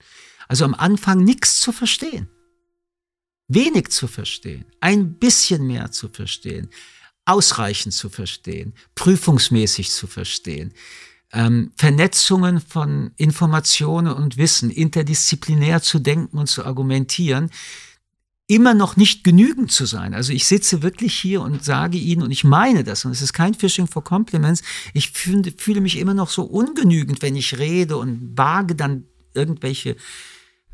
Also 0.48 0.64
am 0.64 0.74
Anfang 0.74 1.22
nichts 1.22 1.60
zu 1.60 1.72
verstehen. 1.72 2.28
Wenig 3.48 3.88
zu 3.90 4.08
verstehen. 4.08 4.64
Ein 4.80 5.14
bisschen 5.14 5.66
mehr 5.66 5.92
zu 5.92 6.08
verstehen. 6.08 6.70
Ausreichend 7.26 7.92
zu 7.92 8.08
verstehen. 8.08 8.72
Prüfungsmäßig 8.94 9.90
zu 9.90 10.06
verstehen 10.06 10.72
ähm, 11.36 11.72
Vernetzungen 11.76 12.60
von 12.60 13.10
Informationen 13.16 14.12
und 14.12 14.38
Wissen, 14.38 14.70
interdisziplinär 14.70 15.82
zu 15.82 15.98
denken 15.98 16.38
und 16.38 16.46
zu 16.46 16.64
argumentieren, 16.64 17.50
immer 18.46 18.72
noch 18.72 18.96
nicht 18.96 19.22
genügend 19.22 19.70
zu 19.70 19.84
sein. 19.84 20.14
Also 20.14 20.32
ich 20.32 20.46
sitze 20.46 20.82
wirklich 20.82 21.14
hier 21.14 21.42
und 21.42 21.62
sage 21.62 21.98
Ihnen, 21.98 22.22
und 22.22 22.30
ich 22.30 22.44
meine 22.44 22.84
das, 22.84 23.04
und 23.04 23.10
es 23.10 23.20
ist 23.20 23.34
kein 23.34 23.54
Fishing 23.54 23.86
for 23.86 24.02
Compliments, 24.02 24.62
ich 24.94 25.10
fühle, 25.10 25.52
fühle 25.56 25.82
mich 25.82 25.98
immer 25.98 26.14
noch 26.14 26.30
so 26.30 26.44
ungenügend, 26.44 27.20
wenn 27.20 27.36
ich 27.36 27.58
rede 27.58 27.98
und 27.98 28.38
wage 28.38 28.74
dann 28.74 29.04
irgendwelche 29.34 29.96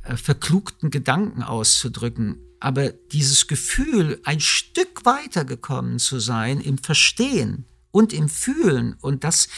äh, 0.04 0.16
verklugten 0.16 0.90
Gedanken 0.90 1.42
auszudrücken. 1.42 2.38
Aber 2.60 2.90
dieses 2.90 3.48
Gefühl, 3.48 4.20
ein 4.22 4.38
Stück 4.38 5.04
weitergekommen 5.04 5.98
zu 5.98 6.20
sein 6.20 6.60
im 6.60 6.78
Verstehen 6.78 7.64
und 7.90 8.12
im 8.12 8.28
Fühlen 8.28 8.94
und 9.00 9.24
das 9.24 9.48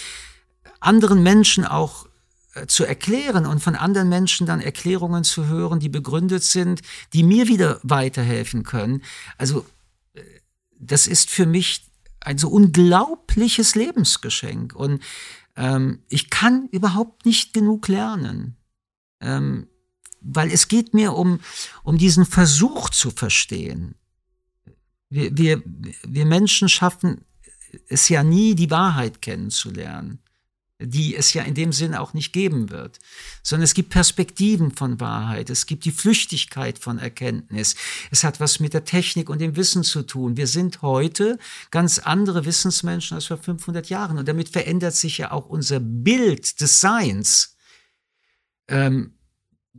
anderen 0.86 1.22
Menschen 1.22 1.64
auch 1.64 2.06
äh, 2.54 2.66
zu 2.66 2.84
erklären 2.84 3.46
und 3.46 3.60
von 3.60 3.74
anderen 3.74 4.08
Menschen 4.08 4.46
dann 4.46 4.60
Erklärungen 4.60 5.24
zu 5.24 5.46
hören, 5.46 5.80
die 5.80 5.88
begründet 5.88 6.44
sind, 6.44 6.82
die 7.12 7.22
mir 7.22 7.48
wieder 7.48 7.80
weiterhelfen 7.82 8.62
können. 8.62 9.02
Also 9.38 9.66
äh, 10.14 10.22
das 10.78 11.06
ist 11.06 11.30
für 11.30 11.46
mich 11.46 11.90
ein 12.20 12.38
so 12.38 12.48
unglaubliches 12.48 13.74
Lebensgeschenk 13.74 14.74
und 14.74 15.02
ähm, 15.56 16.02
ich 16.08 16.30
kann 16.30 16.68
überhaupt 16.70 17.26
nicht 17.26 17.52
genug 17.52 17.88
lernen, 17.88 18.56
ähm, 19.20 19.68
weil 20.20 20.50
es 20.50 20.68
geht 20.68 20.94
mir 20.94 21.12
um, 21.12 21.40
um 21.82 21.98
diesen 21.98 22.24
Versuch 22.24 22.90
zu 22.90 23.10
verstehen. 23.10 23.94
Wir, 25.10 25.36
wir, 25.36 25.62
wir 26.02 26.24
Menschen 26.24 26.68
schaffen 26.68 27.24
es 27.88 28.08
ja 28.08 28.22
nie, 28.22 28.54
die 28.54 28.70
Wahrheit 28.70 29.20
kennenzulernen. 29.20 30.23
Die 30.80 31.14
es 31.14 31.32
ja 31.32 31.42
in 31.42 31.54
dem 31.54 31.72
Sinne 31.72 32.00
auch 32.00 32.14
nicht 32.14 32.32
geben 32.32 32.70
wird, 32.70 32.98
sondern 33.42 33.64
es 33.64 33.74
gibt 33.74 33.90
Perspektiven 33.90 34.72
von 34.72 34.98
Wahrheit, 35.00 35.48
es 35.50 35.66
gibt 35.66 35.84
die 35.84 35.92
Flüchtigkeit 35.92 36.78
von 36.78 36.98
Erkenntnis, 36.98 37.76
es 38.10 38.24
hat 38.24 38.40
was 38.40 38.58
mit 38.58 38.74
der 38.74 38.84
Technik 38.84 39.30
und 39.30 39.40
dem 39.40 39.56
Wissen 39.56 39.84
zu 39.84 40.02
tun. 40.02 40.36
Wir 40.36 40.48
sind 40.48 40.82
heute 40.82 41.38
ganz 41.70 42.00
andere 42.00 42.44
Wissensmenschen 42.44 43.14
als 43.14 43.26
vor 43.26 43.38
500 43.38 43.88
Jahren 43.88 44.18
und 44.18 44.26
damit 44.26 44.48
verändert 44.48 44.94
sich 44.94 45.18
ja 45.18 45.30
auch 45.30 45.46
unser 45.46 45.78
Bild 45.80 46.60
des 46.60 46.80
Seins. 46.80 47.56
Ähm, 48.66 49.14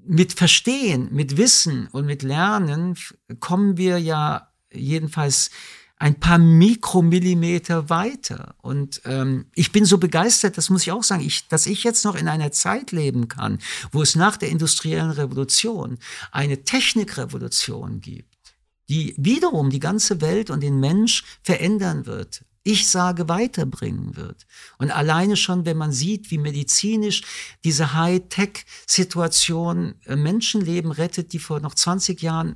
mit 0.08 0.34
Verstehen, 0.34 1.10
mit 1.12 1.38
Wissen 1.38 1.88
und 1.88 2.06
mit 2.06 2.22
Lernen 2.22 2.96
kommen 3.40 3.78
wir 3.78 3.98
ja 3.98 4.52
jedenfalls 4.72 5.50
ein 5.98 6.20
paar 6.20 6.38
Mikromillimeter 6.38 7.90
weiter. 7.90 8.56
Und 8.62 9.02
ähm, 9.06 9.46
ich 9.56 9.72
bin 9.72 9.86
so 9.86 9.98
begeistert, 9.98 10.58
das 10.58 10.70
muss 10.70 10.84
ich 10.84 10.92
auch 10.92 11.04
sagen, 11.04 11.26
ich, 11.26 11.48
dass 11.48 11.68
ich 11.68 11.86
jetzt 11.86 12.04
noch 12.04 12.16
in 12.16 12.28
einer 12.28 12.52
Zeit 12.52 12.92
leben 12.92 13.30
kann, 13.30 13.60
wo 13.92 14.02
es 14.02 14.16
nach 14.16 14.36
der 14.36 14.50
industriellen 14.50 15.12
Revolution 15.12 15.98
eine 16.32 16.64
Technikrevolution 16.64 18.02
gibt, 18.02 18.36
die 18.90 19.16
wiederum 19.18 19.70
die 19.70 19.80
ganze 19.80 20.20
Welt 20.20 20.50
und 20.50 20.62
den 20.62 20.82
Mensch 20.82 21.24
verändern 21.44 22.06
wird. 22.06 22.44
Ich 22.68 22.90
sage, 22.90 23.30
weiterbringen 23.30 24.18
wird. 24.18 24.48
Und 24.80 24.92
alleine 24.92 25.38
schon, 25.38 25.66
wenn 25.66 25.78
man 25.78 25.92
sieht, 25.92 26.32
wie 26.32 26.40
medizinisch 26.40 27.22
diese 27.64 27.94
High-Tech-Situation 27.94 29.94
äh, 30.06 30.16
Menschenleben 30.16 30.92
rettet, 30.92 31.32
die 31.32 31.40
vor 31.40 31.60
noch 31.60 31.76
20 31.76 32.22
Jahren 32.22 32.56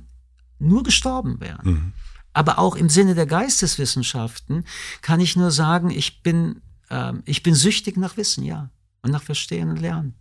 nur 0.58 0.82
gestorben 0.82 1.40
wären. 1.40 1.66
Mhm. 1.66 1.92
Aber 2.32 2.58
auch 2.58 2.76
im 2.76 2.88
Sinne 2.88 3.14
der 3.14 3.26
Geisteswissenschaften 3.26 4.64
kann 5.02 5.20
ich 5.20 5.36
nur 5.36 5.50
sagen, 5.50 5.90
ich 5.90 6.22
bin, 6.22 6.62
äh, 6.88 7.12
ich 7.24 7.42
bin 7.42 7.54
süchtig 7.54 7.96
nach 7.96 8.16
Wissen, 8.16 8.44
ja. 8.44 8.70
Und 9.02 9.12
nach 9.12 9.22
Verstehen 9.22 9.70
und 9.70 9.80
Lernen. 9.80 10.14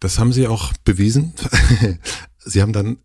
Das 0.00 0.18
haben 0.18 0.32
Sie 0.32 0.46
auch 0.46 0.72
bewiesen. 0.84 1.32
Sie 2.38 2.60
haben 2.60 2.74
dann 2.74 2.98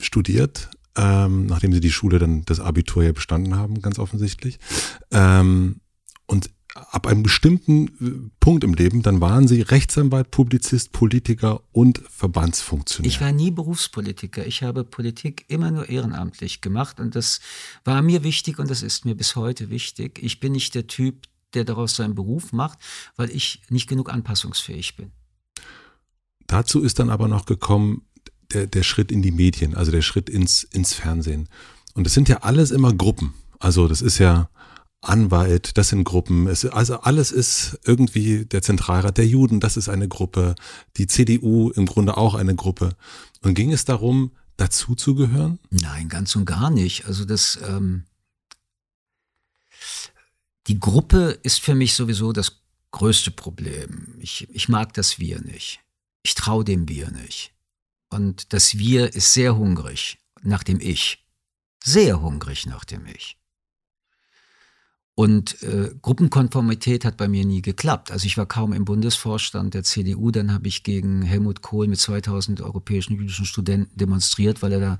studiert, 0.00 0.70
ähm, 0.96 1.46
nachdem 1.46 1.72
Sie 1.72 1.80
die 1.80 1.92
Schule 1.92 2.18
dann 2.18 2.44
das 2.46 2.60
Abitur 2.60 3.04
ja 3.04 3.12
bestanden 3.12 3.56
haben, 3.56 3.82
ganz 3.82 3.98
offensichtlich. 3.98 4.58
Ähm, 5.10 5.80
und 6.26 6.50
ab 6.74 7.06
einem 7.06 7.22
bestimmten 7.22 7.88
äh, 7.88 8.30
Punkt 8.40 8.64
im 8.64 8.74
Leben, 8.74 9.02
dann 9.02 9.20
waren 9.20 9.46
Sie 9.46 9.60
Rechtsanwalt, 9.60 10.30
Publizist, 10.30 10.92
Politiker 10.92 11.62
und 11.72 12.02
Verbandsfunktionär. 12.08 13.08
Ich 13.10 13.20
war 13.20 13.32
nie 13.32 13.50
Berufspolitiker. 13.50 14.46
Ich 14.46 14.62
habe 14.62 14.84
Politik 14.84 15.44
immer 15.48 15.70
nur 15.70 15.88
ehrenamtlich 15.88 16.60
gemacht 16.60 17.00
und 17.00 17.14
das 17.14 17.40
war 17.84 18.02
mir 18.02 18.24
wichtig 18.24 18.58
und 18.58 18.70
das 18.70 18.82
ist 18.82 19.04
mir 19.04 19.14
bis 19.14 19.36
heute 19.36 19.70
wichtig. 19.70 20.18
Ich 20.22 20.40
bin 20.40 20.52
nicht 20.52 20.74
der 20.74 20.86
Typ, 20.86 21.26
der 21.54 21.64
daraus 21.64 21.96
seinen 21.96 22.14
Beruf 22.14 22.52
macht, 22.52 22.78
weil 23.16 23.30
ich 23.30 23.62
nicht 23.68 23.88
genug 23.88 24.10
anpassungsfähig 24.10 24.96
bin. 24.96 25.12
Dazu 26.46 26.80
ist 26.80 26.98
dann 26.98 27.10
aber 27.10 27.28
noch 27.28 27.46
gekommen 27.46 28.02
der, 28.52 28.66
der 28.66 28.82
Schritt 28.82 29.12
in 29.12 29.22
die 29.22 29.30
Medien, 29.30 29.74
also 29.74 29.90
der 29.90 30.02
Schritt 30.02 30.28
ins, 30.28 30.64
ins 30.64 30.94
Fernsehen. 30.94 31.48
Und 31.94 32.04
das 32.04 32.14
sind 32.14 32.28
ja 32.28 32.38
alles 32.38 32.70
immer 32.70 32.92
Gruppen. 32.92 33.34
Also 33.58 33.88
das 33.88 34.02
ist 34.02 34.18
ja, 34.18 34.48
Anwalt, 35.02 35.76
das 35.76 35.88
sind 35.88 36.04
Gruppen. 36.04 36.46
Es, 36.46 36.64
also 36.64 37.00
alles 37.00 37.32
ist 37.32 37.78
irgendwie 37.84 38.44
der 38.46 38.62
Zentralrat 38.62 39.18
der 39.18 39.26
Juden, 39.26 39.58
das 39.58 39.76
ist 39.76 39.88
eine 39.88 40.08
Gruppe. 40.08 40.54
Die 40.96 41.08
CDU 41.08 41.70
im 41.70 41.86
Grunde 41.86 42.16
auch 42.16 42.34
eine 42.34 42.54
Gruppe. 42.54 42.96
Und 43.42 43.54
ging 43.54 43.72
es 43.72 43.84
darum, 43.84 44.30
dazu 44.56 44.94
zu 44.94 45.16
gehören? 45.16 45.58
Nein, 45.70 46.08
ganz 46.08 46.36
und 46.36 46.44
gar 46.44 46.70
nicht. 46.70 47.06
Also 47.06 47.24
das, 47.24 47.58
ähm, 47.66 48.04
die 50.68 50.78
Gruppe 50.78 51.38
ist 51.42 51.60
für 51.60 51.74
mich 51.74 51.94
sowieso 51.94 52.32
das 52.32 52.62
größte 52.92 53.32
Problem. 53.32 54.14
Ich, 54.20 54.48
ich 54.50 54.68
mag 54.68 54.94
das 54.94 55.18
Wir 55.18 55.40
nicht. 55.40 55.80
Ich 56.22 56.34
traue 56.34 56.64
dem 56.64 56.88
Wir 56.88 57.10
nicht. 57.10 57.52
Und 58.08 58.52
das 58.52 58.78
Wir 58.78 59.14
ist 59.14 59.32
sehr 59.32 59.56
hungrig 59.56 60.18
nach 60.42 60.62
dem 60.62 60.78
Ich. 60.80 61.26
Sehr 61.82 62.22
hungrig 62.22 62.66
nach 62.66 62.84
dem 62.84 63.04
Ich. 63.06 63.36
Und 65.14 65.62
äh, 65.62 65.90
Gruppenkonformität 66.00 67.04
hat 67.04 67.18
bei 67.18 67.28
mir 67.28 67.44
nie 67.44 67.60
geklappt. 67.60 68.10
Also 68.10 68.24
ich 68.24 68.38
war 68.38 68.46
kaum 68.46 68.72
im 68.72 68.86
Bundesvorstand 68.86 69.74
der 69.74 69.82
CDU, 69.82 70.30
dann 70.30 70.54
habe 70.54 70.68
ich 70.68 70.84
gegen 70.84 71.20
Helmut 71.20 71.60
Kohl 71.60 71.86
mit 71.86 72.00
2000 72.00 72.62
europäischen 72.62 73.16
jüdischen 73.16 73.44
Studenten 73.44 73.94
demonstriert, 73.98 74.62
weil 74.62 74.72
er 74.72 74.80
da 74.80 74.98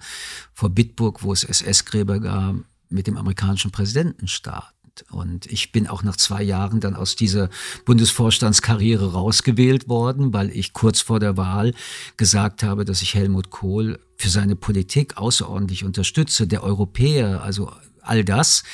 vor 0.53 0.69
Bitburg, 0.69 1.23
wo 1.23 1.33
es 1.33 1.45
SS-Gräber 1.45 2.21
gab, 2.21 2.57
mit 2.91 3.07
dem 3.07 3.17
amerikanischen 3.17 3.71
Präsidenten 3.71 4.29
starb. 4.29 4.75
Und 5.11 5.47
ich 5.47 5.73
bin 5.73 5.87
auch 5.87 6.03
nach 6.03 6.17
zwei 6.17 6.43
Jahren 6.43 6.81
dann 6.81 6.95
aus 6.95 7.17
dieser 7.17 7.49
Bundesvorstandskarriere 7.87 9.13
rausgewählt 9.13 9.89
worden, 9.89 10.35
weil 10.35 10.51
ich 10.51 10.75
kurz 10.75 11.01
vor 11.01 11.19
der 11.19 11.39
Wahl 11.39 11.73
gesagt 12.19 12.63
habe, 12.63 12.85
dass 12.85 13.01
ich 13.01 13.15
Helmut 13.15 13.49
Kohl 13.49 13.99
für 14.17 14.29
seine 14.29 14.57
Politik 14.57 15.17
außerordentlich 15.17 15.85
unterstütze, 15.85 16.47
der 16.47 16.63
Europäer, 16.63 17.43
also 17.43 17.73
all 18.03 18.25
das 18.25 18.65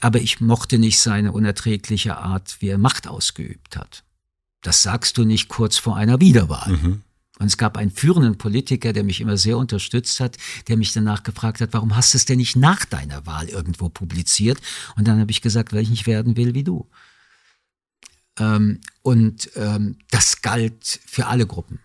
aber 0.00 0.20
ich 0.20 0.40
mochte 0.40 0.78
nicht 0.78 1.00
seine 1.00 1.32
unerträgliche 1.32 2.16
Art, 2.16 2.56
wie 2.60 2.68
er 2.68 2.78
Macht 2.78 3.06
ausgeübt 3.08 3.76
hat. 3.76 4.04
Das 4.62 4.82
sagst 4.82 5.18
du 5.18 5.24
nicht 5.24 5.48
kurz 5.48 5.78
vor 5.78 5.96
einer 5.96 6.20
Wiederwahl. 6.20 6.72
Mhm. 6.72 7.02
Und 7.38 7.46
es 7.46 7.56
gab 7.56 7.78
einen 7.78 7.90
führenden 7.90 8.36
Politiker, 8.36 8.92
der 8.92 9.02
mich 9.02 9.22
immer 9.22 9.38
sehr 9.38 9.56
unterstützt 9.56 10.20
hat, 10.20 10.36
der 10.68 10.76
mich 10.76 10.92
danach 10.92 11.22
gefragt 11.22 11.62
hat, 11.62 11.72
warum 11.72 11.96
hast 11.96 12.12
du 12.12 12.18
es 12.18 12.26
denn 12.26 12.36
nicht 12.36 12.54
nach 12.54 12.84
deiner 12.84 13.24
Wahl 13.24 13.48
irgendwo 13.48 13.88
publiziert? 13.88 14.60
Und 14.96 15.08
dann 15.08 15.18
habe 15.18 15.30
ich 15.30 15.40
gesagt, 15.40 15.72
weil 15.72 15.82
ich 15.82 15.88
nicht 15.88 16.06
werden 16.06 16.36
will 16.36 16.52
wie 16.52 16.64
du. 16.64 16.86
Ähm, 18.38 18.80
und 19.00 19.50
ähm, 19.56 19.96
das 20.10 20.42
galt 20.42 21.00
für 21.06 21.28
alle 21.28 21.46
Gruppen. 21.46 21.78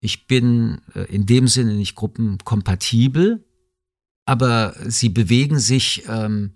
Ich 0.00 0.28
bin 0.28 0.80
äh, 0.94 1.12
in 1.12 1.26
dem 1.26 1.48
Sinne 1.48 1.74
nicht 1.74 1.96
gruppenkompatibel, 1.96 3.44
aber 4.26 4.76
sie 4.86 5.08
bewegen 5.08 5.58
sich 5.58 6.04
ähm, 6.06 6.52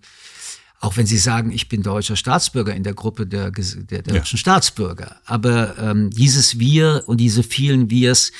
auch 0.79 0.95
wenn 0.95 1.05
Sie 1.05 1.17
sagen, 1.17 1.51
ich 1.51 1.67
bin 1.67 1.83
deutscher 1.83 2.15
Staatsbürger 2.15 2.73
in 2.73 2.83
der 2.83 2.93
Gruppe 2.93 3.27
der, 3.27 3.51
der, 3.51 4.01
deutschen 4.01 4.37
Staatsbürger. 4.37 5.17
Aber 5.25 5.77
ähm, 5.77 6.09
dieses 6.09 6.57
Wir 6.57 7.03
und 7.07 7.17
diese 7.17 7.43
vielen 7.43 7.89
Wirs 7.89 8.31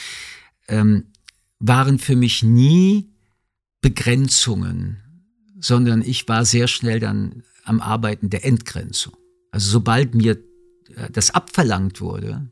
ähm, 0.70 1.08
waren 1.60 2.00
für 2.00 2.16
mich 2.16 2.42
nie 2.42 3.12
Begrenzungen, 3.82 4.98
sondern 5.60 6.02
ich 6.02 6.28
war 6.30 6.46
sehr 6.46 6.68
schnell 6.68 7.02
dann 7.02 7.44
am 7.66 7.82
Arbeiten 7.82 8.30
der 8.30 8.46
Entgrenzung. 8.46 9.18
Also 9.52 9.70
sobald 9.70 10.16
mir 10.16 10.38
äh, 10.96 11.10
das 11.12 11.32
abverlangt 11.32 12.00
wurde, 12.00 12.50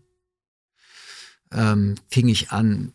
ähm, 1.51 1.95
fing 2.09 2.27
ich 2.27 2.51
an, 2.51 2.91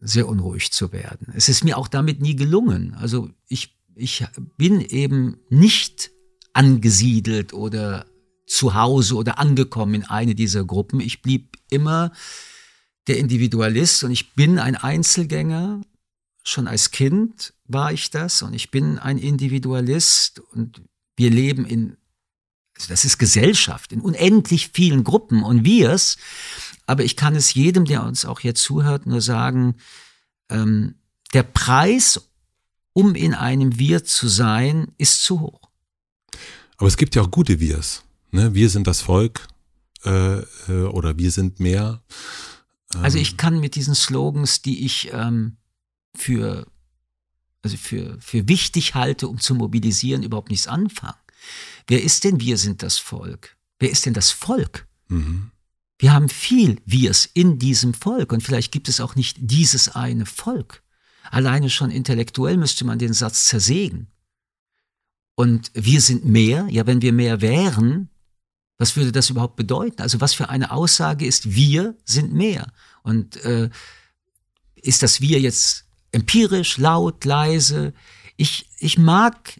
sehr 0.00 0.28
unruhig 0.28 0.72
zu 0.72 0.92
werden. 0.92 1.32
Es 1.34 1.48
ist 1.48 1.64
mir 1.64 1.78
auch 1.78 1.88
damit 1.88 2.20
nie 2.20 2.36
gelungen. 2.36 2.94
Also 2.94 3.30
ich 3.46 3.78
ich 3.94 4.24
bin 4.56 4.80
eben 4.80 5.38
nicht 5.48 6.10
angesiedelt 6.52 7.52
oder 7.52 8.06
zu 8.46 8.74
Hause 8.74 9.16
oder 9.16 9.38
angekommen 9.38 9.94
in 9.94 10.04
eine 10.04 10.34
dieser 10.34 10.64
Gruppen. 10.64 11.00
Ich 11.00 11.22
blieb 11.22 11.56
immer 11.70 12.12
der 13.06 13.18
Individualist 13.18 14.04
und 14.04 14.10
ich 14.10 14.34
bin 14.34 14.58
ein 14.58 14.76
Einzelgänger. 14.76 15.80
Schon 16.44 16.66
als 16.66 16.90
Kind 16.90 17.54
war 17.64 17.92
ich 17.92 18.10
das 18.10 18.42
und 18.42 18.54
ich 18.54 18.70
bin 18.70 18.98
ein 18.98 19.18
Individualist 19.18 20.40
und 20.40 20.82
wir 21.16 21.30
leben 21.30 21.64
in, 21.64 21.96
also 22.76 22.88
das 22.88 23.04
ist 23.04 23.18
Gesellschaft, 23.18 23.92
in 23.92 24.00
unendlich 24.00 24.70
vielen 24.72 25.04
Gruppen 25.04 25.42
und 25.42 25.64
wir's. 25.64 26.16
Aber 26.86 27.04
ich 27.04 27.16
kann 27.16 27.36
es 27.36 27.54
jedem, 27.54 27.84
der 27.84 28.02
uns 28.04 28.24
auch 28.24 28.40
hier 28.40 28.54
zuhört, 28.54 29.06
nur 29.06 29.20
sagen, 29.20 29.76
ähm, 30.50 30.96
der 31.32 31.44
Preis 31.44 32.20
um 32.92 33.14
in 33.14 33.34
einem 33.34 33.78
Wir 33.78 34.04
zu 34.04 34.28
sein, 34.28 34.92
ist 34.98 35.22
zu 35.22 35.40
hoch. 35.40 35.60
Aber 36.76 36.88
es 36.88 36.96
gibt 36.96 37.14
ja 37.14 37.22
auch 37.22 37.30
gute 37.30 37.60
Wirs. 37.60 38.02
Ne? 38.30 38.54
Wir 38.54 38.68
sind 38.68 38.86
das 38.86 39.02
Volk 39.02 39.46
äh, 40.04 40.40
äh, 40.40 40.84
oder 40.90 41.18
wir 41.18 41.30
sind 41.30 41.60
mehr. 41.60 42.02
Ähm. 42.94 43.04
Also 43.04 43.18
ich 43.18 43.36
kann 43.36 43.60
mit 43.60 43.74
diesen 43.74 43.94
Slogans, 43.94 44.62
die 44.62 44.84
ich 44.84 45.10
ähm, 45.12 45.56
für, 46.14 46.66
also 47.62 47.76
für, 47.76 48.18
für 48.20 48.48
wichtig 48.48 48.94
halte, 48.94 49.28
um 49.28 49.38
zu 49.38 49.54
mobilisieren, 49.54 50.22
überhaupt 50.22 50.50
nichts 50.50 50.66
anfangen. 50.66 51.16
Wer 51.86 52.02
ist 52.02 52.24
denn 52.24 52.40
wir 52.40 52.58
sind 52.58 52.82
das 52.82 52.98
Volk? 52.98 53.56
Wer 53.78 53.90
ist 53.90 54.06
denn 54.06 54.14
das 54.14 54.30
Volk? 54.30 54.86
Mhm. 55.08 55.50
Wir 55.98 56.12
haben 56.12 56.28
viel 56.28 56.80
Wirs 56.84 57.28
in 57.32 57.58
diesem 57.58 57.94
Volk 57.94 58.32
und 58.32 58.42
vielleicht 58.42 58.72
gibt 58.72 58.88
es 58.88 59.00
auch 59.00 59.14
nicht 59.14 59.36
dieses 59.40 59.88
eine 59.88 60.26
Volk. 60.26 60.82
Alleine 61.32 61.70
schon 61.70 61.90
intellektuell 61.90 62.58
müsste 62.58 62.84
man 62.84 62.98
den 62.98 63.14
Satz 63.14 63.46
zersägen. 63.46 64.08
Und 65.34 65.70
wir 65.72 66.02
sind 66.02 66.26
mehr, 66.26 66.66
ja, 66.68 66.86
wenn 66.86 67.00
wir 67.00 67.14
mehr 67.14 67.40
wären, 67.40 68.10
was 68.76 68.96
würde 68.96 69.12
das 69.12 69.30
überhaupt 69.30 69.56
bedeuten? 69.56 70.02
Also 70.02 70.20
was 70.20 70.34
für 70.34 70.50
eine 70.50 70.70
Aussage 70.70 71.24
ist, 71.24 71.54
wir 71.54 71.96
sind 72.04 72.34
mehr? 72.34 72.70
Und 73.02 73.42
äh, 73.46 73.70
ist 74.74 75.02
das 75.02 75.22
wir 75.22 75.40
jetzt 75.40 75.86
empirisch, 76.10 76.76
laut, 76.76 77.24
leise? 77.24 77.94
Ich, 78.36 78.68
ich 78.78 78.98
mag 78.98 79.58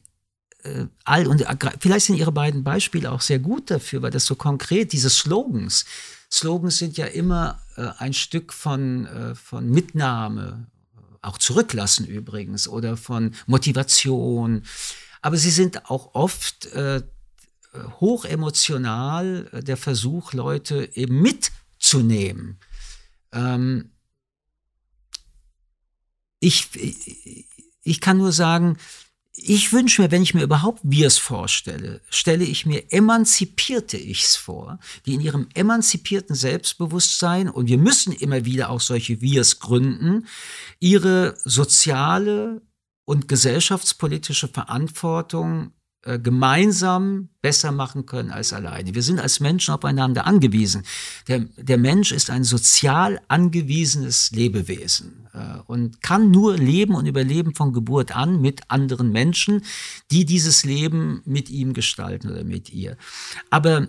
äh, 0.64 0.88
all 1.04 1.26
und 1.26 1.42
vielleicht 1.80 2.04
sind 2.04 2.16
Ihre 2.16 2.32
beiden 2.32 2.64
Beispiele 2.64 3.10
auch 3.10 3.22
sehr 3.22 3.38
gut 3.38 3.70
dafür, 3.70 4.02
weil 4.02 4.10
das 4.10 4.26
so 4.26 4.34
konkret, 4.34 4.92
diese 4.92 5.08
Slogans. 5.08 5.86
Slogans 6.30 6.76
sind 6.76 6.98
ja 6.98 7.06
immer 7.06 7.62
äh, 7.76 7.88
ein 7.96 8.12
Stück 8.12 8.52
von, 8.52 9.06
äh, 9.06 9.34
von 9.34 9.70
Mitnahme, 9.70 10.66
auch 11.22 11.38
zurücklassen 11.38 12.06
übrigens, 12.06 12.68
oder 12.68 12.96
von 12.96 13.34
Motivation. 13.46 14.64
Aber 15.20 15.36
sie 15.36 15.50
sind 15.50 15.90
auch 15.90 16.14
oft 16.14 16.66
äh, 16.66 17.02
hochemotional 18.00 19.48
äh, 19.52 19.62
der 19.62 19.76
Versuch, 19.76 20.32
Leute 20.32 20.90
eben 20.94 21.22
mitzunehmen. 21.22 22.58
Ähm, 23.32 23.92
ich, 26.40 26.68
ich 27.82 28.00
kann 28.00 28.18
nur 28.18 28.32
sagen, 28.32 28.78
ich 29.34 29.72
wünsche 29.72 30.02
mir, 30.02 30.10
wenn 30.10 30.22
ich 30.22 30.34
mir 30.34 30.42
überhaupt 30.42 30.80
Wirs 30.82 31.16
vorstelle, 31.16 32.00
stelle 32.10 32.44
ich 32.44 32.66
mir 32.66 32.92
emanzipierte 32.92 33.96
Ichs 33.96 34.36
vor, 34.36 34.78
die 35.06 35.14
in 35.14 35.20
ihrem 35.20 35.48
emanzipierten 35.54 36.34
Selbstbewusstsein, 36.34 37.48
und 37.48 37.66
wir 37.68 37.78
müssen 37.78 38.12
immer 38.12 38.44
wieder 38.44 38.68
auch 38.68 38.80
solche 38.80 39.20
Wirs 39.22 39.58
gründen, 39.58 40.26
ihre 40.80 41.36
soziale 41.44 42.60
und 43.04 43.26
gesellschaftspolitische 43.26 44.48
Verantwortung 44.48 45.72
gemeinsam 46.18 47.28
besser 47.42 47.70
machen 47.70 48.06
können 48.06 48.30
als 48.30 48.52
alleine. 48.52 48.94
Wir 48.94 49.02
sind 49.02 49.20
als 49.20 49.38
Menschen 49.40 49.72
aufeinander 49.72 50.26
angewiesen. 50.26 50.82
Der, 51.28 51.40
der 51.56 51.78
Mensch 51.78 52.10
ist 52.10 52.30
ein 52.30 52.44
sozial 52.44 53.20
angewiesenes 53.28 54.32
Lebewesen 54.32 55.28
äh, 55.32 55.58
und 55.66 56.02
kann 56.02 56.30
nur 56.30 56.56
leben 56.56 56.94
und 56.94 57.06
überleben 57.06 57.54
von 57.54 57.72
Geburt 57.72 58.16
an 58.16 58.40
mit 58.40 58.62
anderen 58.68 59.12
Menschen, 59.12 59.62
die 60.10 60.24
dieses 60.24 60.64
Leben 60.64 61.22
mit 61.24 61.50
ihm 61.50 61.72
gestalten 61.72 62.30
oder 62.30 62.44
mit 62.44 62.72
ihr. 62.72 62.96
Aber 63.50 63.88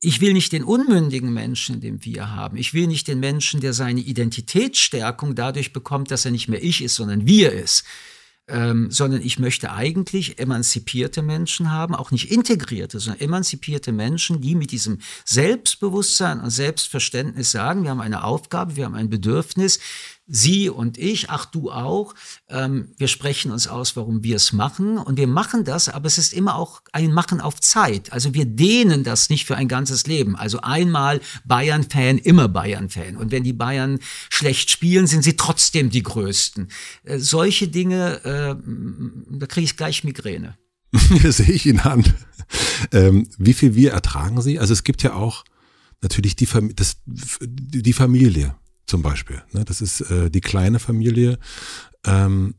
ich 0.00 0.20
will 0.20 0.32
nicht 0.32 0.52
den 0.52 0.64
unmündigen 0.64 1.32
Menschen, 1.32 1.80
den 1.80 2.04
wir 2.04 2.30
haben. 2.30 2.56
Ich 2.56 2.72
will 2.72 2.86
nicht 2.86 3.06
den 3.06 3.20
Menschen, 3.20 3.60
der 3.60 3.74
seine 3.74 4.00
Identitätsstärkung 4.00 5.34
dadurch 5.34 5.72
bekommt, 5.72 6.10
dass 6.10 6.24
er 6.24 6.30
nicht 6.30 6.48
mehr 6.48 6.62
ich 6.62 6.82
ist, 6.82 6.94
sondern 6.94 7.26
wir 7.26 7.52
ist 7.52 7.84
ähm, 8.50 8.90
sondern 8.90 9.22
ich 9.22 9.38
möchte 9.38 9.72
eigentlich 9.72 10.38
emanzipierte 10.38 11.22
Menschen 11.22 11.70
haben, 11.70 11.94
auch 11.94 12.10
nicht 12.10 12.30
integrierte, 12.30 13.00
sondern 13.00 13.20
emanzipierte 13.20 13.92
Menschen, 13.92 14.40
die 14.40 14.54
mit 14.54 14.72
diesem 14.72 14.98
Selbstbewusstsein 15.24 16.40
und 16.40 16.50
Selbstverständnis 16.50 17.50
sagen, 17.50 17.82
wir 17.82 17.90
haben 17.90 18.00
eine 18.00 18.24
Aufgabe, 18.24 18.76
wir 18.76 18.84
haben 18.84 18.94
ein 18.94 19.10
Bedürfnis, 19.10 19.78
Sie 20.32 20.70
und 20.70 20.96
ich, 20.96 21.28
ach 21.28 21.44
du 21.44 21.72
auch, 21.72 22.14
ähm, 22.48 22.92
wir 22.96 23.08
sprechen 23.08 23.50
uns 23.50 23.66
aus, 23.66 23.96
warum 23.96 24.22
wir 24.22 24.36
es 24.36 24.52
machen 24.52 24.96
und 24.96 25.18
wir 25.18 25.26
machen 25.26 25.64
das, 25.64 25.88
aber 25.88 26.06
es 26.06 26.18
ist 26.18 26.32
immer 26.32 26.54
auch 26.54 26.82
ein 26.92 27.12
Machen 27.12 27.40
auf 27.40 27.60
Zeit. 27.60 28.12
Also 28.12 28.32
wir 28.32 28.46
dehnen 28.46 29.02
das 29.02 29.28
nicht 29.28 29.44
für 29.44 29.56
ein 29.56 29.66
ganzes 29.66 30.06
Leben. 30.06 30.36
Also 30.36 30.60
einmal 30.60 31.20
Bayern-Fan, 31.44 32.18
immer 32.18 32.48
Bayern-Fan. 32.48 33.16
Und 33.16 33.32
wenn 33.32 33.42
die 33.42 33.52
Bayern 33.52 33.98
schlecht 34.30 34.70
spielen, 34.70 35.08
sind 35.08 35.24
sie 35.24 35.36
trotzdem 35.36 35.90
die 35.90 36.04
Größten. 36.04 36.68
Äh, 37.02 37.18
solche 37.18 37.66
Dinge, 37.66 38.24
äh, 38.24 39.36
da 39.36 39.46
kriege 39.46 39.64
ich 39.64 39.76
gleich 39.76 40.04
Migräne. 40.04 40.56
sehe 41.24 41.50
ich 41.50 41.66
Ihnen 41.66 41.80
an. 41.80 42.04
Ähm, 42.92 43.28
wie 43.36 43.54
viel 43.54 43.74
wir 43.74 43.92
ertragen 43.92 44.40
Sie? 44.42 44.58
Also 44.58 44.72
es 44.72 44.84
gibt 44.84 45.02
ja 45.02 45.14
auch 45.14 45.44
natürlich 46.02 46.36
die, 46.36 46.46
Fam 46.46 46.74
das, 46.74 46.98
die 47.06 47.92
Familie 47.92 48.54
zum 48.90 49.02
Beispiel. 49.02 49.42
Ne? 49.52 49.64
Das 49.64 49.80
ist 49.80 50.02
äh, 50.02 50.30
die 50.30 50.40
kleine 50.40 50.78
Familie. 50.78 51.38
Ähm, 52.04 52.56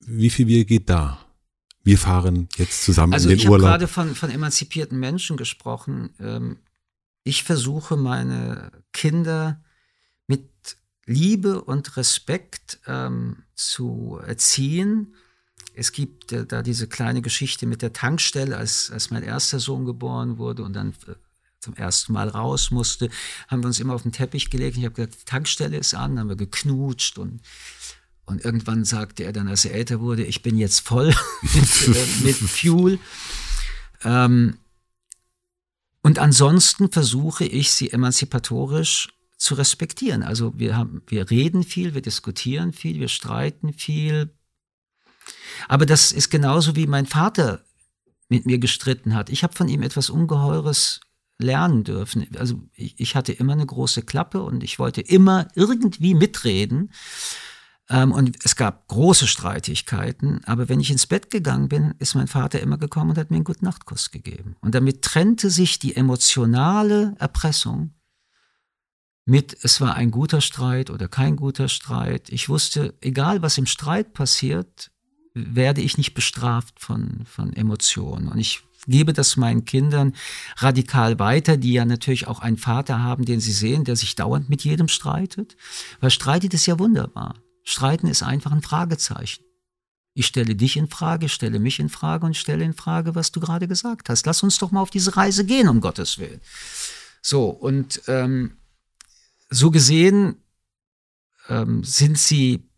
wie 0.00 0.30
viel 0.30 0.46
wir 0.46 0.64
geht 0.64 0.88
da? 0.88 1.18
Wir 1.82 1.98
fahren 1.98 2.48
jetzt 2.56 2.84
zusammen 2.84 3.12
also 3.12 3.28
in 3.28 3.38
den 3.38 3.48
Urlaub. 3.48 3.60
Ich 3.60 3.66
habe 3.66 3.78
gerade 3.78 3.88
von, 3.88 4.14
von 4.14 4.30
emanzipierten 4.30 4.98
Menschen 4.98 5.36
gesprochen. 5.36 6.14
Ähm, 6.18 6.58
ich 7.24 7.42
versuche 7.42 7.96
meine 7.96 8.70
Kinder 8.92 9.62
mit 10.26 10.48
Liebe 11.06 11.62
und 11.62 11.96
Respekt 11.96 12.80
ähm, 12.86 13.42
zu 13.54 14.20
erziehen. 14.24 15.14
Es 15.74 15.92
gibt 15.92 16.32
äh, 16.32 16.46
da 16.46 16.62
diese 16.62 16.86
kleine 16.86 17.20
Geschichte 17.20 17.66
mit 17.66 17.82
der 17.82 17.92
Tankstelle, 17.92 18.56
als, 18.56 18.90
als 18.90 19.10
mein 19.10 19.22
erster 19.22 19.58
Sohn 19.58 19.84
geboren 19.84 20.38
wurde 20.38 20.62
und 20.62 20.74
dann 20.74 20.94
äh, 21.06 21.14
zum 21.64 21.74
ersten 21.74 22.12
Mal 22.12 22.28
raus 22.28 22.70
musste, 22.70 23.10
haben 23.48 23.62
wir 23.62 23.66
uns 23.66 23.80
immer 23.80 23.94
auf 23.94 24.02
den 24.02 24.12
Teppich 24.12 24.50
gelegt. 24.50 24.76
Ich 24.76 24.84
habe 24.84 24.94
gesagt, 24.94 25.16
die 25.20 25.24
Tankstelle 25.24 25.76
ist 25.76 25.94
an, 25.94 26.18
haben 26.18 26.28
wir 26.28 26.36
geknutscht 26.36 27.18
und 27.18 27.40
und 28.26 28.42
irgendwann 28.42 28.86
sagte 28.86 29.24
er 29.24 29.34
dann, 29.34 29.48
als 29.48 29.66
er 29.66 29.74
älter 29.74 30.00
wurde, 30.00 30.24
ich 30.24 30.40
bin 30.40 30.56
jetzt 30.56 30.80
voll 30.80 31.08
mit, 31.42 31.88
äh, 31.96 32.24
mit 32.24 32.36
Fuel. 32.36 32.98
Ähm, 34.02 34.56
und 36.02 36.18
ansonsten 36.18 36.90
versuche 36.90 37.44
ich, 37.44 37.72
sie 37.72 37.90
emanzipatorisch 37.90 39.08
zu 39.36 39.54
respektieren. 39.54 40.22
Also 40.22 40.52
wir 40.56 40.76
haben, 40.76 41.02
wir 41.06 41.30
reden 41.30 41.64
viel, 41.64 41.94
wir 41.94 42.02
diskutieren 42.02 42.72
viel, 42.72 43.00
wir 43.00 43.08
streiten 43.08 43.72
viel. 43.72 44.30
Aber 45.68 45.86
das 45.86 46.12
ist 46.12 46.30
genauso 46.30 46.76
wie 46.76 46.86
mein 46.86 47.06
Vater 47.06 47.62
mit 48.28 48.46
mir 48.46 48.58
gestritten 48.58 49.14
hat. 49.14 49.30
Ich 49.30 49.42
habe 49.42 49.54
von 49.54 49.68
ihm 49.68 49.82
etwas 49.82 50.10
Ungeheures 50.10 51.00
lernen 51.38 51.84
dürfen. 51.84 52.26
Also 52.38 52.60
ich, 52.74 52.98
ich, 52.98 53.16
hatte 53.16 53.32
immer 53.32 53.54
eine 53.54 53.66
große 53.66 54.02
Klappe 54.02 54.42
und 54.42 54.62
ich 54.62 54.78
wollte 54.78 55.00
immer 55.00 55.48
irgendwie 55.54 56.14
mitreden. 56.14 56.90
Ähm, 57.90 58.12
und 58.12 58.38
es 58.44 58.56
gab 58.56 58.88
große 58.88 59.26
Streitigkeiten, 59.26 60.42
aber 60.44 60.68
wenn 60.68 60.80
ich 60.80 60.90
ins 60.90 61.06
Bett 61.06 61.30
gegangen 61.30 61.68
bin, 61.68 61.94
ist 61.98 62.14
mein 62.14 62.28
Vater 62.28 62.60
immer 62.60 62.78
gekommen 62.78 63.10
und 63.10 63.18
hat 63.18 63.30
mir 63.30 63.36
einen 63.36 63.44
guten 63.44 63.64
Nachtkuss 63.64 64.10
gegeben. 64.10 64.56
Und 64.60 64.74
damit 64.74 65.02
trennte 65.02 65.50
sich 65.50 65.78
die 65.78 65.96
emotionale 65.96 67.14
Erpressung 67.18 67.94
mit, 69.26 69.56
es 69.62 69.80
war 69.80 69.94
ein 69.94 70.10
guter 70.10 70.40
Streit 70.40 70.90
oder 70.90 71.08
kein 71.08 71.36
guter 71.36 71.68
Streit. 71.68 72.28
Ich 72.28 72.48
wusste, 72.48 72.94
egal 73.00 73.42
was 73.42 73.58
im 73.58 73.66
Streit 73.66 74.12
passiert, 74.12 74.90
werde 75.34 75.80
ich 75.80 75.98
nicht 75.98 76.14
bestraft 76.14 76.78
von, 76.78 77.24
von 77.26 77.52
Emotionen. 77.52 78.28
Und 78.28 78.38
ich 78.38 78.62
gebe 78.86 79.12
das 79.12 79.36
meinen 79.36 79.64
Kindern 79.64 80.14
radikal 80.56 81.18
weiter, 81.18 81.56
die 81.56 81.72
ja 81.72 81.84
natürlich 81.84 82.26
auch 82.26 82.40
einen 82.40 82.56
Vater 82.56 83.02
haben, 83.02 83.24
den 83.24 83.40
sie 83.40 83.52
sehen, 83.52 83.84
der 83.84 83.96
sich 83.96 84.14
dauernd 84.14 84.48
mit 84.48 84.62
jedem 84.62 84.88
streitet. 84.88 85.56
Weil 86.00 86.10
streitet 86.10 86.54
ist 86.54 86.66
ja 86.66 86.78
wunderbar. 86.78 87.36
Streiten 87.64 88.08
ist 88.08 88.22
einfach 88.22 88.52
ein 88.52 88.62
Fragezeichen. 88.62 89.44
Ich 90.16 90.26
stelle 90.26 90.54
dich 90.54 90.76
in 90.76 90.88
Frage, 90.88 91.28
stelle 91.28 91.58
mich 91.58 91.80
in 91.80 91.88
Frage 91.88 92.24
und 92.24 92.36
stelle 92.36 92.64
in 92.64 92.74
Frage, 92.74 93.16
was 93.16 93.32
du 93.32 93.40
gerade 93.40 93.66
gesagt 93.66 94.08
hast. 94.08 94.26
Lass 94.26 94.42
uns 94.44 94.58
doch 94.58 94.70
mal 94.70 94.80
auf 94.80 94.90
diese 94.90 95.16
Reise 95.16 95.44
gehen, 95.44 95.68
um 95.68 95.80
Gottes 95.80 96.18
Willen. 96.18 96.40
So, 97.20 97.48
und 97.48 98.02
ähm, 98.06 98.58
so 99.50 99.70
gesehen 99.72 100.36
ähm, 101.48 101.82
sind 101.82 102.18
sie 102.18 102.68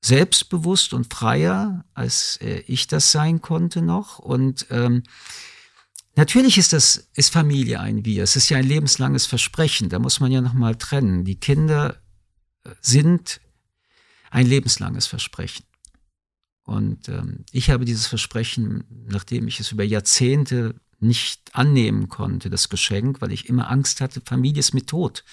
selbstbewusst 0.00 0.94
und 0.94 1.12
freier, 1.12 1.84
als 1.94 2.38
äh, 2.38 2.62
ich 2.66 2.86
das 2.86 3.12
sein 3.12 3.40
konnte 3.40 3.82
noch. 3.82 4.18
Und 4.18 4.66
ähm, 4.70 5.02
natürlich 6.16 6.58
ist 6.58 6.72
das 6.72 7.08
ist 7.14 7.32
Familie 7.32 7.80
ein 7.80 8.04
Wir. 8.04 8.24
Es 8.24 8.36
ist 8.36 8.48
ja 8.48 8.58
ein 8.58 8.66
lebenslanges 8.66 9.26
Versprechen. 9.26 9.88
Da 9.88 9.98
muss 9.98 10.20
man 10.20 10.32
ja 10.32 10.40
noch 10.40 10.54
mal 10.54 10.74
trennen. 10.76 11.24
Die 11.24 11.38
Kinder 11.38 12.00
äh, 12.64 12.70
sind 12.80 13.40
ein 14.30 14.46
lebenslanges 14.46 15.06
Versprechen. 15.06 15.64
Und 16.64 17.08
ähm, 17.08 17.44
ich 17.52 17.68
habe 17.70 17.84
dieses 17.84 18.06
Versprechen, 18.06 18.84
nachdem 19.08 19.48
ich 19.48 19.60
es 19.60 19.72
über 19.72 19.84
Jahrzehnte 19.84 20.76
nicht 21.00 21.54
annehmen 21.54 22.08
konnte, 22.08 22.48
das 22.48 22.68
Geschenk, 22.68 23.20
weil 23.20 23.32
ich 23.32 23.48
immer 23.48 23.70
Angst 23.70 24.00
hatte, 24.00 24.20
Familie 24.20 24.60
ist 24.60 24.74
mit 24.74 24.86
Tod 24.86 25.24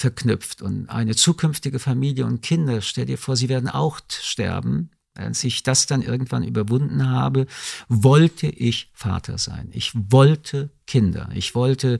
verknüpft. 0.00 0.62
Und 0.62 0.88
eine 0.88 1.14
zukünftige 1.14 1.78
Familie 1.78 2.24
und 2.24 2.40
Kinder, 2.40 2.80
stell 2.80 3.06
dir 3.06 3.18
vor, 3.18 3.36
sie 3.36 3.48
werden 3.48 3.68
auch 3.68 4.00
sterben. 4.08 4.90
Als 5.14 5.44
ich 5.44 5.62
das 5.62 5.86
dann 5.86 6.02
irgendwann 6.02 6.42
überwunden 6.42 7.08
habe, 7.10 7.46
wollte 7.88 8.46
ich 8.46 8.90
Vater 8.94 9.36
sein. 9.36 9.68
Ich 9.72 9.92
wollte 9.94 10.70
Kinder. 10.86 11.28
Ich 11.34 11.54
wollte 11.54 11.98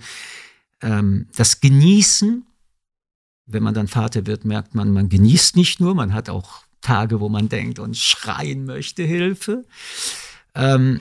ähm, 0.81 1.29
das 1.37 1.61
genießen. 1.61 2.47
Wenn 3.47 3.63
man 3.63 3.75
dann 3.75 3.89
Vater 3.89 4.27
wird, 4.27 4.45
merkt 4.45 4.75
man, 4.75 4.93
man 4.93 5.09
genießt 5.09 5.57
nicht 5.57 5.81
nur, 5.81 5.95
man 5.95 6.15
hat 6.15 6.31
auch 6.31 6.63
Tage, 6.81 7.21
wo 7.21 7.29
man 7.29 7.49
denkt 7.51 7.79
und 7.79 7.97
schreien 7.97 8.65
möchte, 8.65 9.03
Hilfe. 9.03 9.67
Ähm, 10.55 11.01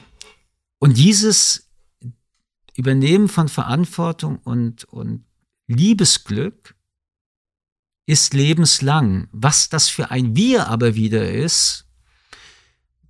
und 0.79 0.97
dieses 0.97 1.69
Übernehmen 2.75 3.29
von 3.29 3.47
Verantwortung 3.47 4.39
und, 4.43 4.83
und 4.85 5.23
Liebesglück 5.67 6.75
ist 8.09 8.33
lebenslang. 8.33 9.27
Was 9.31 9.69
das 9.69 9.87
für 9.87 10.09
ein 10.09 10.35
Wir 10.35 10.67
aber 10.67 10.95
wieder 10.95 11.31
ist, 11.31 11.85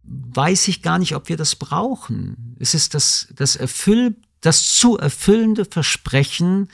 weiß 0.03 0.67
ich 0.67 0.81
gar 0.81 0.99
nicht, 0.99 1.15
ob 1.15 1.29
wir 1.29 1.37
das 1.37 1.55
brauchen. 1.55 2.57
Es 2.59 2.73
ist 2.73 2.93
das, 2.95 3.29
das, 3.33 3.55
erfüll, 3.55 4.17
das 4.41 4.73
zu 4.73 4.97
erfüllende 4.97 5.63
Versprechen, 5.63 6.67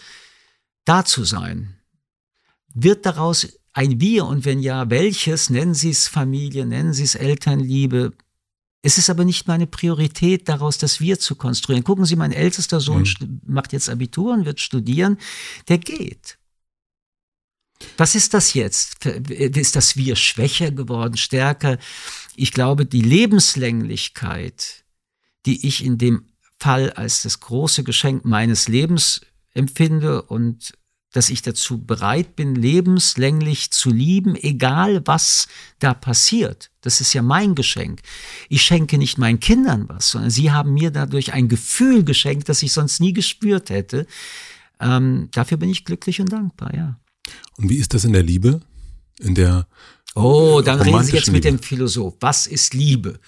da 0.85 1.05
zu 1.05 1.23
sein. 1.23 1.75
Wird 2.73 3.05
daraus 3.05 3.47
ein 3.73 4.01
Wir 4.01 4.25
und 4.25 4.43
wenn 4.43 4.59
ja, 4.59 4.89
welches? 4.89 5.51
Nennen 5.51 5.75
Sie 5.75 5.91
es 5.91 6.07
Familie, 6.07 6.65
nennen 6.65 6.93
Sie 6.93 7.03
es 7.03 7.13
Elternliebe. 7.13 8.13
Es 8.81 8.97
ist 8.97 9.11
aber 9.11 9.23
nicht 9.23 9.47
meine 9.47 9.67
Priorität, 9.67 10.49
daraus 10.49 10.79
das 10.79 10.99
Wir 10.99 11.19
zu 11.19 11.35
konstruieren. 11.35 11.83
Gucken 11.83 12.05
Sie, 12.05 12.15
mein 12.15 12.31
ältester 12.31 12.79
Sohn 12.79 13.07
mhm. 13.19 13.41
macht 13.45 13.71
jetzt 13.71 13.87
Abitur 13.87 14.33
und 14.33 14.45
wird 14.45 14.59
studieren. 14.59 15.19
Der 15.67 15.77
geht. 15.77 16.39
Was 17.97 18.15
ist 18.15 18.33
das 18.33 18.53
jetzt? 18.53 19.05
Ist 19.05 19.75
das 19.75 19.97
Wir 19.97 20.15
schwächer 20.15 20.71
geworden, 20.71 21.17
stärker? 21.17 21.77
Ich 22.35 22.51
glaube, 22.51 22.85
die 22.85 23.01
Lebenslänglichkeit, 23.01 24.83
die 25.45 25.67
ich 25.67 25.83
in 25.83 25.97
dem 25.97 26.25
Fall 26.59 26.91
als 26.91 27.21
das 27.21 27.39
große 27.39 27.83
Geschenk 27.83 28.25
meines 28.25 28.67
Lebens 28.67 29.21
empfinde 29.53 30.21
und 30.21 30.73
dass 31.15 31.29
ich 31.29 31.41
dazu 31.41 31.85
bereit 31.85 32.35
bin, 32.35 32.55
lebenslänglich 32.55 33.71
zu 33.71 33.89
lieben, 33.89 34.35
egal 34.35 35.01
was 35.05 35.47
da 35.79 35.93
passiert. 35.93 36.71
Das 36.81 36.99
ist 36.99 37.13
ja 37.13 37.21
mein 37.21 37.55
Geschenk. 37.55 38.01
Ich 38.49 38.63
schenke 38.63 38.97
nicht 38.97 39.17
meinen 39.17 39.39
Kindern 39.39 39.87
was, 39.87 40.09
sondern 40.09 40.29
sie 40.29 40.51
haben 40.51 40.73
mir 40.73 40.91
dadurch 40.91 41.31
ein 41.31 41.47
Gefühl 41.47 42.03
geschenkt, 42.03 42.49
das 42.49 42.63
ich 42.63 42.73
sonst 42.73 42.99
nie 42.99 43.13
gespürt 43.13 43.69
hätte. 43.69 44.07
Ähm, 44.81 45.29
dafür 45.31 45.57
bin 45.57 45.69
ich 45.69 45.85
glücklich 45.85 46.19
und 46.19 46.33
dankbar, 46.33 46.75
ja. 46.75 46.99
Und 47.57 47.69
wie 47.69 47.77
ist 47.77 47.93
das 47.93 48.03
in 48.05 48.13
der 48.13 48.23
Liebe? 48.23 48.61
In 49.19 49.35
der 49.35 49.67
Oh, 50.15 50.61
dann 50.63 50.79
reden 50.81 51.03
Sie 51.03 51.13
jetzt 51.13 51.31
mit 51.31 51.43
Liebe. 51.43 51.57
dem 51.57 51.63
Philosoph. 51.63 52.15
Was 52.21 52.47
ist 52.47 52.73
Liebe? 52.73 53.19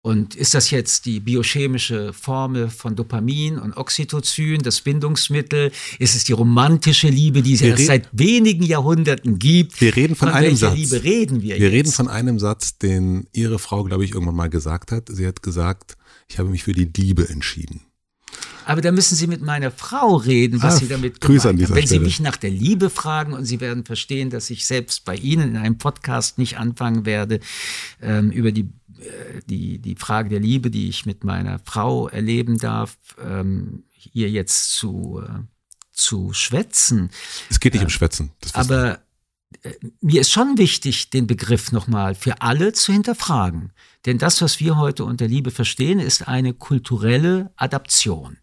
Und 0.00 0.34
ist 0.34 0.52
das 0.52 0.70
jetzt 0.70 1.06
die 1.06 1.18
biochemische 1.18 2.12
Formel 2.12 2.68
von 2.68 2.94
Dopamin 2.94 3.58
und 3.58 3.74
Oxytocin, 3.74 4.60
das 4.60 4.82
Bindungsmittel? 4.82 5.72
Ist 5.98 6.14
es 6.14 6.24
die 6.24 6.32
romantische 6.32 7.08
Liebe, 7.08 7.40
die 7.40 7.54
es 7.54 7.62
erst 7.62 7.86
seit 7.86 8.08
wenigen 8.12 8.64
Jahrhunderten 8.64 9.38
gibt? 9.38 9.80
Wir 9.80 9.96
reden 9.96 10.14
von, 10.14 10.28
von 10.28 10.36
einem 10.36 10.56
Satz. 10.56 10.76
Liebe 10.76 11.02
reden 11.04 11.40
wir, 11.40 11.56
wir 11.56 11.68
jetzt? 11.70 11.72
reden 11.72 11.92
von 11.92 12.08
einem 12.08 12.38
Satz, 12.38 12.76
den 12.76 13.28
Ihre 13.32 13.58
Frau, 13.58 13.82
glaube 13.84 14.04
ich, 14.04 14.12
irgendwann 14.12 14.36
mal 14.36 14.50
gesagt 14.50 14.92
hat. 14.92 15.08
Sie 15.10 15.26
hat 15.26 15.42
gesagt, 15.42 15.96
ich 16.28 16.38
habe 16.38 16.50
mich 16.50 16.64
für 16.64 16.72
die 16.74 16.90
Liebe 16.94 17.28
entschieden. 17.30 17.80
Aber 18.64 18.80
da 18.80 18.92
müssen 18.92 19.14
Sie 19.14 19.26
mit 19.26 19.42
meiner 19.42 19.70
Frau 19.70 20.16
reden, 20.16 20.62
was 20.62 20.74
ah, 20.74 20.78
Sie 20.78 20.88
damit 20.88 21.20
Grüße 21.20 21.48
an 21.48 21.56
dieser 21.56 21.74
Wenn 21.74 21.86
Stelle. 21.86 22.00
Sie 22.00 22.04
mich 22.04 22.20
nach 22.20 22.36
der 22.36 22.50
Liebe 22.50 22.90
fragen 22.90 23.32
und 23.32 23.44
Sie 23.44 23.60
werden 23.60 23.84
verstehen, 23.84 24.30
dass 24.30 24.50
ich 24.50 24.66
selbst 24.66 25.04
bei 25.04 25.16
Ihnen 25.16 25.50
in 25.50 25.56
einem 25.56 25.78
Podcast 25.78 26.38
nicht 26.38 26.58
anfangen 26.58 27.04
werde, 27.04 27.40
ähm, 28.00 28.30
über 28.30 28.52
die 28.52 28.68
äh, 28.98 29.40
die, 29.46 29.78
die 29.78 29.96
Frage 29.96 30.28
der 30.28 30.40
Liebe, 30.40 30.70
die 30.70 30.88
ich 30.88 31.06
mit 31.06 31.24
meiner 31.24 31.58
Frau 31.58 32.08
erleben 32.08 32.58
darf, 32.58 32.96
ähm, 33.22 33.84
hier 33.90 34.30
jetzt 34.30 34.74
zu, 34.74 35.22
äh, 35.22 35.40
zu 35.92 36.32
schwätzen. 36.32 37.10
Es 37.50 37.60
geht 37.60 37.74
nicht 37.74 37.82
äh, 37.82 37.86
um 37.86 37.90
Schwätzen. 37.90 38.30
aber 38.52 39.00
äh, 39.62 39.72
mir 40.00 40.20
ist 40.20 40.30
schon 40.30 40.58
wichtig, 40.58 41.10
den 41.10 41.26
Begriff 41.26 41.72
nochmal 41.72 42.14
für 42.14 42.40
alle 42.42 42.72
zu 42.72 42.92
hinterfragen. 42.92 43.72
Denn 44.06 44.18
das, 44.18 44.40
was 44.42 44.60
wir 44.60 44.76
heute 44.76 45.04
unter 45.04 45.26
Liebe 45.26 45.50
verstehen, 45.50 45.98
ist 45.98 46.28
eine 46.28 46.54
kulturelle 46.54 47.52
Adaption. 47.56 48.38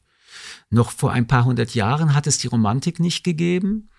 Noch 0.72 0.92
vor 0.92 1.12
ein 1.12 1.28
paar 1.28 1.46
hundert 1.46 1.76
Jahren 1.76 2.16
hat 2.16 2.26
es 2.28 2.40
die 2.40 2.48
Romantik 2.48 3.00
nicht 3.00 3.24
gegeben. 3.24 3.90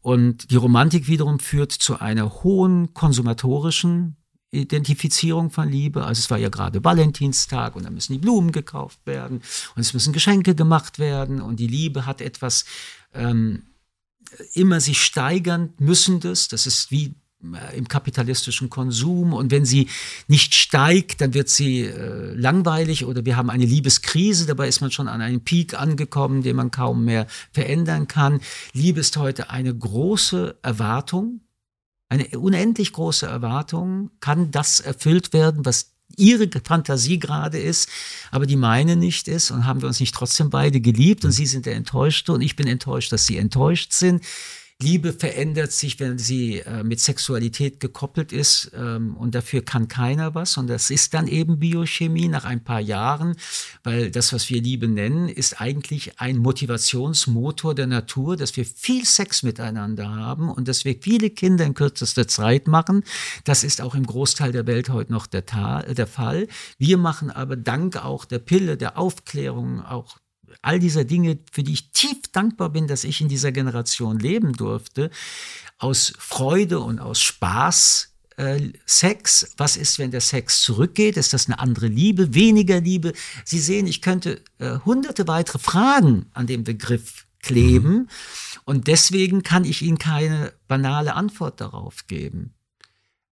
Und 0.00 0.50
die 0.50 0.56
Romantik 0.56 1.08
wiederum 1.08 1.40
führt 1.40 1.72
zu 1.72 2.00
einer 2.00 2.42
hohen 2.42 2.94
konsumatorischen 2.94 4.16
Identifizierung 4.52 5.50
von 5.50 5.68
Liebe. 5.68 6.04
Also 6.04 6.20
es 6.20 6.30
war 6.30 6.38
ja 6.38 6.48
gerade 6.48 6.82
Valentinstag 6.82 7.76
und 7.76 7.84
da 7.84 7.90
müssen 7.90 8.12
die 8.12 8.18
Blumen 8.18 8.52
gekauft 8.52 9.00
werden 9.04 9.42
und 9.74 9.80
es 9.80 9.92
müssen 9.92 10.12
Geschenke 10.12 10.54
gemacht 10.54 10.98
werden 10.98 11.40
und 11.40 11.60
die 11.60 11.68
Liebe 11.68 12.06
hat 12.06 12.20
etwas 12.20 12.64
ähm, 13.12 13.64
immer 14.54 14.80
sich 14.80 15.02
steigernd 15.02 15.80
müssendes. 15.80 16.48
Das 16.48 16.66
ist 16.66 16.90
wie 16.90 17.14
im 17.74 17.88
kapitalistischen 17.88 18.68
Konsum. 18.70 19.32
Und 19.32 19.50
wenn 19.50 19.64
sie 19.64 19.88
nicht 20.28 20.54
steigt, 20.54 21.20
dann 21.20 21.34
wird 21.34 21.48
sie 21.48 21.82
äh, 21.82 22.34
langweilig 22.34 23.04
oder 23.04 23.24
wir 23.24 23.36
haben 23.36 23.50
eine 23.50 23.64
Liebeskrise, 23.64 24.46
dabei 24.46 24.68
ist 24.68 24.80
man 24.80 24.90
schon 24.90 25.08
an 25.08 25.20
einem 25.20 25.40
Peak 25.40 25.74
angekommen, 25.74 26.42
den 26.42 26.56
man 26.56 26.70
kaum 26.70 27.04
mehr 27.04 27.26
verändern 27.52 28.08
kann. 28.08 28.40
Liebe 28.72 29.00
ist 29.00 29.16
heute 29.16 29.50
eine 29.50 29.74
große 29.74 30.58
Erwartung, 30.62 31.40
eine 32.08 32.26
unendlich 32.38 32.92
große 32.92 33.26
Erwartung, 33.26 34.10
kann 34.20 34.50
das 34.50 34.80
erfüllt 34.80 35.32
werden, 35.32 35.64
was 35.64 35.92
ihre 36.16 36.48
Fantasie 36.64 37.18
gerade 37.18 37.58
ist, 37.58 37.88
aber 38.30 38.46
die 38.46 38.56
meine 38.56 38.96
nicht 38.96 39.28
ist. 39.28 39.50
Und 39.50 39.64
haben 39.64 39.80
wir 39.80 39.88
uns 39.88 40.00
nicht 40.00 40.14
trotzdem 40.14 40.50
beide 40.50 40.80
geliebt? 40.80 41.24
Und 41.24 41.30
sie 41.30 41.46
sind 41.46 41.66
der 41.66 41.76
Enttäuschte. 41.76 42.32
Und 42.32 42.42
ich 42.42 42.56
bin 42.56 42.66
enttäuscht, 42.66 43.12
dass 43.12 43.26
sie 43.26 43.36
enttäuscht 43.36 43.92
sind. 43.92 44.24
Liebe 44.82 45.12
verändert 45.12 45.72
sich, 45.72 46.00
wenn 46.00 46.18
sie 46.18 46.60
äh, 46.60 46.82
mit 46.82 47.00
Sexualität 47.00 47.80
gekoppelt 47.80 48.32
ist 48.32 48.70
ähm, 48.74 49.16
und 49.16 49.34
dafür 49.34 49.62
kann 49.62 49.88
keiner 49.88 50.34
was 50.34 50.56
und 50.56 50.68
das 50.68 50.90
ist 50.90 51.12
dann 51.12 51.28
eben 51.28 51.58
Biochemie 51.58 52.28
nach 52.28 52.44
ein 52.44 52.64
paar 52.64 52.80
Jahren, 52.80 53.36
weil 53.84 54.10
das, 54.10 54.32
was 54.32 54.48
wir 54.48 54.62
Liebe 54.62 54.88
nennen, 54.88 55.28
ist 55.28 55.60
eigentlich 55.60 56.18
ein 56.18 56.38
Motivationsmotor 56.38 57.74
der 57.74 57.86
Natur, 57.86 58.36
dass 58.36 58.56
wir 58.56 58.64
viel 58.64 59.04
Sex 59.04 59.42
miteinander 59.42 60.14
haben 60.14 60.48
und 60.50 60.66
dass 60.66 60.84
wir 60.84 60.96
viele 61.00 61.30
Kinder 61.30 61.64
in 61.64 61.74
kürzester 61.74 62.26
Zeit 62.26 62.66
machen. 62.66 63.04
Das 63.44 63.64
ist 63.64 63.82
auch 63.82 63.94
im 63.94 64.06
Großteil 64.06 64.52
der 64.52 64.66
Welt 64.66 64.88
heute 64.88 65.12
noch 65.12 65.26
der, 65.26 65.42
der 65.42 66.06
Fall. 66.06 66.48
Wir 66.78 66.96
machen 66.96 67.30
aber 67.30 67.56
dank 67.56 68.02
auch 68.02 68.24
der 68.24 68.38
Pille, 68.38 68.76
der 68.76 68.98
Aufklärung, 68.98 69.84
auch 69.84 70.18
all 70.62 70.78
dieser 70.78 71.04
Dinge, 71.04 71.38
für 71.50 71.62
die 71.62 71.72
ich 71.72 71.90
tief 71.92 72.18
dankbar 72.32 72.70
bin, 72.70 72.86
dass 72.86 73.04
ich 73.04 73.20
in 73.20 73.28
dieser 73.28 73.52
Generation 73.52 74.18
leben 74.18 74.52
durfte, 74.52 75.10
aus 75.78 76.12
Freude 76.18 76.80
und 76.80 76.98
aus 76.98 77.20
Spaß 77.20 78.10
äh, 78.36 78.72
Sex, 78.86 79.52
was 79.56 79.76
ist, 79.76 79.98
wenn 79.98 80.10
der 80.10 80.20
Sex 80.20 80.62
zurückgeht? 80.62 81.16
Ist 81.16 81.32
das 81.32 81.46
eine 81.46 81.58
andere 81.58 81.86
Liebe, 81.88 82.34
weniger 82.34 82.80
Liebe? 82.80 83.12
Sie 83.44 83.60
sehen, 83.60 83.86
ich 83.86 84.00
könnte 84.00 84.42
äh, 84.58 84.78
hunderte 84.84 85.28
weitere 85.28 85.58
Fragen 85.58 86.26
an 86.32 86.46
dem 86.46 86.64
Begriff 86.64 87.26
kleben 87.42 87.92
mhm. 87.92 88.08
und 88.64 88.86
deswegen 88.86 89.42
kann 89.42 89.64
ich 89.64 89.82
Ihnen 89.82 89.98
keine 89.98 90.52
banale 90.68 91.14
Antwort 91.14 91.60
darauf 91.60 92.06
geben. 92.06 92.54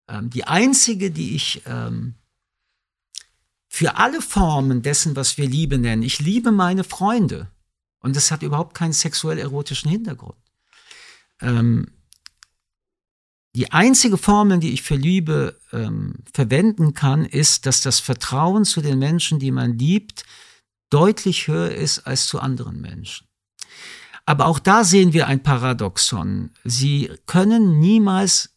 Ähm, 0.09 0.29
die 0.29 0.45
einzige, 0.45 1.11
die 1.11 1.35
ich 1.35 1.61
ähm, 1.65 2.15
für 3.77 3.95
alle 3.97 4.23
Formen 4.23 4.81
dessen, 4.81 5.15
was 5.15 5.37
wir 5.37 5.47
Liebe 5.47 5.77
nennen. 5.77 6.01
Ich 6.01 6.19
liebe 6.19 6.51
meine 6.51 6.83
Freunde. 6.83 7.51
Und 7.99 8.15
das 8.15 8.31
hat 8.31 8.41
überhaupt 8.41 8.73
keinen 8.73 8.91
sexuell-erotischen 8.91 9.91
Hintergrund. 9.91 10.39
Ähm, 11.41 11.85
die 13.55 13.71
einzige 13.71 14.17
Formel, 14.17 14.57
die 14.57 14.73
ich 14.73 14.81
für 14.81 14.95
Liebe 14.95 15.59
ähm, 15.71 16.15
verwenden 16.33 16.95
kann, 16.95 17.23
ist, 17.23 17.67
dass 17.67 17.81
das 17.81 17.99
Vertrauen 17.99 18.65
zu 18.65 18.81
den 18.81 18.97
Menschen, 18.97 19.37
die 19.37 19.51
man 19.51 19.77
liebt, 19.77 20.23
deutlich 20.89 21.47
höher 21.47 21.69
ist 21.69 21.99
als 21.99 22.25
zu 22.25 22.39
anderen 22.39 22.81
Menschen. 22.81 23.27
Aber 24.25 24.47
auch 24.47 24.57
da 24.57 24.85
sehen 24.85 25.13
wir 25.13 25.27
ein 25.27 25.43
Paradoxon. 25.43 26.49
Sie 26.63 27.11
können 27.27 27.79
niemals 27.79 28.56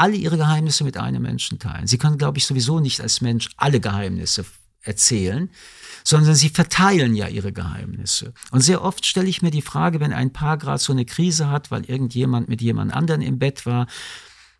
alle 0.00 0.16
ihre 0.16 0.38
Geheimnisse 0.38 0.82
mit 0.84 0.96
einem 0.96 1.22
Menschen 1.22 1.58
teilen. 1.58 1.86
Sie 1.86 1.98
können, 1.98 2.18
glaube 2.18 2.38
ich, 2.38 2.46
sowieso 2.46 2.80
nicht 2.80 3.00
als 3.00 3.20
Mensch 3.20 3.50
alle 3.56 3.80
Geheimnisse 3.80 4.44
erzählen, 4.82 5.50
sondern 6.04 6.34
sie 6.34 6.48
verteilen 6.48 7.14
ja 7.14 7.28
ihre 7.28 7.52
Geheimnisse. 7.52 8.32
Und 8.50 8.62
sehr 8.62 8.82
oft 8.82 9.04
stelle 9.04 9.28
ich 9.28 9.42
mir 9.42 9.50
die 9.50 9.60
Frage, 9.60 10.00
wenn 10.00 10.14
ein 10.14 10.32
Paar 10.32 10.56
gerade 10.56 10.78
so 10.78 10.92
eine 10.92 11.04
Krise 11.04 11.50
hat, 11.50 11.70
weil 11.70 11.84
irgendjemand 11.84 12.48
mit 12.48 12.62
jemand 12.62 12.94
anderen 12.94 13.20
im 13.20 13.38
Bett 13.38 13.66
war, 13.66 13.86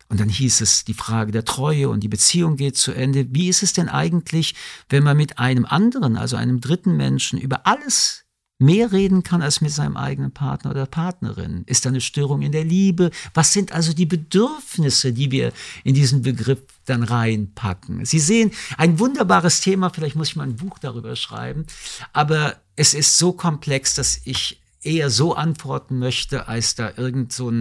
und 0.09 0.19
dann 0.19 0.27
hieß 0.27 0.59
es 0.59 0.83
die 0.83 0.93
Frage 0.93 1.31
der 1.31 1.45
Treue 1.45 1.87
und 1.87 2.01
die 2.01 2.09
Beziehung 2.09 2.57
geht 2.57 2.75
zu 2.75 2.91
Ende. 2.91 3.27
Wie 3.29 3.47
ist 3.47 3.63
es 3.63 3.71
denn 3.71 3.87
eigentlich, 3.87 4.55
wenn 4.89 5.03
man 5.03 5.15
mit 5.15 5.39
einem 5.39 5.65
anderen, 5.65 6.17
also 6.17 6.35
einem 6.35 6.59
dritten 6.59 6.97
Menschen, 6.97 7.39
über 7.39 7.65
alles 7.65 8.25
mehr 8.61 8.91
reden 8.91 9.23
kann 9.23 9.41
als 9.41 9.59
mit 9.61 9.71
seinem 9.71 9.97
eigenen 9.97 10.31
Partner 10.31 10.71
oder 10.71 10.85
Partnerin? 10.85 11.63
Ist 11.65 11.85
da 11.85 11.89
eine 11.89 12.01
Störung 12.01 12.41
in 12.41 12.51
der 12.51 12.63
Liebe? 12.63 13.11
Was 13.33 13.51
sind 13.51 13.71
also 13.71 13.93
die 13.93 14.05
Bedürfnisse, 14.05 15.11
die 15.11 15.31
wir 15.31 15.51
in 15.83 15.95
diesen 15.95 16.21
Begriff 16.21 16.61
dann 16.85 17.03
reinpacken? 17.03 18.05
Sie 18.05 18.19
sehen, 18.19 18.51
ein 18.77 18.99
wunderbares 18.99 19.61
Thema, 19.61 19.89
vielleicht 19.89 20.15
muss 20.15 20.29
ich 20.29 20.35
mal 20.35 20.43
ein 20.43 20.55
Buch 20.55 20.79
darüber 20.79 21.15
schreiben, 21.15 21.65
aber 22.13 22.55
es 22.75 22.93
ist 22.93 23.17
so 23.17 23.33
komplex, 23.33 23.95
dass 23.95 24.21
ich 24.23 24.61
eher 24.81 25.09
so 25.09 25.35
antworten 25.35 25.99
möchte, 25.99 26.47
als 26.47 26.75
da 26.75 26.93
irgend 26.95 27.33
so 27.33 27.51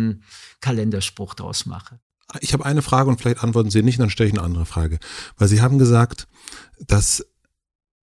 Kalenderspruch 0.61 1.35
draus 1.35 1.67
mache. 1.67 1.99
Ich 2.41 2.53
habe 2.53 2.65
eine 2.65 2.83
Frage 2.83 3.11
und 3.11 3.21
vielleicht 3.21 3.43
antworten 3.43 3.71
Sie 3.71 3.83
nicht, 3.83 3.99
dann 3.99 4.11
stelle 4.11 4.29
ich 4.29 4.35
eine 4.35 4.45
andere 4.45 4.67
Frage. 4.67 4.99
Weil 5.37 5.49
Sie 5.49 5.61
haben 5.61 5.79
gesagt, 5.79 6.29
dass 6.79 7.27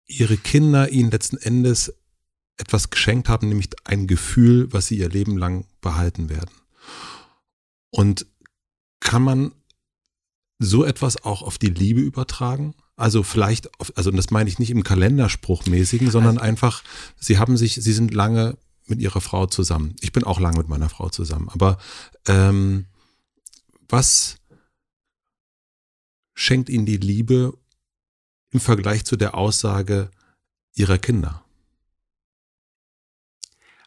Ihre 0.07 0.37
Kinder 0.37 0.91
Ihnen 0.91 1.11
letzten 1.11 1.37
Endes 1.37 1.95
etwas 2.57 2.91
geschenkt 2.91 3.29
haben, 3.29 3.49
nämlich 3.49 3.69
ein 3.85 4.07
Gefühl, 4.07 4.73
was 4.73 4.87
sie 4.87 4.99
ihr 4.99 5.09
Leben 5.09 5.37
lang 5.37 5.67
behalten 5.81 6.29
werden. 6.29 6.51
Und 7.91 8.27
kann 9.01 9.23
man 9.23 9.53
so 10.59 10.85
etwas 10.85 11.23
auch 11.25 11.43
auf 11.43 11.59
die 11.59 11.71
Liebe 11.71 12.01
übertragen? 12.01 12.75
Also 12.97 13.23
vielleicht, 13.23 13.79
auf, 13.81 13.93
also 13.97 14.11
das 14.11 14.31
meine 14.31 14.49
ich 14.49 14.59
nicht 14.59 14.71
im 14.71 14.85
Kalenderspruchmäßigen, 14.85 16.11
sondern 16.11 16.39
also, 16.39 16.49
einfach, 16.49 16.83
sie 17.19 17.39
haben 17.39 17.57
sich, 17.57 17.75
sie 17.75 17.93
sind 17.93 18.15
lange 18.15 18.57
mit 18.87 19.01
ihrer 19.01 19.21
Frau 19.21 19.47
zusammen. 19.47 19.97
Ich 20.01 20.13
bin 20.13 20.25
auch 20.25 20.39
lange 20.39 20.59
mit 20.59 20.69
meiner 20.69 20.89
Frau 20.89 21.09
zusammen. 21.09 21.49
Aber 21.49 21.79
ähm, 22.27 22.87
was 23.89 24.37
schenkt 26.35 26.69
ihnen 26.69 26.87
die 26.87 26.99
Liebe 26.99 27.57
im 28.51 28.61
Vergleich 28.61 29.05
zu 29.05 29.17
der 29.17 29.35
Aussage 29.35 30.11
ihrer 30.75 30.99
Kinder? 30.99 31.44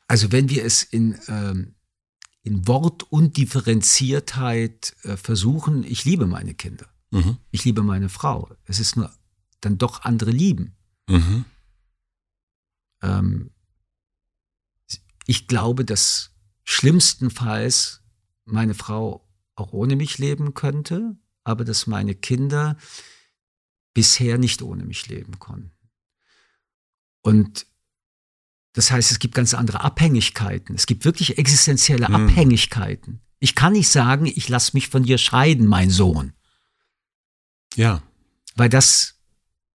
Also 0.07 0.31
wenn 0.31 0.49
wir 0.49 0.63
es 0.63 0.83
in, 0.83 1.19
ähm, 1.27 1.75
in 2.43 2.67
Wort 2.67 3.03
und 3.11 3.37
Differenziertheit 3.37 4.95
äh, 5.03 5.17
versuchen, 5.17 5.83
ich 5.83 6.05
liebe 6.05 6.27
meine 6.27 6.53
Kinder. 6.53 6.87
Mhm. 7.11 7.37
Ich 7.51 7.65
liebe 7.65 7.83
meine 7.83 8.09
Frau. 8.09 8.49
Es 8.65 8.79
ist 8.79 8.95
nur 8.95 9.11
dann 9.61 9.77
doch 9.77 10.03
andere 10.03 10.31
Lieben. 10.31 10.75
Mhm. 11.09 11.45
Ähm, 13.01 13.51
ich 15.25 15.47
glaube, 15.47 15.83
dass 15.83 16.31
schlimmstenfalls 16.63 18.01
meine 18.45 18.73
Frau 18.73 19.27
auch 19.55 19.73
ohne 19.73 19.95
mich 19.95 20.17
leben 20.17 20.53
könnte, 20.53 21.17
aber 21.43 21.65
dass 21.65 21.87
meine 21.87 22.15
Kinder 22.15 22.77
bisher 23.93 24.37
nicht 24.37 24.61
ohne 24.61 24.85
mich 24.85 25.07
leben 25.07 25.39
konnten. 25.39 25.71
Und 27.21 27.67
das 28.77 28.91
heißt, 28.91 29.09
es 29.09 29.17
gibt 29.17 29.33
ganz 29.33 29.55
andere 29.55 29.81
Abhängigkeiten. 29.81 30.75
Es 30.75 30.85
gibt 30.85 31.03
wirklich 31.03 31.39
existenzielle 31.39 32.09
hm. 32.09 32.13
Abhängigkeiten. 32.13 33.21
Ich 33.39 33.55
kann 33.55 33.73
nicht 33.73 33.89
sagen, 33.89 34.27
ich 34.27 34.49
lasse 34.49 34.73
mich 34.75 34.89
von 34.89 35.01
dir 35.01 35.17
scheiden, 35.17 35.65
mein 35.65 35.89
Sohn. 35.89 36.33
Ja. 37.73 38.03
Weil 38.55 38.69
das 38.69 39.15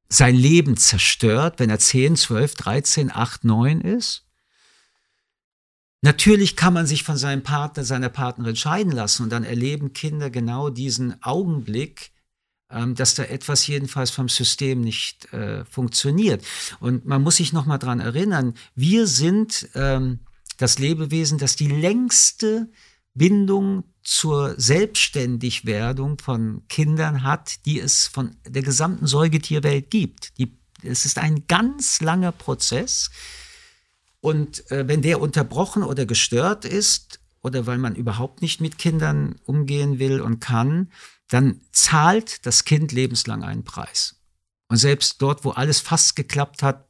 sein 0.08 0.36
Leben 0.36 0.76
zerstört, 0.76 1.58
wenn 1.58 1.68
er 1.68 1.80
10, 1.80 2.14
12, 2.14 2.54
13, 2.54 3.10
8, 3.10 3.42
9 3.42 3.80
ist. 3.80 4.24
Natürlich 6.02 6.54
kann 6.54 6.72
man 6.72 6.86
sich 6.86 7.02
von 7.02 7.16
seinem 7.16 7.42
Partner, 7.42 7.82
seiner 7.82 8.08
Partnerin 8.08 8.54
scheiden 8.54 8.92
lassen 8.92 9.24
und 9.24 9.30
dann 9.30 9.42
erleben 9.42 9.94
Kinder 9.94 10.30
genau 10.30 10.70
diesen 10.70 11.20
Augenblick, 11.24 12.12
dass 12.94 13.14
da 13.14 13.24
etwas 13.24 13.66
jedenfalls 13.66 14.10
vom 14.10 14.28
System 14.28 14.80
nicht 14.80 15.32
äh, 15.32 15.64
funktioniert. 15.64 16.44
Und 16.80 17.04
man 17.04 17.22
muss 17.22 17.36
sich 17.36 17.52
nochmal 17.52 17.78
dran 17.78 18.00
erinnern, 18.00 18.54
wir 18.74 19.06
sind 19.06 19.68
ähm, 19.74 20.20
das 20.56 20.78
Lebewesen, 20.78 21.38
das 21.38 21.56
die 21.56 21.68
längste 21.68 22.68
Bindung 23.14 23.84
zur 24.02 24.58
Selbstständigwerdung 24.58 26.18
von 26.18 26.62
Kindern 26.68 27.22
hat, 27.22 27.64
die 27.66 27.78
es 27.78 28.06
von 28.06 28.36
der 28.46 28.62
gesamten 28.62 29.06
Säugetierwelt 29.06 29.90
gibt. 29.90 30.38
Die, 30.38 30.56
es 30.82 31.04
ist 31.04 31.18
ein 31.18 31.46
ganz 31.46 32.00
langer 32.00 32.32
Prozess. 32.32 33.10
Und 34.20 34.70
äh, 34.70 34.86
wenn 34.88 35.02
der 35.02 35.20
unterbrochen 35.20 35.82
oder 35.82 36.06
gestört 36.06 36.64
ist, 36.64 37.20
oder 37.42 37.66
weil 37.66 37.78
man 37.78 37.96
überhaupt 37.96 38.40
nicht 38.40 38.60
mit 38.60 38.78
Kindern 38.78 39.36
umgehen 39.44 39.98
will 39.98 40.20
und 40.20 40.40
kann, 40.40 40.90
dann 41.32 41.62
zahlt 41.72 42.44
das 42.44 42.64
Kind 42.66 42.92
lebenslang 42.92 43.42
einen 43.42 43.64
Preis. 43.64 44.16
Und 44.68 44.76
selbst 44.76 45.22
dort, 45.22 45.46
wo 45.46 45.50
alles 45.52 45.80
fast 45.80 46.14
geklappt 46.14 46.62
hat, 46.62 46.86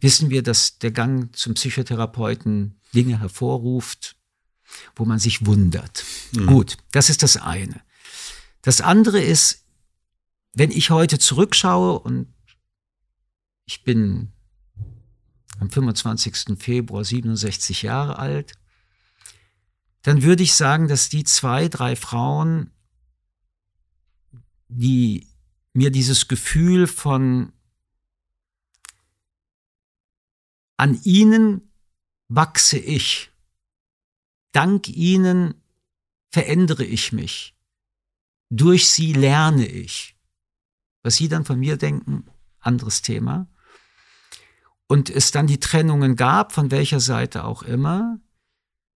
wissen 0.00 0.30
wir, 0.30 0.42
dass 0.42 0.78
der 0.78 0.92
Gang 0.92 1.36
zum 1.36 1.52
Psychotherapeuten 1.52 2.80
Dinge 2.94 3.20
hervorruft, 3.20 4.16
wo 4.94 5.04
man 5.04 5.18
sich 5.18 5.44
wundert. 5.44 6.04
Mhm. 6.32 6.46
Gut, 6.46 6.78
das 6.92 7.10
ist 7.10 7.22
das 7.22 7.36
eine. 7.36 7.82
Das 8.62 8.80
andere 8.80 9.20
ist, 9.20 9.66
wenn 10.54 10.70
ich 10.70 10.88
heute 10.88 11.18
zurückschaue 11.18 11.98
und 11.98 12.32
ich 13.66 13.84
bin 13.84 14.32
am 15.58 15.70
25. 15.70 16.58
Februar 16.58 17.04
67 17.04 17.82
Jahre 17.82 18.18
alt, 18.18 18.54
dann 20.00 20.22
würde 20.22 20.42
ich 20.42 20.54
sagen, 20.54 20.88
dass 20.88 21.10
die 21.10 21.24
zwei, 21.24 21.68
drei 21.68 21.94
Frauen, 21.94 22.70
die 24.68 25.26
mir 25.72 25.90
dieses 25.90 26.28
Gefühl 26.28 26.86
von 26.86 27.52
an 30.76 31.00
ihnen 31.04 31.72
wachse 32.28 32.78
ich 32.78 33.30
Dank 34.56 34.88
ihnen 34.88 35.52
verändere 36.30 36.82
ich 36.82 37.12
mich. 37.12 37.54
Durch 38.48 38.88
sie 38.88 39.12
lerne 39.12 39.66
ich. 39.66 40.16
Was 41.02 41.16
sie 41.16 41.28
dann 41.28 41.44
von 41.44 41.58
mir 41.58 41.76
denken, 41.76 42.24
anderes 42.60 43.02
Thema. 43.02 43.48
Und 44.86 45.10
es 45.10 45.30
dann 45.30 45.46
die 45.46 45.60
Trennungen 45.60 46.16
gab, 46.16 46.52
von 46.52 46.70
welcher 46.70 47.00
Seite 47.00 47.44
auch 47.44 47.64
immer, 47.64 48.18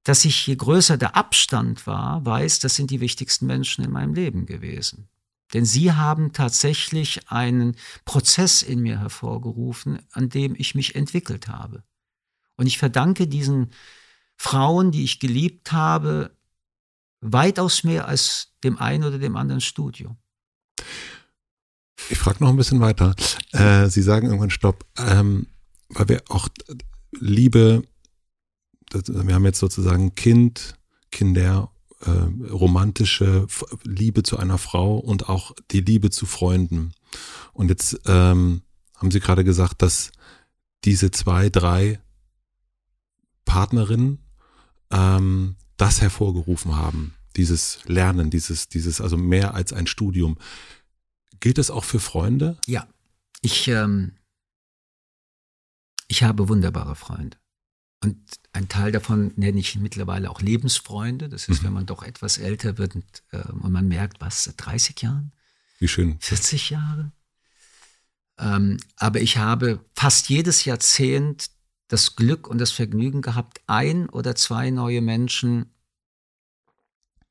dass 0.02 0.24
ich, 0.24 0.46
je 0.46 0.56
größer 0.56 0.96
der 0.96 1.14
Abstand 1.14 1.86
war, 1.86 2.24
weiß, 2.24 2.60
das 2.60 2.76
sind 2.76 2.90
die 2.90 3.00
wichtigsten 3.00 3.44
Menschen 3.44 3.84
in 3.84 3.90
meinem 3.90 4.14
Leben 4.14 4.46
gewesen. 4.46 5.10
Denn 5.52 5.64
sie 5.64 5.92
haben 5.92 6.32
tatsächlich 6.32 7.30
einen 7.30 7.76
Prozess 8.04 8.62
in 8.62 8.80
mir 8.80 9.00
hervorgerufen, 9.00 10.00
an 10.12 10.28
dem 10.28 10.54
ich 10.56 10.74
mich 10.74 10.94
entwickelt 10.94 11.48
habe. 11.48 11.82
Und 12.56 12.66
ich 12.66 12.78
verdanke 12.78 13.26
diesen 13.26 13.72
Frauen, 14.36 14.90
die 14.90 15.04
ich 15.04 15.18
geliebt 15.18 15.72
habe, 15.72 16.36
weitaus 17.20 17.84
mehr 17.84 18.06
als 18.06 18.52
dem 18.64 18.78
einen 18.78 19.04
oder 19.04 19.18
dem 19.18 19.36
anderen 19.36 19.60
Studio. 19.60 20.16
Ich 22.08 22.18
frage 22.18 22.42
noch 22.42 22.50
ein 22.50 22.56
bisschen 22.56 22.80
weiter. 22.80 23.14
Äh, 23.52 23.88
Sie 23.88 24.02
sagen 24.02 24.26
irgendwann 24.26 24.50
Stopp, 24.50 24.86
ähm, 24.98 25.46
weil 25.88 26.08
wir 26.08 26.22
auch 26.28 26.48
Liebe, 27.12 27.82
das, 28.88 29.02
wir 29.08 29.34
haben 29.34 29.44
jetzt 29.44 29.58
sozusagen 29.58 30.14
Kind, 30.14 30.74
Kinder, 31.10 31.70
äh, 32.00 32.10
romantische 32.50 33.46
Liebe 33.84 34.22
zu 34.22 34.38
einer 34.38 34.58
Frau 34.58 34.96
und 34.98 35.28
auch 35.28 35.52
die 35.70 35.80
Liebe 35.80 36.10
zu 36.10 36.26
Freunden. 36.26 36.92
Und 37.52 37.68
jetzt 37.68 38.00
ähm, 38.06 38.62
haben 38.96 39.10
Sie 39.10 39.20
gerade 39.20 39.44
gesagt, 39.44 39.82
dass 39.82 40.12
diese 40.84 41.10
zwei, 41.10 41.50
drei 41.50 42.00
Partnerinnen 43.44 44.18
ähm, 44.90 45.56
das 45.76 46.00
hervorgerufen 46.00 46.76
haben. 46.76 47.14
Dieses 47.36 47.80
Lernen, 47.84 48.30
dieses, 48.30 48.68
dieses, 48.68 49.00
also 49.00 49.16
mehr 49.16 49.54
als 49.54 49.72
ein 49.72 49.86
Studium. 49.86 50.38
Gilt 51.40 51.58
das 51.58 51.70
auch 51.70 51.84
für 51.84 52.00
Freunde? 52.00 52.58
Ja. 52.66 52.86
Ich, 53.40 53.68
ähm, 53.68 54.12
ich 56.08 56.22
habe 56.22 56.48
wunderbare 56.48 56.96
Freunde. 56.96 57.38
Und 58.02 58.18
ein 58.52 58.68
Teil 58.68 58.90
davon 58.92 59.32
nenne 59.36 59.60
ich 59.60 59.76
mittlerweile 59.76 60.30
auch 60.30 60.40
Lebensfreunde. 60.40 61.28
Das 61.28 61.48
ist, 61.48 61.62
mhm. 61.62 61.66
wenn 61.66 61.72
man 61.74 61.86
doch 61.86 62.02
etwas 62.02 62.38
älter 62.38 62.78
wird 62.78 62.96
und, 62.96 63.04
äh, 63.30 63.42
und 63.48 63.70
man 63.70 63.86
merkt, 63.86 64.20
was, 64.20 64.44
seit 64.44 64.54
30 64.58 65.02
Jahren? 65.02 65.32
Wie 65.78 65.88
schön. 65.88 66.18
40 66.20 66.70
Jahre? 66.70 67.12
Ähm, 68.38 68.78
aber 68.96 69.20
ich 69.20 69.36
habe 69.36 69.84
fast 69.94 70.28
jedes 70.28 70.64
Jahrzehnt 70.64 71.50
das 71.88 72.16
Glück 72.16 72.48
und 72.48 72.58
das 72.58 72.70
Vergnügen 72.70 73.22
gehabt, 73.22 73.60
ein 73.66 74.08
oder 74.08 74.34
zwei 74.34 74.70
neue 74.70 75.00
Menschen 75.00 75.72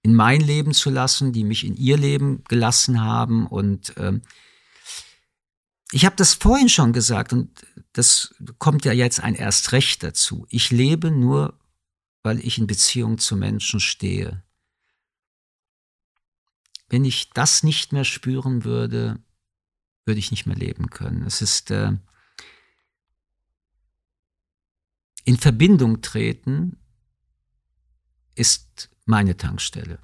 in 0.01 0.15
mein 0.15 0.41
Leben 0.41 0.73
zu 0.73 0.89
lassen, 0.89 1.33
die 1.33 1.43
mich 1.43 1.65
in 1.65 1.75
ihr 1.75 1.97
Leben 1.97 2.43
gelassen 2.47 3.01
haben. 3.01 3.47
Und 3.47 3.93
ähm, 3.97 4.21
ich 5.91 6.05
habe 6.05 6.15
das 6.15 6.33
vorhin 6.33 6.69
schon 6.69 6.93
gesagt 6.93 7.33
und 7.33 7.65
das 7.93 8.35
kommt 8.59 8.85
ja 8.85 8.93
jetzt 8.93 9.21
ein 9.21 9.35
erst 9.35 9.71
recht 9.71 10.03
dazu. 10.03 10.45
Ich 10.49 10.71
lebe 10.71 11.11
nur, 11.11 11.59
weil 12.21 12.39
ich 12.39 12.57
in 12.57 12.67
Beziehung 12.67 13.17
zu 13.17 13.35
Menschen 13.35 13.79
stehe. 13.79 14.43
Wenn 16.89 17.05
ich 17.05 17.31
das 17.31 17.63
nicht 17.63 17.91
mehr 17.91 18.03
spüren 18.03 18.63
würde, 18.63 19.19
würde 20.05 20.19
ich 20.19 20.31
nicht 20.31 20.45
mehr 20.45 20.55
leben 20.55 20.89
können. 20.89 21.23
Es 21.25 21.41
ist 21.41 21.71
äh, 21.71 21.93
in 25.23 25.37
Verbindung 25.37 26.01
treten 26.01 26.77
ist 28.35 28.89
meine 29.05 29.37
Tankstelle. 29.37 29.99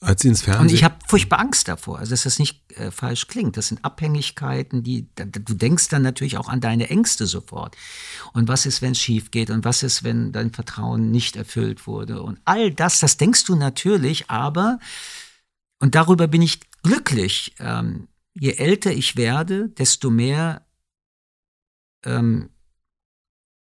Als 0.00 0.22
Sie 0.22 0.28
ins 0.28 0.42
Fernsehen. 0.42 0.68
Und 0.68 0.72
ich 0.72 0.84
habe 0.84 0.96
furchtbar 1.06 1.38
Angst 1.38 1.68
davor, 1.68 1.98
also 1.98 2.10
dass 2.10 2.24
das 2.24 2.38
nicht 2.38 2.70
äh, 2.72 2.90
falsch 2.90 3.28
klingt. 3.28 3.56
Das 3.56 3.68
sind 3.68 3.82
Abhängigkeiten, 3.84 4.82
die 4.82 5.08
du 5.14 5.54
denkst 5.54 5.88
dann 5.88 6.02
natürlich 6.02 6.36
auch 6.36 6.48
an 6.48 6.60
deine 6.60 6.90
Ängste 6.90 7.26
sofort. 7.26 7.76
Und 8.34 8.46
was 8.46 8.66
ist, 8.66 8.82
wenn 8.82 8.92
es 8.92 9.00
schief 9.00 9.30
geht? 9.30 9.48
Und 9.48 9.64
was 9.64 9.82
ist, 9.82 10.04
wenn 10.04 10.32
dein 10.32 10.52
Vertrauen 10.52 11.10
nicht 11.10 11.36
erfüllt 11.36 11.86
wurde? 11.86 12.22
Und 12.22 12.38
all 12.44 12.70
das, 12.72 13.00
das 13.00 13.16
denkst 13.16 13.44
du 13.44 13.56
natürlich, 13.56 14.30
aber 14.30 14.78
und 15.78 15.94
darüber 15.94 16.28
bin 16.28 16.42
ich 16.42 16.60
glücklich. 16.82 17.54
Ähm, 17.58 18.08
je 18.34 18.52
älter 18.52 18.92
ich 18.92 19.16
werde, 19.16 19.68
desto 19.70 20.10
mehr 20.10 20.66
ähm, 22.04 22.50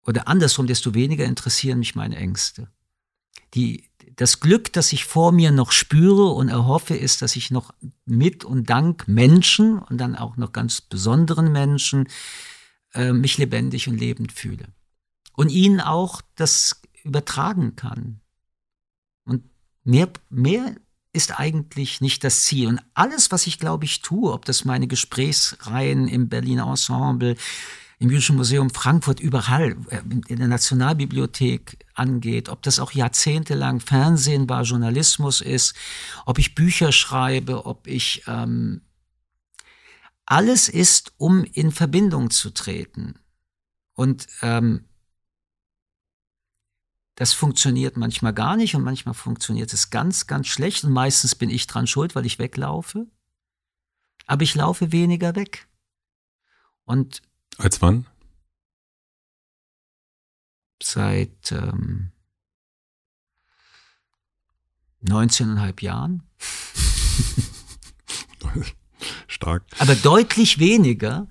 oder 0.06 0.28
andersrum, 0.28 0.68
desto 0.68 0.94
weniger 0.94 1.26
interessieren 1.26 1.80
mich 1.80 1.95
meine 1.95 2.16
Ängste. 2.16 2.72
Die, 3.54 3.86
das 4.18 4.39
Glück, 4.39 4.73
das 4.73 4.91
ich 4.94 5.06
vor 5.06 5.31
mir 5.31 5.52
noch 5.52 5.72
spüre 5.72 6.30
und 6.30 6.49
erhoffe, 6.49 6.95
ist, 6.95 7.22
dass 7.22 7.35
ich 7.35 7.52
noch 7.52 7.73
mit 8.06 8.44
und 8.44 8.69
dank 8.69 9.07
Menschen 9.07 9.77
und 9.77 9.99
dann 9.99 10.15
auch 10.15 10.38
noch 10.38 10.52
ganz 10.52 10.81
besonderen 10.81 11.52
Menschen 11.52 12.07
äh, 12.94 13.14
mich 13.14 13.38
lebendig 13.38 13.88
und 13.88 13.98
lebend 13.98 14.31
fühle. 14.31 14.65
Und 15.35 15.49
ihnen 15.49 15.80
auch 15.80 16.22
das 16.35 16.81
übertragen 17.03 17.76
kann. 17.76 18.19
Und 19.23 19.44
mehr, 19.84 20.10
mehr 20.31 20.76
ist 21.14 21.39
eigentlich 21.39 22.02
nicht 22.02 22.23
das 22.23 22.44
Ziel. 22.44 22.68
Und 22.69 22.81
alles, 22.95 23.31
was 23.31 23.45
ich 23.45 23.60
glaube 23.60 23.85
ich 23.85 24.02
tue, 24.02 24.34
ob 24.34 24.45
das 24.45 24.65
meine 24.65 24.88
Gesprächsreihen 24.88 26.07
im 26.07 26.27
Berliner 26.27 26.68
Ensemble, 26.68 27.35
im 27.99 28.10
Jüdischen 28.10 28.36
Museum 28.36 28.69
Frankfurt, 28.69 29.19
überall, 29.19 29.76
äh, 29.90 30.02
in 30.28 30.38
der 30.38 30.48
Nationalbibliothek 30.48 31.86
angeht, 31.95 32.49
ob 32.49 32.61
das 32.61 32.80
auch 32.80 32.91
jahrzehntelang 32.91 33.80
Fernsehen 33.80 34.48
war, 34.48 34.64
Journalismus 34.64 35.41
ist, 35.41 35.76
ob 36.26 36.38
ich 36.38 36.56
Bücher 36.56 36.91
schreibe, 36.91 37.65
ob 37.65 37.88
ich 37.88 38.24
ähm, 38.28 38.82
alles 40.26 40.69
ist, 40.69 41.14
um 41.18 41.44
in 41.44 41.72
Verbindung 41.72 42.30
zu 42.30 42.52
treten. 42.52 43.19
Und 43.94 44.28
ähm, 44.41 44.86
das 47.15 47.34
funktioniert 47.34 47.98
manchmal 47.98 48.34
gar 48.34 48.56
nicht 48.57 48.76
und 48.76 48.84
manchmal 48.84 49.15
funktioniert 49.15 49.74
es 49.74 49.90
ganz, 49.90 50.28
ganz 50.28 50.45
schlecht 50.45 50.84
und 50.84 50.91
meistens 50.91 51.34
bin 51.34 51.49
ich 51.49 51.65
dran 51.65 51.88
schuld, 51.88 52.14
weil 52.14 52.28
ich 52.28 52.38
weglaufe. 52.38 53.07
Aber 54.28 54.44
ich 54.44 54.53
laufe 54.53 54.91
weniger 54.91 55.36
weg. 55.36 55.68
Und 56.84 57.24
als 57.57 57.81
wann? 57.81 58.05
Seit 60.81 61.51
ähm, 61.51 62.11
19,5 65.03 65.84
Jahren. 65.84 66.23
Stark. 69.27 69.65
Aber 69.79 69.95
deutlich 69.95 70.59
weniger 70.59 71.27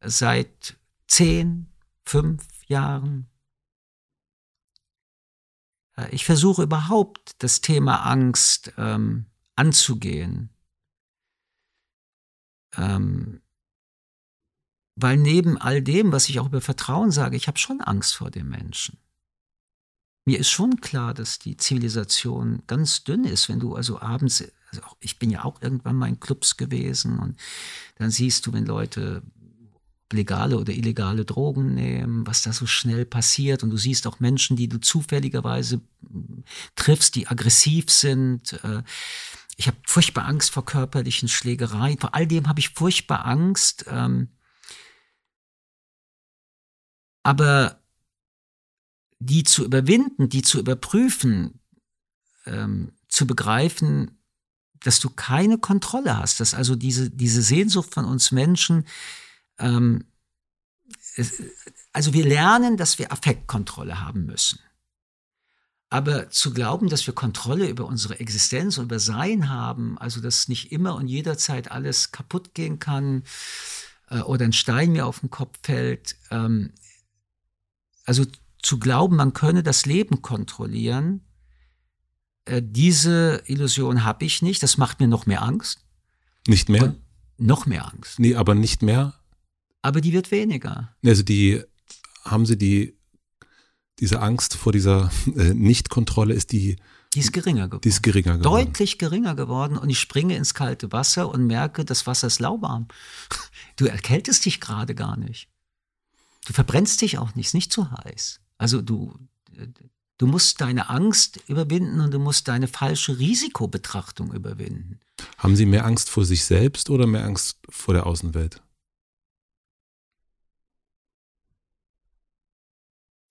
seit 0.00 0.76
10, 1.08 1.70
5 2.06 2.42
Jahren. 2.66 3.28
Äh, 5.96 6.08
ich 6.10 6.24
versuche 6.24 6.62
überhaupt 6.62 7.42
das 7.42 7.60
Thema 7.60 8.06
Angst 8.06 8.72
ähm, 8.78 9.26
anzugehen. 9.56 10.48
Ähm, 12.76 13.42
weil 14.94 15.16
neben 15.16 15.58
all 15.58 15.82
dem, 15.82 16.12
was 16.12 16.28
ich 16.28 16.38
auch 16.40 16.46
über 16.46 16.60
Vertrauen 16.60 17.10
sage, 17.10 17.36
ich 17.36 17.48
habe 17.48 17.58
schon 17.58 17.80
Angst 17.80 18.14
vor 18.14 18.30
dem 18.30 18.48
Menschen. 18.48 18.98
Mir 20.24 20.38
ist 20.38 20.50
schon 20.50 20.80
klar, 20.80 21.14
dass 21.14 21.38
die 21.38 21.56
Zivilisation 21.56 22.62
ganz 22.66 23.02
dünn 23.02 23.24
ist, 23.24 23.48
wenn 23.48 23.58
du 23.58 23.74
also 23.74 24.00
abends, 24.00 24.44
also 24.70 24.82
ich 25.00 25.18
bin 25.18 25.30
ja 25.30 25.44
auch 25.44 25.60
irgendwann 25.60 25.96
mal 25.96 26.08
in 26.08 26.20
Clubs 26.20 26.56
gewesen 26.56 27.18
und 27.18 27.36
dann 27.96 28.10
siehst 28.10 28.46
du, 28.46 28.52
wenn 28.52 28.64
Leute 28.64 29.22
legale 30.12 30.58
oder 30.58 30.72
illegale 30.72 31.24
Drogen 31.24 31.74
nehmen, 31.74 32.26
was 32.26 32.42
da 32.42 32.52
so 32.52 32.66
schnell 32.66 33.04
passiert. 33.04 33.62
Und 33.62 33.70
du 33.70 33.76
siehst 33.76 34.06
auch 34.06 34.20
Menschen, 34.20 34.56
die 34.56 34.68
du 34.68 34.78
zufälligerweise 34.78 35.80
hm, 36.06 36.44
triffst, 36.76 37.14
die 37.14 37.26
aggressiv 37.26 37.90
sind. 37.90 38.52
Äh, 38.64 38.82
ich 39.56 39.66
habe 39.66 39.76
furchtbar 39.86 40.26
Angst 40.26 40.50
vor 40.50 40.64
körperlichen 40.64 41.28
Schlägereien. 41.28 41.98
Vor 41.98 42.14
all 42.14 42.26
dem 42.26 42.48
habe 42.48 42.60
ich 42.60 42.70
furchtbar 42.70 43.24
Angst. 43.24 43.86
Ähm, 43.88 44.28
aber 47.22 47.80
die 49.18 49.44
zu 49.44 49.64
überwinden, 49.64 50.28
die 50.28 50.42
zu 50.42 50.58
überprüfen, 50.58 51.60
ähm, 52.46 52.92
zu 53.08 53.26
begreifen, 53.26 54.18
dass 54.80 54.98
du 55.00 55.10
keine 55.10 55.58
Kontrolle 55.58 56.18
hast, 56.18 56.40
dass 56.40 56.54
also 56.54 56.74
diese, 56.74 57.10
diese 57.10 57.42
Sehnsucht 57.42 57.94
von 57.94 58.04
uns 58.04 58.32
Menschen, 58.32 58.86
ähm, 59.58 60.04
also 61.92 62.12
wir 62.14 62.24
lernen, 62.24 62.76
dass 62.76 62.98
wir 62.98 63.12
Affektkontrolle 63.12 64.00
haben 64.00 64.26
müssen. 64.26 64.58
Aber 65.90 66.30
zu 66.30 66.54
glauben, 66.54 66.88
dass 66.88 67.06
wir 67.06 67.14
Kontrolle 67.14 67.68
über 67.68 67.84
unsere 67.84 68.18
Existenz 68.18 68.78
und 68.78 68.86
über 68.86 68.98
Sein 68.98 69.50
haben, 69.50 69.98
also 69.98 70.22
dass 70.22 70.48
nicht 70.48 70.72
immer 70.72 70.94
und 70.94 71.06
jederzeit 71.06 71.70
alles 71.70 72.12
kaputt 72.12 72.54
gehen 72.54 72.78
kann 72.78 73.24
äh, 74.08 74.20
oder 74.20 74.46
ein 74.46 74.54
Stein 74.54 74.92
mir 74.92 75.06
auf 75.06 75.20
den 75.20 75.30
Kopf 75.30 75.58
fällt, 75.62 76.16
ähm, 76.30 76.72
also 78.04 78.24
zu 78.62 78.78
glauben, 78.78 79.16
man 79.16 79.32
könne 79.32 79.62
das 79.62 79.86
Leben 79.86 80.22
kontrollieren, 80.22 81.22
äh, 82.44 82.62
diese 82.64 83.42
Illusion 83.46 84.04
habe 84.04 84.24
ich 84.24 84.42
nicht. 84.42 84.62
Das 84.62 84.76
macht 84.76 85.00
mir 85.00 85.08
noch 85.08 85.26
mehr 85.26 85.42
Angst. 85.42 85.84
Nicht 86.46 86.68
mehr? 86.68 86.84
Und 86.84 87.00
noch 87.38 87.66
mehr 87.66 87.92
Angst. 87.92 88.18
Nee, 88.18 88.34
aber 88.34 88.54
nicht 88.54 88.82
mehr? 88.82 89.14
Aber 89.80 90.00
die 90.00 90.12
wird 90.12 90.30
weniger. 90.30 90.94
Also 91.04 91.22
die, 91.22 91.62
haben 92.24 92.46
Sie 92.46 92.56
die, 92.56 92.96
diese 93.98 94.20
Angst 94.20 94.54
vor 94.54 94.72
dieser 94.72 95.10
äh, 95.36 95.54
Nichtkontrolle, 95.54 96.34
ist 96.34 96.52
die 96.52 96.76
die 97.14 97.20
ist 97.20 97.32
geringer 97.32 97.66
geworden. 97.66 97.82
Die 97.82 97.88
ist 97.90 98.02
geringer 98.02 98.38
geworden. 98.38 98.64
Deutlich 98.64 98.98
geringer 98.98 99.34
geworden. 99.34 99.76
Und 99.76 99.90
ich 99.90 100.00
springe 100.00 100.34
ins 100.34 100.54
kalte 100.54 100.92
Wasser 100.92 101.28
und 101.28 101.46
merke, 101.46 101.84
das 101.84 102.06
Wasser 102.06 102.26
ist 102.28 102.40
lauwarm. 102.40 102.88
Du 103.76 103.86
erkältest 103.86 104.44
dich 104.44 104.60
gerade 104.60 104.94
gar 104.94 105.16
nicht. 105.16 105.48
Du 106.44 106.52
verbrennst 106.52 107.00
dich 107.00 107.18
auch 107.18 107.34
nicht, 107.34 107.46
ist 107.46 107.54
nicht 107.54 107.72
zu 107.72 107.90
heiß. 107.90 108.40
Also 108.58 108.82
du, 108.82 109.18
du 110.18 110.26
musst 110.26 110.60
deine 110.60 110.88
Angst 110.88 111.40
überwinden 111.48 112.00
und 112.00 112.12
du 112.12 112.18
musst 112.18 112.48
deine 112.48 112.68
falsche 112.68 113.18
Risikobetrachtung 113.18 114.32
überwinden. 114.32 115.00
Haben 115.38 115.56
Sie 115.56 115.66
mehr 115.66 115.84
Angst 115.84 116.10
vor 116.10 116.24
sich 116.24 116.44
selbst 116.44 116.90
oder 116.90 117.06
mehr 117.06 117.24
Angst 117.24 117.58
vor 117.68 117.94
der 117.94 118.06
Außenwelt? 118.06 118.62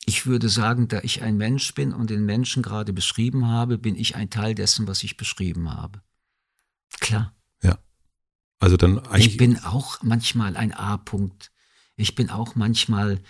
Ich 0.05 0.25
würde 0.25 0.49
sagen, 0.49 0.87
da 0.87 0.99
ich 1.01 1.21
ein 1.21 1.37
Mensch 1.37 1.73
bin 1.73 1.93
und 1.93 2.09
den 2.09 2.25
Menschen 2.25 2.63
gerade 2.63 2.91
beschrieben 2.91 3.47
habe, 3.47 3.77
bin 3.77 3.95
ich 3.95 4.15
ein 4.15 4.29
Teil 4.29 4.55
dessen, 4.55 4.87
was 4.87 5.03
ich 5.03 5.15
beschrieben 5.15 5.71
habe. 5.71 6.01
Klar. 6.99 7.35
Ja. 7.61 7.77
Also 8.59 8.77
dann 8.77 8.99
eigentlich. 8.99 9.27
Ich 9.27 9.37
bin 9.37 9.63
auch 9.63 10.01
manchmal 10.01 10.57
ein 10.57 10.73
A-Punkt. 10.73 11.50
Ich 11.95 12.15
bin 12.15 12.29
auch 12.29 12.55
manchmal 12.55 13.21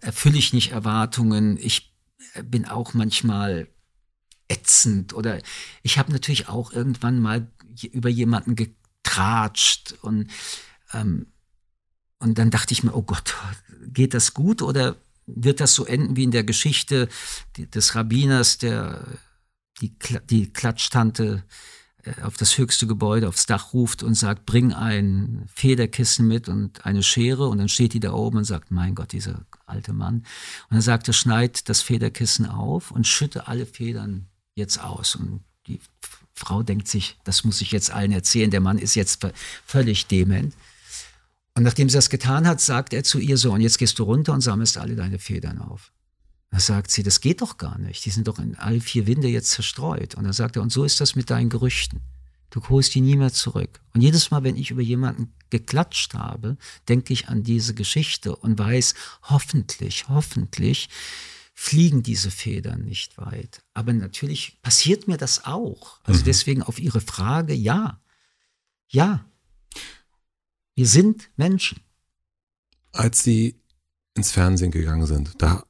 erfülle 0.00 0.38
ich 0.38 0.52
nicht 0.52 0.72
Erwartungen. 0.72 1.56
Ich 1.58 1.94
bin 2.42 2.66
auch 2.66 2.94
manchmal 2.94 3.68
ätzend 4.48 5.14
oder 5.14 5.40
ich 5.82 5.98
habe 5.98 6.12
natürlich 6.12 6.48
auch 6.48 6.72
irgendwann 6.72 7.20
mal 7.20 7.50
über 7.92 8.08
jemanden 8.08 8.56
getratscht 8.56 9.94
und 10.02 10.30
ähm, 10.92 11.26
und 12.20 12.38
dann 12.38 12.50
dachte 12.50 12.72
ich 12.72 12.82
mir, 12.82 12.94
oh 12.96 13.02
Gott, 13.02 13.36
geht 13.86 14.12
das 14.12 14.34
gut 14.34 14.60
oder 14.60 14.96
wird 15.26 15.60
das 15.60 15.74
so 15.74 15.84
enden 15.84 16.16
wie 16.16 16.24
in 16.24 16.32
der 16.32 16.42
Geschichte 16.42 17.08
des 17.56 17.94
Rabbiners, 17.94 18.58
der 18.58 19.06
die, 19.80 19.96
die 20.28 20.52
Klatschtante 20.52 21.44
äh, 21.46 21.77
auf 22.22 22.36
das 22.36 22.56
höchste 22.56 22.86
Gebäude, 22.86 23.28
aufs 23.28 23.46
Dach 23.46 23.72
ruft 23.72 24.02
und 24.02 24.14
sagt, 24.14 24.46
bring 24.46 24.72
ein 24.72 25.46
Federkissen 25.52 26.26
mit 26.26 26.48
und 26.48 26.84
eine 26.86 27.02
Schere. 27.02 27.48
Und 27.48 27.58
dann 27.58 27.68
steht 27.68 27.92
die 27.92 28.00
da 28.00 28.12
oben 28.12 28.38
und 28.38 28.44
sagt, 28.44 28.70
mein 28.70 28.94
Gott, 28.94 29.12
dieser 29.12 29.44
alte 29.66 29.92
Mann. 29.92 30.16
Und 30.18 30.24
dann 30.70 30.80
sagt 30.80 31.08
er, 31.08 31.14
schneid 31.14 31.68
das 31.68 31.82
Federkissen 31.82 32.46
auf 32.46 32.90
und 32.90 33.06
schütte 33.06 33.48
alle 33.48 33.66
Federn 33.66 34.26
jetzt 34.54 34.82
aus. 34.82 35.16
Und 35.16 35.40
die 35.66 35.80
Frau 36.34 36.62
denkt 36.62 36.88
sich, 36.88 37.18
das 37.24 37.44
muss 37.44 37.60
ich 37.60 37.72
jetzt 37.72 37.90
allen 37.90 38.12
erzählen, 38.12 38.50
der 38.50 38.60
Mann 38.60 38.78
ist 38.78 38.94
jetzt 38.94 39.26
völlig 39.66 40.06
dement. 40.06 40.54
Und 41.54 41.64
nachdem 41.64 41.88
sie 41.88 41.98
das 41.98 42.10
getan 42.10 42.46
hat, 42.46 42.60
sagt 42.60 42.92
er 42.92 43.02
zu 43.02 43.18
ihr 43.18 43.36
so, 43.36 43.52
und 43.52 43.60
jetzt 43.60 43.78
gehst 43.78 43.98
du 43.98 44.04
runter 44.04 44.32
und 44.32 44.40
sammelst 44.40 44.78
alle 44.78 44.94
deine 44.94 45.18
Federn 45.18 45.58
auf. 45.58 45.92
Da 46.50 46.60
sagt 46.60 46.90
sie, 46.90 47.02
das 47.02 47.20
geht 47.20 47.42
doch 47.42 47.58
gar 47.58 47.78
nicht. 47.78 48.04
Die 48.04 48.10
sind 48.10 48.26
doch 48.26 48.38
in 48.38 48.56
all 48.56 48.80
vier 48.80 49.06
Winde 49.06 49.28
jetzt 49.28 49.50
zerstreut. 49.50 50.14
Und 50.14 50.24
dann 50.24 50.32
sagt 50.32 50.56
er, 50.56 50.62
und 50.62 50.72
so 50.72 50.84
ist 50.84 51.00
das 51.00 51.14
mit 51.14 51.30
deinen 51.30 51.50
Gerüchten. 51.50 52.00
Du 52.50 52.66
holst 52.68 52.94
die 52.94 53.02
nie 53.02 53.16
mehr 53.16 53.32
zurück. 53.32 53.80
Und 53.92 54.00
jedes 54.00 54.30
Mal, 54.30 54.42
wenn 54.42 54.56
ich 54.56 54.70
über 54.70 54.80
jemanden 54.80 55.34
geklatscht 55.50 56.14
habe, 56.14 56.56
denke 56.88 57.12
ich 57.12 57.28
an 57.28 57.42
diese 57.42 57.74
Geschichte 57.74 58.34
und 58.34 58.58
weiß, 58.58 58.94
hoffentlich, 59.22 60.08
hoffentlich 60.08 60.88
fliegen 61.52 62.02
diese 62.02 62.30
Federn 62.30 62.84
nicht 62.84 63.18
weit. 63.18 63.62
Aber 63.74 63.92
natürlich 63.92 64.58
passiert 64.62 65.08
mir 65.08 65.18
das 65.18 65.44
auch. 65.44 66.00
Also 66.04 66.20
mhm. 66.20 66.24
deswegen 66.24 66.62
auf 66.62 66.78
Ihre 66.78 67.00
Frage, 67.00 67.52
ja. 67.52 68.00
Ja. 68.88 69.26
Wir 70.74 70.86
sind 70.86 71.28
Menschen. 71.36 71.80
Als 72.92 73.22
Sie 73.22 73.60
ins 74.14 74.30
Fernsehen 74.30 74.70
gegangen 74.70 75.06
sind, 75.06 75.34
da 75.38 75.64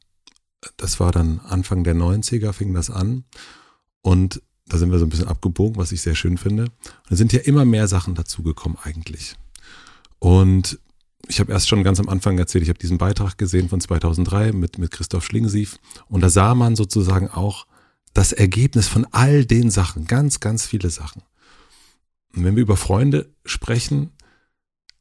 das 0.77 1.01
war 1.01 1.13
dann 1.13 1.41
Anfang 1.41 1.85
der 1.85 1.95
90er, 1.95 2.53
fing 2.53 2.75
das 2.75 2.91
an. 2.91 3.25
Und 4.03 4.43
da 4.67 4.79
sind 4.79 4.91
wir 4.91 4.99
so 4.99 5.07
ein 5.07 5.09
bisschen 5.09 5.29
abgebogen, 5.29 5.77
was 5.77 5.93
ich 5.93 6.03
sehr 6.03 6.15
schön 6.15 6.39
finde. 6.39 6.65
Und 6.65 7.11
da 7.11 7.17
sind 7.17 7.33
ja 7.33 7.41
immer 7.41 7.65
mehr 7.65 7.89
Sachen 7.89 8.15
dazugekommen 8.15 8.79
eigentlich. 8.83 9.35
Und 10.19 10.79
ich 11.27 11.41
habe 11.41 11.53
erst 11.53 11.69
schon 11.69 11.85
ganz 11.85 12.01
am 12.01 12.09
Anfang 12.09 12.39
erzählt, 12.39 12.63
ich 12.63 12.69
habe 12.69 12.79
diesen 12.79 12.99
Beitrag 12.99 13.39
gesehen 13.39 13.69
von 13.69 13.81
2003 13.81 14.53
mit, 14.53 14.79
mit 14.79 14.91
Christoph 14.91 15.25
Schlingensief. 15.25 15.79
Und 16.09 16.21
da 16.21 16.29
sah 16.29 16.55
man 16.55 16.77
sozusagen 16.77 17.29
auch 17.29 17.67
das 18.15 18.33
Ergebnis 18.33 18.89
von 18.89 19.07
all 19.13 19.45
den 19.45 19.71
Sachen, 19.71 20.07
ganz, 20.07 20.41
ganz 20.41 20.67
viele 20.67 20.91
Sachen. 20.91 21.23
Und 22.35 22.45
wenn 22.45 22.57
wir 22.57 22.63
über 22.63 22.77
Freunde 22.77 23.31
sprechen, 23.45 24.11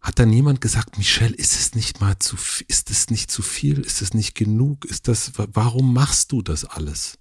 hat 0.08 0.20
da 0.20 0.26
niemand 0.26 0.62
gesagt, 0.62 0.98
Michelle, 0.98 1.36
ist 1.36 1.60
es 1.60 1.76
nicht 1.76 2.00
mal 2.00 2.18
zu, 2.18 2.38
ist 2.70 2.90
es 2.90 3.10
nicht 3.10 3.30
zu 3.30 3.42
viel? 3.42 3.82
Ist 3.82 4.02
es 4.02 4.14
nicht 4.14 4.36
genug? 4.36 4.86
Ist 4.86 5.10
das, 5.10 5.34
warum 5.36 5.94
machst 5.94 6.32
du 6.32 6.42
das 6.42 6.64
alles? 6.64 7.20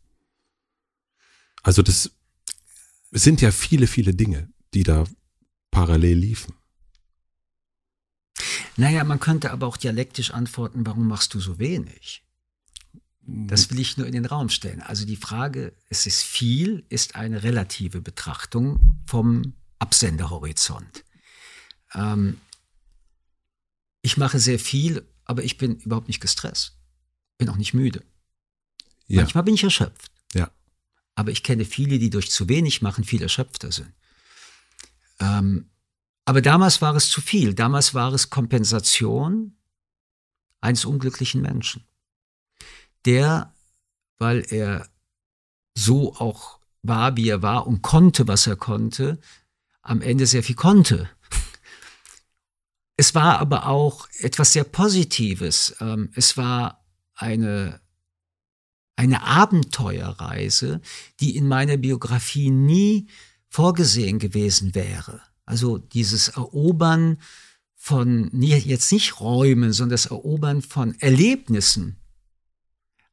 Also 1.64 1.82
das 1.82 2.12
sind 3.10 3.40
ja 3.40 3.50
viele, 3.50 3.88
viele 3.88 4.14
Dinge, 4.14 4.48
die 4.72 4.84
da 4.84 5.04
parallel 5.72 6.16
liefen. 6.16 6.54
Naja, 8.76 9.02
man 9.02 9.18
könnte 9.18 9.50
aber 9.50 9.66
auch 9.66 9.78
dialektisch 9.78 10.30
antworten, 10.30 10.86
warum 10.86 11.08
machst 11.08 11.34
du 11.34 11.40
so 11.40 11.58
wenig? 11.58 12.22
Das 13.22 13.68
will 13.70 13.80
ich 13.80 13.96
nur 13.96 14.06
in 14.06 14.12
den 14.12 14.26
Raum 14.26 14.48
stellen. 14.48 14.80
Also 14.80 15.04
die 15.04 15.16
Frage, 15.16 15.72
es 15.88 16.06
ist 16.06 16.22
viel, 16.22 16.84
ist 16.88 17.16
eine 17.16 17.42
relative 17.42 18.00
Betrachtung 18.00 19.02
vom 19.06 19.54
Absenderhorizont. 19.80 21.04
Ähm, 21.92 22.38
ich 24.06 24.16
mache 24.16 24.38
sehr 24.38 24.60
viel, 24.60 25.04
aber 25.24 25.42
ich 25.42 25.58
bin 25.58 25.80
überhaupt 25.80 26.06
nicht 26.06 26.20
gestresst. 26.20 26.78
Bin 27.38 27.48
auch 27.48 27.56
nicht 27.56 27.74
müde. 27.74 28.04
Ja. 29.08 29.22
Manchmal 29.22 29.42
bin 29.42 29.54
ich 29.54 29.64
erschöpft. 29.64 30.12
Ja. 30.32 30.48
Aber 31.16 31.32
ich 31.32 31.42
kenne 31.42 31.64
viele, 31.64 31.98
die 31.98 32.08
durch 32.08 32.30
zu 32.30 32.48
wenig 32.48 32.82
machen 32.82 33.02
viel 33.02 33.20
erschöpfter 33.20 33.72
sind. 33.72 33.92
Ähm, 35.18 35.70
aber 36.24 36.40
damals 36.40 36.80
war 36.80 36.94
es 36.94 37.10
zu 37.10 37.20
viel. 37.20 37.52
Damals 37.54 37.94
war 37.94 38.12
es 38.12 38.30
Kompensation 38.30 39.56
eines 40.60 40.84
unglücklichen 40.84 41.42
Menschen, 41.42 41.84
der, 43.06 43.52
weil 44.18 44.46
er 44.50 44.88
so 45.74 46.14
auch 46.14 46.60
war, 46.82 47.16
wie 47.16 47.28
er 47.28 47.42
war 47.42 47.66
und 47.66 47.82
konnte, 47.82 48.28
was 48.28 48.46
er 48.46 48.56
konnte, 48.56 49.18
am 49.82 50.00
Ende 50.00 50.26
sehr 50.26 50.44
viel 50.44 50.54
konnte. 50.54 51.10
Es 52.96 53.14
war 53.14 53.38
aber 53.38 53.66
auch 53.66 54.08
etwas 54.18 54.52
sehr 54.52 54.64
Positives. 54.64 55.76
Ähm, 55.80 56.10
es 56.14 56.36
war 56.36 56.84
eine, 57.14 57.80
eine 58.96 59.22
Abenteuerreise, 59.22 60.80
die 61.20 61.36
in 61.36 61.46
meiner 61.46 61.76
Biografie 61.76 62.50
nie 62.50 63.08
vorgesehen 63.48 64.18
gewesen 64.18 64.74
wäre. 64.74 65.20
Also 65.44 65.78
dieses 65.78 66.28
Erobern 66.28 67.18
von, 67.74 68.30
jetzt 68.32 68.90
nicht 68.92 69.20
Räumen, 69.20 69.72
sondern 69.72 69.92
das 69.92 70.06
Erobern 70.06 70.60
von 70.62 70.94
Erlebnissen 70.98 72.00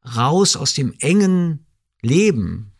raus 0.03 0.55
aus 0.55 0.73
dem 0.73 0.93
engen 0.99 1.65
Leben, 2.01 2.72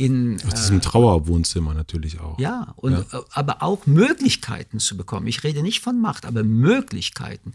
in 0.00 0.40
aus 0.46 0.54
diesem 0.54 0.78
äh, 0.78 0.80
Trauerwohnzimmer 0.80 1.74
natürlich 1.74 2.20
auch. 2.20 2.38
Ja, 2.38 2.72
und 2.76 2.92
ja. 2.92 3.00
Äh, 3.00 3.22
aber 3.32 3.62
auch 3.62 3.86
Möglichkeiten 3.86 4.80
zu 4.80 4.96
bekommen. 4.96 5.26
Ich 5.26 5.44
rede 5.44 5.62
nicht 5.62 5.80
von 5.80 6.00
Macht, 6.00 6.24
aber 6.24 6.42
Möglichkeiten. 6.42 7.52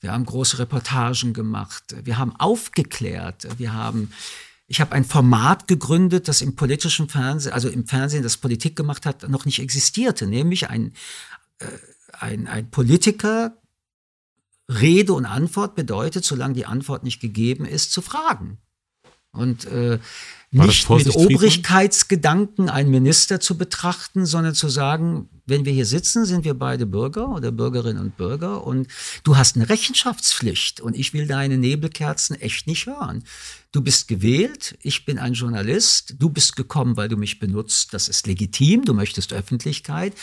Wir 0.00 0.12
haben 0.12 0.26
große 0.26 0.58
Reportagen 0.58 1.32
gemacht, 1.32 1.96
wir 2.04 2.18
haben 2.18 2.36
aufgeklärt, 2.36 3.48
wir 3.58 3.72
haben 3.72 4.12
ich 4.68 4.80
habe 4.80 4.96
ein 4.96 5.04
Format 5.04 5.68
gegründet, 5.68 6.26
das 6.26 6.42
im 6.42 6.56
politischen 6.56 7.08
Fernsehen, 7.08 7.52
also 7.52 7.68
im 7.68 7.86
Fernsehen, 7.86 8.24
das 8.24 8.36
Politik 8.36 8.74
gemacht 8.74 9.06
hat, 9.06 9.28
noch 9.28 9.44
nicht 9.44 9.60
existierte, 9.60 10.26
nämlich 10.26 10.68
ein, 10.68 10.92
äh, 11.60 11.66
ein, 12.12 12.48
ein 12.48 12.68
Politiker 12.68 13.56
Rede 14.68 15.12
und 15.12 15.24
Antwort 15.24 15.76
bedeutet, 15.76 16.24
solange 16.24 16.54
die 16.54 16.66
Antwort 16.66 17.04
nicht 17.04 17.20
gegeben 17.20 17.64
ist, 17.64 17.92
zu 17.92 18.02
fragen. 18.02 18.58
Und 19.30 19.66
äh, 19.66 20.00
nicht 20.56 20.88
mit 20.88 21.14
Obrigkeitsgedanken 21.14 22.68
einen 22.68 22.90
Minister 22.90 23.40
zu 23.40 23.56
betrachten, 23.56 24.26
sondern 24.26 24.54
zu 24.54 24.68
sagen, 24.68 25.28
wenn 25.46 25.64
wir 25.64 25.72
hier 25.72 25.86
sitzen, 25.86 26.24
sind 26.24 26.44
wir 26.44 26.54
beide 26.54 26.86
Bürger 26.86 27.28
oder 27.28 27.52
Bürgerinnen 27.52 28.02
und 28.02 28.16
Bürger 28.16 28.66
und 28.66 28.88
du 29.22 29.36
hast 29.36 29.56
eine 29.56 29.68
Rechenschaftspflicht 29.68 30.80
und 30.80 30.96
ich 30.96 31.14
will 31.14 31.26
deine 31.26 31.56
Nebelkerzen 31.56 32.40
echt 32.40 32.66
nicht 32.66 32.86
hören. 32.86 33.22
Du 33.70 33.80
bist 33.80 34.08
gewählt, 34.08 34.76
ich 34.82 35.04
bin 35.04 35.18
ein 35.18 35.34
Journalist, 35.34 36.14
du 36.18 36.30
bist 36.30 36.56
gekommen, 36.56 36.96
weil 36.96 37.08
du 37.08 37.16
mich 37.16 37.38
benutzt, 37.38 37.94
das 37.94 38.08
ist 38.08 38.26
legitim, 38.26 38.84
du 38.84 38.94
möchtest 38.94 39.32
Öffentlichkeit, 39.32 40.14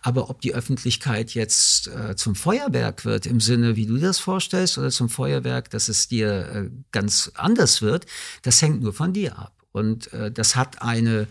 aber 0.00 0.30
ob 0.30 0.40
die 0.40 0.54
Öffentlichkeit 0.54 1.34
jetzt 1.34 1.88
äh, 1.88 2.16
zum 2.16 2.34
Feuerwerk 2.34 3.04
wird 3.04 3.26
im 3.26 3.40
Sinne, 3.40 3.76
wie 3.76 3.86
du 3.86 3.98
das 3.98 4.18
vorstellst, 4.18 4.78
oder 4.78 4.90
zum 4.90 5.08
Feuerwerk, 5.08 5.70
dass 5.70 5.88
es 5.88 6.08
dir 6.08 6.48
äh, 6.48 6.70
ganz 6.90 7.30
anders 7.34 7.82
wird, 7.82 8.06
das 8.42 8.62
hängt 8.62 8.82
nur 8.82 8.92
von 8.92 9.12
dir 9.12 9.38
ab. 9.38 9.61
Und 9.72 10.12
äh, 10.12 10.30
das 10.30 10.54
hat 10.54 10.82
eine, 10.82 11.26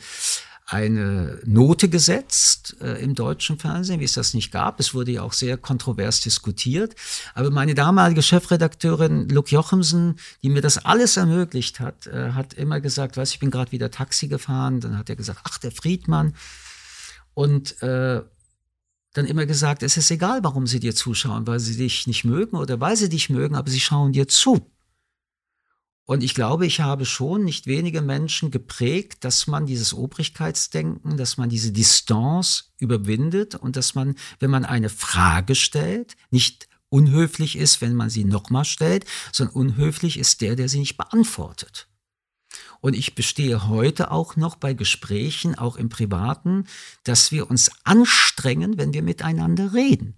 eine 0.65 1.39
Note 1.45 1.89
gesetzt 1.89 2.75
äh, 2.81 3.01
im 3.03 3.13
deutschen 3.15 3.59
Fernsehen, 3.59 3.99
wie 3.99 4.05
es 4.05 4.13
das 4.13 4.33
nicht 4.33 4.51
gab. 4.51 4.79
Es 4.79 4.93
wurde 4.93 5.11
ja 5.11 5.21
auch 5.21 5.33
sehr 5.33 5.57
kontrovers 5.57 6.21
diskutiert. 6.21 6.95
Aber 7.33 7.51
meine 7.51 7.75
damalige 7.75 8.21
Chefredakteurin 8.21 9.29
Luke 9.29 9.49
Jochemsen, 9.49 10.17
die 10.43 10.49
mir 10.49 10.61
das 10.61 10.83
alles 10.83 11.17
ermöglicht 11.17 11.79
hat, 11.79 12.07
äh, 12.07 12.31
hat 12.31 12.53
immer 12.53 12.81
gesagt, 12.81 13.17
weiß 13.17 13.31
ich 13.31 13.39
bin 13.39 13.51
gerade 13.51 13.71
wieder 13.71 13.91
Taxi 13.91 14.27
gefahren. 14.27 14.79
Dann 14.79 14.97
hat 14.97 15.09
er 15.09 15.15
gesagt, 15.15 15.41
ach 15.43 15.57
der 15.57 15.71
Friedmann. 15.71 16.33
Und 17.33 17.81
äh, 17.81 18.21
dann 19.13 19.25
immer 19.25 19.45
gesagt, 19.45 19.83
es 19.83 19.97
ist 19.97 20.09
egal, 20.09 20.43
warum 20.43 20.67
sie 20.67 20.79
dir 20.79 20.95
zuschauen, 20.95 21.45
weil 21.47 21.59
sie 21.59 21.75
dich 21.75 22.07
nicht 22.07 22.23
mögen 22.23 22.55
oder 22.55 22.79
weil 22.79 22.95
sie 22.95 23.09
dich 23.09 23.29
mögen, 23.29 23.55
aber 23.55 23.69
sie 23.69 23.79
schauen 23.79 24.13
dir 24.13 24.27
zu. 24.27 24.65
Und 26.11 26.23
ich 26.23 26.35
glaube, 26.35 26.65
ich 26.65 26.81
habe 26.81 27.05
schon 27.05 27.45
nicht 27.45 27.67
wenige 27.67 28.01
Menschen 28.01 28.51
geprägt, 28.51 29.23
dass 29.23 29.47
man 29.47 29.65
dieses 29.65 29.93
Obrigkeitsdenken, 29.93 31.15
dass 31.15 31.37
man 31.37 31.47
diese 31.47 31.71
Distanz 31.71 32.73
überwindet 32.79 33.55
und 33.55 33.77
dass 33.77 33.95
man, 33.95 34.15
wenn 34.41 34.51
man 34.51 34.65
eine 34.65 34.89
Frage 34.89 35.55
stellt, 35.55 36.17
nicht 36.29 36.67
unhöflich 36.89 37.57
ist, 37.57 37.79
wenn 37.79 37.95
man 37.95 38.09
sie 38.09 38.25
nochmal 38.25 38.65
stellt, 38.65 39.05
sondern 39.31 39.55
unhöflich 39.55 40.19
ist 40.19 40.41
der, 40.41 40.57
der 40.57 40.67
sie 40.67 40.79
nicht 40.79 40.97
beantwortet. 40.97 41.87
Und 42.81 42.93
ich 42.93 43.15
bestehe 43.15 43.69
heute 43.69 44.11
auch 44.11 44.35
noch 44.35 44.57
bei 44.57 44.73
Gesprächen, 44.73 45.57
auch 45.57 45.77
im 45.77 45.87
Privaten, 45.87 46.65
dass 47.05 47.31
wir 47.31 47.49
uns 47.49 47.71
anstrengen, 47.85 48.77
wenn 48.77 48.91
wir 48.93 49.01
miteinander 49.01 49.73
reden. 49.73 50.17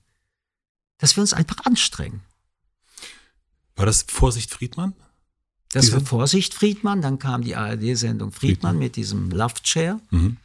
Dass 0.97 1.15
wir 1.15 1.21
uns 1.21 1.33
einfach 1.33 1.67
anstrengen. 1.67 2.23
War 3.75 3.85
das 3.85 4.03
Vorsicht 4.09 4.49
Friedmann? 4.49 4.95
Das 5.73 5.91
war 5.91 6.01
Vorsicht 6.01 6.53
Friedmann, 6.53 7.01
dann 7.01 7.19
kam 7.19 7.43
die 7.43 7.55
ARD-Sendung 7.55 8.31
Friedmann, 8.31 8.31
Friedmann, 8.31 8.79
mit 8.79 8.95
diesem 8.95 9.31
Love 9.31 9.55
Chair. 9.63 9.99
Mhm. 10.11 10.37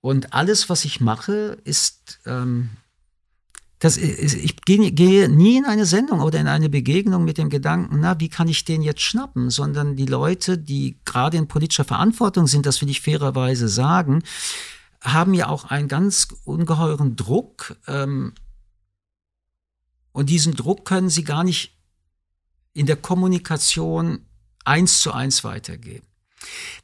Und 0.00 0.32
alles, 0.32 0.68
was 0.68 0.84
ich 0.84 1.00
mache, 1.00 1.58
ist, 1.64 2.20
ähm, 2.26 2.70
das 3.78 3.96
ist, 3.96 4.34
ich 4.34 4.56
gehe, 4.62 4.92
gehe 4.92 5.28
nie 5.28 5.56
in 5.56 5.64
eine 5.64 5.86
Sendung 5.86 6.20
oder 6.20 6.40
in 6.40 6.48
eine 6.48 6.68
Begegnung 6.68 7.24
mit 7.24 7.38
dem 7.38 7.48
Gedanken, 7.48 8.00
na, 8.00 8.18
wie 8.20 8.28
kann 8.28 8.48
ich 8.48 8.64
den 8.64 8.82
jetzt 8.82 9.02
schnappen, 9.02 9.50
sondern 9.50 9.96
die 9.96 10.06
Leute, 10.06 10.58
die 10.58 10.98
gerade 11.04 11.36
in 11.36 11.48
politischer 11.48 11.84
Verantwortung 11.84 12.46
sind, 12.46 12.66
das 12.66 12.80
will 12.82 12.90
ich 12.90 13.00
fairerweise 13.00 13.68
sagen, 13.68 14.22
haben 15.00 15.32
ja 15.32 15.48
auch 15.48 15.64
einen 15.64 15.88
ganz 15.88 16.28
ungeheuren 16.44 17.16
Druck. 17.16 17.76
Ähm, 17.86 18.34
und 20.12 20.28
diesen 20.28 20.54
Druck 20.54 20.84
können 20.84 21.08
sie 21.08 21.22
gar 21.24 21.44
nicht 21.44 21.77
in 22.78 22.86
der 22.86 22.96
Kommunikation 22.96 24.24
eins 24.64 25.00
zu 25.00 25.12
eins 25.12 25.42
weitergeben. 25.42 26.06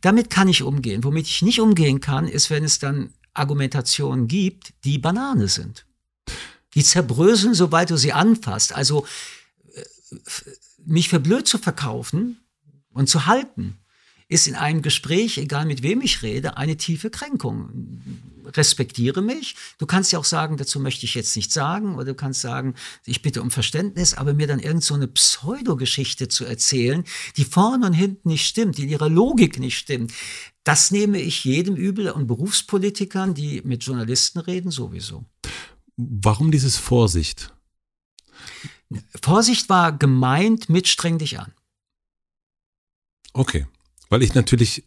Damit 0.01 0.29
kann 0.29 0.49
ich 0.49 0.65
umgehen. 0.65 1.05
Womit 1.05 1.27
ich 1.27 1.43
nicht 1.43 1.61
umgehen 1.61 2.01
kann, 2.01 2.27
ist, 2.27 2.51
wenn 2.51 2.65
es 2.65 2.81
dann 2.81 3.15
Argumentationen 3.33 4.27
gibt, 4.27 4.75
die 4.83 4.99
Banane 4.99 5.47
sind. 5.47 5.87
Die 6.75 6.83
zerbröseln, 6.83 7.55
sobald 7.55 7.91
du 7.91 7.97
sie 7.97 8.13
anfasst. 8.13 8.75
Also 8.75 9.07
äh, 9.73 9.83
mich 10.85 11.09
für 11.09 11.21
blöd 11.21 11.47
zu 11.47 11.59
verkaufen 11.59 12.41
und 12.91 13.09
zu 13.09 13.27
halten, 13.27 13.79
ist 14.29 14.47
in 14.47 14.55
einem 14.55 14.83
Gespräch, 14.83 15.39
egal 15.39 15.67
mit 15.67 15.83
wem 15.83 16.01
ich 16.01 16.23
rede, 16.23 16.57
eine 16.57 16.77
tiefe 16.77 17.11
Kränkung. 17.11 18.01
Respektiere 18.47 19.23
mich. 19.23 19.57
Du 19.79 19.87
kannst 19.87 20.13
ja 20.13 20.19
auch 20.19 20.25
sagen, 20.25 20.57
dazu 20.57 20.81
möchte 20.81 21.07
ich 21.07 21.15
jetzt 21.15 21.35
nichts 21.37 21.55
sagen, 21.55 21.95
oder 21.95 22.07
du 22.07 22.15
kannst 22.15 22.41
sagen, 22.41 22.75
ich 23.07 23.23
bitte 23.23 23.43
um 23.43 23.51
Verständnis, 23.51 24.15
aber 24.15 24.35
mir 24.35 24.47
dann 24.47 24.61
irgend 24.61 24.85
so 24.85 24.95
eine 24.95 25.09
Pseudogeschichte 25.09 26.29
zu 26.29 26.45
erzählen, 26.45 27.05
die 27.37 27.45
vorne 27.45 27.87
und 27.87 27.93
hinten 27.93 28.29
nicht 28.29 28.47
stimmt, 28.47 28.79
die 28.79 28.85
in 28.85 28.89
ihrer 28.91 29.09
Logik 29.09 29.59
nicht 29.59 29.79
stimmt. 29.79 30.13
Das 30.63 30.91
nehme 30.91 31.21
ich 31.21 31.45
jedem 31.45 31.77
übel 31.77 32.11
und 32.11 32.27
Berufspolitikern, 32.27 33.35
die 33.35 33.61
mit 33.63 33.85
Journalisten 33.85 34.39
reden, 34.39 34.71
sowieso. 34.71 35.25
Warum 35.97 36.51
dieses 36.51 36.77
Vorsicht? 36.77 37.53
Vorsicht 39.23 39.69
war 39.69 39.97
gemeint 39.97 40.69
mit 40.69 40.89
streng 40.89 41.19
dich 41.19 41.39
an. 41.39 41.53
Okay. 43.33 43.67
Weil 44.15 44.23
ich 44.23 44.35
natürlich 44.35 44.85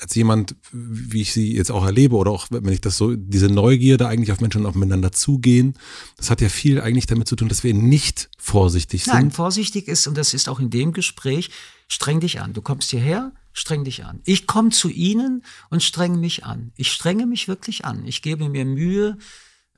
als 0.00 0.14
jemand, 0.14 0.56
wie 0.72 1.20
ich 1.20 1.34
sie 1.34 1.54
jetzt 1.54 1.70
auch 1.70 1.84
erlebe, 1.84 2.16
oder 2.16 2.30
auch 2.30 2.46
wenn 2.48 2.72
ich 2.72 2.80
das 2.80 2.96
so, 2.96 3.14
diese 3.14 3.48
Neugierde 3.48 4.08
eigentlich 4.08 4.32
auf 4.32 4.40
Menschen 4.40 4.64
aufeinander 4.64 5.12
zugehen, 5.12 5.74
das 6.16 6.30
hat 6.30 6.40
ja 6.40 6.48
viel 6.48 6.80
eigentlich 6.80 7.04
damit 7.04 7.28
zu 7.28 7.36
tun, 7.36 7.50
dass 7.50 7.64
wir 7.64 7.74
nicht 7.74 8.30
vorsichtig 8.38 9.04
sind. 9.04 9.12
Nein, 9.12 9.30
vorsichtig 9.30 9.88
ist, 9.88 10.06
und 10.06 10.16
das 10.16 10.32
ist 10.32 10.48
auch 10.48 10.58
in 10.58 10.70
dem 10.70 10.94
Gespräch, 10.94 11.50
streng 11.86 12.20
dich 12.20 12.40
an. 12.40 12.54
Du 12.54 12.62
kommst 12.62 12.92
hierher, 12.92 13.32
streng 13.52 13.84
dich 13.84 14.06
an. 14.06 14.20
Ich 14.24 14.46
komme 14.46 14.70
zu 14.70 14.88
Ihnen 14.88 15.44
und 15.68 15.82
strenge 15.82 16.16
mich 16.16 16.46
an. 16.46 16.72
Ich 16.76 16.92
strenge 16.92 17.26
mich 17.26 17.46
wirklich 17.46 17.84
an. 17.84 18.06
Ich 18.06 18.22
gebe 18.22 18.48
mir 18.48 18.64
Mühe, 18.64 19.18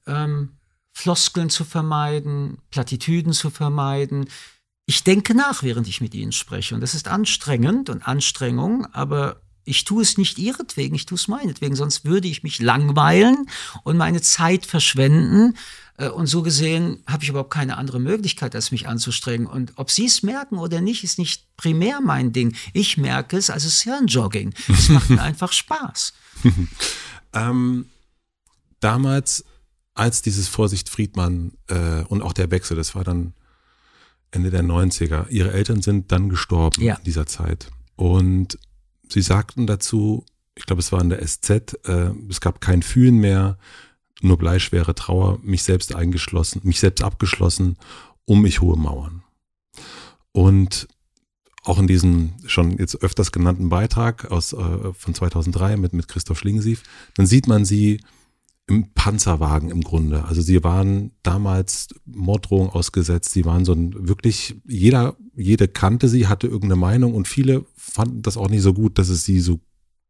ähm, 0.07 0.51
Floskeln 0.93 1.51
zu 1.51 1.65
vermeiden, 1.65 2.59
Plattitüden 2.71 3.33
zu 3.33 3.51
vermeiden, 3.51 4.29
ich 4.87 5.03
denke 5.03 5.35
nach, 5.35 5.63
während 5.63 5.89
ich 5.89 6.01
mit 6.01 6.15
ihnen 6.15 6.33
spreche. 6.33 6.75
Und 6.75 6.81
das 6.81 6.95
ist 6.95 7.09
anstrengend 7.09 7.91
und 7.91 8.07
Anstrengung, 8.07 8.87
aber 8.93 9.41
ich 9.65 9.85
tue 9.85 10.01
es 10.01 10.17
nicht 10.17 10.39
ihretwegen, 10.39 10.95
ich 10.95 11.07
tue 11.07 11.17
es 11.17 11.27
meinetwegen, 11.27 11.75
sonst 11.75 12.05
würde 12.05 12.29
ich 12.29 12.45
mich 12.45 12.61
langweilen 12.61 13.49
und 13.83 13.97
meine 13.97 14.23
Zeit 14.23 14.65
verschwenden. 14.65 15.57
Äh, 15.99 16.09
und 16.09 16.29
so 16.29 16.43
gesehen 16.43 17.03
habe 17.09 17.25
ich 17.25 17.31
überhaupt 17.31 17.53
keine 17.53 17.77
andere 17.77 17.99
Möglichkeit, 17.99 18.55
als 18.55 18.71
mich 18.71 18.87
anzustrengen. 18.87 19.49
Und 19.49 19.73
ob 19.75 19.91
Sie 19.91 20.07
es 20.07 20.23
merken 20.23 20.57
oder 20.57 20.81
nicht, 20.81 21.03
ist 21.03 21.19
nicht 21.19 21.57
primär 21.57 22.01
mein 22.01 22.33
Ding. 22.33 22.55
Ich 22.73 22.97
merke 22.97 23.37
es, 23.37 23.51
also 23.51 23.67
es 23.67 23.75
ist 23.75 23.83
Hirnjogging. 23.83 24.55
Es 24.69 24.89
macht 24.89 25.11
mir 25.11 25.23
einfach 25.23 25.53
Spaß. 25.53 26.13
ähm, 27.33 27.87
damals, 28.79 29.45
als 29.95 30.23
dieses 30.23 30.47
Vorsicht 30.47 30.89
Friedmann 30.89 31.55
äh, 31.67 32.03
und 32.05 32.23
auch 32.23 32.35
der 32.35 32.53
Wechsel, 32.53 32.77
das 32.77 32.95
war 32.95 33.03
dann 33.03 33.35
Ende 34.31 34.51
der 34.51 34.63
90er, 34.63 35.29
Ihre 35.29 35.53
Eltern 35.53 35.83
sind 35.83 36.13
dann 36.13 36.29
gestorben 36.29 36.83
ja. 36.83 36.95
in 36.95 37.05
dieser 37.05 37.27
Zeit. 37.27 37.71
Und 37.97 38.59
Sie 39.09 39.23
sagten 39.23 39.67
dazu, 39.67 40.25
ich 40.55 40.67
glaube, 40.67 40.81
es 40.81 40.93
war 40.93 41.01
in 41.01 41.11
der 41.11 41.25
SZ, 41.27 41.79
äh, 41.85 42.11
es 42.29 42.41
gab 42.41 42.61
kein 42.61 42.83
Fühlen 42.83 43.19
mehr, 43.19 43.59
nur 44.23 44.39
bleischwere 44.39 44.95
Trauer, 44.95 45.39
mich 45.43 45.63
selbst 45.63 45.95
eingeschlossen, 45.95 46.61
mich 46.65 46.81
selbst 46.81 47.05
abgeschlossen, 47.05 47.77
um 48.25 48.43
mich 48.43 48.61
hohe 48.61 48.77
Mauern. 48.77 49.23
Und 50.33 50.89
auch 51.63 51.79
in 51.79 51.87
diesem 51.87 52.35
schon 52.47 52.79
jetzt 52.79 53.03
öfters 53.03 53.33
genannten 53.33 53.69
Beitrag 53.69 54.31
aus, 54.31 54.53
äh, 54.53 54.93
von 54.93 55.15
2003 55.15 55.77
mit, 55.77 55.93
mit 55.93 56.09
Christoph 56.09 56.39
Schlingensief, 56.39 56.83
dann 57.15 57.27
sieht 57.27 57.49
man 57.49 57.65
sie 57.65 58.01
im 58.69 58.93
Panzerwagen 58.95 59.71
im 59.71 59.83
Grunde. 59.83 60.25
Also 60.25 60.43
sie 60.43 60.63
waren 60.65 61.13
damals 61.23 61.89
Morddrohungen 62.05 62.71
ausgesetzt, 62.71 63.33
sie 63.33 63.45
waren 63.45 63.65
so 63.65 63.73
ein 63.73 64.09
wirklich, 64.09 64.57
jeder, 64.67 65.17
jede 65.37 65.69
kannte 65.69 66.09
sie, 66.09 66.27
hatte 66.27 66.49
irgendeine 66.49 66.77
Meinung 66.77 67.15
und 67.15 67.29
viele 67.29 67.65
fanden 67.77 68.23
das 68.23 68.37
auch 68.37 68.49
nicht 68.49 68.63
so 68.63 68.75
gut, 68.75 68.99
dass 68.99 69.09
es 69.09 69.25
sie 69.25 69.39
so 69.39 69.61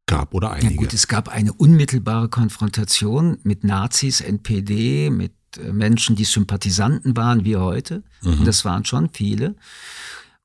gab 0.06 0.32
oder 0.32 0.52
einige. 0.52 0.74
Ja 0.74 0.80
gut, 0.80 0.94
es 0.94 1.06
gab 1.08 1.28
eine 1.28 1.52
unmittelbare 1.52 2.28
Konfrontation 2.28 3.38
mit 3.42 3.64
Nazis, 3.64 4.20
NPD, 4.20 5.10
mit 5.10 5.32
äh, 5.58 5.72
Menschen, 5.72 6.16
die 6.16 6.24
Sympathisanten 6.24 7.16
waren 7.16 7.44
wie 7.44 7.56
heute. 7.56 8.04
Mhm. 8.22 8.38
Und 8.38 8.46
das 8.46 8.64
waren 8.64 8.84
schon 8.84 9.10
viele. 9.12 9.56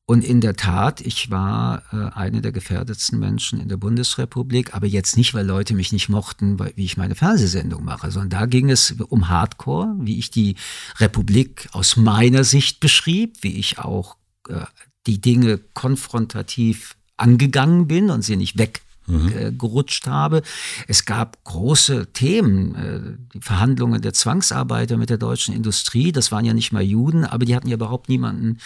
Und 0.05 0.25
in 0.25 0.41
der 0.41 0.55
Tat, 0.55 0.99
ich 0.99 1.29
war 1.29 1.83
äh, 1.93 2.13
einer 2.17 2.41
der 2.41 2.51
gefährdetsten 2.51 3.19
Menschen 3.19 3.61
in 3.61 3.69
der 3.69 3.77
Bundesrepublik, 3.77 4.73
aber 4.73 4.87
jetzt 4.87 5.15
nicht, 5.15 5.33
weil 5.33 5.45
Leute 5.45 5.73
mich 5.73 5.93
nicht 5.93 6.09
mochten, 6.09 6.59
weil, 6.59 6.73
wie 6.75 6.85
ich 6.85 6.97
meine 6.97 7.15
Fernsehsendung 7.15 7.85
mache, 7.85 8.11
sondern 8.11 8.41
da 8.41 8.45
ging 8.45 8.69
es 8.69 8.91
um 8.91 9.29
Hardcore, 9.29 9.95
wie 9.99 10.19
ich 10.19 10.31
die 10.31 10.55
Republik 10.97 11.69
aus 11.71 11.95
meiner 11.95 12.43
Sicht 12.43 12.79
beschrieb, 12.79 13.37
wie 13.41 13.57
ich 13.57 13.79
auch 13.79 14.17
äh, 14.49 14.65
die 15.07 15.21
Dinge 15.21 15.59
konfrontativ 15.73 16.97
angegangen 17.17 17.87
bin 17.87 18.09
und 18.09 18.23
sie 18.23 18.35
nicht 18.35 18.57
weg 18.57 18.81
mhm. 19.07 19.57
gerutscht 19.57 20.07
habe. 20.07 20.41
Es 20.87 21.05
gab 21.05 21.43
große 21.43 22.11
Themen, 22.13 22.75
äh, 22.75 22.99
die 23.33 23.41
Verhandlungen 23.41 24.01
der 24.01 24.13
Zwangsarbeiter 24.13 24.97
mit 24.97 25.09
der 25.09 25.17
deutschen 25.17 25.55
Industrie, 25.55 26.11
das 26.11 26.31
waren 26.31 26.45
ja 26.45 26.53
nicht 26.53 26.71
mal 26.71 26.83
Juden, 26.83 27.25
aber 27.25 27.45
die 27.45 27.55
hatten 27.55 27.67
ja 27.67 27.75
überhaupt 27.75 28.09
niemanden 28.09 28.57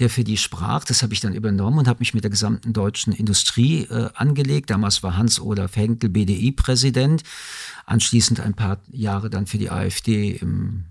der 0.00 0.10
für 0.10 0.24
die 0.24 0.36
sprach. 0.36 0.84
Das 0.84 1.02
habe 1.02 1.12
ich 1.12 1.20
dann 1.20 1.34
übernommen 1.34 1.78
und 1.78 1.88
habe 1.88 2.00
mich 2.00 2.14
mit 2.14 2.24
der 2.24 2.30
gesamten 2.30 2.72
deutschen 2.72 3.12
Industrie 3.12 3.84
äh, 3.84 4.08
angelegt. 4.14 4.70
Damals 4.70 5.02
war 5.02 5.16
Hans-Olaf 5.16 5.76
Henkel 5.76 6.10
BDI-Präsident, 6.10 7.22
anschließend 7.86 8.40
ein 8.40 8.54
paar 8.54 8.78
Jahre 8.90 9.30
dann 9.30 9.46
für 9.46 9.58
die 9.58 9.70
AfD 9.70 10.30
im 10.32 10.86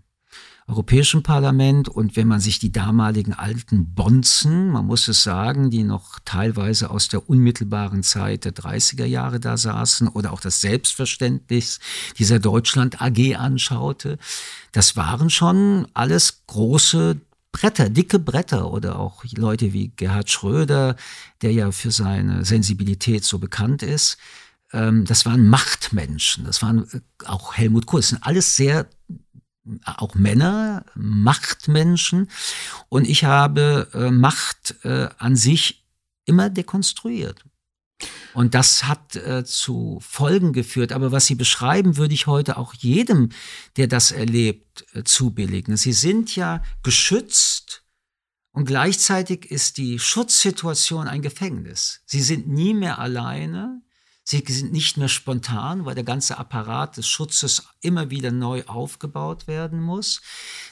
Europäischen 0.69 1.23
Parlament. 1.23 1.89
Und 1.89 2.15
wenn 2.15 2.27
man 2.27 2.39
sich 2.39 2.59
die 2.59 2.71
damaligen 2.71 3.33
alten 3.33 3.93
Bonzen, 3.95 4.69
man 4.69 4.85
muss 4.85 5.07
es 5.07 5.23
sagen, 5.23 5.71
die 5.71 5.83
noch 5.83 6.19
teilweise 6.23 6.91
aus 6.91 7.07
der 7.07 7.27
unmittelbaren 7.27 8.03
Zeit 8.03 8.45
der 8.45 8.53
30er 8.53 9.05
Jahre 9.05 9.39
da 9.39 9.57
saßen 9.57 10.07
oder 10.07 10.31
auch 10.31 10.41
das 10.41 10.61
Selbstverständnis 10.61 11.79
dieser 12.19 12.39
Deutschland 12.39 13.01
AG 13.01 13.35
anschaute, 13.35 14.19
das 14.71 14.95
waren 14.95 15.31
schon 15.31 15.87
alles 15.95 16.43
große 16.45 17.19
Bretter, 17.51 17.89
dicke 17.89 18.19
Bretter 18.19 18.71
oder 18.71 18.99
auch 18.99 19.23
Leute 19.35 19.73
wie 19.73 19.89
Gerhard 19.95 20.29
Schröder, 20.29 20.95
der 21.41 21.51
ja 21.51 21.71
für 21.71 21.91
seine 21.91 22.45
Sensibilität 22.45 23.23
so 23.23 23.39
bekannt 23.39 23.83
ist. 23.83 24.17
Ähm, 24.71 25.05
das 25.05 25.25
waren 25.25 25.47
Machtmenschen, 25.47 26.45
das 26.45 26.61
waren 26.61 26.87
äh, 26.91 26.99
auch 27.25 27.55
Helmut 27.57 27.85
Kohl, 27.85 28.01
das 28.01 28.09
sind 28.09 28.23
alles 28.23 28.55
sehr 28.55 28.87
auch 29.85 30.15
Männer, 30.15 30.85
Machtmenschen. 30.95 32.29
Und 32.87 33.07
ich 33.07 33.23
habe 33.23 33.87
äh, 33.93 34.11
Macht 34.11 34.75
äh, 34.83 35.09
an 35.17 35.35
sich 35.35 35.85
immer 36.25 36.49
dekonstruiert. 36.49 37.43
Und 38.33 38.53
das 38.55 38.85
hat 38.85 39.15
äh, 39.15 39.43
zu 39.43 39.99
Folgen 40.01 40.53
geführt. 40.53 40.91
Aber 40.91 41.11
was 41.11 41.25
Sie 41.25 41.35
beschreiben, 41.35 41.97
würde 41.97 42.13
ich 42.13 42.27
heute 42.27 42.57
auch 42.57 42.73
jedem, 42.73 43.29
der 43.75 43.87
das 43.87 44.11
erlebt, 44.11 44.85
äh, 44.93 45.03
zubilligen. 45.03 45.77
Sie 45.77 45.93
sind 45.93 46.35
ja 46.35 46.63
geschützt 46.83 47.83
und 48.51 48.65
gleichzeitig 48.65 49.49
ist 49.51 49.77
die 49.77 49.99
Schutzsituation 49.99 51.07
ein 51.07 51.21
Gefängnis. 51.21 52.01
Sie 52.05 52.21
sind 52.21 52.47
nie 52.47 52.73
mehr 52.73 52.99
alleine. 52.99 53.81
Sie 54.23 54.43
sind 54.47 54.71
nicht 54.71 54.97
mehr 54.97 55.07
spontan, 55.07 55.85
weil 55.85 55.95
der 55.95 56.03
ganze 56.03 56.37
Apparat 56.37 56.97
des 56.97 57.07
Schutzes 57.07 57.67
immer 57.81 58.11
wieder 58.11 58.31
neu 58.31 58.63
aufgebaut 58.65 59.47
werden 59.47 59.81
muss. 59.81 60.21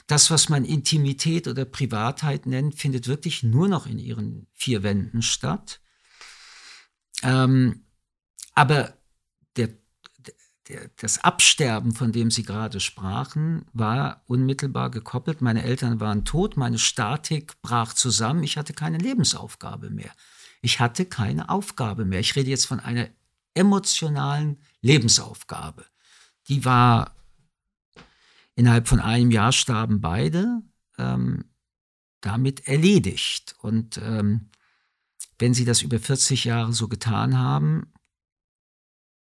Das, 0.06 0.30
was 0.30 0.48
man 0.48 0.64
Intimität 0.64 1.48
oder 1.48 1.64
Privatheit 1.64 2.46
nennt, 2.46 2.76
findet 2.76 3.08
wirklich 3.08 3.42
nur 3.42 3.66
noch 3.66 3.86
in 3.86 3.98
ihren 3.98 4.46
vier 4.54 4.84
Wänden 4.84 5.22
statt. 5.22 5.80
Ähm, 7.22 7.84
aber 8.54 8.94
der, 9.56 9.70
der, 10.68 10.90
das 10.96 11.22
Absterben, 11.24 11.94
von 11.94 12.12
dem 12.12 12.30
Sie 12.30 12.42
gerade 12.42 12.80
sprachen, 12.80 13.66
war 13.72 14.22
unmittelbar 14.26 14.90
gekoppelt. 14.90 15.40
Meine 15.40 15.62
Eltern 15.62 16.00
waren 16.00 16.24
tot, 16.24 16.56
meine 16.56 16.78
Statik 16.78 17.60
brach 17.62 17.92
zusammen, 17.92 18.42
ich 18.42 18.56
hatte 18.56 18.72
keine 18.72 18.98
Lebensaufgabe 18.98 19.90
mehr. 19.90 20.12
Ich 20.60 20.80
hatte 20.80 21.06
keine 21.06 21.48
Aufgabe 21.48 22.04
mehr. 22.04 22.20
Ich 22.20 22.34
rede 22.34 22.50
jetzt 22.50 22.66
von 22.66 22.80
einer 22.80 23.08
emotionalen 23.54 24.58
Lebensaufgabe. 24.80 25.84
Die 26.48 26.64
war 26.64 27.14
innerhalb 28.54 28.88
von 28.88 29.00
einem 29.00 29.30
Jahr 29.30 29.52
starben 29.52 30.00
beide 30.00 30.62
ähm, 30.98 31.44
damit 32.20 32.66
erledigt. 32.66 33.54
Und 33.60 33.98
ähm, 33.98 34.50
wenn 35.38 35.54
sie 35.54 35.64
das 35.64 35.82
über 35.82 35.98
40 35.98 36.44
Jahre 36.44 36.72
so 36.72 36.88
getan 36.88 37.38
haben. 37.38 37.92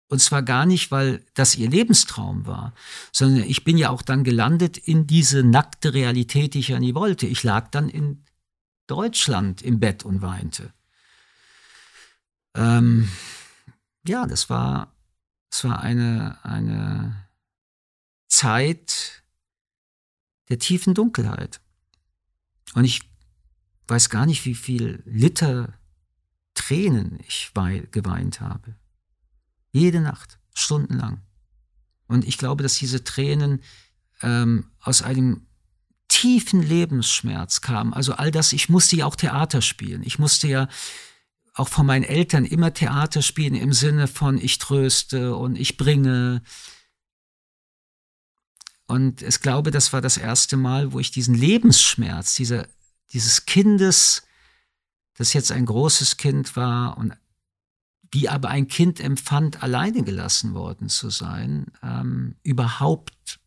Und 0.09 0.20
zwar 0.20 0.43
gar 0.43 0.66
nicht, 0.66 0.90
weil 0.90 1.24
das 1.35 1.56
ihr 1.56 1.68
Lebenstraum 1.68 2.47
war, 2.47 2.74
sondern 3.10 3.44
ich 3.44 3.64
bin 3.64 3.78
ja 3.78 3.90
auch 3.90 4.02
dann 4.02 4.22
gelandet 4.22 4.76
in 4.76 5.06
diese 5.06 5.43
nackte 5.43 5.94
Realität, 5.94 6.55
die 6.55 6.60
ich 6.60 6.68
ja 6.68 6.78
nie 6.78 6.94
wollte. 6.94 7.26
Ich 7.26 7.43
lag 7.43 7.68
dann 7.70 7.89
in 7.89 8.22
Deutschland 8.86 9.62
im 9.62 9.81
Bett 9.81 10.05
und 10.05 10.20
weinte. 10.20 10.72
Ähm, 12.55 13.09
ja, 14.06 14.26
das 14.26 14.51
war, 14.51 14.93
das 15.51 15.64
war 15.64 15.81
eine, 15.81 16.39
eine 16.44 17.26
Zeit 18.28 19.22
der 20.48 20.59
tiefen 20.59 20.94
Dunkelheit. 20.94 21.60
Und 22.74 22.85
ich 22.85 23.01
weiß 23.89 24.10
gar 24.10 24.26
nicht, 24.26 24.44
wie 24.44 24.55
viel 24.55 25.02
Liter 25.06 25.72
Tränen 26.66 27.19
ich 27.27 27.53
geweint 27.91 28.41
habe. 28.41 28.74
Jede 29.70 30.01
Nacht, 30.01 30.39
stundenlang. 30.55 31.20
Und 32.07 32.27
ich 32.27 32.39
glaube, 32.39 32.62
dass 32.62 32.78
diese 32.78 33.05
Tränen 33.05 33.62
ähm, 34.23 34.70
aus 34.81 35.03
einem 35.03 35.47
tiefen 36.09 36.62
Lebensschmerz 36.62 37.61
kamen. 37.61 37.93
Also 37.93 38.15
all 38.15 38.31
das, 38.31 38.53
ich 38.53 38.69
musste 38.69 38.97
ja 38.97 39.07
auch 39.07 39.16
Theater 39.16 39.61
spielen. 39.62 40.03
Ich 40.05 40.19
musste 40.19 40.49
ja 40.49 40.69
auch 41.55 41.69
von 41.69 41.86
meinen 41.86 42.05
Eltern 42.05 42.45
immer 42.45 42.73
Theater 42.73 43.20
spielen 43.20 43.55
im 43.55 43.73
Sinne 43.73 44.09
von 44.09 44.39
ich 44.39 44.59
tröste 44.59 45.36
und 45.36 45.57
ich 45.57 45.77
bringe. 45.77 46.43
Und 48.86 49.23
ich 49.23 49.41
glaube, 49.41 49.70
das 49.70 49.93
war 49.93 50.01
das 50.01 50.16
erste 50.16 50.57
Mal, 50.57 50.93
wo 50.93 51.01
ich 51.01 51.11
diesen 51.11 51.35
Lebensschmerz, 51.35 52.35
dieser, 52.35 52.66
dieses 53.12 53.45
Kindes, 53.47 54.23
das 55.15 55.32
jetzt 55.32 55.53
ein 55.53 55.66
großes 55.66 56.16
Kind 56.16 56.57
war 56.57 56.99
und 56.99 57.16
wie 58.11 58.28
aber 58.28 58.49
ein 58.49 58.69
Kind 58.69 59.01
empfand, 59.01 59.62
alleine 59.62 60.03
gelassen 60.05 60.55
worden 60.55 60.89
zu 60.89 61.11
sein, 61.11 61.66
ähm, 61.82 62.36
überhaupt 62.45 63.41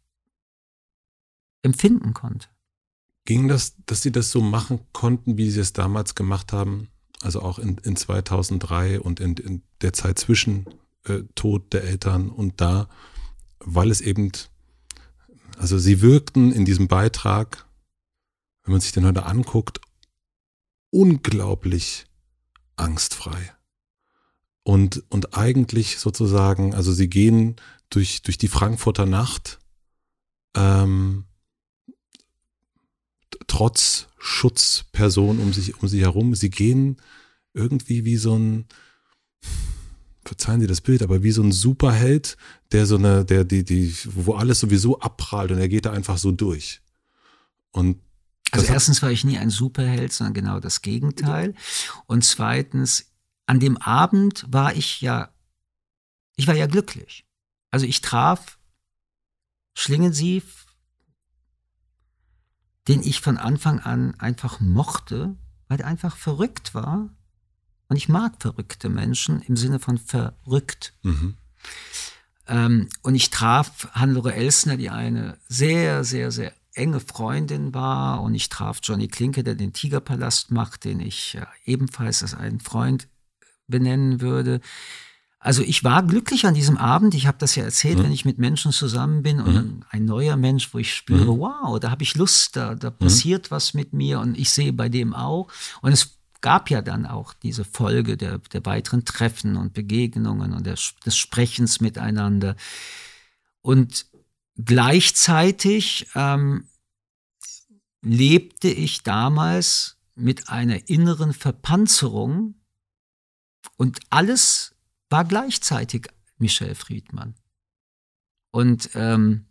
empfinden 1.62 2.14
konnte. 2.14 2.50
Ging 3.26 3.48
das, 3.48 3.76
dass 3.86 4.02
Sie 4.02 4.12
das 4.12 4.32
so 4.32 4.42
machen 4.42 4.80
konnten, 4.92 5.38
wie 5.38 5.50
Sie 5.50 5.60
es 5.60 5.74
damals 5.74 6.16
gemacht 6.16 6.52
haben, 6.54 6.90
also 7.22 7.42
auch 7.42 7.60
in, 7.60 7.78
in 7.78 7.96
2003 7.96 9.00
und 9.00 9.20
in, 9.20 9.36
in 9.38 9.64
der 9.82 9.94
Zeit 9.94 10.20
zwischen 10.20 10.66
äh, 11.06 11.24
Tod 11.36 11.74
der 11.74 11.84
Eltern 11.84 12.30
und 12.30 12.60
da, 12.62 12.90
weil 13.60 13.90
es 13.90 14.02
eben, 14.02 14.32
also 15.58 15.78
Sie 15.78 16.02
wirkten 16.02 16.52
in 16.52 16.66
diesem 16.66 16.88
Beitrag, 16.88 17.66
wenn 18.64 18.74
man 18.74 18.82
sich 18.82 18.92
den 18.92 19.06
heute 19.06 19.26
anguckt, 19.26 19.80
unglaublich 20.98 22.06
angstfrei. 22.76 23.54
und, 24.64 25.04
und 25.10 25.38
eigentlich 25.38 25.98
sozusagen, 25.98 26.74
also 26.76 26.92
sie 26.92 27.08
gehen 27.08 27.56
durch, 27.90 28.22
durch 28.24 28.38
die 28.38 28.50
Frankfurter 28.50 29.06
Nacht, 29.06 29.60
ähm, 30.56 31.24
trotz 33.48 34.08
Schutzperson 34.18 35.40
um 35.40 35.54
sich, 35.54 35.82
um 35.82 35.88
sie 35.88 36.02
herum, 36.02 36.36
sie 36.36 36.50
gehen 36.50 36.98
irgendwie 37.54 38.04
wie 38.04 38.18
so 38.18 38.38
ein, 38.38 38.66
verzeihen 40.26 40.60
Sie 40.60 40.68
das 40.68 40.82
Bild, 40.82 41.02
aber 41.02 41.24
wie 41.24 41.32
so 41.32 41.44
ein 41.44 41.54
Superheld, 41.54 42.36
der 42.74 42.86
so 42.86 42.98
eine, 42.98 43.24
der, 43.24 43.46
die, 43.46 43.64
die, 43.64 43.96
wo 44.04 44.34
alles 44.34 44.60
sowieso 44.60 45.00
abprallt 45.00 45.52
und 45.52 45.60
er 45.60 45.70
geht 45.70 45.86
da 45.86 45.92
einfach 45.92 46.18
so 46.18 46.34
durch. 46.34 46.82
Und 47.72 48.02
also 48.52 48.72
erstens 48.72 49.02
war 49.02 49.12
ich 49.12 49.24
nie 49.24 49.38
ein 49.38 49.50
Superheld, 49.50 50.14
sondern 50.14 50.34
genau 50.34 50.60
das 50.60 50.82
Gegenteil. 50.82 51.54
Und 52.06 52.24
zweitens, 52.24 53.12
an 53.46 53.60
dem 53.60 53.78
Abend 53.78 54.46
war 54.48 54.76
ich 54.76 55.02
ja, 55.02 55.30
ich 56.36 56.48
war 56.48 56.56
ja 56.56 56.68
glücklich. 56.68 57.26
Also 57.72 57.86
ich 57.86 58.02
traf 58.02 58.58
Schlingensief, 59.74 60.66
den 62.88 63.02
ich 63.02 63.22
von 63.22 63.38
Anfang 63.38 63.80
an 63.80 64.16
einfach 64.20 64.60
mochte, 64.60 65.36
weil 65.68 65.82
er 65.82 65.88
einfach 65.88 66.16
verrückt 66.16 66.74
war. 66.74 67.10
Und 67.90 67.98
ich 67.98 68.10
mag 68.10 68.42
verrückte 68.42 68.90
Menschen 68.90 69.42
im 69.42 69.58
Sinne 69.58 69.80
von 69.80 69.98
verrückt. 69.98 70.94
Mhm. 71.04 71.38
Ähm, 72.48 72.90
und 73.02 73.16
ich 73.16 73.30
traf 73.30 73.90
Hannelore 73.92 74.34
Elsner, 74.34 74.78
die 74.78 74.90
eine 74.90 75.38
sehr, 75.48 76.04
sehr, 76.04 76.32
sehr 76.32 76.54
enge 76.78 77.00
Freundin 77.00 77.74
war. 77.74 78.22
Und 78.22 78.36
ich 78.36 78.50
traf 78.50 78.80
Johnny 78.84 79.08
Klinke, 79.08 79.44
der 79.44 79.56
den 79.56 79.74
Tigerpalast 79.74 80.52
macht, 80.52 80.86
den 80.86 81.00
ich 81.00 81.38
ebenfalls 81.66 82.22
als 82.22 82.34
einen 82.34 82.60
Freund 82.60 83.08
benennen 83.68 84.22
würde. 84.22 84.62
Also 85.40 85.62
ich 85.62 85.84
war 85.84 86.04
glücklich 86.04 86.46
an 86.46 86.56
diesem 86.56 86.78
Abend. 86.78 87.14
Ich 87.14 87.28
habe 87.28 87.38
das 87.38 87.56
ja 87.56 87.64
erzählt, 87.64 88.00
mhm. 88.00 88.04
wenn 88.04 88.12
ich 88.12 88.26
mit 88.26 88.40
Menschen 88.40 88.72
zusammen 88.72 89.22
bin 89.22 89.40
und 89.40 89.54
mhm. 89.54 89.84
ein 89.90 90.06
neuer 90.06 90.36
Mensch, 90.36 90.74
wo 90.74 90.80
ich 90.80 90.94
spüre, 90.94 91.34
mhm. 91.36 91.40
wow, 91.40 91.80
da 91.80 91.92
habe 91.92 92.04
ich 92.04 92.16
Lust, 92.16 92.56
da, 92.56 92.76
da 92.76 92.90
mhm. 92.90 92.98
passiert 92.98 93.52
was 93.52 93.74
mit 93.74 93.94
mir 93.94 94.20
und 94.20 94.38
ich 94.38 94.50
sehe 94.50 94.74
bei 94.74 94.90
dem 94.90 95.14
auch. 95.14 95.48
Und 95.82 95.92
es 95.92 96.18
gab 96.42 96.70
ja 96.70 96.82
dann 96.82 97.06
auch 97.06 97.34
diese 97.34 97.66
Folge 97.66 98.18
der, 98.18 98.40
der 98.40 98.66
weiteren 98.66 99.06
Treffen 99.06 99.58
und 99.58 99.74
Begegnungen 99.74 100.54
und 100.54 100.66
der, 100.66 100.78
des 101.06 101.18
Sprechens 101.18 101.82
miteinander. 101.82 102.56
Und 103.62 104.07
gleichzeitig 104.64 106.08
ähm, 106.16 106.68
lebte 108.02 108.70
ich 108.70 109.04
damals 109.04 109.98
mit 110.16 110.50
einer 110.50 110.90
inneren 110.90 111.34
Verpanzerung 111.34 112.56
und 113.76 114.00
alles 114.10 114.76
war 115.10 115.26
gleichzeitig 115.26 116.08
Michel 116.38 116.76
Friedmann. 116.76 117.36
Und 118.52 118.90
ähm, 118.96 119.46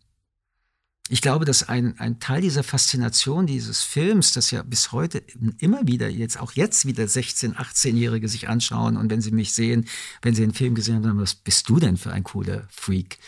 ich 1.08 1.22
glaube, 1.22 1.44
dass 1.44 1.68
ein, 1.68 1.98
ein 2.00 2.18
Teil 2.18 2.40
dieser 2.40 2.64
Faszination 2.64 3.46
dieses 3.46 3.82
Films, 3.82 4.32
das 4.32 4.50
ja 4.50 4.62
bis 4.62 4.90
heute 4.90 5.22
immer 5.58 5.86
wieder, 5.86 6.08
jetzt 6.08 6.40
auch 6.40 6.52
jetzt 6.52 6.84
wieder 6.84 7.04
16-, 7.04 7.54
18-Jährige 7.54 8.28
sich 8.28 8.48
anschauen 8.48 8.96
und 8.96 9.08
wenn 9.10 9.20
sie 9.20 9.30
mich 9.30 9.52
sehen, 9.52 9.86
wenn 10.22 10.34
sie 10.34 10.42
den 10.42 10.52
Film 10.54 10.74
gesehen 10.74 11.06
haben, 11.06 11.20
was 11.20 11.36
bist 11.36 11.68
du 11.68 11.78
denn 11.78 11.96
für 11.96 12.12
ein 12.12 12.24
cooler 12.24 12.66
Freak? 12.70 13.18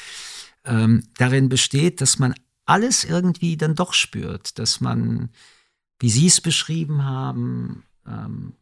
Ähm, 0.68 1.02
darin 1.16 1.48
besteht, 1.48 2.00
dass 2.00 2.20
man 2.20 2.34
alles 2.64 3.04
irgendwie 3.04 3.56
dann 3.56 3.74
doch 3.74 3.94
spürt, 3.94 4.58
dass 4.60 4.80
man, 4.80 5.30
wie 5.98 6.10
Sie 6.10 6.26
es 6.26 6.40
beschrieben 6.40 7.04
haben, 7.04 7.82
ähm, 8.06 8.52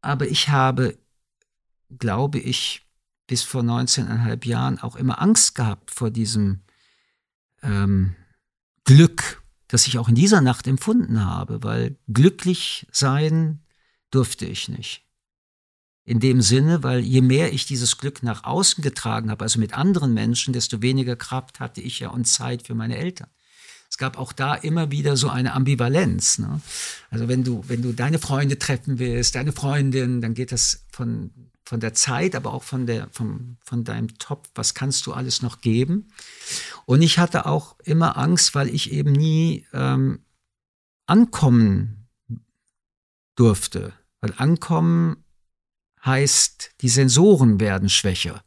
aber 0.00 0.28
ich 0.28 0.48
habe 0.48 0.96
glaube 1.98 2.38
ich, 2.38 2.82
bis 3.26 3.42
vor 3.42 3.62
19,5 3.62 4.46
Jahren 4.46 4.78
auch 4.78 4.96
immer 4.96 5.20
Angst 5.20 5.54
gehabt 5.54 5.90
vor 5.90 6.10
diesem 6.10 6.60
ähm, 7.62 8.14
Glück, 8.84 9.42
das 9.68 9.86
ich 9.86 9.98
auch 9.98 10.08
in 10.08 10.14
dieser 10.14 10.40
Nacht 10.40 10.66
empfunden 10.66 11.24
habe, 11.24 11.62
weil 11.62 11.96
glücklich 12.08 12.86
sein 12.92 13.64
durfte 14.10 14.46
ich 14.46 14.68
nicht. 14.68 15.04
In 16.06 16.20
dem 16.20 16.40
Sinne, 16.40 16.82
weil 16.82 17.00
je 17.00 17.20
mehr 17.20 17.52
ich 17.52 17.66
dieses 17.66 17.98
Glück 17.98 18.22
nach 18.22 18.44
außen 18.44 18.82
getragen 18.82 19.30
habe, 19.30 19.44
also 19.44 19.58
mit 19.58 19.76
anderen 19.76 20.14
Menschen, 20.14 20.54
desto 20.54 20.80
weniger 20.80 21.16
Kraft 21.16 21.60
hatte 21.60 21.82
ich 21.82 21.98
ja 21.98 22.08
und 22.08 22.26
Zeit 22.26 22.66
für 22.66 22.74
meine 22.74 22.96
Eltern. 22.96 23.28
Es 23.90 23.98
gab 23.98 24.18
auch 24.18 24.32
da 24.32 24.54
immer 24.54 24.90
wieder 24.90 25.16
so 25.16 25.28
eine 25.28 25.52
Ambivalenz. 25.52 26.38
Ne? 26.38 26.60
Also 27.10 27.28
wenn 27.28 27.44
du, 27.44 27.64
wenn 27.66 27.82
du 27.82 27.92
deine 27.92 28.18
Freunde 28.18 28.58
treffen 28.58 28.98
willst, 28.98 29.34
deine 29.34 29.52
Freundin, 29.52 30.20
dann 30.20 30.34
geht 30.34 30.52
das 30.52 30.86
von 30.90 31.30
von 31.66 31.80
der 31.80 31.94
Zeit, 31.94 32.36
aber 32.36 32.54
auch 32.54 32.62
von, 32.62 32.86
der, 32.86 33.08
vom, 33.10 33.56
von 33.64 33.82
deinem 33.82 34.16
Top, 34.18 34.48
was 34.54 34.74
kannst 34.74 35.04
du 35.06 35.12
alles 35.12 35.42
noch 35.42 35.60
geben. 35.60 36.08
Und 36.86 37.02
ich 37.02 37.18
hatte 37.18 37.44
auch 37.44 37.74
immer 37.80 38.16
Angst, 38.16 38.54
weil 38.54 38.72
ich 38.72 38.92
eben 38.92 39.10
nie 39.10 39.66
ähm, 39.72 40.20
ankommen 41.06 42.06
durfte. 43.34 43.92
Weil 44.20 44.32
ankommen 44.36 45.24
heißt, 46.06 46.70
die 46.80 46.88
Sensoren 46.88 47.60
werden 47.60 47.88
schwächer. 47.88 48.42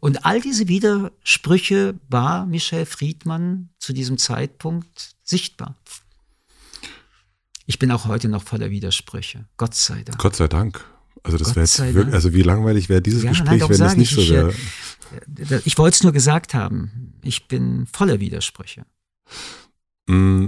Und 0.00 0.24
all 0.24 0.40
diese 0.40 0.68
Widersprüche 0.68 1.94
war 2.08 2.46
Michel 2.46 2.86
Friedmann 2.86 3.68
zu 3.78 3.92
diesem 3.92 4.18
Zeitpunkt 4.18 5.14
sichtbar. 5.22 5.76
Ich 7.66 7.78
bin 7.78 7.92
auch 7.92 8.06
heute 8.06 8.28
noch 8.28 8.42
voller 8.42 8.70
Widersprüche. 8.70 9.46
Gott 9.56 9.74
sei 9.74 10.02
Dank. 10.02 10.18
Gott 10.18 10.34
sei 10.34 10.48
Dank. 10.48 10.84
Also 11.22 11.36
das 11.36 11.50
wäre 11.54 11.60
jetzt 11.60 11.78
wirklich, 11.78 12.14
also 12.14 12.32
wie 12.32 12.42
langweilig 12.42 12.88
wäre 12.88 13.02
dieses 13.02 13.22
ja, 13.22 13.30
Gespräch, 13.30 13.62
wenn 13.68 13.82
es 13.82 13.96
nicht 13.96 14.16
ich, 14.16 14.26
so 14.26 14.34
wäre. 14.34 14.54
Ich, 15.38 15.50
äh, 15.50 15.60
ich 15.64 15.78
wollte 15.78 15.94
es 15.94 16.02
nur 16.02 16.12
gesagt 16.12 16.54
haben. 16.54 17.14
Ich 17.22 17.46
bin 17.46 17.86
voller 17.86 18.20
Widersprüche. 18.20 18.86
Mm, 20.06 20.46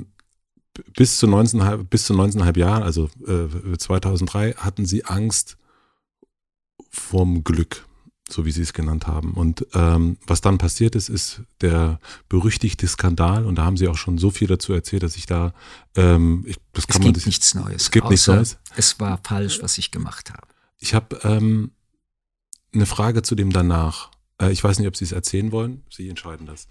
bis 0.97 1.19
zu 1.19 1.27
19,5 1.27 1.85
bis 1.85 2.07
zu 2.07 2.15
19,5 2.15 2.59
Jahren, 2.59 2.83
also 2.83 3.11
äh, 3.27 3.77
2003, 3.77 4.55
hatten 4.55 4.87
sie 4.87 5.05
Angst 5.05 5.59
vorm 6.93 7.43
Glück, 7.43 7.86
so 8.28 8.44
wie 8.44 8.52
sie 8.52 8.62
es 8.62 8.73
genannt 8.73 9.06
haben. 9.06 9.32
Und 9.32 9.66
ähm, 9.74 10.19
was 10.27 10.40
dann 10.40 10.59
passiert 10.59 10.94
ist, 10.94 11.09
ist 11.09 11.43
der 11.60 11.98
berüchtigte 12.28 12.86
Skandal. 12.86 13.47
Und 13.47 13.56
da 13.56 13.64
haben 13.64 13.77
sie 13.77 13.89
auch 13.89 13.97
schon 13.97 14.19
so 14.19 14.31
viel 14.31 14.47
dazu 14.47 14.73
erzählt, 14.73 15.02
dass 15.02 15.16
ich 15.16 15.27
da, 15.27 15.55
ähm, 15.97 16.44
ich, 16.47 16.56
das 16.73 16.86
kann 16.86 17.01
es 17.01 17.05
man 17.05 17.12
gibt 17.14 17.27
nichts 17.27 17.55
Neues. 17.55 17.82
Es 17.82 17.90
gibt 17.90 18.10
nichts 18.10 18.27
Neues. 18.27 18.59
Es 18.77 19.01
war 19.01 19.20
falsch, 19.24 19.60
was 19.62 19.78
ich 19.78 19.90
gemacht 19.90 20.31
habe. 20.31 20.47
Ich 20.78 20.94
habe 20.94 21.19
ähm, 21.24 21.73
eine 22.73 22.86
Frage 22.86 23.23
zu 23.23 23.35
dem 23.35 23.52
danach. 23.52 24.10
Äh, 24.40 24.52
ich 24.52 24.62
weiß 24.62 24.78
nicht, 24.78 24.89
ob 24.89 24.97
Sie 24.97 25.05
es 25.05 25.12
erzählen 25.12 25.52
wollen. 25.52 25.82
Sie 25.90 26.09
entscheiden 26.09 26.47
das. 26.47 26.69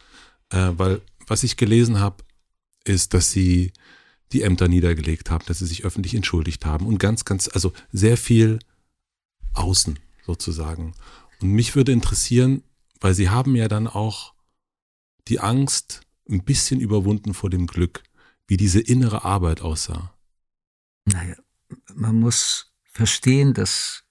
Äh, 0.50 0.72
weil 0.78 1.02
was 1.28 1.44
ich 1.44 1.58
gelesen 1.58 2.00
habe, 2.00 2.24
ist, 2.84 3.14
dass 3.14 3.32
Sie 3.32 3.74
die 4.32 4.44
Ämter 4.44 4.68
niedergelegt 4.68 5.30
haben, 5.30 5.46
dass 5.48 5.60
Sie 5.60 5.66
sich 5.66 5.84
öffentlich 5.86 6.14
entschuldigt 6.14 6.66
haben 6.66 6.86
und 6.86 7.00
ganz, 7.00 7.26
ganz, 7.26 7.50
also 7.52 7.74
sehr 7.92 8.18
viel 8.18 8.60
außen 9.54 10.00
sozusagen. 10.32 10.94
Und 11.42 11.52
mich 11.52 11.76
würde 11.76 11.92
interessieren, 11.92 12.64
weil 13.00 13.14
Sie 13.14 13.30
haben 13.30 13.56
ja 13.56 13.68
dann 13.68 13.88
auch 13.88 14.34
die 15.28 15.40
Angst 15.40 16.02
ein 16.30 16.44
bisschen 16.44 16.80
überwunden 16.80 17.34
vor 17.34 17.50
dem 17.50 17.68
Glück, 17.68 18.04
wie 18.48 18.58
diese 18.58 18.80
innere 18.80 19.24
Arbeit 19.26 19.62
aussah. 19.62 20.14
Naja, 21.06 21.36
man 21.94 22.16
muss 22.16 22.72
verstehen, 22.84 23.54
dass 23.54 24.04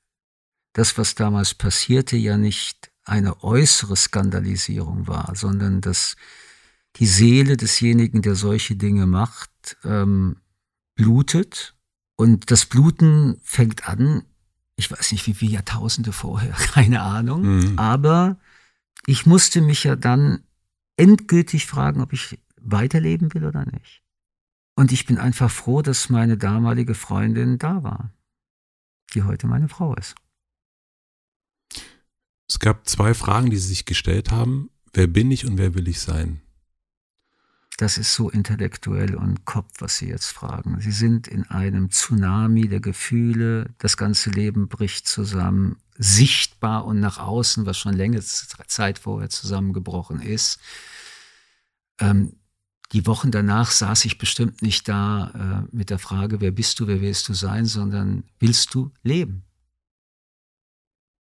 das, 0.73 0.99
was 0.99 1.15
damals 1.15 1.55
passierte, 1.55 2.17
ja 2.17 2.37
nicht 2.37 2.91
eine 3.05 3.43
äußere 3.43 3.97
Skandalisierung 3.97 5.07
war, 5.07 5.35
sondern 5.35 5.81
dass 5.81 6.17
die 6.97 7.07
Seele 7.07 7.57
desjenigen, 7.57 8.23
der 8.23 8.35
solche 8.35 8.77
Dinge 8.77 9.07
macht, 9.07 9.77
ähm, 9.85 10.37
blutet. 10.95 11.75
Und 12.17 12.51
das 12.51 12.67
Bluten 12.67 13.41
fängt 13.43 13.89
an, 13.89 14.25
ich 14.81 14.91
weiß 14.91 15.13
nicht, 15.13 15.27
wie 15.27 15.35
viele 15.35 15.53
Jahrtausende 15.53 16.13
vorher, 16.13 16.53
keine 16.75 17.03
Ahnung. 17.03 17.43
Mhm. 17.43 17.79
Aber 17.79 18.37
ich 19.07 19.27
musste 19.27 19.61
mich 19.61 19.85
ja 19.85 19.97
dann 19.97 20.43
endgültig 20.97 21.67
fragen, 21.67 22.01
ob 22.01 22.13
ich 22.13 22.39
weiterleben 22.61 23.33
will 23.33 23.45
oder 23.45 23.65
nicht. 23.65 24.03
Und 24.77 24.93
ich 24.93 25.07
bin 25.07 25.19
einfach 25.19 25.51
froh, 25.51 25.83
dass 25.83 26.11
meine 26.11 26.37
damalige 26.37 26.95
Freundin 26.95 27.59
da 27.59 27.83
war 27.83 28.11
die 29.15 29.23
heute 29.23 29.47
meine 29.47 29.69
Frau 29.69 29.95
ist. 29.95 30.15
Es 32.49 32.59
gab 32.59 32.89
zwei 32.89 33.15
Fragen, 33.15 33.51
die 33.51 33.57
Sie 33.57 33.69
sich 33.69 33.85
gestellt 33.85 34.31
haben. 34.31 34.71
Wer 34.93 35.07
bin 35.07 35.31
ich 35.31 35.47
und 35.47 35.59
wer 35.59 35.75
will 35.75 35.89
ich 35.89 36.01
sein? 36.01 36.41
Das 37.81 37.97
ist 37.97 38.13
so 38.13 38.29
intellektuell 38.29 39.15
und 39.15 39.47
Kopf, 39.47 39.73
was 39.79 39.97
Sie 39.97 40.09
jetzt 40.09 40.31
fragen. 40.33 40.81
Sie 40.81 40.93
sind 40.93 41.27
in 41.27 41.45
einem 41.45 41.91
Tsunami 41.91 42.69
der 42.69 42.81
Gefühle, 42.81 43.71
das 43.79 43.97
ganze 43.97 44.29
Leben 44.29 44.69
bricht 44.69 45.09
zusammen, 45.09 45.79
sichtbar 45.97 46.85
und 46.85 47.01
nach 47.01 47.17
außen, 47.17 47.65
was 47.65 47.79
schon 47.79 47.95
längere 47.95 48.23
Zeit 48.23 48.99
vorher 48.99 49.31
zusammengebrochen 49.31 50.21
ist. 50.21 50.61
Ähm, 51.99 52.37
die 52.93 53.07
Wochen 53.07 53.31
danach 53.31 53.71
saß 53.71 54.05
ich 54.05 54.19
bestimmt 54.19 54.61
nicht 54.61 54.87
da 54.87 55.65
äh, 55.71 55.75
mit 55.75 55.89
der 55.89 55.99
Frage, 55.99 56.43
wer 56.43 56.51
bist 56.51 56.81
du, 56.81 56.87
wer 56.87 57.01
willst 57.01 57.31
du 57.31 57.33
sein, 57.33 57.65
sondern 57.65 58.25
willst 58.41 58.75
du 58.75 58.93
leben? 59.03 59.45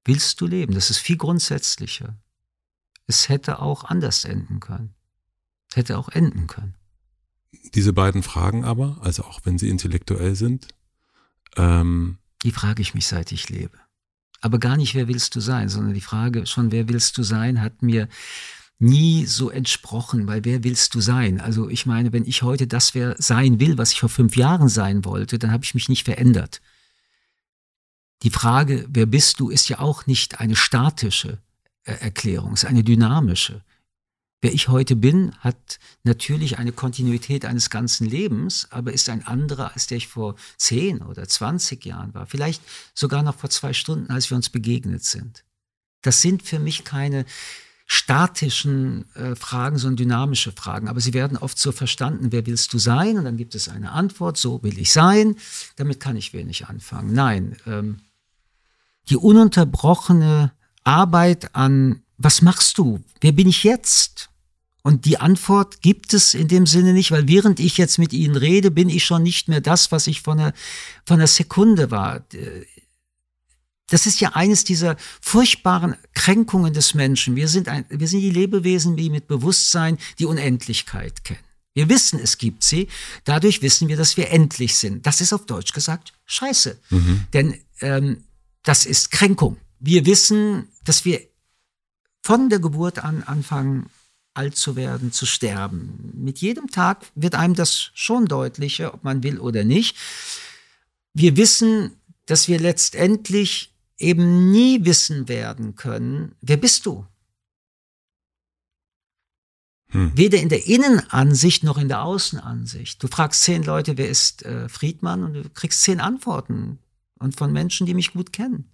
willst 0.06 0.40
du 0.40 0.48
leben? 0.48 0.74
Das 0.74 0.90
ist 0.90 1.00
viel 1.00 1.18
grundsätzlicher. 1.18 2.16
Es 3.08 3.28
hätte 3.28 3.60
auch 3.60 3.84
anders 3.84 4.24
enden 4.24 4.60
können. 4.60 4.95
Es 5.76 5.78
hätte 5.78 5.98
auch 5.98 6.08
enden 6.08 6.48
können. 6.48 6.74
Diese 7.74 7.92
beiden 7.92 8.24
Fragen 8.24 8.64
aber, 8.64 8.98
also 9.02 9.26
auch 9.26 9.42
wenn 9.44 9.58
sie 9.58 9.68
intellektuell 9.68 10.34
sind, 10.36 10.70
ähm 11.58 12.18
die 12.44 12.54
frage 12.54 12.82
ich 12.82 12.94
mich, 12.94 13.08
seit 13.08 13.34
ich 13.34 13.50
lebe. 13.50 13.78
Aber 14.40 14.58
gar 14.58 14.78
nicht, 14.78 14.96
wer 14.96 15.10
willst 15.10 15.36
du 15.36 15.42
sein, 15.42 15.68
sondern 15.68 15.94
die 15.94 16.00
Frage 16.00 16.46
schon, 16.46 16.72
wer 16.72 16.88
willst 16.88 17.18
du 17.18 17.24
sein, 17.24 17.62
hat 17.62 17.82
mir 17.82 18.08
nie 18.80 19.26
so 19.26 19.50
entsprochen, 19.50 20.28
weil 20.28 20.46
wer 20.46 20.64
willst 20.64 20.96
du 20.96 21.02
sein? 21.02 21.42
Also 21.42 21.68
ich 21.70 21.86
meine, 21.86 22.14
wenn 22.14 22.24
ich 22.24 22.42
heute 22.42 22.68
das 22.68 22.96
wer 22.96 23.18
sein 23.18 23.60
will, 23.60 23.78
was 23.78 23.92
ich 23.92 24.00
vor 24.00 24.08
fünf 24.08 24.38
Jahren 24.38 24.70
sein 24.70 25.04
wollte, 25.04 25.40
dann 25.40 25.52
habe 25.52 25.66
ich 25.66 25.74
mich 25.74 25.90
nicht 25.90 26.06
verändert. 26.06 26.62
Die 28.24 28.30
Frage, 28.30 28.86
wer 28.88 29.08
bist 29.08 29.42
du, 29.42 29.50
ist 29.50 29.68
ja 29.68 29.80
auch 29.80 30.06
nicht 30.06 30.40
eine 30.40 30.56
statische 30.56 31.40
äh, 31.84 31.96
Erklärung, 31.96 32.54
es 32.54 32.64
ist 32.64 32.70
eine 32.70 32.86
dynamische. 32.86 33.62
Wer 34.46 34.54
ich 34.54 34.68
heute 34.68 34.96
bin, 34.96 35.32
hat 35.40 35.80
natürlich 36.04 36.60
eine 36.60 36.72
Kontinuität 36.72 37.46
eines 37.46 37.72
ganzen 37.72 38.08
Lebens, 38.08 38.68
aber 38.70 38.94
ist 38.94 39.10
ein 39.10 39.26
anderer, 39.26 39.74
als 39.74 39.88
der 39.88 39.98
ich 39.98 40.08
vor 40.08 40.36
zehn 40.58 41.02
oder 41.02 41.28
zwanzig 41.28 41.84
Jahren 41.84 42.14
war. 42.14 42.28
Vielleicht 42.28 42.62
sogar 42.94 43.24
noch 43.24 43.34
vor 43.34 43.50
zwei 43.50 43.74
Stunden, 43.74 44.12
als 44.12 44.30
wir 44.30 44.36
uns 44.36 44.52
begegnet 44.52 45.04
sind. 45.04 45.44
Das 46.04 46.22
sind 46.22 46.44
für 46.44 46.60
mich 46.60 46.84
keine 46.84 47.26
statischen 47.88 49.12
äh, 49.16 49.36
Fragen, 49.36 49.80
sondern 49.80 49.96
dynamische 49.98 50.52
Fragen. 50.52 50.90
Aber 50.90 51.02
sie 51.02 51.16
werden 51.16 51.38
oft 51.38 51.58
so 51.58 51.72
verstanden, 51.72 52.32
wer 52.32 52.46
willst 52.46 52.72
du 52.72 52.78
sein? 52.78 53.18
Und 53.18 53.26
dann 53.26 53.38
gibt 53.38 53.56
es 53.56 53.68
eine 53.68 53.94
Antwort, 53.94 54.38
so 54.38 54.62
will 54.62 54.78
ich 54.78 54.94
sein. 54.94 55.38
Damit 55.76 56.00
kann 56.00 56.18
ich 56.18 56.34
wenig 56.34 56.68
anfangen. 56.68 57.14
Nein, 57.14 57.58
ähm, 57.66 57.98
die 59.10 59.18
ununterbrochene 59.18 60.52
Arbeit 60.84 61.56
an, 61.56 62.04
was 62.20 62.44
machst 62.44 62.78
du? 62.78 63.04
Wer 63.22 63.32
bin 63.32 63.48
ich 63.48 63.64
jetzt? 63.64 64.30
Und 64.86 65.06
die 65.06 65.18
Antwort 65.18 65.82
gibt 65.82 66.14
es 66.14 66.36
in 66.36 66.48
dem 66.48 66.68
Sinne 66.68 66.94
nicht, 66.94 67.10
weil 67.10 67.28
während 67.28 67.60
ich 67.60 67.76
jetzt 67.76 67.98
mit 67.98 68.14
Ihnen 68.14 68.36
rede, 68.36 68.70
bin 68.70 68.88
ich 68.88 69.04
schon 69.04 69.24
nicht 69.24 69.48
mehr 69.48 69.60
das, 69.60 69.92
was 69.92 70.06
ich 70.06 70.22
von 70.22 70.40
einer, 70.40 70.54
von 71.08 71.18
einer 71.18 71.26
Sekunde 71.26 71.90
war. 71.90 72.24
Das 73.88 74.06
ist 74.06 74.20
ja 74.20 74.34
eines 74.34 74.64
dieser 74.64 74.96
furchtbaren 75.22 75.96
Kränkungen 76.14 76.72
des 76.72 76.94
Menschen. 76.94 77.36
Wir 77.36 77.48
sind, 77.48 77.68
ein, 77.68 77.86
wir 77.90 78.08
sind 78.08 78.20
die 78.20 78.30
Lebewesen, 78.30 78.96
die 78.96 79.10
mit 79.10 79.28
Bewusstsein 79.28 79.98
die 80.20 80.26
Unendlichkeit 80.26 81.24
kennen. 81.24 81.40
Wir 81.74 81.90
wissen, 81.90 82.20
es 82.20 82.38
gibt 82.38 82.64
sie. 82.64 82.88
Dadurch 83.24 83.64
wissen 83.64 83.88
wir, 83.88 83.98
dass 83.98 84.18
wir 84.18 84.30
endlich 84.30 84.76
sind. 84.76 85.08
Das 85.08 85.20
ist 85.20 85.34
auf 85.34 85.48
Deutsch 85.48 85.74
gesagt 85.74 86.14
Scheiße. 86.26 86.78
Mhm. 86.92 87.24
Denn 87.34 87.60
ähm, 87.82 88.24
das 88.62 88.86
ist 88.86 89.10
Kränkung. 89.10 89.58
Wir 89.80 90.06
wissen, 90.06 90.68
dass 90.84 91.06
wir 91.06 91.22
von 92.22 92.52
der 92.52 92.60
Geburt 92.60 93.00
an 93.00 93.24
anfangen, 93.24 93.90
alt 94.36 94.56
zu 94.56 94.76
werden, 94.76 95.12
zu 95.12 95.26
sterben. 95.26 96.12
Mit 96.16 96.40
jedem 96.40 96.70
Tag 96.70 97.06
wird 97.16 97.36
einem 97.36 97.56
das 97.56 97.92
schon 97.94 98.26
deutlicher, 98.26 98.94
ob 98.94 99.04
man 99.04 99.24
will 99.24 99.40
oder 99.40 99.64
nicht. 99.64 99.98
Wir 101.14 101.38
wissen, 101.38 101.94
dass 102.26 102.48
wir 102.48 102.60
letztendlich 102.60 103.74
eben 103.98 104.52
nie 104.52 104.84
wissen 104.86 105.28
werden 105.28 105.76
können, 105.76 106.36
wer 106.42 106.58
bist 106.58 106.86
du? 106.86 107.06
Hm. 109.90 110.12
Weder 110.16 110.40
in 110.40 110.50
der 110.50 110.68
Innenansicht 110.68 111.64
noch 111.64 111.78
in 111.78 111.88
der 111.88 112.04
Außenansicht. 112.04 113.02
Du 113.02 113.08
fragst 113.08 113.44
zehn 113.44 113.64
Leute, 113.64 113.98
wer 113.98 114.10
ist 114.10 114.44
äh, 114.44 114.68
Friedmann 114.68 115.24
und 115.24 115.34
du 115.34 115.50
kriegst 115.50 115.82
zehn 115.82 116.02
Antworten 116.02 116.80
und 117.20 117.38
von 117.38 117.54
Menschen, 117.54 117.86
die 117.86 117.94
mich 117.94 118.12
gut 118.12 118.34
kennen. 118.34 118.70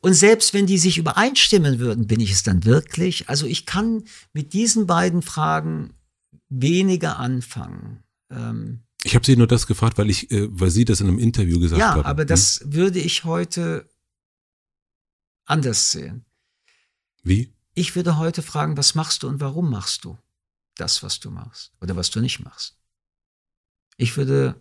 Und 0.00 0.14
selbst 0.14 0.54
wenn 0.54 0.66
die 0.66 0.78
sich 0.78 0.96
übereinstimmen 0.98 1.78
würden, 1.78 2.06
bin 2.06 2.20
ich 2.20 2.32
es 2.32 2.42
dann 2.42 2.64
wirklich? 2.64 3.28
Also 3.28 3.46
ich 3.46 3.66
kann 3.66 4.04
mit 4.32 4.54
diesen 4.54 4.86
beiden 4.86 5.20
Fragen 5.22 5.92
weniger 6.48 7.18
anfangen. 7.18 8.02
Ähm, 8.30 8.80
ich 9.04 9.14
habe 9.14 9.24
Sie 9.24 9.36
nur 9.36 9.46
das 9.46 9.66
gefragt, 9.66 9.98
weil 9.98 10.10
ich, 10.10 10.30
äh, 10.30 10.48
weil 10.50 10.70
Sie 10.70 10.84
das 10.84 11.00
in 11.00 11.08
einem 11.08 11.18
Interview 11.18 11.60
gesagt 11.60 11.78
ja, 11.78 11.90
haben. 11.90 12.00
Ja, 12.00 12.06
aber 12.06 12.22
hm? 12.22 12.28
das 12.28 12.62
würde 12.64 12.98
ich 12.98 13.24
heute 13.24 13.88
anders 15.44 15.92
sehen. 15.92 16.24
Wie? 17.22 17.52
Ich 17.74 17.94
würde 17.94 18.18
heute 18.18 18.42
fragen, 18.42 18.76
was 18.76 18.94
machst 18.94 19.22
du 19.22 19.28
und 19.28 19.40
warum 19.40 19.70
machst 19.70 20.04
du 20.04 20.18
das, 20.76 21.02
was 21.02 21.20
du 21.20 21.30
machst 21.30 21.72
oder 21.80 21.96
was 21.96 22.10
du 22.10 22.20
nicht 22.20 22.40
machst? 22.40 22.76
Ich 23.96 24.16
würde 24.16 24.54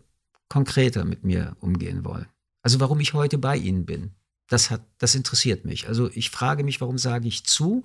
konkreter 0.49 1.05
mit 1.05 1.23
mir 1.23 1.55
umgehen 1.59 2.03
wollen. 2.03 2.27
Also 2.61 2.79
warum 2.79 2.99
ich 2.99 3.13
heute 3.13 3.37
bei 3.37 3.55
Ihnen 3.55 3.85
bin, 3.85 4.15
das 4.49 4.69
hat, 4.69 4.81
das 4.97 5.15
interessiert 5.15 5.63
mich. 5.63 5.88
Also 5.88 6.09
ich 6.13 6.30
frage 6.30 6.63
mich, 6.63 6.81
warum 6.81 6.97
sage 6.97 7.27
ich 7.27 7.45
zu? 7.45 7.84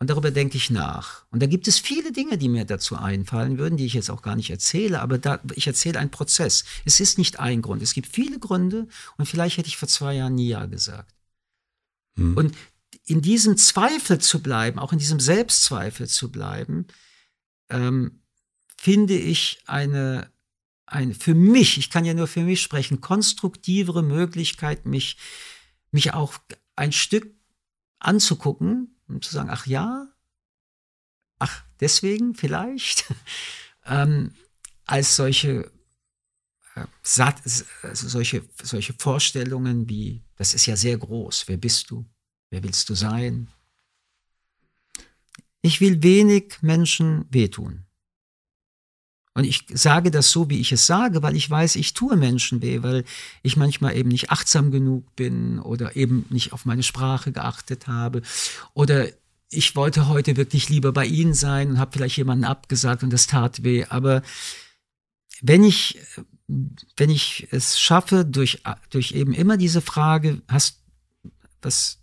Und 0.00 0.10
darüber 0.10 0.30
denke 0.30 0.56
ich 0.56 0.70
nach. 0.70 1.24
Und 1.30 1.42
da 1.42 1.46
gibt 1.46 1.66
es 1.66 1.78
viele 1.78 2.12
Dinge, 2.12 2.38
die 2.38 2.48
mir 2.48 2.64
dazu 2.64 2.96
einfallen 2.96 3.58
würden, 3.58 3.76
die 3.76 3.86
ich 3.86 3.94
jetzt 3.94 4.10
auch 4.10 4.22
gar 4.22 4.36
nicht 4.36 4.50
erzähle, 4.50 5.00
aber 5.00 5.18
da, 5.18 5.40
ich 5.54 5.66
erzähle 5.66 5.98
einen 5.98 6.10
Prozess. 6.10 6.64
Es 6.84 7.00
ist 7.00 7.18
nicht 7.18 7.40
ein 7.40 7.62
Grund. 7.62 7.82
Es 7.82 7.94
gibt 7.94 8.06
viele 8.06 8.38
Gründe 8.38 8.86
und 9.16 9.26
vielleicht 9.26 9.56
hätte 9.56 9.68
ich 9.68 9.76
vor 9.76 9.88
zwei 9.88 10.14
Jahren 10.14 10.36
nie 10.36 10.48
Ja 10.48 10.66
gesagt. 10.66 11.14
Hm. 12.16 12.36
Und 12.36 12.56
in 13.06 13.22
diesem 13.22 13.56
Zweifel 13.56 14.18
zu 14.18 14.40
bleiben, 14.40 14.78
auch 14.78 14.92
in 14.92 14.98
diesem 14.98 15.18
Selbstzweifel 15.18 16.06
zu 16.08 16.30
bleiben, 16.30 16.86
ähm, 17.70 18.22
finde 18.76 19.14
ich 19.14 19.62
eine, 19.66 20.30
eine 20.90 21.14
für 21.14 21.34
mich, 21.34 21.78
ich 21.78 21.90
kann 21.90 22.04
ja 22.04 22.14
nur 22.14 22.26
für 22.26 22.42
mich 22.42 22.62
sprechen, 22.62 23.00
konstruktivere 23.00 24.02
Möglichkeit, 24.02 24.86
mich, 24.86 25.16
mich 25.90 26.14
auch 26.14 26.38
ein 26.76 26.92
Stück 26.92 27.34
anzugucken 27.98 28.96
und 29.06 29.24
zu 29.24 29.32
sagen, 29.32 29.50
ach 29.50 29.66
ja, 29.66 30.08
ach 31.38 31.64
deswegen 31.80 32.34
vielleicht, 32.34 33.12
ähm, 33.84 34.34
als 34.86 35.16
solche 35.16 35.70
äh, 36.74 36.86
satt, 37.02 37.42
also 37.82 38.08
solche, 38.08 38.48
solche 38.62 38.94
Vorstellungen 38.94 39.88
wie, 39.88 40.22
das 40.36 40.54
ist 40.54 40.66
ja 40.66 40.76
sehr 40.76 40.96
groß, 40.96 41.48
wer 41.48 41.56
bist 41.56 41.90
du, 41.90 42.06
wer 42.50 42.62
willst 42.62 42.88
du 42.88 42.94
sein? 42.94 43.48
Ich 45.60 45.80
will 45.80 46.02
wenig 46.02 46.62
Menschen 46.62 47.26
wehtun. 47.30 47.87
Und 49.38 49.44
ich 49.44 49.66
sage 49.72 50.10
das 50.10 50.32
so, 50.32 50.50
wie 50.50 50.58
ich 50.58 50.72
es 50.72 50.88
sage, 50.88 51.22
weil 51.22 51.36
ich 51.36 51.48
weiß, 51.48 51.76
ich 51.76 51.94
tue 51.94 52.16
Menschen 52.16 52.60
weh, 52.60 52.82
weil 52.82 53.04
ich 53.44 53.56
manchmal 53.56 53.96
eben 53.96 54.08
nicht 54.08 54.32
achtsam 54.32 54.72
genug 54.72 55.14
bin 55.14 55.60
oder 55.60 55.94
eben 55.94 56.26
nicht 56.28 56.52
auf 56.52 56.64
meine 56.64 56.82
Sprache 56.82 57.30
geachtet 57.30 57.86
habe. 57.86 58.22
Oder 58.74 59.06
ich 59.48 59.76
wollte 59.76 60.08
heute 60.08 60.36
wirklich 60.36 60.68
lieber 60.70 60.90
bei 60.90 61.06
Ihnen 61.06 61.34
sein 61.34 61.70
und 61.70 61.78
habe 61.78 61.92
vielleicht 61.92 62.16
jemanden 62.16 62.46
abgesagt 62.46 63.04
und 63.04 63.12
das 63.12 63.28
tat 63.28 63.62
weh. 63.62 63.84
Aber 63.88 64.22
wenn 65.40 65.62
ich, 65.62 66.00
wenn 66.96 67.10
ich 67.10 67.46
es 67.52 67.78
schaffe, 67.78 68.24
durch, 68.24 68.62
durch 68.90 69.12
eben 69.12 69.34
immer 69.34 69.56
diese 69.56 69.82
Frage, 69.82 70.42
hast, 70.48 70.82
was, 71.62 71.98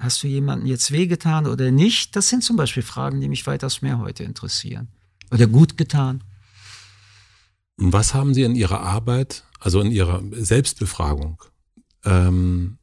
hast 0.00 0.24
du 0.24 0.26
jemanden 0.26 0.66
jetzt 0.66 0.90
wehgetan 0.90 1.46
oder 1.46 1.70
nicht? 1.70 2.16
Das 2.16 2.28
sind 2.28 2.42
zum 2.42 2.56
Beispiel 2.56 2.82
Fragen, 2.82 3.20
die 3.20 3.28
mich 3.28 3.46
weitaus 3.46 3.80
mehr 3.80 4.00
heute 4.00 4.24
interessieren. 4.24 4.88
Oder 5.30 5.46
gut 5.46 5.78
getan. 5.78 6.24
Und 7.80 7.92
was 7.94 8.14
haben 8.14 8.34
Sie 8.34 8.42
in 8.42 8.54
Ihrer 8.54 8.80
Arbeit, 8.80 9.44
also 9.58 9.80
in 9.80 9.90
Ihrer 9.90 10.22
Selbstbefragung, 10.32 11.42
ähm, 12.04 12.78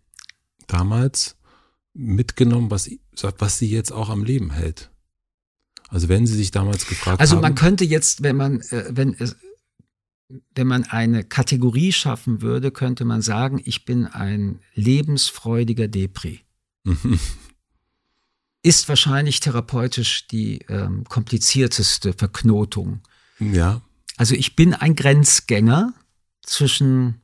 damals 0.65 1.37
mitgenommen, 1.93 2.71
was, 2.71 2.89
was 3.37 3.59
Sie 3.59 3.69
jetzt 3.69 3.91
auch 3.91 4.09
am 4.09 4.23
Leben 4.23 4.51
hält? 4.51 4.91
Also 5.89 6.09
wenn 6.09 6.25
Sie 6.25 6.35
sich 6.35 6.51
damals 6.51 6.87
gefragt 6.87 7.21
also 7.21 7.35
haben. 7.35 7.43
Also 7.43 7.49
man 7.49 7.55
könnte 7.55 7.85
jetzt, 7.85 8.23
wenn 8.23 8.35
man, 8.35 8.59
äh, 8.61 8.85
wenn 8.89 9.13
es, 9.13 9.35
wenn 10.55 10.67
man 10.67 10.83
eine 10.83 11.23
Kategorie 11.23 11.93
schaffen 11.93 12.41
würde, 12.41 12.71
könnte 12.71 13.05
man 13.05 13.21
sagen, 13.21 13.61
ich 13.63 13.85
bin 13.85 14.07
ein 14.07 14.59
lebensfreudiger 14.73 15.87
Depri. 15.87 16.41
Ist 18.63 18.89
wahrscheinlich 18.89 19.39
therapeutisch 19.39 20.27
die 20.27 20.59
ähm, 20.67 21.03
komplizierteste 21.05 22.13
Verknotung. 22.13 23.01
Ja. 23.39 23.81
Also 24.17 24.35
ich 24.35 24.55
bin 24.55 24.73
ein 24.73 24.95
Grenzgänger 24.95 25.93
zwischen 26.41 27.21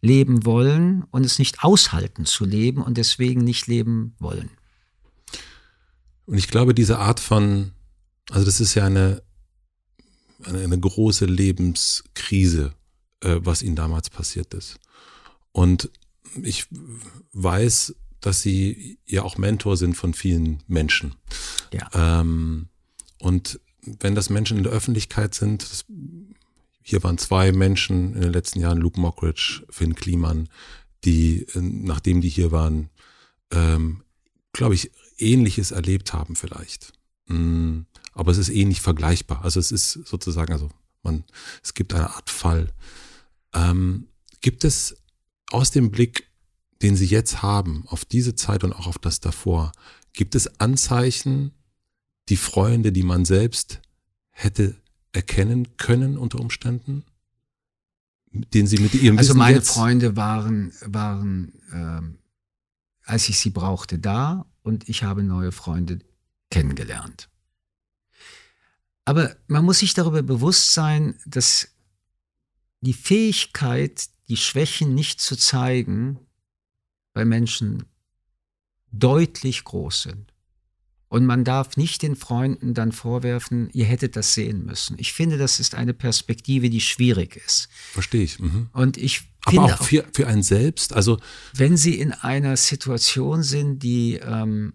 leben 0.00 0.44
wollen 0.44 1.04
und 1.10 1.24
es 1.24 1.38
nicht 1.38 1.64
aushalten 1.64 2.26
zu 2.26 2.44
leben 2.44 2.82
und 2.82 2.98
deswegen 2.98 3.42
nicht 3.42 3.66
leben 3.66 4.14
wollen. 4.18 4.50
Und 6.26 6.36
ich 6.36 6.48
glaube, 6.48 6.74
diese 6.74 6.98
Art 6.98 7.20
von, 7.20 7.72
also 8.30 8.44
das 8.44 8.60
ist 8.60 8.74
ja 8.74 8.84
eine, 8.84 9.22
eine, 10.42 10.60
eine 10.60 10.78
große 10.78 11.24
Lebenskrise, 11.24 12.74
äh, 13.20 13.36
was 13.40 13.62
ihnen 13.62 13.76
damals 13.76 14.10
passiert 14.10 14.52
ist. 14.54 14.78
Und 15.52 15.90
ich 16.42 16.66
weiß, 17.32 17.94
dass 18.20 18.42
sie 18.42 18.98
ja 19.06 19.22
auch 19.22 19.38
Mentor 19.38 19.76
sind 19.76 19.96
von 19.96 20.14
vielen 20.14 20.62
Menschen. 20.66 21.14
Ja. 21.72 22.20
Ähm, 22.20 22.68
und 23.18 23.60
wenn 24.00 24.14
das 24.14 24.30
Menschen 24.30 24.58
in 24.58 24.62
der 24.64 24.72
Öffentlichkeit 24.72 25.34
sind, 25.34 25.62
das, 25.62 25.84
hier 26.82 27.02
waren 27.02 27.18
zwei 27.18 27.52
Menschen 27.52 28.14
in 28.14 28.20
den 28.20 28.32
letzten 28.32 28.60
Jahren, 28.60 28.78
Luke 28.78 29.00
Mockridge, 29.00 29.64
Finn 29.70 29.94
Kliman, 29.94 30.48
die, 31.04 31.46
äh, 31.54 31.60
nachdem 31.60 32.20
die 32.20 32.28
hier 32.28 32.52
waren, 32.52 32.90
ähm, 33.50 34.02
glaube 34.52 34.74
ich, 34.74 34.90
Ähnliches 35.18 35.70
erlebt 35.70 36.12
haben 36.12 36.36
vielleicht. 36.36 36.92
Mm, 37.26 37.80
aber 38.12 38.32
es 38.32 38.38
ist 38.38 38.50
eh 38.50 38.72
vergleichbar. 38.74 39.44
Also 39.44 39.60
es 39.60 39.72
ist 39.72 39.92
sozusagen, 39.92 40.52
also 40.52 40.68
man, 41.02 41.24
es 41.62 41.74
gibt 41.74 41.94
eine 41.94 42.10
Art 42.10 42.30
Fall. 42.30 42.72
Ähm, 43.52 44.08
gibt 44.40 44.64
es 44.64 44.96
aus 45.50 45.70
dem 45.70 45.90
Blick, 45.90 46.28
den 46.82 46.96
Sie 46.96 47.06
jetzt 47.06 47.42
haben, 47.42 47.84
auf 47.86 48.04
diese 48.04 48.34
Zeit 48.34 48.64
und 48.64 48.72
auch 48.72 48.86
auf 48.86 48.98
das 48.98 49.20
davor, 49.20 49.72
gibt 50.12 50.34
es 50.34 50.60
Anzeichen, 50.60 51.52
die 52.28 52.36
Freunde, 52.36 52.92
die 52.92 53.02
man 53.02 53.24
selbst 53.24 53.80
hätte 54.30 54.76
erkennen 55.12 55.76
können 55.76 56.18
unter 56.18 56.40
Umständen? 56.40 57.04
Den 58.32 58.66
Sie 58.66 58.78
mit 58.78 58.94
Ihrem 58.94 59.16
Also 59.16 59.30
Wissen 59.30 59.38
meine 59.38 59.56
jetzt 59.58 59.70
Freunde 59.70 60.16
waren, 60.16 60.72
waren 60.84 61.52
ähm, 61.72 62.18
als 63.04 63.28
ich 63.28 63.38
sie 63.38 63.50
brauchte, 63.50 63.98
da 63.98 64.46
und 64.62 64.88
ich 64.88 65.04
habe 65.04 65.22
neue 65.22 65.52
Freunde 65.52 66.00
kennengelernt. 66.50 67.28
Aber 69.04 69.36
man 69.46 69.64
muss 69.64 69.80
sich 69.80 69.94
darüber 69.94 70.22
bewusst 70.22 70.72
sein, 70.72 71.18
dass 71.26 71.68
die 72.80 72.94
Fähigkeit, 72.94 74.08
die 74.28 74.36
Schwächen 74.36 74.94
nicht 74.94 75.20
zu 75.20 75.36
zeigen, 75.36 76.18
bei 77.12 77.24
Menschen 77.24 77.84
deutlich 78.90 79.64
groß 79.64 80.02
sind. 80.02 80.33
Und 81.14 81.26
man 81.26 81.44
darf 81.44 81.76
nicht 81.76 82.02
den 82.02 82.16
Freunden 82.16 82.74
dann 82.74 82.90
vorwerfen, 82.90 83.70
ihr 83.72 83.84
hättet 83.84 84.16
das 84.16 84.34
sehen 84.34 84.66
müssen. 84.66 84.96
Ich 84.98 85.12
finde, 85.12 85.38
das 85.38 85.60
ist 85.60 85.76
eine 85.76 85.94
Perspektive, 85.94 86.70
die 86.70 86.80
schwierig 86.80 87.36
ist. 87.36 87.68
Verstehe 87.92 88.24
ich. 88.24 88.40
Mhm. 88.40 88.68
Und 88.72 88.96
ich 88.96 89.22
Aber 89.44 89.50
finde 89.52 89.74
auch 89.74 89.84
für, 89.84 90.04
für 90.12 90.26
einen 90.26 90.42
selbst, 90.42 90.92
also 90.92 91.20
wenn 91.52 91.76
sie 91.76 92.00
in 92.00 92.10
einer 92.10 92.56
Situation 92.56 93.44
sind, 93.44 93.84
die, 93.84 94.14
ähm, 94.16 94.72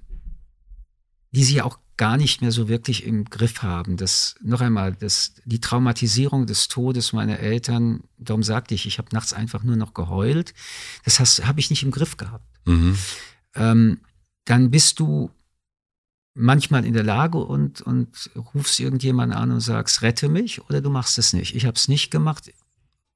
die 1.32 1.44
sie 1.44 1.62
auch 1.62 1.78
gar 1.98 2.16
nicht 2.16 2.40
mehr 2.42 2.54
so 2.54 2.70
wirklich 2.70 3.04
im 3.04 3.26
Griff 3.26 3.62
haben. 3.62 3.98
Das, 3.98 4.36
noch 4.42 4.62
einmal, 4.62 4.96
das, 4.96 5.34
die 5.44 5.60
Traumatisierung 5.60 6.46
des 6.46 6.70
Todes 6.70 7.12
meiner 7.12 7.40
Eltern, 7.40 8.04
darum 8.18 8.44
sagte 8.44 8.76
ich, 8.76 8.86
ich 8.86 8.98
habe 8.98 9.10
nachts 9.12 9.34
einfach 9.34 9.64
nur 9.64 9.76
noch 9.76 9.94
geheult. 9.94 10.54
Das 11.04 11.20
habe 11.20 11.60
ich 11.60 11.70
nicht 11.70 11.84
im 11.84 11.92
Griff 11.92 12.16
gehabt. 12.16 12.48
mhm. 12.66 12.98
Ähm, 13.56 14.00
dann 14.46 14.72
bist 14.72 15.02
du 15.02 15.32
manchmal 16.40 16.86
in 16.86 16.94
der 16.94 17.04
Lage 17.04 17.38
und, 17.38 17.82
und 17.82 18.32
rufst 18.54 18.80
irgendjemanden 18.80 19.38
an 19.38 19.52
und 19.52 19.60
sagst, 19.60 20.02
rette 20.02 20.30
mich 20.30 20.62
oder 20.62 20.82
du 20.82 20.90
machst 20.90 21.18
es 21.18 21.34
nicht. 21.34 21.56
Ich 21.56 21.66
habe 21.66 21.76
es 21.76 21.88
nicht 21.88 22.10
gemacht 22.10 22.52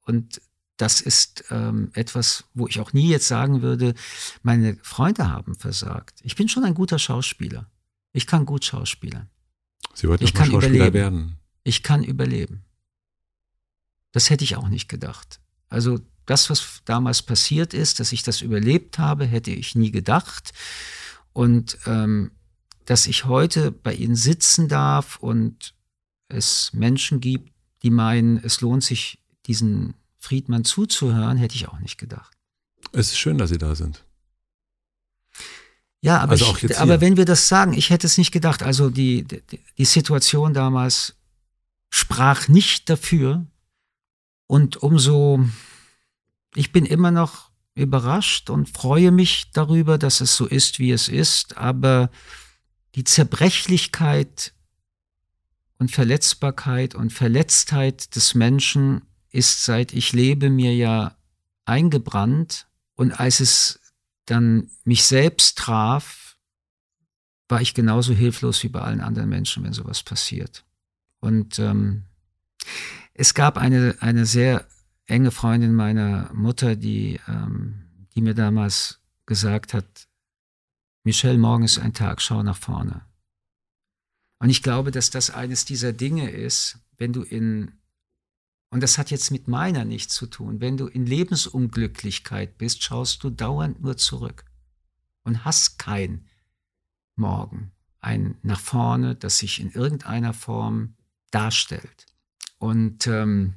und 0.05 0.41
das 0.77 1.01
ist 1.01 1.45
ähm, 1.51 1.91
etwas, 1.93 2.45
wo 2.53 2.67
ich 2.67 2.79
auch 2.79 2.93
nie 2.93 3.07
jetzt 3.07 3.27
sagen 3.27 3.61
würde, 3.61 3.93
meine 4.41 4.77
Freunde 4.81 5.29
haben 5.29 5.55
versagt. 5.55 6.19
Ich 6.23 6.35
bin 6.35 6.49
schon 6.49 6.63
ein 6.63 6.73
guter 6.73 6.99
Schauspieler. 6.99 7.69
Ich 8.11 8.27
kann 8.27 8.45
gut 8.45 8.65
schauspielern. 8.65 9.29
Sie 9.93 10.07
wollten 10.07 10.23
Ich 10.23 10.33
kann 10.33 10.49
Schauspieler 10.51 10.87
überleben. 10.87 10.93
werden. 10.93 11.35
Ich 11.63 11.83
kann 11.83 12.03
überleben. 12.03 12.63
Das 14.11 14.29
hätte 14.29 14.43
ich 14.43 14.55
auch 14.57 14.67
nicht 14.67 14.89
gedacht. 14.89 15.39
Also 15.69 15.99
das, 16.25 16.49
was 16.49 16.81
damals 16.85 17.21
passiert 17.21 17.73
ist, 17.73 17.99
dass 17.99 18.11
ich 18.11 18.23
das 18.23 18.41
überlebt 18.41 18.99
habe, 18.99 19.25
hätte 19.25 19.51
ich 19.51 19.75
nie 19.75 19.91
gedacht. 19.91 20.53
Und 21.33 21.77
ähm, 21.85 22.31
dass 22.85 23.07
ich 23.07 23.25
heute 23.25 23.71
bei 23.71 23.93
Ihnen 23.93 24.15
sitzen 24.15 24.67
darf 24.67 25.17
und 25.17 25.73
es 26.27 26.71
Menschen 26.73 27.19
gibt, 27.19 27.51
die 27.83 27.89
meinen, 27.89 28.37
es 28.43 28.61
lohnt 28.61 28.83
sich, 28.83 29.19
diesen 29.45 29.93
Friedmann 30.17 30.63
zuzuhören, 30.63 31.37
hätte 31.37 31.55
ich 31.55 31.67
auch 31.67 31.79
nicht 31.79 31.97
gedacht. 31.97 32.31
Es 32.91 33.07
ist 33.07 33.17
schön, 33.17 33.37
dass 33.37 33.49
Sie 33.49 33.57
da 33.57 33.75
sind. 33.75 34.05
Ja, 36.01 36.19
aber, 36.19 36.33
Also 36.33 36.55
ich, 36.61 36.77
aber 36.79 36.99
wenn 36.99 37.15
wir 37.15 37.23
das 37.23 37.47
sagen, 37.47 37.73
ich 37.73 37.89
hätte 37.89 38.07
es 38.07 38.17
nicht 38.17 38.31
gedacht. 38.31 38.61
Also 38.61 38.89
die, 38.89 39.23
die, 39.23 39.41
die 39.77 39.85
Situation 39.85 40.53
damals 40.53 41.15
sprach 41.89 42.49
nicht 42.49 42.89
dafür. 42.89 43.45
Und 44.47 44.77
umso, 44.77 45.45
ich 46.55 46.73
bin 46.73 46.85
immer 46.85 47.11
noch 47.11 47.51
überrascht 47.75 48.49
und 48.49 48.69
freue 48.69 49.11
mich 49.11 49.51
darüber, 49.53 49.97
dass 49.97 50.19
es 50.19 50.35
so 50.35 50.45
ist, 50.45 50.77
wie 50.79 50.91
es 50.91 51.07
ist. 51.07 51.55
Aber 51.55 52.11
die 52.95 53.03
Zerbrechlichkeit 53.03 54.53
und 55.79 55.91
Verletzbarkeit 55.91 56.95
und 56.95 57.11
Verletztheit 57.11 58.15
des 58.15 58.35
Menschen 58.35 59.01
ist, 59.31 59.65
seit 59.65 59.93
ich 59.93 60.13
lebe, 60.13 60.49
mir 60.49 60.75
ja 60.75 61.17
eingebrannt. 61.65 62.67
Und 62.95 63.19
als 63.19 63.39
es 63.39 63.79
dann 64.25 64.69
mich 64.83 65.03
selbst 65.05 65.57
traf, 65.57 66.37
war 67.49 67.61
ich 67.61 67.73
genauso 67.73 68.13
hilflos 68.13 68.63
wie 68.63 68.69
bei 68.69 68.81
allen 68.81 69.01
anderen 69.01 69.29
Menschen, 69.29 69.63
wenn 69.63 69.73
sowas 69.73 70.03
passiert. 70.03 70.63
Und 71.19 71.59
ähm, 71.59 72.03
es 73.13 73.33
gab 73.33 73.57
eine, 73.57 73.95
eine 73.99 74.25
sehr 74.25 74.67
enge 75.05 75.31
Freundin 75.31 75.73
meiner 75.73 76.31
Mutter, 76.33 76.75
die, 76.75 77.19
ähm, 77.27 78.07
die 78.15 78.21
mir 78.21 78.33
damals 78.33 78.99
gesagt 79.25 79.73
hat, 79.73 80.07
Michelle, 81.05 81.37
morgen 81.37 81.65
ist 81.65 81.79
ein 81.79 81.93
Tag, 81.93 82.21
schau 82.21 82.43
nach 82.43 82.57
vorne. 82.57 83.05
Und 84.39 84.49
ich 84.49 84.63
glaube, 84.63 84.91
dass 84.91 85.09
das 85.09 85.29
eines 85.29 85.65
dieser 85.65 85.91
Dinge 85.91 86.29
ist, 86.29 86.79
wenn 86.97 87.11
du 87.11 87.23
in, 87.23 87.73
und 88.69 88.81
das 88.81 88.97
hat 88.97 89.11
jetzt 89.11 89.29
mit 89.29 89.49
meiner 89.49 89.83
nichts 89.83 90.15
zu 90.15 90.27
tun, 90.27 90.61
wenn 90.61 90.77
du 90.77 90.87
in 90.87 91.05
Lebensunglücklichkeit 91.05 92.57
bist, 92.57 92.83
schaust 92.83 93.23
du 93.23 93.29
dauernd 93.29 93.81
nur 93.81 93.97
zurück 93.97 94.45
und 95.23 95.43
hast 95.43 95.77
kein 95.77 96.27
Morgen, 97.15 97.71
ein 97.99 98.37
nach 98.41 98.59
vorne, 98.59 99.15
das 99.15 99.39
sich 99.39 99.59
in 99.59 99.71
irgendeiner 99.71 100.33
Form 100.33 100.95
darstellt. 101.31 102.05
Und 102.59 103.07
ähm, 103.07 103.55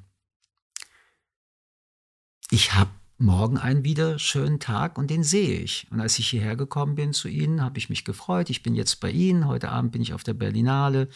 ich 2.50 2.74
habe 2.74 2.90
morgen 3.18 3.58
einen 3.58 3.84
wieder 3.84 4.18
schönen 4.18 4.60
Tag 4.60 4.98
und 4.98 5.10
den 5.10 5.22
sehe 5.22 5.60
ich. 5.60 5.86
Und 5.90 6.00
als 6.00 6.18
ich 6.18 6.28
hierher 6.28 6.56
gekommen 6.56 6.94
bin 6.94 7.12
zu 7.12 7.28
Ihnen, 7.28 7.62
habe 7.62 7.78
ich 7.78 7.88
mich 7.88 8.04
gefreut. 8.04 8.50
Ich 8.50 8.62
bin 8.62 8.74
jetzt 8.74 9.00
bei 9.00 9.10
Ihnen. 9.10 9.46
Heute 9.46 9.70
Abend 9.70 9.92
bin 9.92 10.02
ich 10.02 10.12
auf 10.12 10.22
der 10.22 10.34
Berlinale 10.34 11.08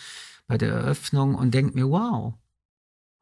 bei 0.47 0.59
der 0.59 0.72
Eröffnung 0.72 1.35
und 1.35 1.52
denke 1.52 1.74
mir, 1.74 1.89
wow, 1.89 2.35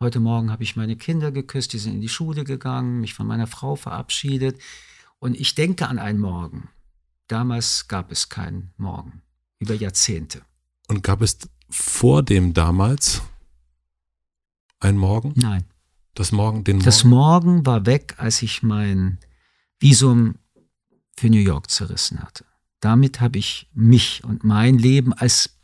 heute 0.00 0.20
Morgen 0.20 0.50
habe 0.50 0.62
ich 0.62 0.76
meine 0.76 0.96
Kinder 0.96 1.32
geküsst, 1.32 1.72
die 1.72 1.78
sind 1.78 1.94
in 1.94 2.00
die 2.00 2.08
Schule 2.08 2.44
gegangen, 2.44 3.00
mich 3.00 3.14
von 3.14 3.26
meiner 3.26 3.46
Frau 3.46 3.76
verabschiedet. 3.76 4.60
Und 5.18 5.38
ich 5.38 5.54
denke 5.54 5.88
an 5.88 5.98
einen 5.98 6.20
Morgen. 6.20 6.68
Damals 7.26 7.88
gab 7.88 8.10
es 8.10 8.28
keinen 8.28 8.72
Morgen, 8.76 9.22
über 9.58 9.74
Jahrzehnte. 9.74 10.42
Und 10.86 11.02
gab 11.02 11.20
es 11.20 11.38
vor 11.68 12.22
dem 12.22 12.54
damals 12.54 13.20
ein 14.80 14.96
Morgen? 14.96 15.34
Nein. 15.36 15.64
Das 16.18 16.32
Morgen, 16.32 16.64
den 16.64 16.80
Das 16.80 17.04
Morgen? 17.04 17.46
Morgen 17.46 17.66
war 17.66 17.86
weg, 17.86 18.16
als 18.16 18.42
ich 18.42 18.64
mein 18.64 19.20
Visum 19.78 20.34
für 21.16 21.30
New 21.30 21.38
York 21.38 21.70
zerrissen 21.70 22.20
hatte. 22.20 22.44
Damit 22.80 23.20
habe 23.20 23.38
ich 23.38 23.70
mich 23.72 24.24
und 24.24 24.42
mein 24.42 24.78
Leben 24.78 25.12
als 25.12 25.56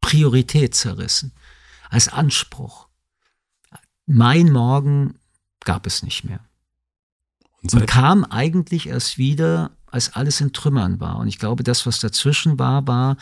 Priorität 0.00 0.76
zerrissen, 0.76 1.32
als 1.88 2.06
Anspruch. 2.06 2.86
Mein 4.06 4.52
Morgen 4.52 5.18
gab 5.64 5.88
es 5.88 6.04
nicht 6.04 6.22
mehr. 6.22 6.48
Und 7.60 7.74
Und 7.74 7.86
kam 7.88 8.22
eigentlich 8.24 8.86
erst 8.86 9.18
wieder, 9.18 9.72
als 9.86 10.14
alles 10.14 10.40
in 10.40 10.52
Trümmern 10.52 11.00
war. 11.00 11.16
Und 11.16 11.26
ich 11.26 11.40
glaube, 11.40 11.64
das, 11.64 11.84
was 11.84 11.98
dazwischen 11.98 12.60
war, 12.60 12.86
war 12.86 13.16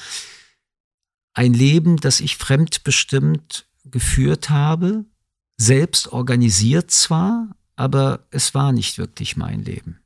ein 1.32 1.54
Leben, 1.54 1.96
das 1.96 2.20
ich 2.20 2.36
fremdbestimmt 2.36 3.66
geführt 3.86 4.50
habe, 4.50 5.06
selbst 5.58 6.12
organisiert 6.12 6.90
zwar, 6.90 7.48
aber 7.76 8.26
es 8.30 8.54
war 8.54 8.72
nicht 8.72 8.96
wirklich 8.96 9.36
mein 9.36 9.62
Leben. 9.62 9.98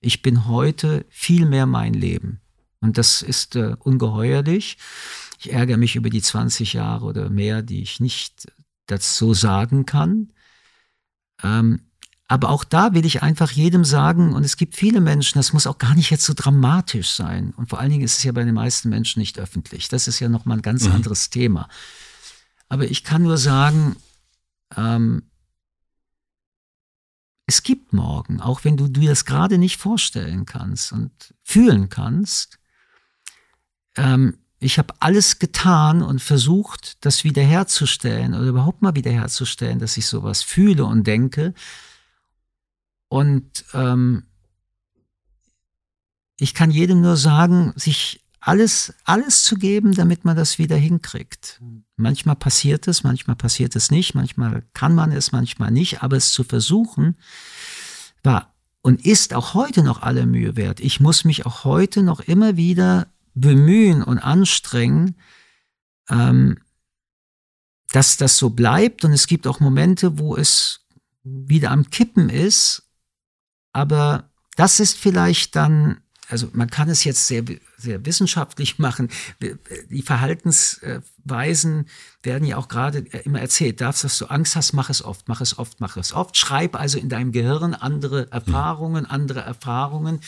Ich 0.00 0.22
bin 0.22 0.46
heute 0.48 1.06
viel 1.08 1.46
mehr 1.46 1.66
mein 1.66 1.94
Leben. 1.94 2.40
Und 2.80 2.98
das 2.98 3.22
ist 3.22 3.56
äh, 3.56 3.76
ungeheuerlich. 3.78 4.76
Ich 5.38 5.52
ärgere 5.52 5.76
mich 5.78 5.96
über 5.96 6.10
die 6.10 6.20
20 6.20 6.72
Jahre 6.74 7.06
oder 7.06 7.30
mehr, 7.30 7.62
die 7.62 7.82
ich 7.82 8.00
nicht 8.00 8.46
das 8.86 9.16
so 9.16 9.32
sagen 9.32 9.86
kann. 9.86 10.32
Ähm, 11.42 11.80
aber 12.28 12.50
auch 12.50 12.64
da 12.64 12.94
will 12.94 13.04
ich 13.04 13.22
einfach 13.22 13.50
jedem 13.50 13.84
sagen, 13.84 14.34
und 14.34 14.44
es 14.44 14.56
gibt 14.56 14.76
viele 14.76 15.00
Menschen, 15.00 15.38
das 15.38 15.52
muss 15.52 15.66
auch 15.66 15.78
gar 15.78 15.94
nicht 15.94 16.10
jetzt 16.10 16.24
so 16.24 16.32
dramatisch 16.34 17.10
sein. 17.10 17.52
Und 17.56 17.68
vor 17.68 17.78
allen 17.80 17.90
Dingen 17.90 18.04
ist 18.04 18.18
es 18.18 18.24
ja 18.24 18.32
bei 18.32 18.44
den 18.44 18.54
meisten 18.54 18.88
Menschen 18.88 19.20
nicht 19.20 19.38
öffentlich. 19.38 19.88
Das 19.88 20.08
ist 20.08 20.20
ja 20.20 20.28
nochmal 20.28 20.58
ein 20.58 20.62
ganz 20.62 20.84
Mhm. 20.86 20.92
anderes 20.92 21.30
Thema. 21.30 21.68
Aber 22.68 22.84
ich 22.84 23.04
kann 23.04 23.22
nur 23.22 23.36
sagen, 23.38 23.96
ähm, 24.76 25.30
es 27.46 27.62
gibt 27.62 27.92
morgen, 27.92 28.40
auch 28.40 28.64
wenn 28.64 28.76
du 28.76 28.88
dir 28.88 29.10
das 29.10 29.24
gerade 29.24 29.58
nicht 29.58 29.78
vorstellen 29.78 30.46
kannst 30.46 30.92
und 30.92 31.34
fühlen 31.42 31.88
kannst. 31.88 32.58
Ähm, 33.96 34.38
ich 34.58 34.78
habe 34.78 34.94
alles 35.00 35.38
getan 35.38 36.00
und 36.00 36.22
versucht, 36.22 37.04
das 37.04 37.22
wiederherzustellen 37.22 38.34
oder 38.34 38.46
überhaupt 38.46 38.80
mal 38.80 38.94
wiederherzustellen, 38.94 39.78
dass 39.78 39.98
ich 39.98 40.06
sowas 40.06 40.42
fühle 40.42 40.86
und 40.86 41.06
denke. 41.06 41.52
Und 43.08 43.64
ähm, 43.74 44.24
ich 46.38 46.54
kann 46.54 46.70
jedem 46.70 47.02
nur 47.02 47.16
sagen, 47.16 47.74
sich 47.76 48.23
alles, 48.46 48.92
alles 49.04 49.42
zu 49.42 49.56
geben, 49.56 49.94
damit 49.94 50.26
man 50.26 50.36
das 50.36 50.58
wieder 50.58 50.76
hinkriegt. 50.76 51.60
Manchmal 51.96 52.36
passiert 52.36 52.86
es, 52.88 53.02
manchmal 53.02 53.36
passiert 53.36 53.74
es 53.74 53.90
nicht, 53.90 54.14
manchmal 54.14 54.64
kann 54.74 54.94
man 54.94 55.12
es, 55.12 55.32
manchmal 55.32 55.70
nicht, 55.70 56.02
aber 56.02 56.16
es 56.16 56.30
zu 56.30 56.44
versuchen, 56.44 57.16
war 58.22 58.54
und 58.82 59.06
ist 59.06 59.32
auch 59.32 59.54
heute 59.54 59.82
noch 59.82 60.02
alle 60.02 60.26
Mühe 60.26 60.56
wert. 60.56 60.80
Ich 60.80 61.00
muss 61.00 61.24
mich 61.24 61.46
auch 61.46 61.64
heute 61.64 62.02
noch 62.02 62.20
immer 62.20 62.58
wieder 62.58 63.06
bemühen 63.32 64.02
und 64.02 64.18
anstrengen, 64.18 65.16
ähm, 66.10 66.58
dass 67.92 68.18
das 68.18 68.36
so 68.36 68.50
bleibt. 68.50 69.06
Und 69.06 69.12
es 69.12 69.26
gibt 69.26 69.46
auch 69.46 69.58
Momente, 69.58 70.18
wo 70.18 70.36
es 70.36 70.84
wieder 71.22 71.70
am 71.70 71.88
Kippen 71.88 72.28
ist. 72.28 72.90
Aber 73.72 74.30
das 74.56 74.80
ist 74.80 74.98
vielleicht 74.98 75.56
dann 75.56 76.03
also 76.34 76.48
man 76.52 76.68
kann 76.68 76.88
es 76.88 77.04
jetzt 77.04 77.28
sehr, 77.28 77.44
sehr 77.78 78.04
wissenschaftlich 78.04 78.78
machen. 78.80 79.08
Die 79.88 80.02
Verhaltensweisen 80.02 81.86
werden 82.24 82.44
ja 82.44 82.56
auch 82.56 82.66
gerade 82.66 82.98
immer 82.98 83.40
erzählt. 83.40 83.80
Darfst, 83.80 84.02
dass 84.02 84.18
du 84.18 84.26
Angst 84.26 84.56
hast, 84.56 84.72
mach 84.72 84.90
es 84.90 85.04
oft, 85.04 85.28
mach 85.28 85.40
es 85.40 85.56
oft, 85.58 85.80
mach 85.80 85.96
es 85.96 86.12
oft. 86.12 86.36
Schreib 86.36 86.74
also 86.74 86.98
in 86.98 87.08
deinem 87.08 87.30
Gehirn 87.30 87.74
andere 87.74 88.32
Erfahrungen, 88.32 89.06
andere 89.06 89.42
Erfahrungen. 89.42 90.22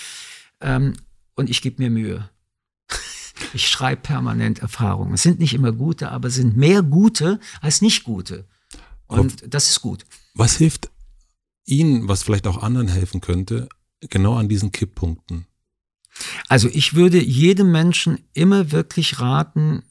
Ähm, 0.60 0.94
und 1.34 1.50
ich 1.50 1.60
gebe 1.60 1.82
mir 1.82 1.90
Mühe. 1.90 2.30
Ich 3.52 3.68
schreibe 3.68 4.00
permanent 4.00 4.60
Erfahrungen. 4.60 5.12
Es 5.12 5.22
sind 5.22 5.40
nicht 5.40 5.52
immer 5.52 5.70
gute, 5.70 6.10
aber 6.10 6.28
es 6.28 6.36
sind 6.36 6.56
mehr 6.56 6.82
gute 6.82 7.38
als 7.60 7.82
nicht 7.82 8.02
gute. 8.04 8.46
Und 9.06 9.42
aber 9.42 9.48
das 9.48 9.68
ist 9.68 9.82
gut. 9.82 10.06
Was 10.34 10.56
hilft 10.56 10.90
Ihnen, 11.66 12.08
was 12.08 12.22
vielleicht 12.22 12.46
auch 12.46 12.62
anderen 12.62 12.88
helfen 12.88 13.20
könnte, 13.20 13.68
genau 14.00 14.36
an 14.36 14.48
diesen 14.48 14.72
Kipppunkten? 14.72 15.46
Also 16.48 16.68
ich 16.68 16.94
würde 16.94 17.22
jedem 17.22 17.70
Menschen 17.72 18.18
immer 18.32 18.72
wirklich 18.72 19.20
raten, 19.20 19.82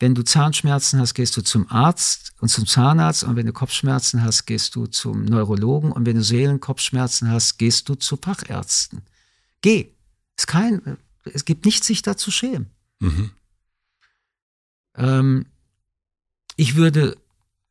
wenn 0.00 0.14
du 0.14 0.22
Zahnschmerzen 0.22 1.00
hast, 1.00 1.14
gehst 1.14 1.36
du 1.36 1.42
zum 1.42 1.70
Arzt 1.70 2.32
und 2.40 2.48
zum 2.48 2.66
Zahnarzt 2.66 3.24
und 3.24 3.36
wenn 3.36 3.46
du 3.46 3.52
Kopfschmerzen 3.52 4.22
hast, 4.22 4.44
gehst 4.46 4.74
du 4.74 4.86
zum 4.86 5.24
Neurologen 5.24 5.92
und 5.92 6.04
wenn 6.04 6.16
du 6.16 6.22
Seelenkopfschmerzen 6.22 7.30
hast, 7.30 7.58
gehst 7.58 7.88
du 7.88 7.94
zu 7.94 8.16
Fachärzten. 8.16 9.02
Geh. 9.60 9.92
Es, 10.36 10.46
kein, 10.46 10.98
es 11.24 11.44
gibt 11.44 11.64
nichts, 11.64 11.86
sich 11.86 12.02
da 12.02 12.16
zu 12.16 12.32
schämen. 12.32 12.70
Mhm. 12.98 13.30
Ähm, 14.96 15.46
ich 16.56 16.74
würde 16.74 17.16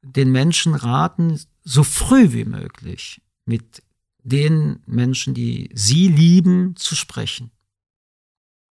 den 0.01 0.31
Menschen 0.31 0.75
raten, 0.75 1.39
so 1.63 1.83
früh 1.83 2.31
wie 2.31 2.45
möglich 2.45 3.21
mit 3.45 3.83
den 4.23 4.79
Menschen, 4.85 5.33
die 5.33 5.69
sie 5.73 6.07
lieben, 6.07 6.75
zu 6.77 6.95
sprechen 6.95 7.51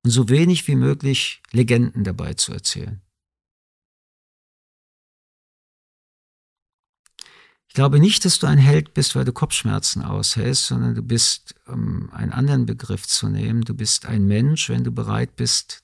und 0.05 0.11
so 0.11 0.29
wenig 0.29 0.67
wie 0.69 0.77
möglich 0.77 1.43
Legenden 1.53 2.05
dabei 2.05 2.35
zu 2.35 2.53
erzählen. 2.53 3.01
Ich 7.69 7.75
glaube 7.75 8.01
nicht, 8.01 8.27
dass 8.27 8.39
du 8.39 8.47
ein 8.47 8.59
Held 8.59 8.93
bist, 8.93 9.17
weil 9.17 9.25
du 9.25 9.33
Kopfschmerzen 9.33 10.03
aushältst, 10.03 10.67
sondern 10.67 10.95
du 10.95 11.03
bist, 11.03 11.55
um 11.67 12.13
einen 12.13 12.33
anderen 12.33 12.67
Begriff 12.67 13.07
zu 13.07 13.31
nehmen, 13.31 13.63
du 13.63 13.73
bist 13.73 14.05
ein 14.05 14.27
Mensch, 14.27 14.69
wenn 14.69 14.85
du 14.85 14.93
bereit 14.93 15.37
bist 15.37 15.83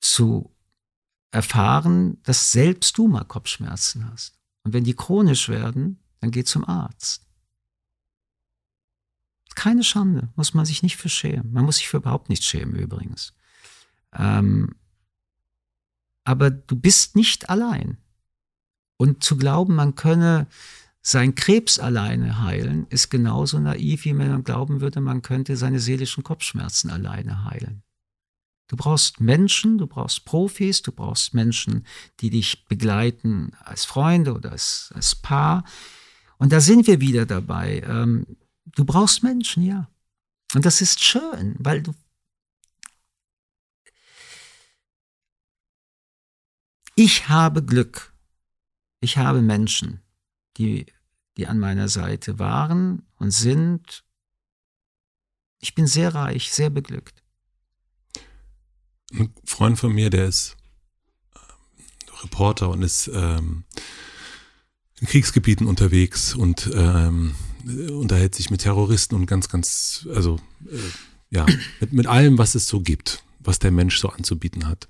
zu 0.00 0.56
erfahren, 1.32 2.22
dass 2.22 2.50
selbst 2.50 2.96
du 2.96 3.08
mal 3.08 3.24
Kopfschmerzen 3.24 4.10
hast. 4.10 4.38
Und 4.62 4.72
wenn 4.72 4.84
die 4.84 4.94
chronisch 4.94 5.50
werden, 5.50 6.02
dann 6.20 6.30
geh 6.30 6.44
zum 6.44 6.64
Arzt. 6.64 7.27
Keine 9.58 9.82
Schande, 9.82 10.28
muss 10.36 10.54
man 10.54 10.64
sich 10.64 10.84
nicht 10.84 10.96
für 10.96 11.08
schämen. 11.08 11.52
Man 11.52 11.64
muss 11.64 11.78
sich 11.78 11.88
für 11.88 11.96
überhaupt 11.96 12.28
nichts 12.28 12.46
schämen 12.46 12.76
übrigens. 12.76 13.34
Ähm, 14.16 14.76
aber 16.22 16.52
du 16.52 16.76
bist 16.76 17.16
nicht 17.16 17.50
allein. 17.50 17.96
Und 18.98 19.24
zu 19.24 19.36
glauben, 19.36 19.74
man 19.74 19.96
könne 19.96 20.46
sein 21.02 21.34
Krebs 21.34 21.80
alleine 21.80 22.40
heilen, 22.40 22.86
ist 22.90 23.10
genauso 23.10 23.58
naiv, 23.58 24.04
wie 24.04 24.16
wenn 24.16 24.30
man 24.30 24.44
glauben 24.44 24.80
würde, 24.80 25.00
man 25.00 25.22
könnte 25.22 25.56
seine 25.56 25.80
seelischen 25.80 26.22
Kopfschmerzen 26.22 26.90
alleine 26.90 27.44
heilen. 27.44 27.82
Du 28.68 28.76
brauchst 28.76 29.18
Menschen, 29.18 29.76
du 29.76 29.88
brauchst 29.88 30.24
Profis, 30.24 30.82
du 30.82 30.92
brauchst 30.92 31.34
Menschen, 31.34 31.84
die 32.20 32.30
dich 32.30 32.64
begleiten 32.66 33.56
als 33.64 33.84
Freunde 33.84 34.34
oder 34.34 34.52
als, 34.52 34.92
als 34.94 35.16
Paar. 35.16 35.64
Und 36.36 36.52
da 36.52 36.60
sind 36.60 36.86
wir 36.86 37.00
wieder 37.00 37.26
dabei. 37.26 37.82
Ähm, 37.84 38.24
Du 38.74 38.84
brauchst 38.84 39.22
Menschen, 39.22 39.62
ja. 39.62 39.88
Und 40.54 40.64
das 40.64 40.80
ist 40.80 41.02
schön, 41.02 41.56
weil 41.58 41.82
du. 41.82 41.94
Ich 46.94 47.28
habe 47.28 47.62
Glück. 47.64 48.12
Ich 49.00 49.18
habe 49.18 49.42
Menschen, 49.42 50.00
die, 50.56 50.86
die 51.36 51.46
an 51.46 51.58
meiner 51.58 51.88
Seite 51.88 52.38
waren 52.38 53.06
und 53.16 53.30
sind. 53.30 54.04
Ich 55.60 55.74
bin 55.74 55.86
sehr 55.86 56.14
reich, 56.14 56.52
sehr 56.52 56.70
beglückt. 56.70 57.22
Ein 59.12 59.32
Freund 59.44 59.78
von 59.78 59.92
mir, 59.92 60.10
der 60.10 60.26
ist 60.26 60.56
ähm, 61.34 61.84
Reporter 62.22 62.70
und 62.70 62.82
ist 62.82 63.08
ähm, 63.08 63.64
in 65.00 65.06
Kriegsgebieten 65.06 65.66
unterwegs 65.66 66.34
und 66.34 66.70
ähm, 66.74 67.34
unterhält 67.90 68.34
sich 68.34 68.50
mit 68.50 68.62
Terroristen 68.62 69.14
und 69.14 69.26
ganz, 69.26 69.48
ganz, 69.48 70.06
also 70.14 70.38
äh, 70.66 70.76
ja, 71.30 71.46
mit, 71.80 71.92
mit 71.92 72.06
allem, 72.06 72.38
was 72.38 72.54
es 72.54 72.68
so 72.68 72.80
gibt, 72.80 73.22
was 73.40 73.58
der 73.58 73.70
Mensch 73.70 73.98
so 73.98 74.08
anzubieten 74.08 74.66
hat. 74.66 74.86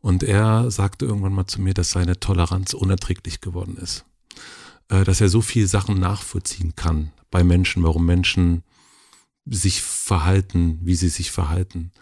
Und 0.00 0.22
er 0.22 0.70
sagte 0.70 1.04
irgendwann 1.04 1.32
mal 1.32 1.46
zu 1.46 1.60
mir, 1.60 1.74
dass 1.74 1.90
seine 1.90 2.20
Toleranz 2.20 2.74
unerträglich 2.74 3.40
geworden 3.40 3.76
ist. 3.76 4.04
Äh, 4.88 5.04
dass 5.04 5.20
er 5.20 5.28
so 5.28 5.40
viele 5.40 5.66
Sachen 5.66 5.98
nachvollziehen 5.98 6.74
kann 6.76 7.12
bei 7.30 7.42
Menschen, 7.42 7.82
warum 7.82 8.06
Menschen 8.06 8.62
sich 9.44 9.82
verhalten, 9.82 10.78
wie 10.82 10.94
sie 10.94 11.08
sich 11.08 11.30
verhalten. 11.30 11.92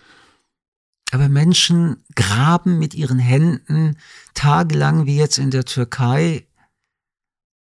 Aber 1.10 1.28
Menschen 1.28 2.04
graben 2.14 2.78
mit 2.78 2.94
ihren 2.94 3.18
Händen 3.18 3.96
tagelang, 4.34 5.06
wie 5.06 5.16
jetzt 5.16 5.38
in 5.38 5.50
der 5.50 5.64
Türkei, 5.64 6.46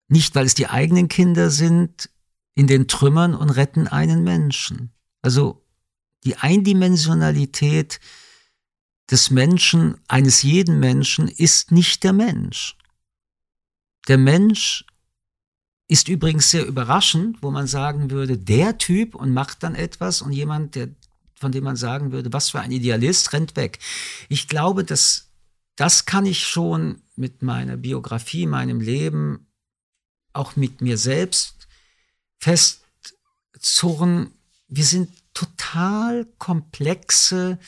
nicht 0.07 0.35
weil 0.35 0.45
es 0.45 0.55
die 0.55 0.67
eigenen 0.67 1.07
Kinder 1.07 1.49
sind, 1.49 2.09
in 2.57 2.65
den 2.65 2.87
Trümmern 2.87 3.35
und 3.35 3.51
retten 3.51 3.87
einen 3.87 4.23
Menschen. 4.23 4.91
Also 5.21 5.63
die 6.23 6.37
Eindimensionalität 6.37 7.99
des 9.11 9.29
Menschen, 9.29 9.99
eines 10.07 10.41
jeden 10.41 10.79
Menschen, 10.79 11.27
ist 11.27 11.71
nicht 11.71 12.03
der 12.03 12.13
Mensch. 12.13 12.75
Der 14.07 14.17
Mensch 14.17 14.85
ist 15.87 16.07
übrigens 16.07 16.49
sehr 16.49 16.65
überraschend, 16.65 17.43
wo 17.43 17.51
man 17.51 17.67
sagen 17.67 18.09
würde, 18.09 18.39
der 18.39 18.79
Typ 18.79 19.13
und 19.13 19.31
macht 19.31 19.61
dann 19.61 19.75
etwas 19.75 20.23
und 20.23 20.31
jemand, 20.31 20.73
der, 20.73 20.89
von 21.35 21.51
dem 21.51 21.63
man 21.63 21.75
sagen 21.75 22.11
würde, 22.11 22.33
was 22.33 22.49
für 22.49 22.59
ein 22.59 22.71
Idealist, 22.71 23.33
rennt 23.33 23.55
weg. 23.55 23.77
Ich 24.29 24.47
glaube, 24.47 24.83
dass 24.83 25.29
das 25.75 26.07
kann 26.07 26.25
ich 26.25 26.47
schon 26.47 27.03
mit 27.15 27.43
meiner 27.43 27.77
Biografie, 27.77 28.47
meinem 28.47 28.81
Leben, 28.81 29.45
auch 30.33 30.55
mit 30.55 30.81
mir 30.81 30.97
selbst 30.97 31.56
festzurren, 32.39 34.31
wir 34.67 34.83
sind 34.83 35.09
total 35.33 36.25
komplexe, 36.37 37.59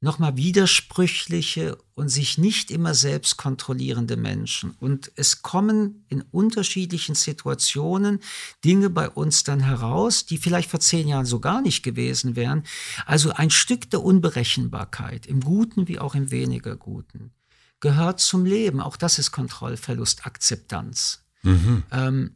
nochmal 0.00 0.36
widersprüchliche 0.36 1.78
und 1.94 2.08
sich 2.08 2.36
nicht 2.36 2.72
immer 2.72 2.92
selbst 2.92 3.36
kontrollierende 3.36 4.16
Menschen. 4.16 4.74
Und 4.80 5.12
es 5.14 5.42
kommen 5.42 6.04
in 6.08 6.22
unterschiedlichen 6.22 7.14
Situationen 7.14 8.18
Dinge 8.64 8.90
bei 8.90 9.08
uns 9.08 9.44
dann 9.44 9.60
heraus, 9.60 10.26
die 10.26 10.38
vielleicht 10.38 10.70
vor 10.70 10.80
zehn 10.80 11.06
Jahren 11.06 11.24
so 11.24 11.38
gar 11.38 11.62
nicht 11.62 11.84
gewesen 11.84 12.34
wären. 12.34 12.64
Also 13.06 13.30
ein 13.30 13.50
Stück 13.50 13.88
der 13.90 14.02
Unberechenbarkeit, 14.02 15.26
im 15.26 15.40
Guten 15.40 15.86
wie 15.86 16.00
auch 16.00 16.16
im 16.16 16.32
weniger 16.32 16.74
Guten, 16.74 17.30
gehört 17.78 18.18
zum 18.18 18.44
Leben. 18.44 18.80
Auch 18.80 18.96
das 18.96 19.20
ist 19.20 19.30
Kontrollverlust, 19.30 20.26
Akzeptanz. 20.26 21.22
Mhm. 21.42 21.84
Ähm, 21.92 22.34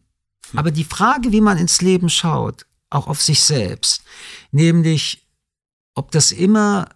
aber 0.54 0.70
die 0.70 0.84
Frage, 0.84 1.32
wie 1.32 1.40
man 1.40 1.58
ins 1.58 1.80
Leben 1.80 2.08
schaut, 2.08 2.66
auch 2.90 3.06
auf 3.08 3.22
sich 3.22 3.42
selbst, 3.42 4.02
nämlich 4.52 5.26
ob 5.94 6.10
das 6.10 6.32
immer 6.32 6.88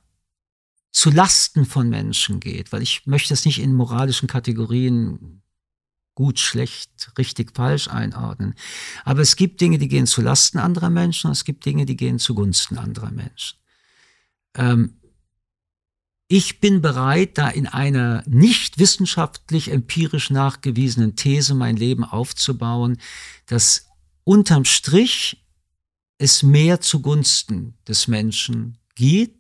zu 0.93 1.11
Lasten 1.11 1.67
von 1.67 1.89
Menschen 1.89 2.41
geht, 2.41 2.73
weil 2.73 2.83
ich 2.83 3.07
möchte 3.07 3.33
es 3.35 3.45
nicht 3.45 3.61
in 3.61 3.75
moralischen 3.75 4.29
Kategorien 4.29 5.43
gut, 6.15 6.39
schlecht, 6.39 7.13
richtig, 7.17 7.53
falsch 7.55 7.89
einordnen. 7.89 8.55
Aber 9.05 9.21
es 9.21 9.37
gibt 9.37 9.61
Dinge, 9.61 9.79
die 9.79 9.89
gehen 9.89 10.07
zu 10.07 10.21
Lasten 10.21 10.59
anderer 10.59 10.91
Menschen 10.91 11.29
und 11.29 11.33
es 11.33 11.45
gibt 11.45 11.65
Dinge, 11.65 11.87
die 11.87 11.97
gehen 11.97 12.19
zugunsten 12.19 12.77
anderer 12.77 13.11
Menschen. 13.11 13.59
Ähm, 14.55 15.01
ich 16.33 16.61
bin 16.61 16.81
bereit, 16.81 17.39
da 17.39 17.49
in 17.49 17.67
einer 17.67 18.23
nicht 18.27 18.79
wissenschaftlich 18.79 19.73
empirisch 19.73 20.31
nachgewiesenen 20.31 21.17
These 21.17 21.55
mein 21.55 21.77
Leben 21.77 22.05
aufzubauen, 22.05 22.99
dass 23.51 23.89
unterm 24.25 24.65
Strich 24.65 25.45
es 26.19 26.43
mehr 26.43 26.81
zugunsten 26.81 27.75
des 27.89 28.07
Menschen 28.07 28.79
geht 28.95 29.39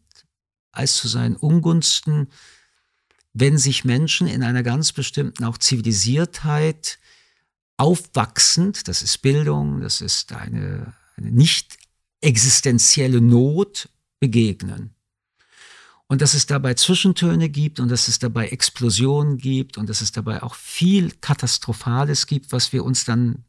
als 0.72 0.96
zu 0.96 1.08
seinen 1.08 1.36
Ungunsten, 1.36 2.28
wenn 3.32 3.58
sich 3.58 3.84
Menschen 3.84 4.26
in 4.26 4.42
einer 4.42 4.62
ganz 4.62 4.92
bestimmten 4.92 5.44
auch 5.44 5.58
Zivilisiertheit 5.58 6.98
aufwachsend, 7.76 8.88
das 8.88 9.02
ist 9.02 9.18
Bildung, 9.18 9.80
das 9.80 10.00
ist 10.00 10.32
eine, 10.32 10.92
eine 11.16 11.30
nicht 11.30 11.78
existenzielle 12.20 13.20
Not, 13.20 13.88
begegnen. 14.18 14.94
Und 16.06 16.20
dass 16.20 16.34
es 16.34 16.46
dabei 16.46 16.74
Zwischentöne 16.74 17.48
gibt 17.48 17.78
und 17.78 17.88
dass 17.88 18.08
es 18.08 18.18
dabei 18.18 18.48
Explosionen 18.48 19.38
gibt 19.38 19.78
und 19.78 19.88
dass 19.88 20.00
es 20.00 20.12
dabei 20.12 20.42
auch 20.42 20.56
viel 20.56 21.12
Katastrophales 21.20 22.26
gibt, 22.26 22.52
was 22.52 22.72
wir 22.72 22.84
uns 22.84 23.04
dann 23.04 23.44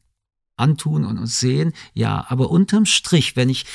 antun 0.61 1.03
und 1.03 1.17
uns 1.17 1.39
sehen. 1.39 1.73
Ja, 1.93 2.25
aber 2.29 2.49
unterm 2.49 2.85
Strich, 2.85 3.35
wenn 3.35 3.49
ich 3.49 3.65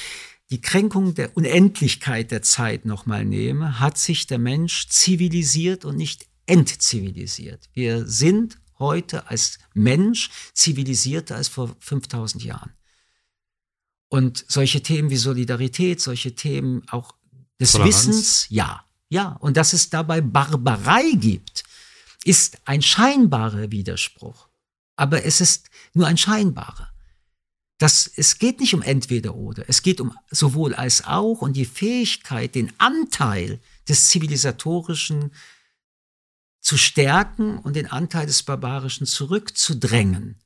die 0.50 0.60
Kränkung 0.60 1.14
der 1.14 1.36
Unendlichkeit 1.36 2.30
der 2.30 2.42
Zeit 2.42 2.84
nochmal 2.84 3.24
nehme, 3.24 3.80
hat 3.80 3.98
sich 3.98 4.26
der 4.26 4.38
Mensch 4.38 4.88
zivilisiert 4.88 5.84
und 5.84 5.96
nicht 5.96 6.26
entzivilisiert. 6.46 7.68
Wir 7.72 8.06
sind 8.06 8.58
heute 8.78 9.28
als 9.28 9.58
Mensch 9.74 10.30
zivilisierter 10.52 11.36
als 11.36 11.48
vor 11.48 11.74
5000 11.80 12.44
Jahren. 12.44 12.72
Und 14.08 14.44
solche 14.48 14.82
Themen 14.82 15.10
wie 15.10 15.16
Solidarität, 15.16 16.00
solche 16.00 16.34
Themen 16.34 16.82
auch 16.90 17.12
des 17.60 17.72
Toleranz. 17.72 18.06
Wissens, 18.06 18.46
ja, 18.50 18.84
ja. 19.08 19.32
Und 19.40 19.56
dass 19.56 19.72
es 19.72 19.90
dabei 19.90 20.20
Barbarei 20.20 21.10
gibt, 21.14 21.64
ist 22.24 22.58
ein 22.64 22.82
scheinbarer 22.82 23.72
Widerspruch. 23.72 24.48
Aber 24.96 25.24
es 25.24 25.40
ist 25.40 25.70
nur 25.94 26.06
ein 26.06 26.18
scheinbarer. 26.18 26.90
Das, 27.78 28.10
es 28.16 28.38
geht 28.38 28.60
nicht 28.60 28.74
um 28.74 28.80
entweder 28.80 29.34
oder. 29.34 29.64
Es 29.68 29.82
geht 29.82 30.00
um 30.00 30.16
sowohl 30.30 30.74
als 30.74 31.04
auch 31.04 31.42
und 31.42 31.54
die 31.54 31.66
Fähigkeit, 31.66 32.54
den 32.54 32.72
Anteil 32.78 33.60
des 33.86 34.08
Zivilisatorischen 34.08 35.32
zu 36.60 36.78
stärken 36.78 37.58
und 37.58 37.76
den 37.76 37.86
Anteil 37.86 38.26
des 38.26 38.42
Barbarischen 38.42 39.06
zurückzudrängen. 39.06 40.40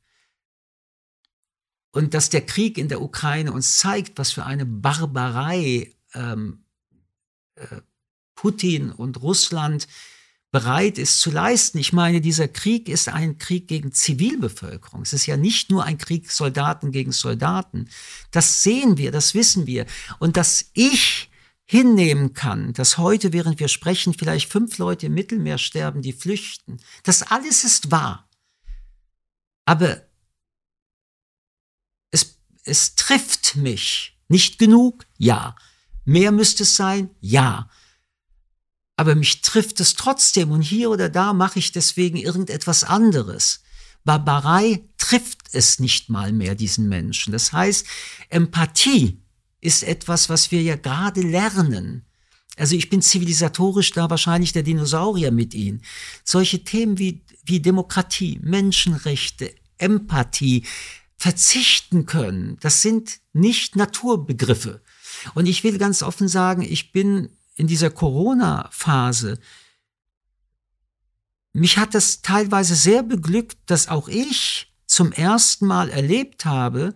Und 1.92 2.14
dass 2.14 2.30
der 2.30 2.44
Krieg 2.44 2.78
in 2.78 2.88
der 2.88 3.00
Ukraine 3.00 3.52
uns 3.52 3.78
zeigt, 3.78 4.18
was 4.18 4.32
für 4.32 4.44
eine 4.44 4.66
Barbarei 4.66 5.94
ähm, 6.14 6.64
äh, 7.54 7.80
Putin 8.34 8.90
und 8.90 9.22
Russland 9.22 9.86
bereit 10.50 10.98
ist 10.98 11.20
zu 11.20 11.30
leisten. 11.30 11.78
Ich 11.78 11.92
meine, 11.92 12.20
dieser 12.20 12.48
Krieg 12.48 12.88
ist 12.88 13.08
ein 13.08 13.38
Krieg 13.38 13.68
gegen 13.68 13.92
Zivilbevölkerung. 13.92 15.02
Es 15.02 15.12
ist 15.12 15.26
ja 15.26 15.36
nicht 15.36 15.70
nur 15.70 15.84
ein 15.84 15.98
Krieg 15.98 16.30
Soldaten 16.30 16.90
gegen 16.90 17.12
Soldaten. 17.12 17.88
Das 18.30 18.62
sehen 18.62 18.96
wir, 18.96 19.12
das 19.12 19.34
wissen 19.34 19.66
wir. 19.66 19.86
Und 20.18 20.36
dass 20.36 20.70
ich 20.72 21.30
hinnehmen 21.66 22.34
kann, 22.34 22.72
dass 22.72 22.98
heute, 22.98 23.32
während 23.32 23.60
wir 23.60 23.68
sprechen, 23.68 24.12
vielleicht 24.12 24.50
fünf 24.50 24.78
Leute 24.78 25.06
im 25.06 25.14
Mittelmeer 25.14 25.58
sterben, 25.58 26.02
die 26.02 26.12
flüchten. 26.12 26.78
Das 27.04 27.22
alles 27.22 27.62
ist 27.62 27.92
wahr. 27.92 28.28
Aber 29.66 30.02
es, 32.10 32.40
es 32.64 32.96
trifft 32.96 33.54
mich. 33.54 34.18
Nicht 34.26 34.58
genug? 34.58 35.06
Ja. 35.16 35.54
Mehr 36.04 36.32
müsste 36.32 36.64
es 36.64 36.74
sein? 36.74 37.10
Ja 37.20 37.70
aber 39.00 39.14
mich 39.14 39.40
trifft 39.40 39.80
es 39.80 39.94
trotzdem 39.94 40.50
und 40.50 40.60
hier 40.60 40.90
oder 40.90 41.08
da 41.08 41.32
mache 41.32 41.58
ich 41.58 41.72
deswegen 41.72 42.18
irgendetwas 42.18 42.84
anderes. 42.84 43.62
Barbarei 44.04 44.84
trifft 44.98 45.38
es 45.52 45.78
nicht 45.78 46.10
mal 46.10 46.34
mehr 46.34 46.54
diesen 46.54 46.86
Menschen. 46.86 47.32
Das 47.32 47.50
heißt, 47.50 47.86
Empathie 48.28 49.22
ist 49.62 49.84
etwas, 49.84 50.28
was 50.28 50.50
wir 50.50 50.60
ja 50.60 50.76
gerade 50.76 51.22
lernen. 51.22 52.04
Also 52.58 52.76
ich 52.76 52.90
bin 52.90 53.00
zivilisatorisch 53.00 53.90
da 53.92 54.10
wahrscheinlich 54.10 54.52
der 54.52 54.64
Dinosaurier 54.64 55.30
mit 55.30 55.54
Ihnen. 55.54 55.80
Solche 56.22 56.62
Themen 56.62 56.98
wie, 56.98 57.22
wie 57.46 57.60
Demokratie, 57.60 58.38
Menschenrechte, 58.42 59.54
Empathie, 59.78 60.66
verzichten 61.16 62.04
können, 62.04 62.58
das 62.60 62.82
sind 62.82 63.20
nicht 63.32 63.76
Naturbegriffe. 63.76 64.82
Und 65.34 65.46
ich 65.46 65.64
will 65.64 65.78
ganz 65.78 66.02
offen 66.02 66.28
sagen, 66.28 66.60
ich 66.60 66.92
bin 66.92 67.30
in 67.60 67.66
dieser 67.66 67.90
Corona-Phase, 67.90 69.38
mich 71.52 71.76
hat 71.76 71.94
das 71.94 72.22
teilweise 72.22 72.74
sehr 72.74 73.02
beglückt, 73.02 73.58
dass 73.66 73.88
auch 73.88 74.08
ich 74.08 74.72
zum 74.86 75.12
ersten 75.12 75.66
Mal 75.66 75.90
erlebt 75.90 76.46
habe, 76.46 76.94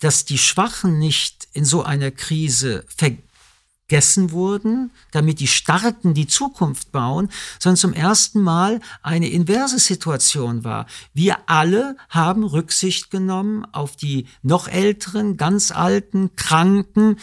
dass 0.00 0.24
die 0.24 0.38
Schwachen 0.38 0.98
nicht 1.00 1.48
in 1.52 1.64
so 1.64 1.82
einer 1.82 2.12
Krise 2.12 2.86
vergessen 2.96 4.30
wurden, 4.30 4.92
damit 5.10 5.40
die 5.40 5.48
Starken 5.48 6.14
die 6.14 6.28
Zukunft 6.28 6.92
bauen, 6.92 7.28
sondern 7.58 7.76
zum 7.76 7.92
ersten 7.92 8.40
Mal 8.40 8.80
eine 9.02 9.28
inverse 9.28 9.80
Situation 9.80 10.62
war. 10.62 10.86
Wir 11.12 11.38
alle 11.46 11.96
haben 12.08 12.44
Rücksicht 12.44 13.10
genommen 13.10 13.64
auf 13.72 13.96
die 13.96 14.28
noch 14.42 14.68
älteren, 14.68 15.36
ganz 15.36 15.72
alten, 15.72 16.36
Kranken, 16.36 17.16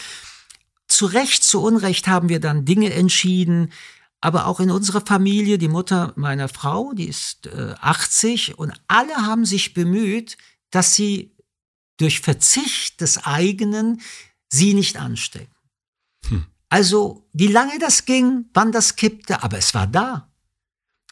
zu 0.96 1.06
Recht, 1.06 1.44
zu 1.44 1.62
Unrecht 1.62 2.08
haben 2.08 2.30
wir 2.30 2.40
dann 2.40 2.66
Dinge 2.66 2.94
entschieden, 2.94 3.72
aber 4.22 4.48
auch 4.48 4.60
in 4.60 4.72
unserer 4.72 5.02
Familie, 5.02 5.58
die 5.58 5.68
Mutter 5.68 6.14
meiner 6.16 6.50
Frau, 6.50 6.94
die 6.94 7.08
ist 7.08 7.48
äh, 7.48 7.76
80 7.80 8.58
und 8.58 8.74
alle 8.88 9.16
haben 9.16 9.46
sich 9.46 9.74
bemüht, 9.74 10.38
dass 10.72 10.96
sie 10.96 11.36
durch 11.98 12.22
Verzicht 12.22 13.02
des 13.02 13.24
eigenen 13.24 14.02
sie 14.50 14.74
nicht 14.74 14.98
anstecken. 14.98 15.56
Hm. 16.28 16.46
Also 16.70 17.28
wie 17.34 17.48
lange 17.48 17.78
das 17.80 18.06
ging, 18.06 18.50
wann 18.54 18.72
das 18.72 18.96
kippte, 18.96 19.44
aber 19.44 19.58
es 19.58 19.74
war 19.74 19.88
da. 19.88 20.32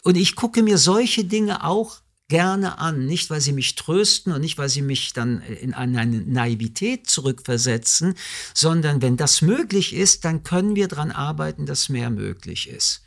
Und 0.03 0.17
ich 0.17 0.35
gucke 0.35 0.63
mir 0.63 0.77
solche 0.77 1.23
Dinge 1.23 1.63
auch 1.63 2.02
gerne 2.33 2.79
an, 2.79 3.05
nicht 3.05 3.29
weil 3.29 3.41
sie 3.41 3.51
mich 3.51 3.75
trösten 3.75 4.33
und 4.33 4.41
nicht 4.41 4.57
weil 4.57 4.67
sie 4.67 4.81
mich 4.81 5.13
dann 5.13 5.43
in 5.43 5.75
eine 5.75 6.03
Naivität 6.07 7.07
zurückversetzen, 7.07 8.15
sondern 8.55 9.03
wenn 9.03 9.17
das 9.17 9.43
möglich 9.43 9.93
ist, 9.93 10.25
dann 10.25 10.43
können 10.43 10.75
wir 10.75 10.87
daran 10.87 11.11
arbeiten, 11.11 11.67
dass 11.67 11.89
mehr 11.89 12.09
möglich 12.09 12.67
ist. 12.67 13.03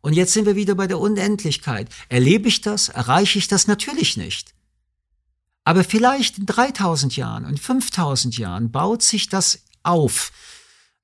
Und 0.00 0.12
jetzt 0.12 0.32
sind 0.32 0.46
wir 0.46 0.54
wieder 0.54 0.76
bei 0.76 0.86
der 0.86 1.00
Unendlichkeit. 1.00 1.88
Erlebe 2.08 2.46
ich 2.46 2.60
das? 2.60 2.88
Erreiche 2.88 3.40
ich 3.40 3.48
das? 3.48 3.66
Natürlich 3.66 4.16
nicht. 4.16 4.54
Aber 5.64 5.82
vielleicht 5.82 6.38
in 6.38 6.46
3000 6.46 7.16
Jahren 7.16 7.46
und 7.46 7.58
5000 7.58 8.38
Jahren 8.38 8.70
baut 8.70 9.02
sich 9.02 9.28
das 9.28 9.64
auf. 9.82 10.30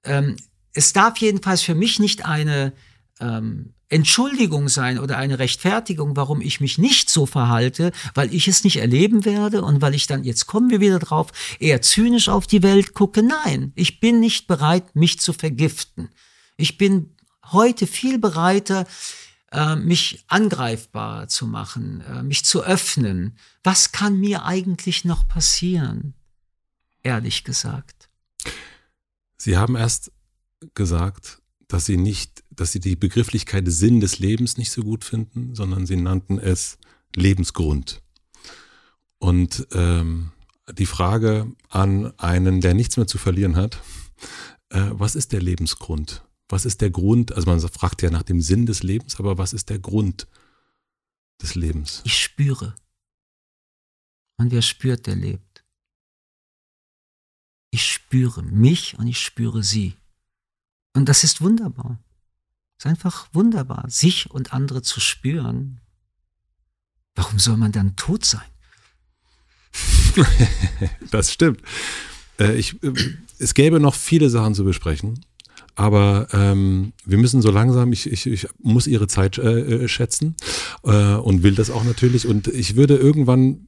Ähm, 0.04 0.36
es 0.74 0.92
darf 0.92 1.18
jedenfalls 1.18 1.62
für 1.62 1.74
mich 1.74 1.98
nicht 1.98 2.24
eine 2.24 2.72
ähm, 3.18 3.74
Entschuldigung 3.94 4.68
sein 4.68 4.98
oder 4.98 5.18
eine 5.18 5.38
Rechtfertigung, 5.38 6.16
warum 6.16 6.40
ich 6.40 6.60
mich 6.60 6.78
nicht 6.78 7.08
so 7.08 7.26
verhalte, 7.26 7.92
weil 8.12 8.34
ich 8.34 8.48
es 8.48 8.64
nicht 8.64 8.78
erleben 8.78 9.24
werde 9.24 9.62
und 9.62 9.80
weil 9.82 9.94
ich 9.94 10.08
dann, 10.08 10.24
jetzt 10.24 10.46
kommen 10.46 10.68
wir 10.68 10.80
wieder 10.80 10.98
drauf, 10.98 11.30
eher 11.60 11.80
zynisch 11.80 12.28
auf 12.28 12.48
die 12.48 12.64
Welt 12.64 12.94
gucke. 12.94 13.22
Nein, 13.22 13.72
ich 13.76 14.00
bin 14.00 14.18
nicht 14.18 14.48
bereit, 14.48 14.96
mich 14.96 15.20
zu 15.20 15.32
vergiften. 15.32 16.08
Ich 16.56 16.76
bin 16.76 17.14
heute 17.52 17.86
viel 17.86 18.18
bereiter, 18.18 18.84
äh, 19.52 19.76
mich 19.76 20.24
angreifbar 20.26 21.28
zu 21.28 21.46
machen, 21.46 22.00
äh, 22.00 22.24
mich 22.24 22.44
zu 22.44 22.64
öffnen. 22.64 23.38
Was 23.62 23.92
kann 23.92 24.18
mir 24.18 24.44
eigentlich 24.44 25.04
noch 25.04 25.28
passieren? 25.28 26.14
Ehrlich 27.04 27.44
gesagt. 27.44 28.08
Sie 29.36 29.56
haben 29.56 29.76
erst 29.76 30.10
gesagt, 30.74 31.43
dass 31.68 31.86
sie 31.86 31.96
nicht, 31.96 32.44
dass 32.50 32.72
sie 32.72 32.80
die 32.80 32.96
Begrifflichkeit 32.96 33.64
Sinn 33.66 34.00
des 34.00 34.18
Lebens 34.18 34.56
nicht 34.56 34.70
so 34.70 34.82
gut 34.82 35.04
finden, 35.04 35.54
sondern 35.54 35.86
sie 35.86 35.96
nannten 35.96 36.38
es 36.38 36.78
Lebensgrund. 37.14 38.02
Und 39.18 39.66
ähm, 39.72 40.32
die 40.72 40.86
Frage 40.86 41.50
an 41.68 42.18
einen, 42.18 42.60
der 42.60 42.74
nichts 42.74 42.96
mehr 42.96 43.06
zu 43.06 43.18
verlieren 43.18 43.56
hat, 43.56 43.80
äh, 44.70 44.90
was 44.90 45.14
ist 45.14 45.32
der 45.32 45.42
Lebensgrund? 45.42 46.24
Was 46.48 46.64
ist 46.64 46.80
der 46.80 46.90
Grund? 46.90 47.32
Also 47.32 47.48
man 47.50 47.60
fragt 47.60 48.02
ja 48.02 48.10
nach 48.10 48.22
dem 48.22 48.40
Sinn 48.40 48.66
des 48.66 48.82
Lebens, 48.82 49.18
aber 49.18 49.38
was 49.38 49.52
ist 49.52 49.70
der 49.70 49.78
Grund 49.78 50.26
des 51.40 51.54
Lebens? 51.54 52.02
Ich 52.04 52.18
spüre. 52.20 52.74
Und 54.36 54.50
wer 54.50 54.62
spürt, 54.62 55.06
der 55.06 55.16
lebt. 55.16 55.64
Ich 57.70 57.86
spüre 57.86 58.42
mich 58.42 58.98
und 58.98 59.06
ich 59.06 59.20
spüre 59.20 59.62
sie. 59.62 59.96
Und 60.94 61.08
das 61.08 61.24
ist 61.24 61.40
wunderbar. 61.40 61.98
Es 62.78 62.84
ist 62.84 62.90
einfach 62.90 63.28
wunderbar, 63.32 63.84
sich 63.88 64.30
und 64.30 64.52
andere 64.52 64.82
zu 64.82 65.00
spüren. 65.00 65.80
Warum 67.14 67.38
soll 67.38 67.56
man 67.56 67.72
dann 67.72 67.96
tot 67.96 68.24
sein? 68.24 68.42
das 71.10 71.32
stimmt. 71.32 71.60
Äh, 72.38 72.56
ich, 72.56 72.82
äh, 72.82 72.92
es 73.38 73.54
gäbe 73.54 73.80
noch 73.80 73.94
viele 73.94 74.30
Sachen 74.30 74.54
zu 74.54 74.64
besprechen, 74.64 75.24
aber 75.74 76.28
ähm, 76.32 76.92
wir 77.04 77.18
müssen 77.18 77.42
so 77.42 77.50
langsam, 77.50 77.92
ich, 77.92 78.10
ich, 78.10 78.26
ich 78.26 78.46
muss 78.62 78.86
Ihre 78.86 79.08
Zeit 79.08 79.38
äh, 79.38 79.84
äh, 79.84 79.88
schätzen 79.88 80.36
äh, 80.84 81.14
und 81.14 81.42
will 81.42 81.54
das 81.54 81.70
auch 81.70 81.84
natürlich. 81.84 82.26
Und 82.26 82.48
ich 82.48 82.76
würde 82.76 82.96
irgendwann 82.96 83.66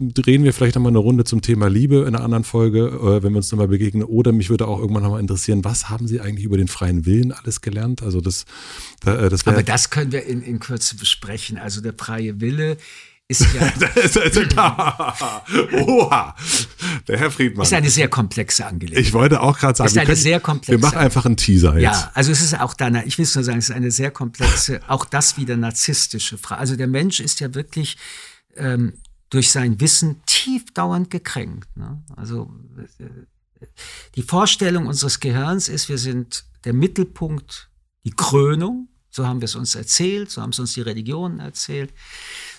drehen 0.00 0.44
wir 0.44 0.52
vielleicht 0.52 0.74
nochmal 0.74 0.90
eine 0.90 0.98
Runde 0.98 1.24
zum 1.24 1.42
Thema 1.42 1.68
Liebe 1.68 2.00
in 2.00 2.14
einer 2.14 2.22
anderen 2.22 2.44
Folge, 2.44 2.86
äh, 2.86 3.22
wenn 3.22 3.32
wir 3.32 3.38
uns 3.38 3.50
nochmal 3.50 3.68
begegnen. 3.68 4.04
Oder 4.04 4.32
mich 4.32 4.50
würde 4.50 4.68
auch 4.68 4.78
irgendwann 4.78 5.02
nochmal 5.02 5.20
interessieren, 5.20 5.64
was 5.64 5.88
haben 5.88 6.06
Sie 6.06 6.20
eigentlich 6.20 6.44
über 6.44 6.56
den 6.56 6.68
freien 6.68 7.06
Willen 7.06 7.32
alles 7.32 7.60
gelernt? 7.60 8.02
Also 8.02 8.20
das, 8.20 8.44
äh, 9.04 9.28
das 9.28 9.46
Aber 9.46 9.62
das 9.62 9.90
können 9.90 10.12
wir 10.12 10.24
in, 10.24 10.42
in 10.42 10.58
Kürze 10.58 10.96
besprechen. 10.96 11.58
Also 11.58 11.80
der 11.80 11.94
freie 11.96 12.40
Wille 12.40 12.76
ist 13.28 13.46
ja. 13.54 13.66
ist, 14.02 14.48
klar. 14.50 15.44
Oha, 15.72 16.36
der 17.08 17.18
Herr 17.18 17.30
Friedmann. 17.30 17.64
Ist 17.64 17.72
eine 17.72 17.90
sehr 17.90 18.08
komplexe 18.08 18.64
Angelegenheit. 18.64 19.04
Ich 19.04 19.12
wollte 19.12 19.40
auch 19.40 19.58
gerade 19.58 19.76
sagen, 19.76 19.88
ist 19.88 19.98
eine 19.98 20.06
können, 20.06 20.16
sehr 20.16 20.40
komplexe. 20.40 20.72
Wir 20.72 20.78
machen 20.78 20.98
einfach 20.98 21.26
einen 21.26 21.36
Teaser 21.36 21.74
jetzt. 21.74 21.82
Ja, 21.82 22.10
also 22.14 22.30
es 22.30 22.40
ist 22.40 22.58
auch 22.58 22.74
da, 22.74 22.88
ich 23.04 23.18
will 23.18 23.24
es 23.24 23.34
nur 23.34 23.42
sagen, 23.42 23.58
es 23.58 23.68
ist 23.68 23.74
eine 23.74 23.90
sehr 23.90 24.12
komplexe, 24.12 24.80
auch 24.86 25.04
das 25.04 25.36
wieder 25.36 25.56
narzisstische 25.56 26.38
Frage. 26.38 26.60
Also 26.60 26.76
der 26.76 26.86
Mensch 26.86 27.18
ist 27.18 27.40
ja 27.40 27.52
wirklich 27.54 27.96
ähm, 28.54 28.92
durch 29.30 29.50
sein 29.50 29.80
Wissen 29.80 30.22
tiefdauernd 30.26 31.10
gekränkt. 31.10 31.76
Ne? 31.76 32.02
Also 32.14 32.54
äh, 32.98 33.66
die 34.14 34.22
Vorstellung 34.22 34.86
unseres 34.86 35.18
Gehirns 35.18 35.68
ist, 35.68 35.88
wir 35.88 35.98
sind 35.98 36.44
der 36.64 36.74
Mittelpunkt, 36.74 37.70
die 38.04 38.12
Krönung. 38.12 38.88
So 39.10 39.26
haben 39.26 39.40
wir 39.40 39.46
es 39.46 39.54
uns 39.54 39.74
erzählt, 39.74 40.30
so 40.30 40.42
haben 40.42 40.50
es 40.50 40.58
uns 40.58 40.74
die 40.74 40.82
Religionen 40.82 41.40
erzählt. 41.40 41.92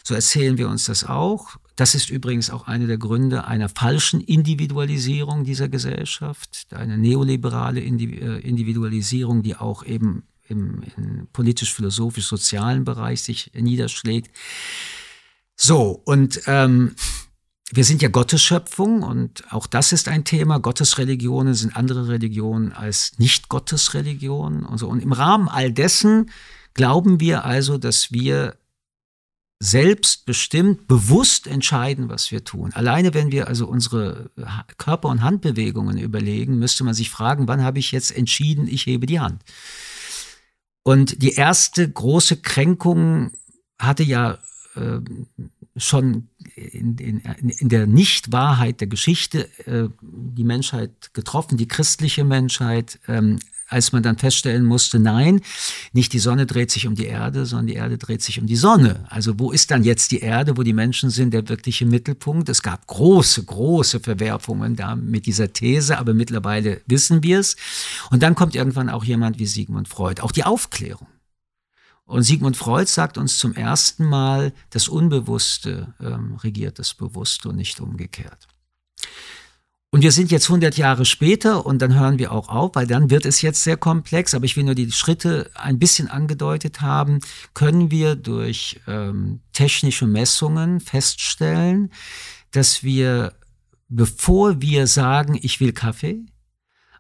So 0.08 0.14
erzählen 0.14 0.58
wir 0.58 0.70
uns 0.70 0.86
das 0.86 1.04
auch. 1.04 1.58
Das 1.76 1.94
ist 1.94 2.10
übrigens 2.10 2.50
auch 2.50 2.66
einer 2.66 2.88
der 2.88 2.98
Gründe 2.98 3.44
einer 3.44 3.68
falschen 3.68 4.22
Individualisierung 4.22 5.44
dieser 5.44 5.68
Gesellschaft, 5.68 6.66
eine 6.72 6.98
neoliberale 6.98 7.82
äh, 7.82 8.40
Individualisierung, 8.40 9.44
die 9.44 9.58
auch 9.58 9.84
eben 9.86 10.24
im, 10.48 10.82
im 10.96 11.28
politisch-philosophisch-sozialen 11.34 12.86
Bereich 12.86 13.22
sich 13.22 13.52
niederschlägt. 13.54 14.32
So, 15.58 16.02
und 16.06 16.40
ähm, 16.46 16.96
wir 17.74 17.84
sind 17.84 18.02
ja 18.02 18.08
Gottesschöpfung 18.08 19.04
und 19.04 19.44
auch 19.52 19.68
das 19.68 19.92
ist 19.92 20.08
ein 20.08 20.24
Thema. 20.24 20.60
Gottesreligionen 20.60 21.54
sind 21.54 21.76
andere 21.76 22.08
Religionen 22.08 22.72
als 22.72 23.12
Nicht-Gottesreligionen 23.18 24.64
und 24.64 24.78
so. 24.78 24.88
Und 24.88 25.04
im 25.04 25.12
Rahmen 25.12 25.50
all 25.50 25.74
dessen 25.74 26.32
glauben 26.76 27.20
wir 27.20 27.44
also, 27.44 27.78
dass 27.78 28.14
wir 28.14 28.56
selbstbestimmt, 29.60 30.88
bewusst 30.88 31.48
entscheiden, 31.48 32.10
was 32.10 32.32
wir 32.32 32.44
tun. 32.44 32.74
Alleine 32.74 33.14
wenn 33.14 33.32
wir 33.32 33.48
also 33.48 33.68
unsere 33.68 34.30
Körper- 34.78 35.10
und 35.10 35.24
Handbewegungen 35.24 35.98
überlegen, 35.98 36.60
müsste 36.60 36.84
man 36.84 36.94
sich 36.94 37.10
fragen, 37.10 37.48
wann 37.48 37.64
habe 37.64 37.80
ich 37.80 37.92
jetzt 37.92 38.16
entschieden, 38.16 38.68
ich 38.68 38.86
hebe 38.86 39.08
die 39.08 39.20
Hand. 39.20 39.44
Und 40.84 41.22
die 41.22 41.34
erste 41.34 41.90
große 41.90 42.38
Kränkung 42.38 43.32
hatte 43.80 44.04
ja 44.04 44.38
äh, 44.76 45.00
schon 45.76 46.30
in, 46.58 46.98
in, 46.98 47.22
in 47.50 47.70
der 47.70 47.86
Nichtwahrheit 47.86 48.82
der 48.82 48.88
Geschichte 48.88 49.48
äh, 49.66 49.90
die 50.02 50.44
Menschheit 50.44 51.14
getroffen, 51.14 51.58
die 51.58 51.68
christliche 51.68 52.24
Menschheit, 52.24 53.00
ähm, 53.08 53.40
als 53.70 53.92
man 53.92 54.02
dann 54.02 54.18
feststellen 54.18 54.64
musste, 54.64 54.98
nein, 54.98 55.42
nicht 55.92 56.14
die 56.14 56.20
Sonne 56.20 56.46
dreht 56.46 56.72
sich 56.72 56.88
um 56.88 56.96
die 56.96 57.06
Erde, 57.06 57.46
sondern 57.46 57.68
die 57.68 57.74
Erde 57.74 57.98
dreht 57.98 58.22
sich 58.22 58.40
um 58.40 58.48
die 58.48 58.56
Sonne. 58.56 59.06
Also 59.10 59.38
wo 59.40 59.52
ist 59.52 59.72
dann 59.72 59.84
jetzt 59.84 60.12
die 60.12 60.20
Erde, 60.20 60.58
wo 60.58 60.64
die 60.64 60.74
Menschen 60.74 61.10
sind, 61.10 61.34
der 61.34 61.48
wirkliche 61.50 61.86
Mittelpunkt? 61.86 62.48
Es 62.50 62.64
gab 62.64 62.88
große, 62.88 63.44
große 63.44 64.00
Verwerfungen 64.00 64.76
da 64.78 64.96
mit 64.96 65.26
dieser 65.26 65.52
These, 65.52 65.98
aber 65.98 66.14
mittlerweile 66.14 66.82
wissen 66.88 67.24
wir 67.24 67.40
es. 67.40 67.58
Und 68.10 68.24
dann 68.24 68.36
kommt 68.36 68.56
irgendwann 68.56 68.90
auch 68.90 69.04
jemand 69.04 69.38
wie 69.38 69.46
Sigmund 69.46 69.90
Freud, 69.90 70.22
auch 70.22 70.32
die 70.32 70.46
Aufklärung. 70.46 71.08
Und 72.08 72.24
Sigmund 72.24 72.56
Freud 72.56 72.88
sagt 72.88 73.18
uns 73.18 73.38
zum 73.38 73.54
ersten 73.54 74.06
Mal, 74.06 74.54
das 74.70 74.88
Unbewusste 74.88 75.94
ähm, 76.00 76.38
regiert 76.38 76.80
das 76.80 76.94
Bewusste 76.94 77.50
und 77.50 77.58
nicht 77.58 77.82
umgekehrt. 77.82 78.48
Und 79.90 80.04
wir 80.04 80.14
sind 80.14 80.32
jetzt 80.32 80.50
100 80.50 80.78
Jahre 80.78 81.04
später 81.04 81.66
und 81.66 81.82
dann 81.82 82.00
hören 82.00 82.18
wir 82.18 82.32
auch 82.32 82.48
auf, 82.48 82.76
weil 82.76 82.88
dann 82.88 83.10
wird 83.10 83.26
es 83.26 83.42
jetzt 83.42 83.62
sehr 83.62 83.76
komplex. 83.76 84.34
Aber 84.34 84.46
ich 84.46 84.56
will 84.56 84.64
nur 84.64 84.76
die 84.76 84.92
Schritte 84.92 85.52
ein 85.54 85.80
bisschen 85.80 86.08
angedeutet 86.08 86.80
haben. 86.82 87.20
Können 87.54 87.92
wir 87.92 88.16
durch 88.16 88.80
ähm, 88.88 89.42
technische 89.52 90.08
Messungen 90.08 90.80
feststellen, 90.80 91.92
dass 92.52 92.84
wir, 92.84 93.34
bevor 93.90 94.62
wir 94.62 94.88
sagen, 94.88 95.38
ich 95.42 95.60
will 95.60 95.74
Kaffee, 95.74 96.26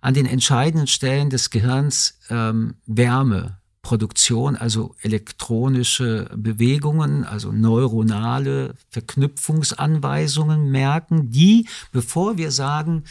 an 0.01 0.13
den 0.13 0.25
entscheidenden 0.25 0.87
Stellen 0.87 1.29
des 1.29 1.49
Gehirns 1.49 2.19
ähm, 2.29 2.75
Wärme 2.85 3.56
Produktion, 3.87 4.57
also 4.57 4.97
elektronische 5.01 6.29
Bewegungen, 6.35 7.23
also 7.23 7.53
neuronale 7.53 8.75
Verknüpfungsanweisungen 8.89 10.69
merken, 10.69 11.31
die, 11.31 11.69
bevor 11.93 12.37
wir 12.37 12.51
sagen, 12.51 13.05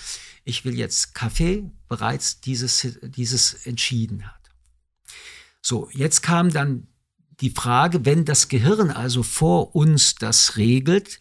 ich 0.44 0.66
will 0.66 0.74
jetzt 0.74 1.14
Kaffee, 1.14 1.64
bereits 1.88 2.42
dieses, 2.42 2.86
dieses 3.00 3.54
entschieden 3.64 4.26
hat. 4.26 4.50
So, 5.62 5.88
jetzt 5.94 6.20
kam 6.20 6.50
dann 6.50 6.88
die 7.40 7.52
Frage, 7.52 8.04
wenn 8.04 8.26
das 8.26 8.48
Gehirn 8.48 8.90
also 8.90 9.22
vor 9.22 9.74
uns 9.74 10.16
das 10.16 10.58
regelt, 10.58 11.20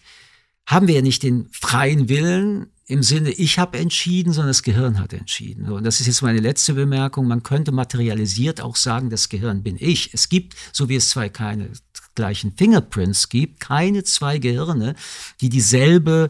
haben 0.65 0.87
wir 0.87 0.95
ja 0.95 1.01
nicht 1.01 1.23
den 1.23 1.47
freien 1.53 2.09
Willen, 2.09 2.73
im 2.87 3.01
Sinne, 3.01 3.31
ich 3.31 3.57
habe 3.57 3.79
entschieden, 3.79 4.31
sondern 4.31 4.51
das 4.51 4.61
Gehirn 4.61 4.99
hat 4.99 5.11
entschieden. 5.13 5.71
Und 5.71 5.83
das 5.85 5.99
ist 5.99 6.07
jetzt 6.07 6.21
meine 6.21 6.39
letzte 6.39 6.73
Bemerkung. 6.75 7.27
Man 7.27 7.41
könnte 7.41 7.71
materialisiert 7.71 8.61
auch 8.61 8.75
sagen, 8.75 9.09
das 9.09 9.29
Gehirn 9.29 9.63
bin 9.63 9.77
ich. 9.79 10.13
Es 10.13 10.29
gibt, 10.29 10.55
so 10.71 10.87
wie 10.87 10.95
es 10.95 11.09
zwei 11.09 11.29
keine 11.29 11.69
gleichen 12.13 12.53
Fingerprints 12.55 13.29
gibt, 13.29 13.59
keine 13.59 14.03
zwei 14.03 14.37
Gehirne, 14.37 14.95
die 15.41 15.49
dieselbe 15.49 16.29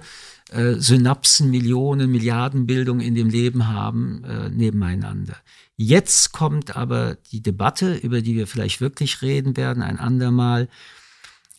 äh, 0.50 0.76
Synapsen, 0.76 1.52
Millionen, 1.52 2.10
Milliardenbildung 2.10 3.02
in 3.02 3.16
dem 3.16 3.30
Leben 3.30 3.68
haben, 3.68 4.24
äh, 4.24 4.50
nebeneinander. 4.50 5.36
Jetzt 5.76 6.32
kommt 6.32 6.78
aber 6.78 7.18
die 7.32 7.42
Debatte, 7.42 7.96
über 7.96 8.22
die 8.22 8.36
wir 8.36 8.48
vielleicht 8.48 8.80
wirklich 8.80 9.22
reden 9.22 9.58
werden, 9.58 9.84
ein 9.84 10.00
andermal. 10.00 10.70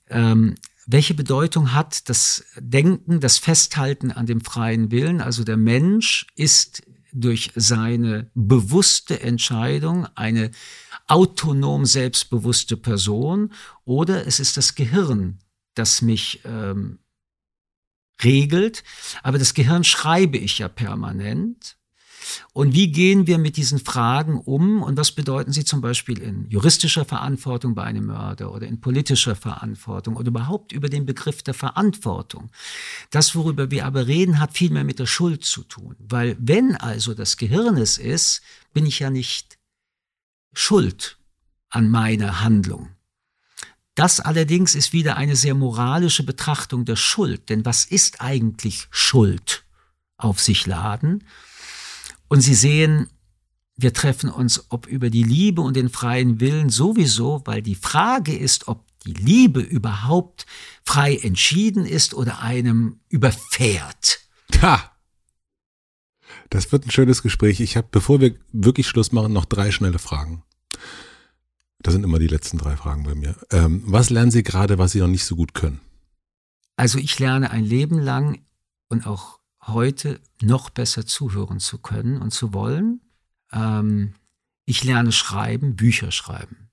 Ähm, 0.09 0.55
welche 0.87 1.15
Bedeutung 1.15 1.73
hat 1.73 2.09
das 2.09 2.45
Denken, 2.57 3.21
das 3.21 3.39
Festhalten 3.39 4.13
an 4.13 4.27
dem 4.27 4.41
freien 4.41 4.91
Willen? 4.91 5.21
Also 5.21 5.43
der 5.43 5.57
Mensch 5.57 6.27
ist 6.37 6.83
durch 7.13 7.51
seine 7.57 8.31
bewusste 8.35 9.21
Entscheidung 9.21 10.07
eine 10.15 10.51
autonom 11.09 11.87
selbstbewusste 11.87 12.77
Person 12.77 13.53
oder 13.85 14.27
es 14.27 14.39
ist 14.39 14.57
das 14.57 14.75
Gehirn, 14.75 15.39
das 15.75 16.03
mich 16.03 16.41
ähm, 16.45 16.99
regelt. 18.23 18.85
Aber 19.23 19.39
das 19.39 19.55
Gehirn 19.55 19.83
schreibe 19.83 20.39
ich 20.39 20.59
ja 20.59 20.69
permanent. 20.69 21.76
Und 22.53 22.75
wie 22.75 22.91
gehen 22.91 23.27
wir 23.27 23.39
mit 23.39 23.57
diesen 23.57 23.79
Fragen 23.79 24.39
um 24.39 24.83
und 24.83 24.97
was 24.97 25.13
bedeuten 25.13 25.53
sie 25.53 25.65
zum 25.65 25.81
Beispiel 25.81 26.21
in 26.21 26.49
juristischer 26.49 27.05
Verantwortung 27.05 27.75
bei 27.75 27.85
einem 27.85 28.07
Mörder 28.07 28.53
oder 28.53 28.67
in 28.67 28.81
politischer 28.81 29.37
Verantwortung 29.37 30.17
oder 30.17 30.29
überhaupt 30.29 30.73
über 30.73 30.89
den 30.89 31.07
Begriff 31.07 31.43
der 31.43 31.55
Verantwortung? 31.55 32.51
Das, 33.11 33.35
worüber 33.35 33.71
wir 33.71 33.87
aber 33.87 34.07
reden, 34.07 34.41
hat 34.41 34.57
viel 34.57 34.71
mehr 34.71 34.85
mit 34.85 34.99
der 34.99 35.07
Schuld 35.07 35.45
zu 35.45 35.63
tun. 35.63 35.97
Weil 35.99 36.37
wenn 36.39 36.77
also 36.77 37.15
das 37.15 37.37
Gehirn 37.37 37.77
es 37.77 37.99
ist, 37.99 38.43
bin 38.73 38.87
ich 38.87 38.99
ja 38.99 39.11
nicht 39.11 39.59
schuld 40.53 41.19
an 41.71 41.91
meiner 41.91 42.41
Handlung. 42.43 42.91
Das 43.97 44.21
allerdings 44.21 44.75
ist 44.75 44.93
wieder 44.93 45.17
eine 45.17 45.37
sehr 45.37 45.55
moralische 45.55 46.23
Betrachtung 46.23 46.85
der 46.85 46.97
Schuld. 46.97 47.49
Denn 47.49 47.65
was 47.65 47.87
ist 47.87 48.21
eigentlich 48.21 48.87
Schuld 48.91 49.65
auf 50.19 50.39
sich 50.39 50.67
laden? 50.67 51.25
Und 52.29 52.41
Sie 52.41 52.55
sehen, 52.55 53.09
wir 53.77 53.93
treffen 53.93 54.31
uns 54.31 54.67
ob 54.71 54.87
über 54.87 55.11
die 55.11 55.23
Liebe 55.23 55.61
und 55.61 55.77
den 55.77 55.89
freien 55.89 56.41
Willen 56.41 56.71
sowieso, 56.71 57.43
weil 57.45 57.63
die 57.63 57.75
Frage 57.75 58.37
ist, 58.37 58.69
ob 58.69 58.85
die 59.05 59.13
Liebe 59.13 59.61
überhaupt 59.61 60.47
frei 60.85 61.17
entschieden 61.17 61.85
ist 61.87 62.15
oder 62.15 62.41
einem 62.41 63.01
überfährt. 63.09 64.21
Ha! 64.63 64.91
Das 66.51 66.73
wird 66.73 66.87
ein 66.87 66.91
schönes 66.91 67.23
Gespräch. 67.23 67.61
Ich 67.61 67.77
habe, 67.77 67.89
bevor 67.91 68.21
wir 68.21 68.37
wirklich 68.53 68.87
Schluss 68.87 69.13
machen, 69.13 69.33
noch 69.33 69.45
drei 69.45 69.71
schnelle 69.71 69.99
Fragen. 69.99 70.43
Das 71.81 71.93
sind 71.93 72.05
immer 72.05 72.19
die 72.19 72.27
letzten 72.27 72.59
drei 72.59 72.77
Fragen 72.77 73.05
bei 73.05 73.15
mir. 73.15 73.37
Ähm, 73.51 73.83
was 73.87 74.11
lernen 74.11 74.31
Sie 74.31 74.43
gerade, 74.43 74.79
was 74.79 74.93
Sie 74.93 75.01
noch 75.01 75.09
nicht 75.09 75.25
so 75.25 75.37
gut 75.37 75.55
können? 75.55 75.81
Also 76.77 76.99
ich 76.99 77.19
lerne 77.19 77.51
ein 77.51 77.65
Leben 77.65 77.99
lang 77.99 78.41
und 78.89 79.07
auch 79.07 79.41
heute 79.67 80.21
noch 80.41 80.71
besser 80.71 81.07
zuhören 81.07 81.61
zu 81.61 81.79
können 81.79 82.21
und 82.21 82.33
zu 82.33 82.53
wollen. 82.53 83.01
Ähm, 83.53 84.15
ich 84.65 84.85
lerne 84.85 85.13
schreiben, 85.13 85.77
Bücher 85.77 86.11
schreiben. 86.11 86.71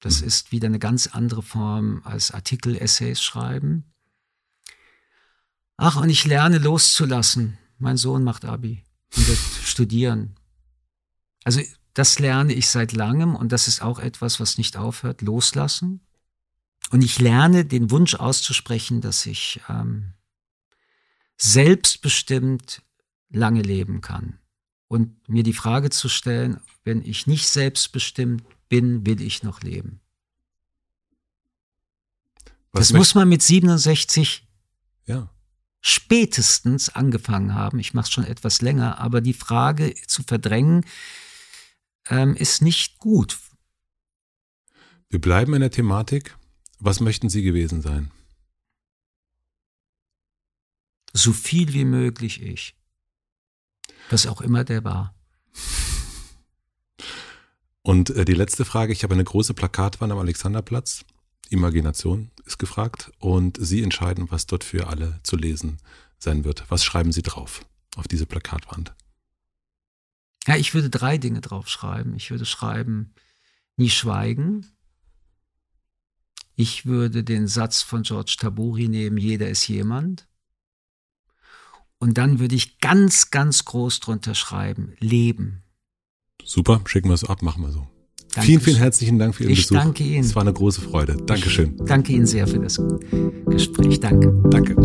Das 0.00 0.20
mhm. 0.20 0.28
ist 0.28 0.52
wieder 0.52 0.66
eine 0.66 0.78
ganz 0.78 1.08
andere 1.08 1.42
Form 1.42 2.02
als 2.04 2.30
Artikel, 2.30 2.76
Essays 2.76 3.22
schreiben. 3.22 3.92
Ach, 5.76 5.96
und 5.96 6.10
ich 6.10 6.24
lerne 6.24 6.58
loszulassen. 6.58 7.58
Mein 7.78 7.96
Sohn 7.96 8.24
macht 8.24 8.44
Abi 8.44 8.84
und 9.16 9.28
wird 9.28 9.38
studieren. 9.64 10.34
Also 11.44 11.60
das 11.94 12.18
lerne 12.18 12.52
ich 12.52 12.68
seit 12.68 12.92
langem 12.92 13.34
und 13.34 13.52
das 13.52 13.68
ist 13.68 13.82
auch 13.82 13.98
etwas, 13.98 14.40
was 14.40 14.58
nicht 14.58 14.76
aufhört, 14.76 15.22
loslassen. 15.22 16.00
Und 16.90 17.02
ich 17.02 17.18
lerne 17.18 17.64
den 17.64 17.90
Wunsch 17.90 18.14
auszusprechen, 18.14 19.00
dass 19.00 19.26
ich 19.26 19.60
ähm, 19.68 20.14
selbstbestimmt 21.38 22.82
lange 23.30 23.62
leben 23.62 24.00
kann. 24.00 24.38
Und 24.88 25.28
mir 25.28 25.42
die 25.42 25.52
Frage 25.52 25.90
zu 25.90 26.08
stellen, 26.08 26.60
wenn 26.84 27.02
ich 27.02 27.26
nicht 27.26 27.46
selbstbestimmt 27.46 28.42
bin, 28.68 29.06
will 29.06 29.20
ich 29.20 29.42
noch 29.42 29.62
leben. 29.62 30.00
Was 32.72 32.88
das 32.88 32.96
muss 32.96 33.14
man 33.14 33.28
mit 33.28 33.42
67 33.42 34.46
ja. 35.06 35.30
spätestens 35.80 36.88
angefangen 36.90 37.54
haben. 37.54 37.78
Ich 37.78 37.94
mache 37.94 38.04
es 38.04 38.10
schon 38.10 38.24
etwas 38.24 38.60
länger, 38.60 38.98
aber 38.98 39.20
die 39.20 39.32
Frage 39.32 39.94
zu 40.06 40.22
verdrängen 40.22 40.84
ähm, 42.08 42.34
ist 42.34 42.62
nicht 42.62 42.98
gut. 42.98 43.38
Wir 45.10 45.20
bleiben 45.20 45.54
in 45.54 45.60
der 45.60 45.70
Thematik. 45.70 46.36
Was 46.78 47.00
möchten 47.00 47.28
Sie 47.28 47.42
gewesen 47.42 47.82
sein? 47.82 48.10
So 51.18 51.32
viel 51.32 51.72
wie 51.72 51.84
möglich 51.84 52.40
ich. 52.40 52.76
Was 54.08 54.28
auch 54.28 54.40
immer 54.40 54.62
der 54.62 54.84
war. 54.84 55.16
Und 57.82 58.10
äh, 58.10 58.24
die 58.24 58.34
letzte 58.34 58.64
Frage, 58.64 58.92
ich 58.92 59.02
habe 59.02 59.14
eine 59.14 59.24
große 59.24 59.52
Plakatwand 59.52 60.12
am 60.12 60.18
Alexanderplatz. 60.18 61.04
Imagination 61.50 62.30
ist 62.44 62.58
gefragt 62.58 63.10
und 63.18 63.58
Sie 63.60 63.82
entscheiden, 63.82 64.30
was 64.30 64.46
dort 64.46 64.62
für 64.62 64.86
alle 64.86 65.18
zu 65.24 65.34
lesen 65.36 65.78
sein 66.20 66.44
wird. 66.44 66.64
Was 66.68 66.84
schreiben 66.84 67.10
Sie 67.10 67.22
drauf 67.22 67.66
auf 67.96 68.06
diese 68.06 68.26
Plakatwand? 68.26 68.94
Ja, 70.46 70.54
ich 70.54 70.72
würde 70.72 70.88
drei 70.88 71.18
Dinge 71.18 71.40
draufschreiben. 71.40 72.14
Ich 72.14 72.30
würde 72.30 72.46
schreiben, 72.46 73.12
nie 73.76 73.90
schweigen. 73.90 74.66
Ich 76.54 76.86
würde 76.86 77.24
den 77.24 77.48
Satz 77.48 77.82
von 77.82 78.02
George 78.02 78.36
Taburi 78.38 78.86
nehmen, 78.86 79.16
jeder 79.16 79.48
ist 79.48 79.66
jemand. 79.66 80.28
Und 82.00 82.16
dann 82.16 82.38
würde 82.38 82.54
ich 82.54 82.78
ganz, 82.80 83.30
ganz 83.30 83.64
groß 83.64 84.00
drunter 84.00 84.34
schreiben, 84.34 84.92
Leben. 85.00 85.62
Super, 86.44 86.80
schicken 86.86 87.08
wir 87.08 87.14
es 87.14 87.24
ab, 87.24 87.42
machen 87.42 87.62
wir 87.62 87.72
so. 87.72 87.88
Danke. 88.34 88.46
Vielen, 88.46 88.60
vielen 88.60 88.76
herzlichen 88.76 89.18
Dank 89.18 89.34
für 89.34 89.44
Ihren 89.44 89.52
ich 89.52 89.62
Besuch. 89.62 89.76
Ich 89.76 89.82
danke 89.82 90.04
Ihnen. 90.04 90.24
Es 90.24 90.34
war 90.34 90.42
eine 90.42 90.52
große 90.52 90.80
Freude. 90.80 91.16
Dankeschön. 91.16 91.74
Ich 91.76 91.84
danke 91.86 92.12
Ihnen 92.12 92.26
sehr 92.26 92.46
für 92.46 92.60
das 92.60 92.80
Gespräch. 93.46 94.00
Danke. 94.00 94.32
Danke. 94.50 94.76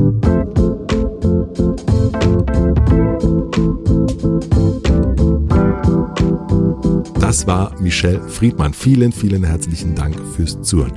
Das 7.19 7.45
war 7.47 7.79
Michelle 7.79 8.27
Friedmann. 8.29 8.73
Vielen, 8.73 9.11
vielen 9.11 9.43
herzlichen 9.43 9.93
Dank 9.93 10.15
fürs 10.35 10.61
Zuhören. 10.61 10.93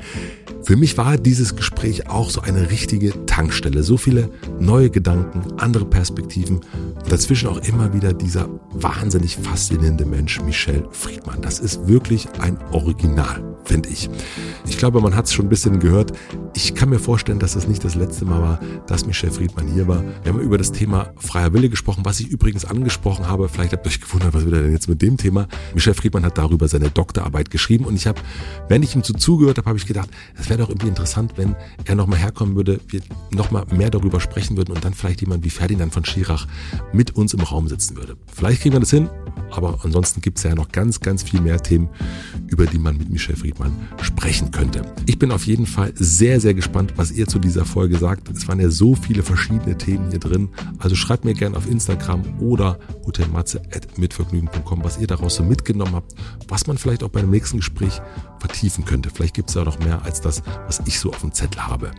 Für 0.66 0.74
mich 0.74 0.98
war 0.98 1.16
dieses 1.16 1.54
Gespräch 1.54 2.08
auch 2.08 2.28
so 2.28 2.40
eine 2.40 2.72
richtige 2.72 3.24
Tankstelle. 3.26 3.84
So 3.84 3.96
viele 3.96 4.30
neue 4.58 4.90
Gedanken, 4.90 5.44
andere 5.58 5.84
Perspektiven 5.84 6.56
und 6.56 7.12
dazwischen 7.12 7.48
auch 7.48 7.58
immer 7.58 7.94
wieder 7.94 8.12
dieser 8.12 8.48
wahnsinnig 8.72 9.36
faszinierende 9.36 10.04
Mensch 10.04 10.40
Michel 10.42 10.84
Friedmann. 10.90 11.40
Das 11.40 11.60
ist 11.60 11.86
wirklich 11.86 12.26
ein 12.40 12.58
Original, 12.72 13.56
finde 13.62 13.90
ich. 13.90 14.10
Ich 14.66 14.76
glaube, 14.76 15.00
man 15.00 15.14
hat 15.14 15.26
es 15.26 15.34
schon 15.34 15.46
ein 15.46 15.50
bisschen 15.50 15.78
gehört. 15.78 16.12
Ich 16.56 16.74
kann 16.74 16.88
mir 16.88 16.98
vorstellen, 16.98 17.38
dass 17.38 17.54
es 17.54 17.68
nicht 17.68 17.84
das 17.84 17.94
letzte 17.94 18.24
Mal 18.24 18.42
war, 18.42 18.60
dass 18.88 19.06
Michel 19.06 19.30
Friedmann 19.30 19.68
hier 19.68 19.86
war. 19.86 20.02
Wir 20.24 20.32
haben 20.32 20.40
über 20.40 20.58
das 20.58 20.72
Thema 20.72 21.12
freier 21.16 21.52
Wille 21.52 21.68
gesprochen, 21.68 22.00
was 22.04 22.18
ich 22.18 22.26
übrigens 22.26 22.64
angesprochen 22.64 23.28
habe. 23.28 23.48
Vielleicht 23.48 23.72
habt 23.72 23.86
ihr 23.86 23.90
euch 23.90 24.00
gewundert, 24.00 24.34
was 24.34 24.44
wird 24.44 24.54
er 24.54 24.62
denn 24.62 24.72
jetzt 24.72 24.88
mit 24.88 25.00
dem 25.00 25.16
Thema? 25.16 25.46
Michel 25.74 25.94
Friedmann 25.94 26.24
hat 26.24 26.38
darüber 26.38 26.66
seine 26.66 26.90
Doktorarbeit 26.90 27.50
geschrieben 27.50 27.84
und 27.84 27.94
ich 27.94 28.08
habe, 28.08 28.20
wenn 28.68 28.82
ich 28.82 28.96
ihm 28.96 29.04
so 29.04 29.12
zugehört 29.12 29.58
habe, 29.58 29.68
habe 29.68 29.78
ich 29.78 29.86
gedacht, 29.86 30.10
es 30.36 30.48
wäre 30.48 30.55
wäre 30.56 30.66
doch 30.66 30.70
irgendwie 30.70 30.88
interessant, 30.88 31.32
wenn 31.36 31.54
er 31.84 31.96
nochmal 31.96 32.18
herkommen 32.18 32.56
würde, 32.56 32.80
wir 32.88 33.00
nochmal 33.30 33.66
mehr 33.70 33.90
darüber 33.90 34.20
sprechen 34.20 34.56
würden 34.56 34.74
und 34.74 34.84
dann 34.84 34.94
vielleicht 34.94 35.20
jemand 35.20 35.44
wie 35.44 35.50
Ferdinand 35.50 35.92
von 35.92 36.04
Schirach 36.04 36.46
mit 36.94 37.14
uns 37.14 37.34
im 37.34 37.40
Raum 37.40 37.68
sitzen 37.68 37.96
würde. 37.96 38.16
Vielleicht 38.34 38.62
kriegen 38.62 38.74
wir 38.74 38.80
das 38.80 38.90
hin, 38.90 39.10
aber 39.50 39.78
ansonsten 39.82 40.22
gibt 40.22 40.38
es 40.38 40.44
ja 40.44 40.54
noch 40.54 40.72
ganz, 40.72 41.00
ganz 41.00 41.22
viel 41.22 41.42
mehr 41.42 41.62
Themen, 41.62 41.90
über 42.46 42.64
die 42.64 42.78
man 42.78 42.96
mit 42.96 43.10
Michel 43.10 43.36
Friedmann 43.36 43.72
sprechen 44.00 44.50
könnte. 44.50 44.82
Ich 45.04 45.18
bin 45.18 45.30
auf 45.30 45.46
jeden 45.46 45.66
Fall 45.66 45.92
sehr, 45.94 46.40
sehr 46.40 46.54
gespannt, 46.54 46.94
was 46.96 47.12
ihr 47.12 47.26
zu 47.26 47.38
dieser 47.38 47.66
Folge 47.66 47.98
sagt. 47.98 48.30
Es 48.30 48.48
waren 48.48 48.58
ja 48.58 48.70
so 48.70 48.94
viele 48.94 49.22
verschiedene 49.22 49.76
Themen 49.76 50.10
hier 50.10 50.20
drin. 50.20 50.48
Also 50.78 50.96
schreibt 50.96 51.26
mir 51.26 51.34
gerne 51.34 51.56
auf 51.56 51.68
Instagram 51.68 52.22
oder 52.40 52.78
hotelmatze.mitvergnügen.com, 53.04 54.84
was 54.84 54.98
ihr 54.98 55.06
daraus 55.06 55.36
so 55.36 55.44
mitgenommen 55.44 55.94
habt, 55.94 56.14
was 56.48 56.66
man 56.66 56.78
vielleicht 56.78 57.02
auch 57.02 57.10
bei 57.10 57.20
einem 57.20 57.30
nächsten 57.30 57.58
Gespräch 57.58 58.00
vertiefen 58.38 58.84
könnte. 58.84 59.10
Vielleicht 59.10 59.34
gibt 59.34 59.48
es 59.50 59.54
da 59.54 59.64
noch 59.64 59.78
mehr 59.78 60.02
als 60.04 60.20
das, 60.20 60.42
was 60.66 60.82
ich 60.86 60.98
so 60.98 61.10
auf 61.10 61.20
dem 61.20 61.32
Zettel 61.32 61.66
habe. 61.66 61.90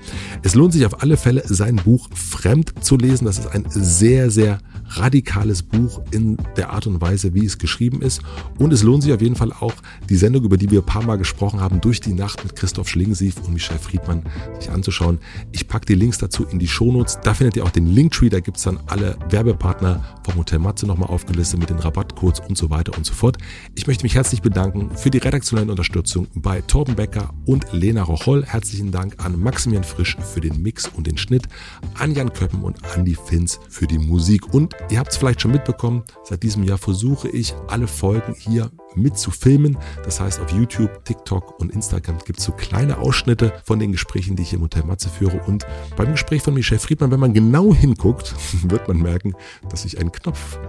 Es 0.43 0.55
lohnt 0.55 0.73
sich 0.73 0.85
auf 0.85 1.01
alle 1.01 1.18
Fälle, 1.18 1.43
sein 1.45 1.77
Buch 1.77 2.09
Fremd 2.14 2.84
zu 2.84 2.97
lesen. 2.97 3.26
Das 3.26 3.38
ist 3.38 3.47
ein 3.47 3.65
sehr, 3.68 4.30
sehr 4.30 4.59
radikales 4.89 5.64
Buch 5.64 6.01
in 6.11 6.38
der 6.55 6.72
Art 6.72 6.88
und 6.88 7.01
Weise, 7.01 7.34
wie 7.34 7.45
es 7.45 7.57
geschrieben 7.57 8.01
ist. 8.01 8.22
Und 8.57 8.73
es 8.73 8.84
lohnt 8.84 9.03
sich 9.03 9.14
auf 9.14 9.22
jeden 9.22 9.35
Fall 9.35 9.51
auch, 9.51 9.73
die 10.09 10.15
Sendung, 10.15 10.43
über 10.43 10.57
die 10.57 10.72
wir 10.72 10.80
ein 10.81 10.85
paar 10.85 11.03
Mal 11.03 11.18
gesprochen 11.18 11.59
haben, 11.59 11.81
durch 11.81 11.99
die 11.99 12.14
Nacht 12.14 12.43
mit 12.43 12.55
Christoph 12.55 12.89
Schlingensief 12.89 13.38
und 13.45 13.53
Michel 13.53 13.77
Friedmann 13.77 14.23
sich 14.59 14.69
anzuschauen. 14.69 15.19
Ich 15.51 15.68
packe 15.68 15.85
die 15.85 15.95
Links 15.95 16.18
dazu 16.18 16.45
in 16.45 16.59
die 16.59 16.68
Shownotes. 16.68 17.19
Da 17.23 17.34
findet 17.34 17.57
ihr 17.57 17.64
auch 17.64 17.72
den 17.72 17.88
Linktree, 17.88 18.30
da 18.30 18.39
gibt 18.39 18.57
es 18.57 18.64
dann 18.64 18.80
alle 18.88 19.18
Werbepartner 19.30 20.03
vom 20.23 20.35
Hotel 20.35 20.59
Matze 20.59 20.88
nochmal 20.88 21.09
aufgelistet 21.09 21.59
mit 21.59 21.69
den 21.69 21.80
Rabattcodes 21.80 22.41
und 22.47 22.57
so 22.57 22.69
weiter 22.69 22.97
und 22.97 23.05
so 23.05 23.14
fort. 23.14 23.38
Ich 23.76 23.88
möchte 23.88 24.03
mich 24.03 24.15
herzlich 24.15 24.41
bedanken 24.41 24.91
für 24.95 25.09
die 25.09 25.18
redaktionelle 25.18 25.72
Unterstützung 25.72 26.27
bei 26.35 26.61
Torben 26.61 26.95
Becker 26.95 27.34
und 27.45 27.65
Lena 27.72 28.03
Rocholl. 28.03 28.45
Herzlichen 28.45 28.91
Dank 28.91 29.16
an 29.24 29.40
Maximilian 29.40 29.83
Frisch 29.83 30.17
für 30.33 30.41
den 30.41 30.61
Mix 30.61 30.88
und 30.88 31.07
den 31.07 31.17
Schnitt, 31.17 31.48
an 31.95 32.14
Jan 32.14 32.33
Köppen 32.33 32.61
und 32.61 32.77
Andy 32.95 33.16
Finz 33.16 33.59
für 33.69 33.88
die 33.88 33.99
Musik. 33.99 34.53
Und 34.53 34.76
ihr 34.89 34.99
habt 34.99 35.11
es 35.11 35.17
vielleicht 35.17 35.41
schon 35.41 35.51
mitbekommen, 35.51 36.03
seit 36.23 36.43
diesem 36.43 36.64
Jahr 36.64 36.77
versuche 36.77 37.27
ich 37.30 37.56
alle 37.67 37.88
Folgen 37.88 38.35
hier 38.38 38.72
mit 38.95 39.17
zu 39.17 39.31
filmen. 39.31 39.77
Das 40.03 40.19
heißt, 40.19 40.39
auf 40.39 40.51
YouTube, 40.51 41.03
TikTok 41.06 41.59
und 41.59 41.72
Instagram 41.72 42.17
gibt 42.25 42.39
es 42.39 42.45
so 42.45 42.51
kleine 42.51 42.97
Ausschnitte 42.97 43.53
von 43.64 43.80
den 43.80 43.91
Gesprächen, 43.91 44.35
die 44.35 44.43
ich 44.43 44.53
im 44.53 44.61
Hotel 44.61 44.83
Matze 44.83 45.09
führe. 45.09 45.41
Und 45.45 45.65
beim 45.95 46.11
Gespräch 46.11 46.41
von 46.41 46.53
Michel 46.53 46.80
Friedmann, 46.80 47.11
wenn 47.11 47.19
man 47.19 47.33
genau 47.33 47.73
hinguckt, 47.73 48.35
wird 48.64 48.88
man 48.88 48.97
merken, 48.97 49.33
dass 49.69 49.85
ich 49.85 49.99
einen 49.99 50.11
Knopf, 50.11 50.59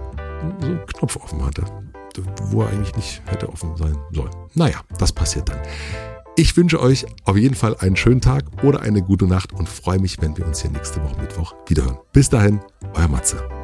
so 0.59 0.65
einen 0.65 0.85
Knopf 0.85 1.15
offen 1.17 1.45
hatte, 1.45 1.63
wo 2.45 2.63
er 2.63 2.69
eigentlich 2.69 2.95
nicht 2.95 3.21
hätte 3.25 3.49
offen 3.49 3.75
sein 3.77 3.97
sollen. 4.11 4.31
Naja, 4.53 4.81
das 4.97 5.11
passiert 5.11 5.49
dann. 5.49 5.59
Ich 6.35 6.55
wünsche 6.55 6.79
euch 6.81 7.05
auf 7.25 7.35
jeden 7.35 7.55
Fall 7.55 7.75
einen 7.79 7.97
schönen 7.97 8.21
Tag 8.21 8.63
oder 8.63 8.81
eine 8.81 9.01
gute 9.01 9.25
Nacht 9.25 9.51
und 9.51 9.67
freue 9.67 9.99
mich, 9.99 10.21
wenn 10.21 10.37
wir 10.37 10.47
uns 10.47 10.61
hier 10.61 10.71
nächste 10.71 11.03
Woche 11.03 11.19
Mittwoch 11.19 11.53
wiederhören. 11.67 11.97
Bis 12.13 12.29
dahin, 12.29 12.61
euer 12.93 13.09
Matze. 13.09 13.58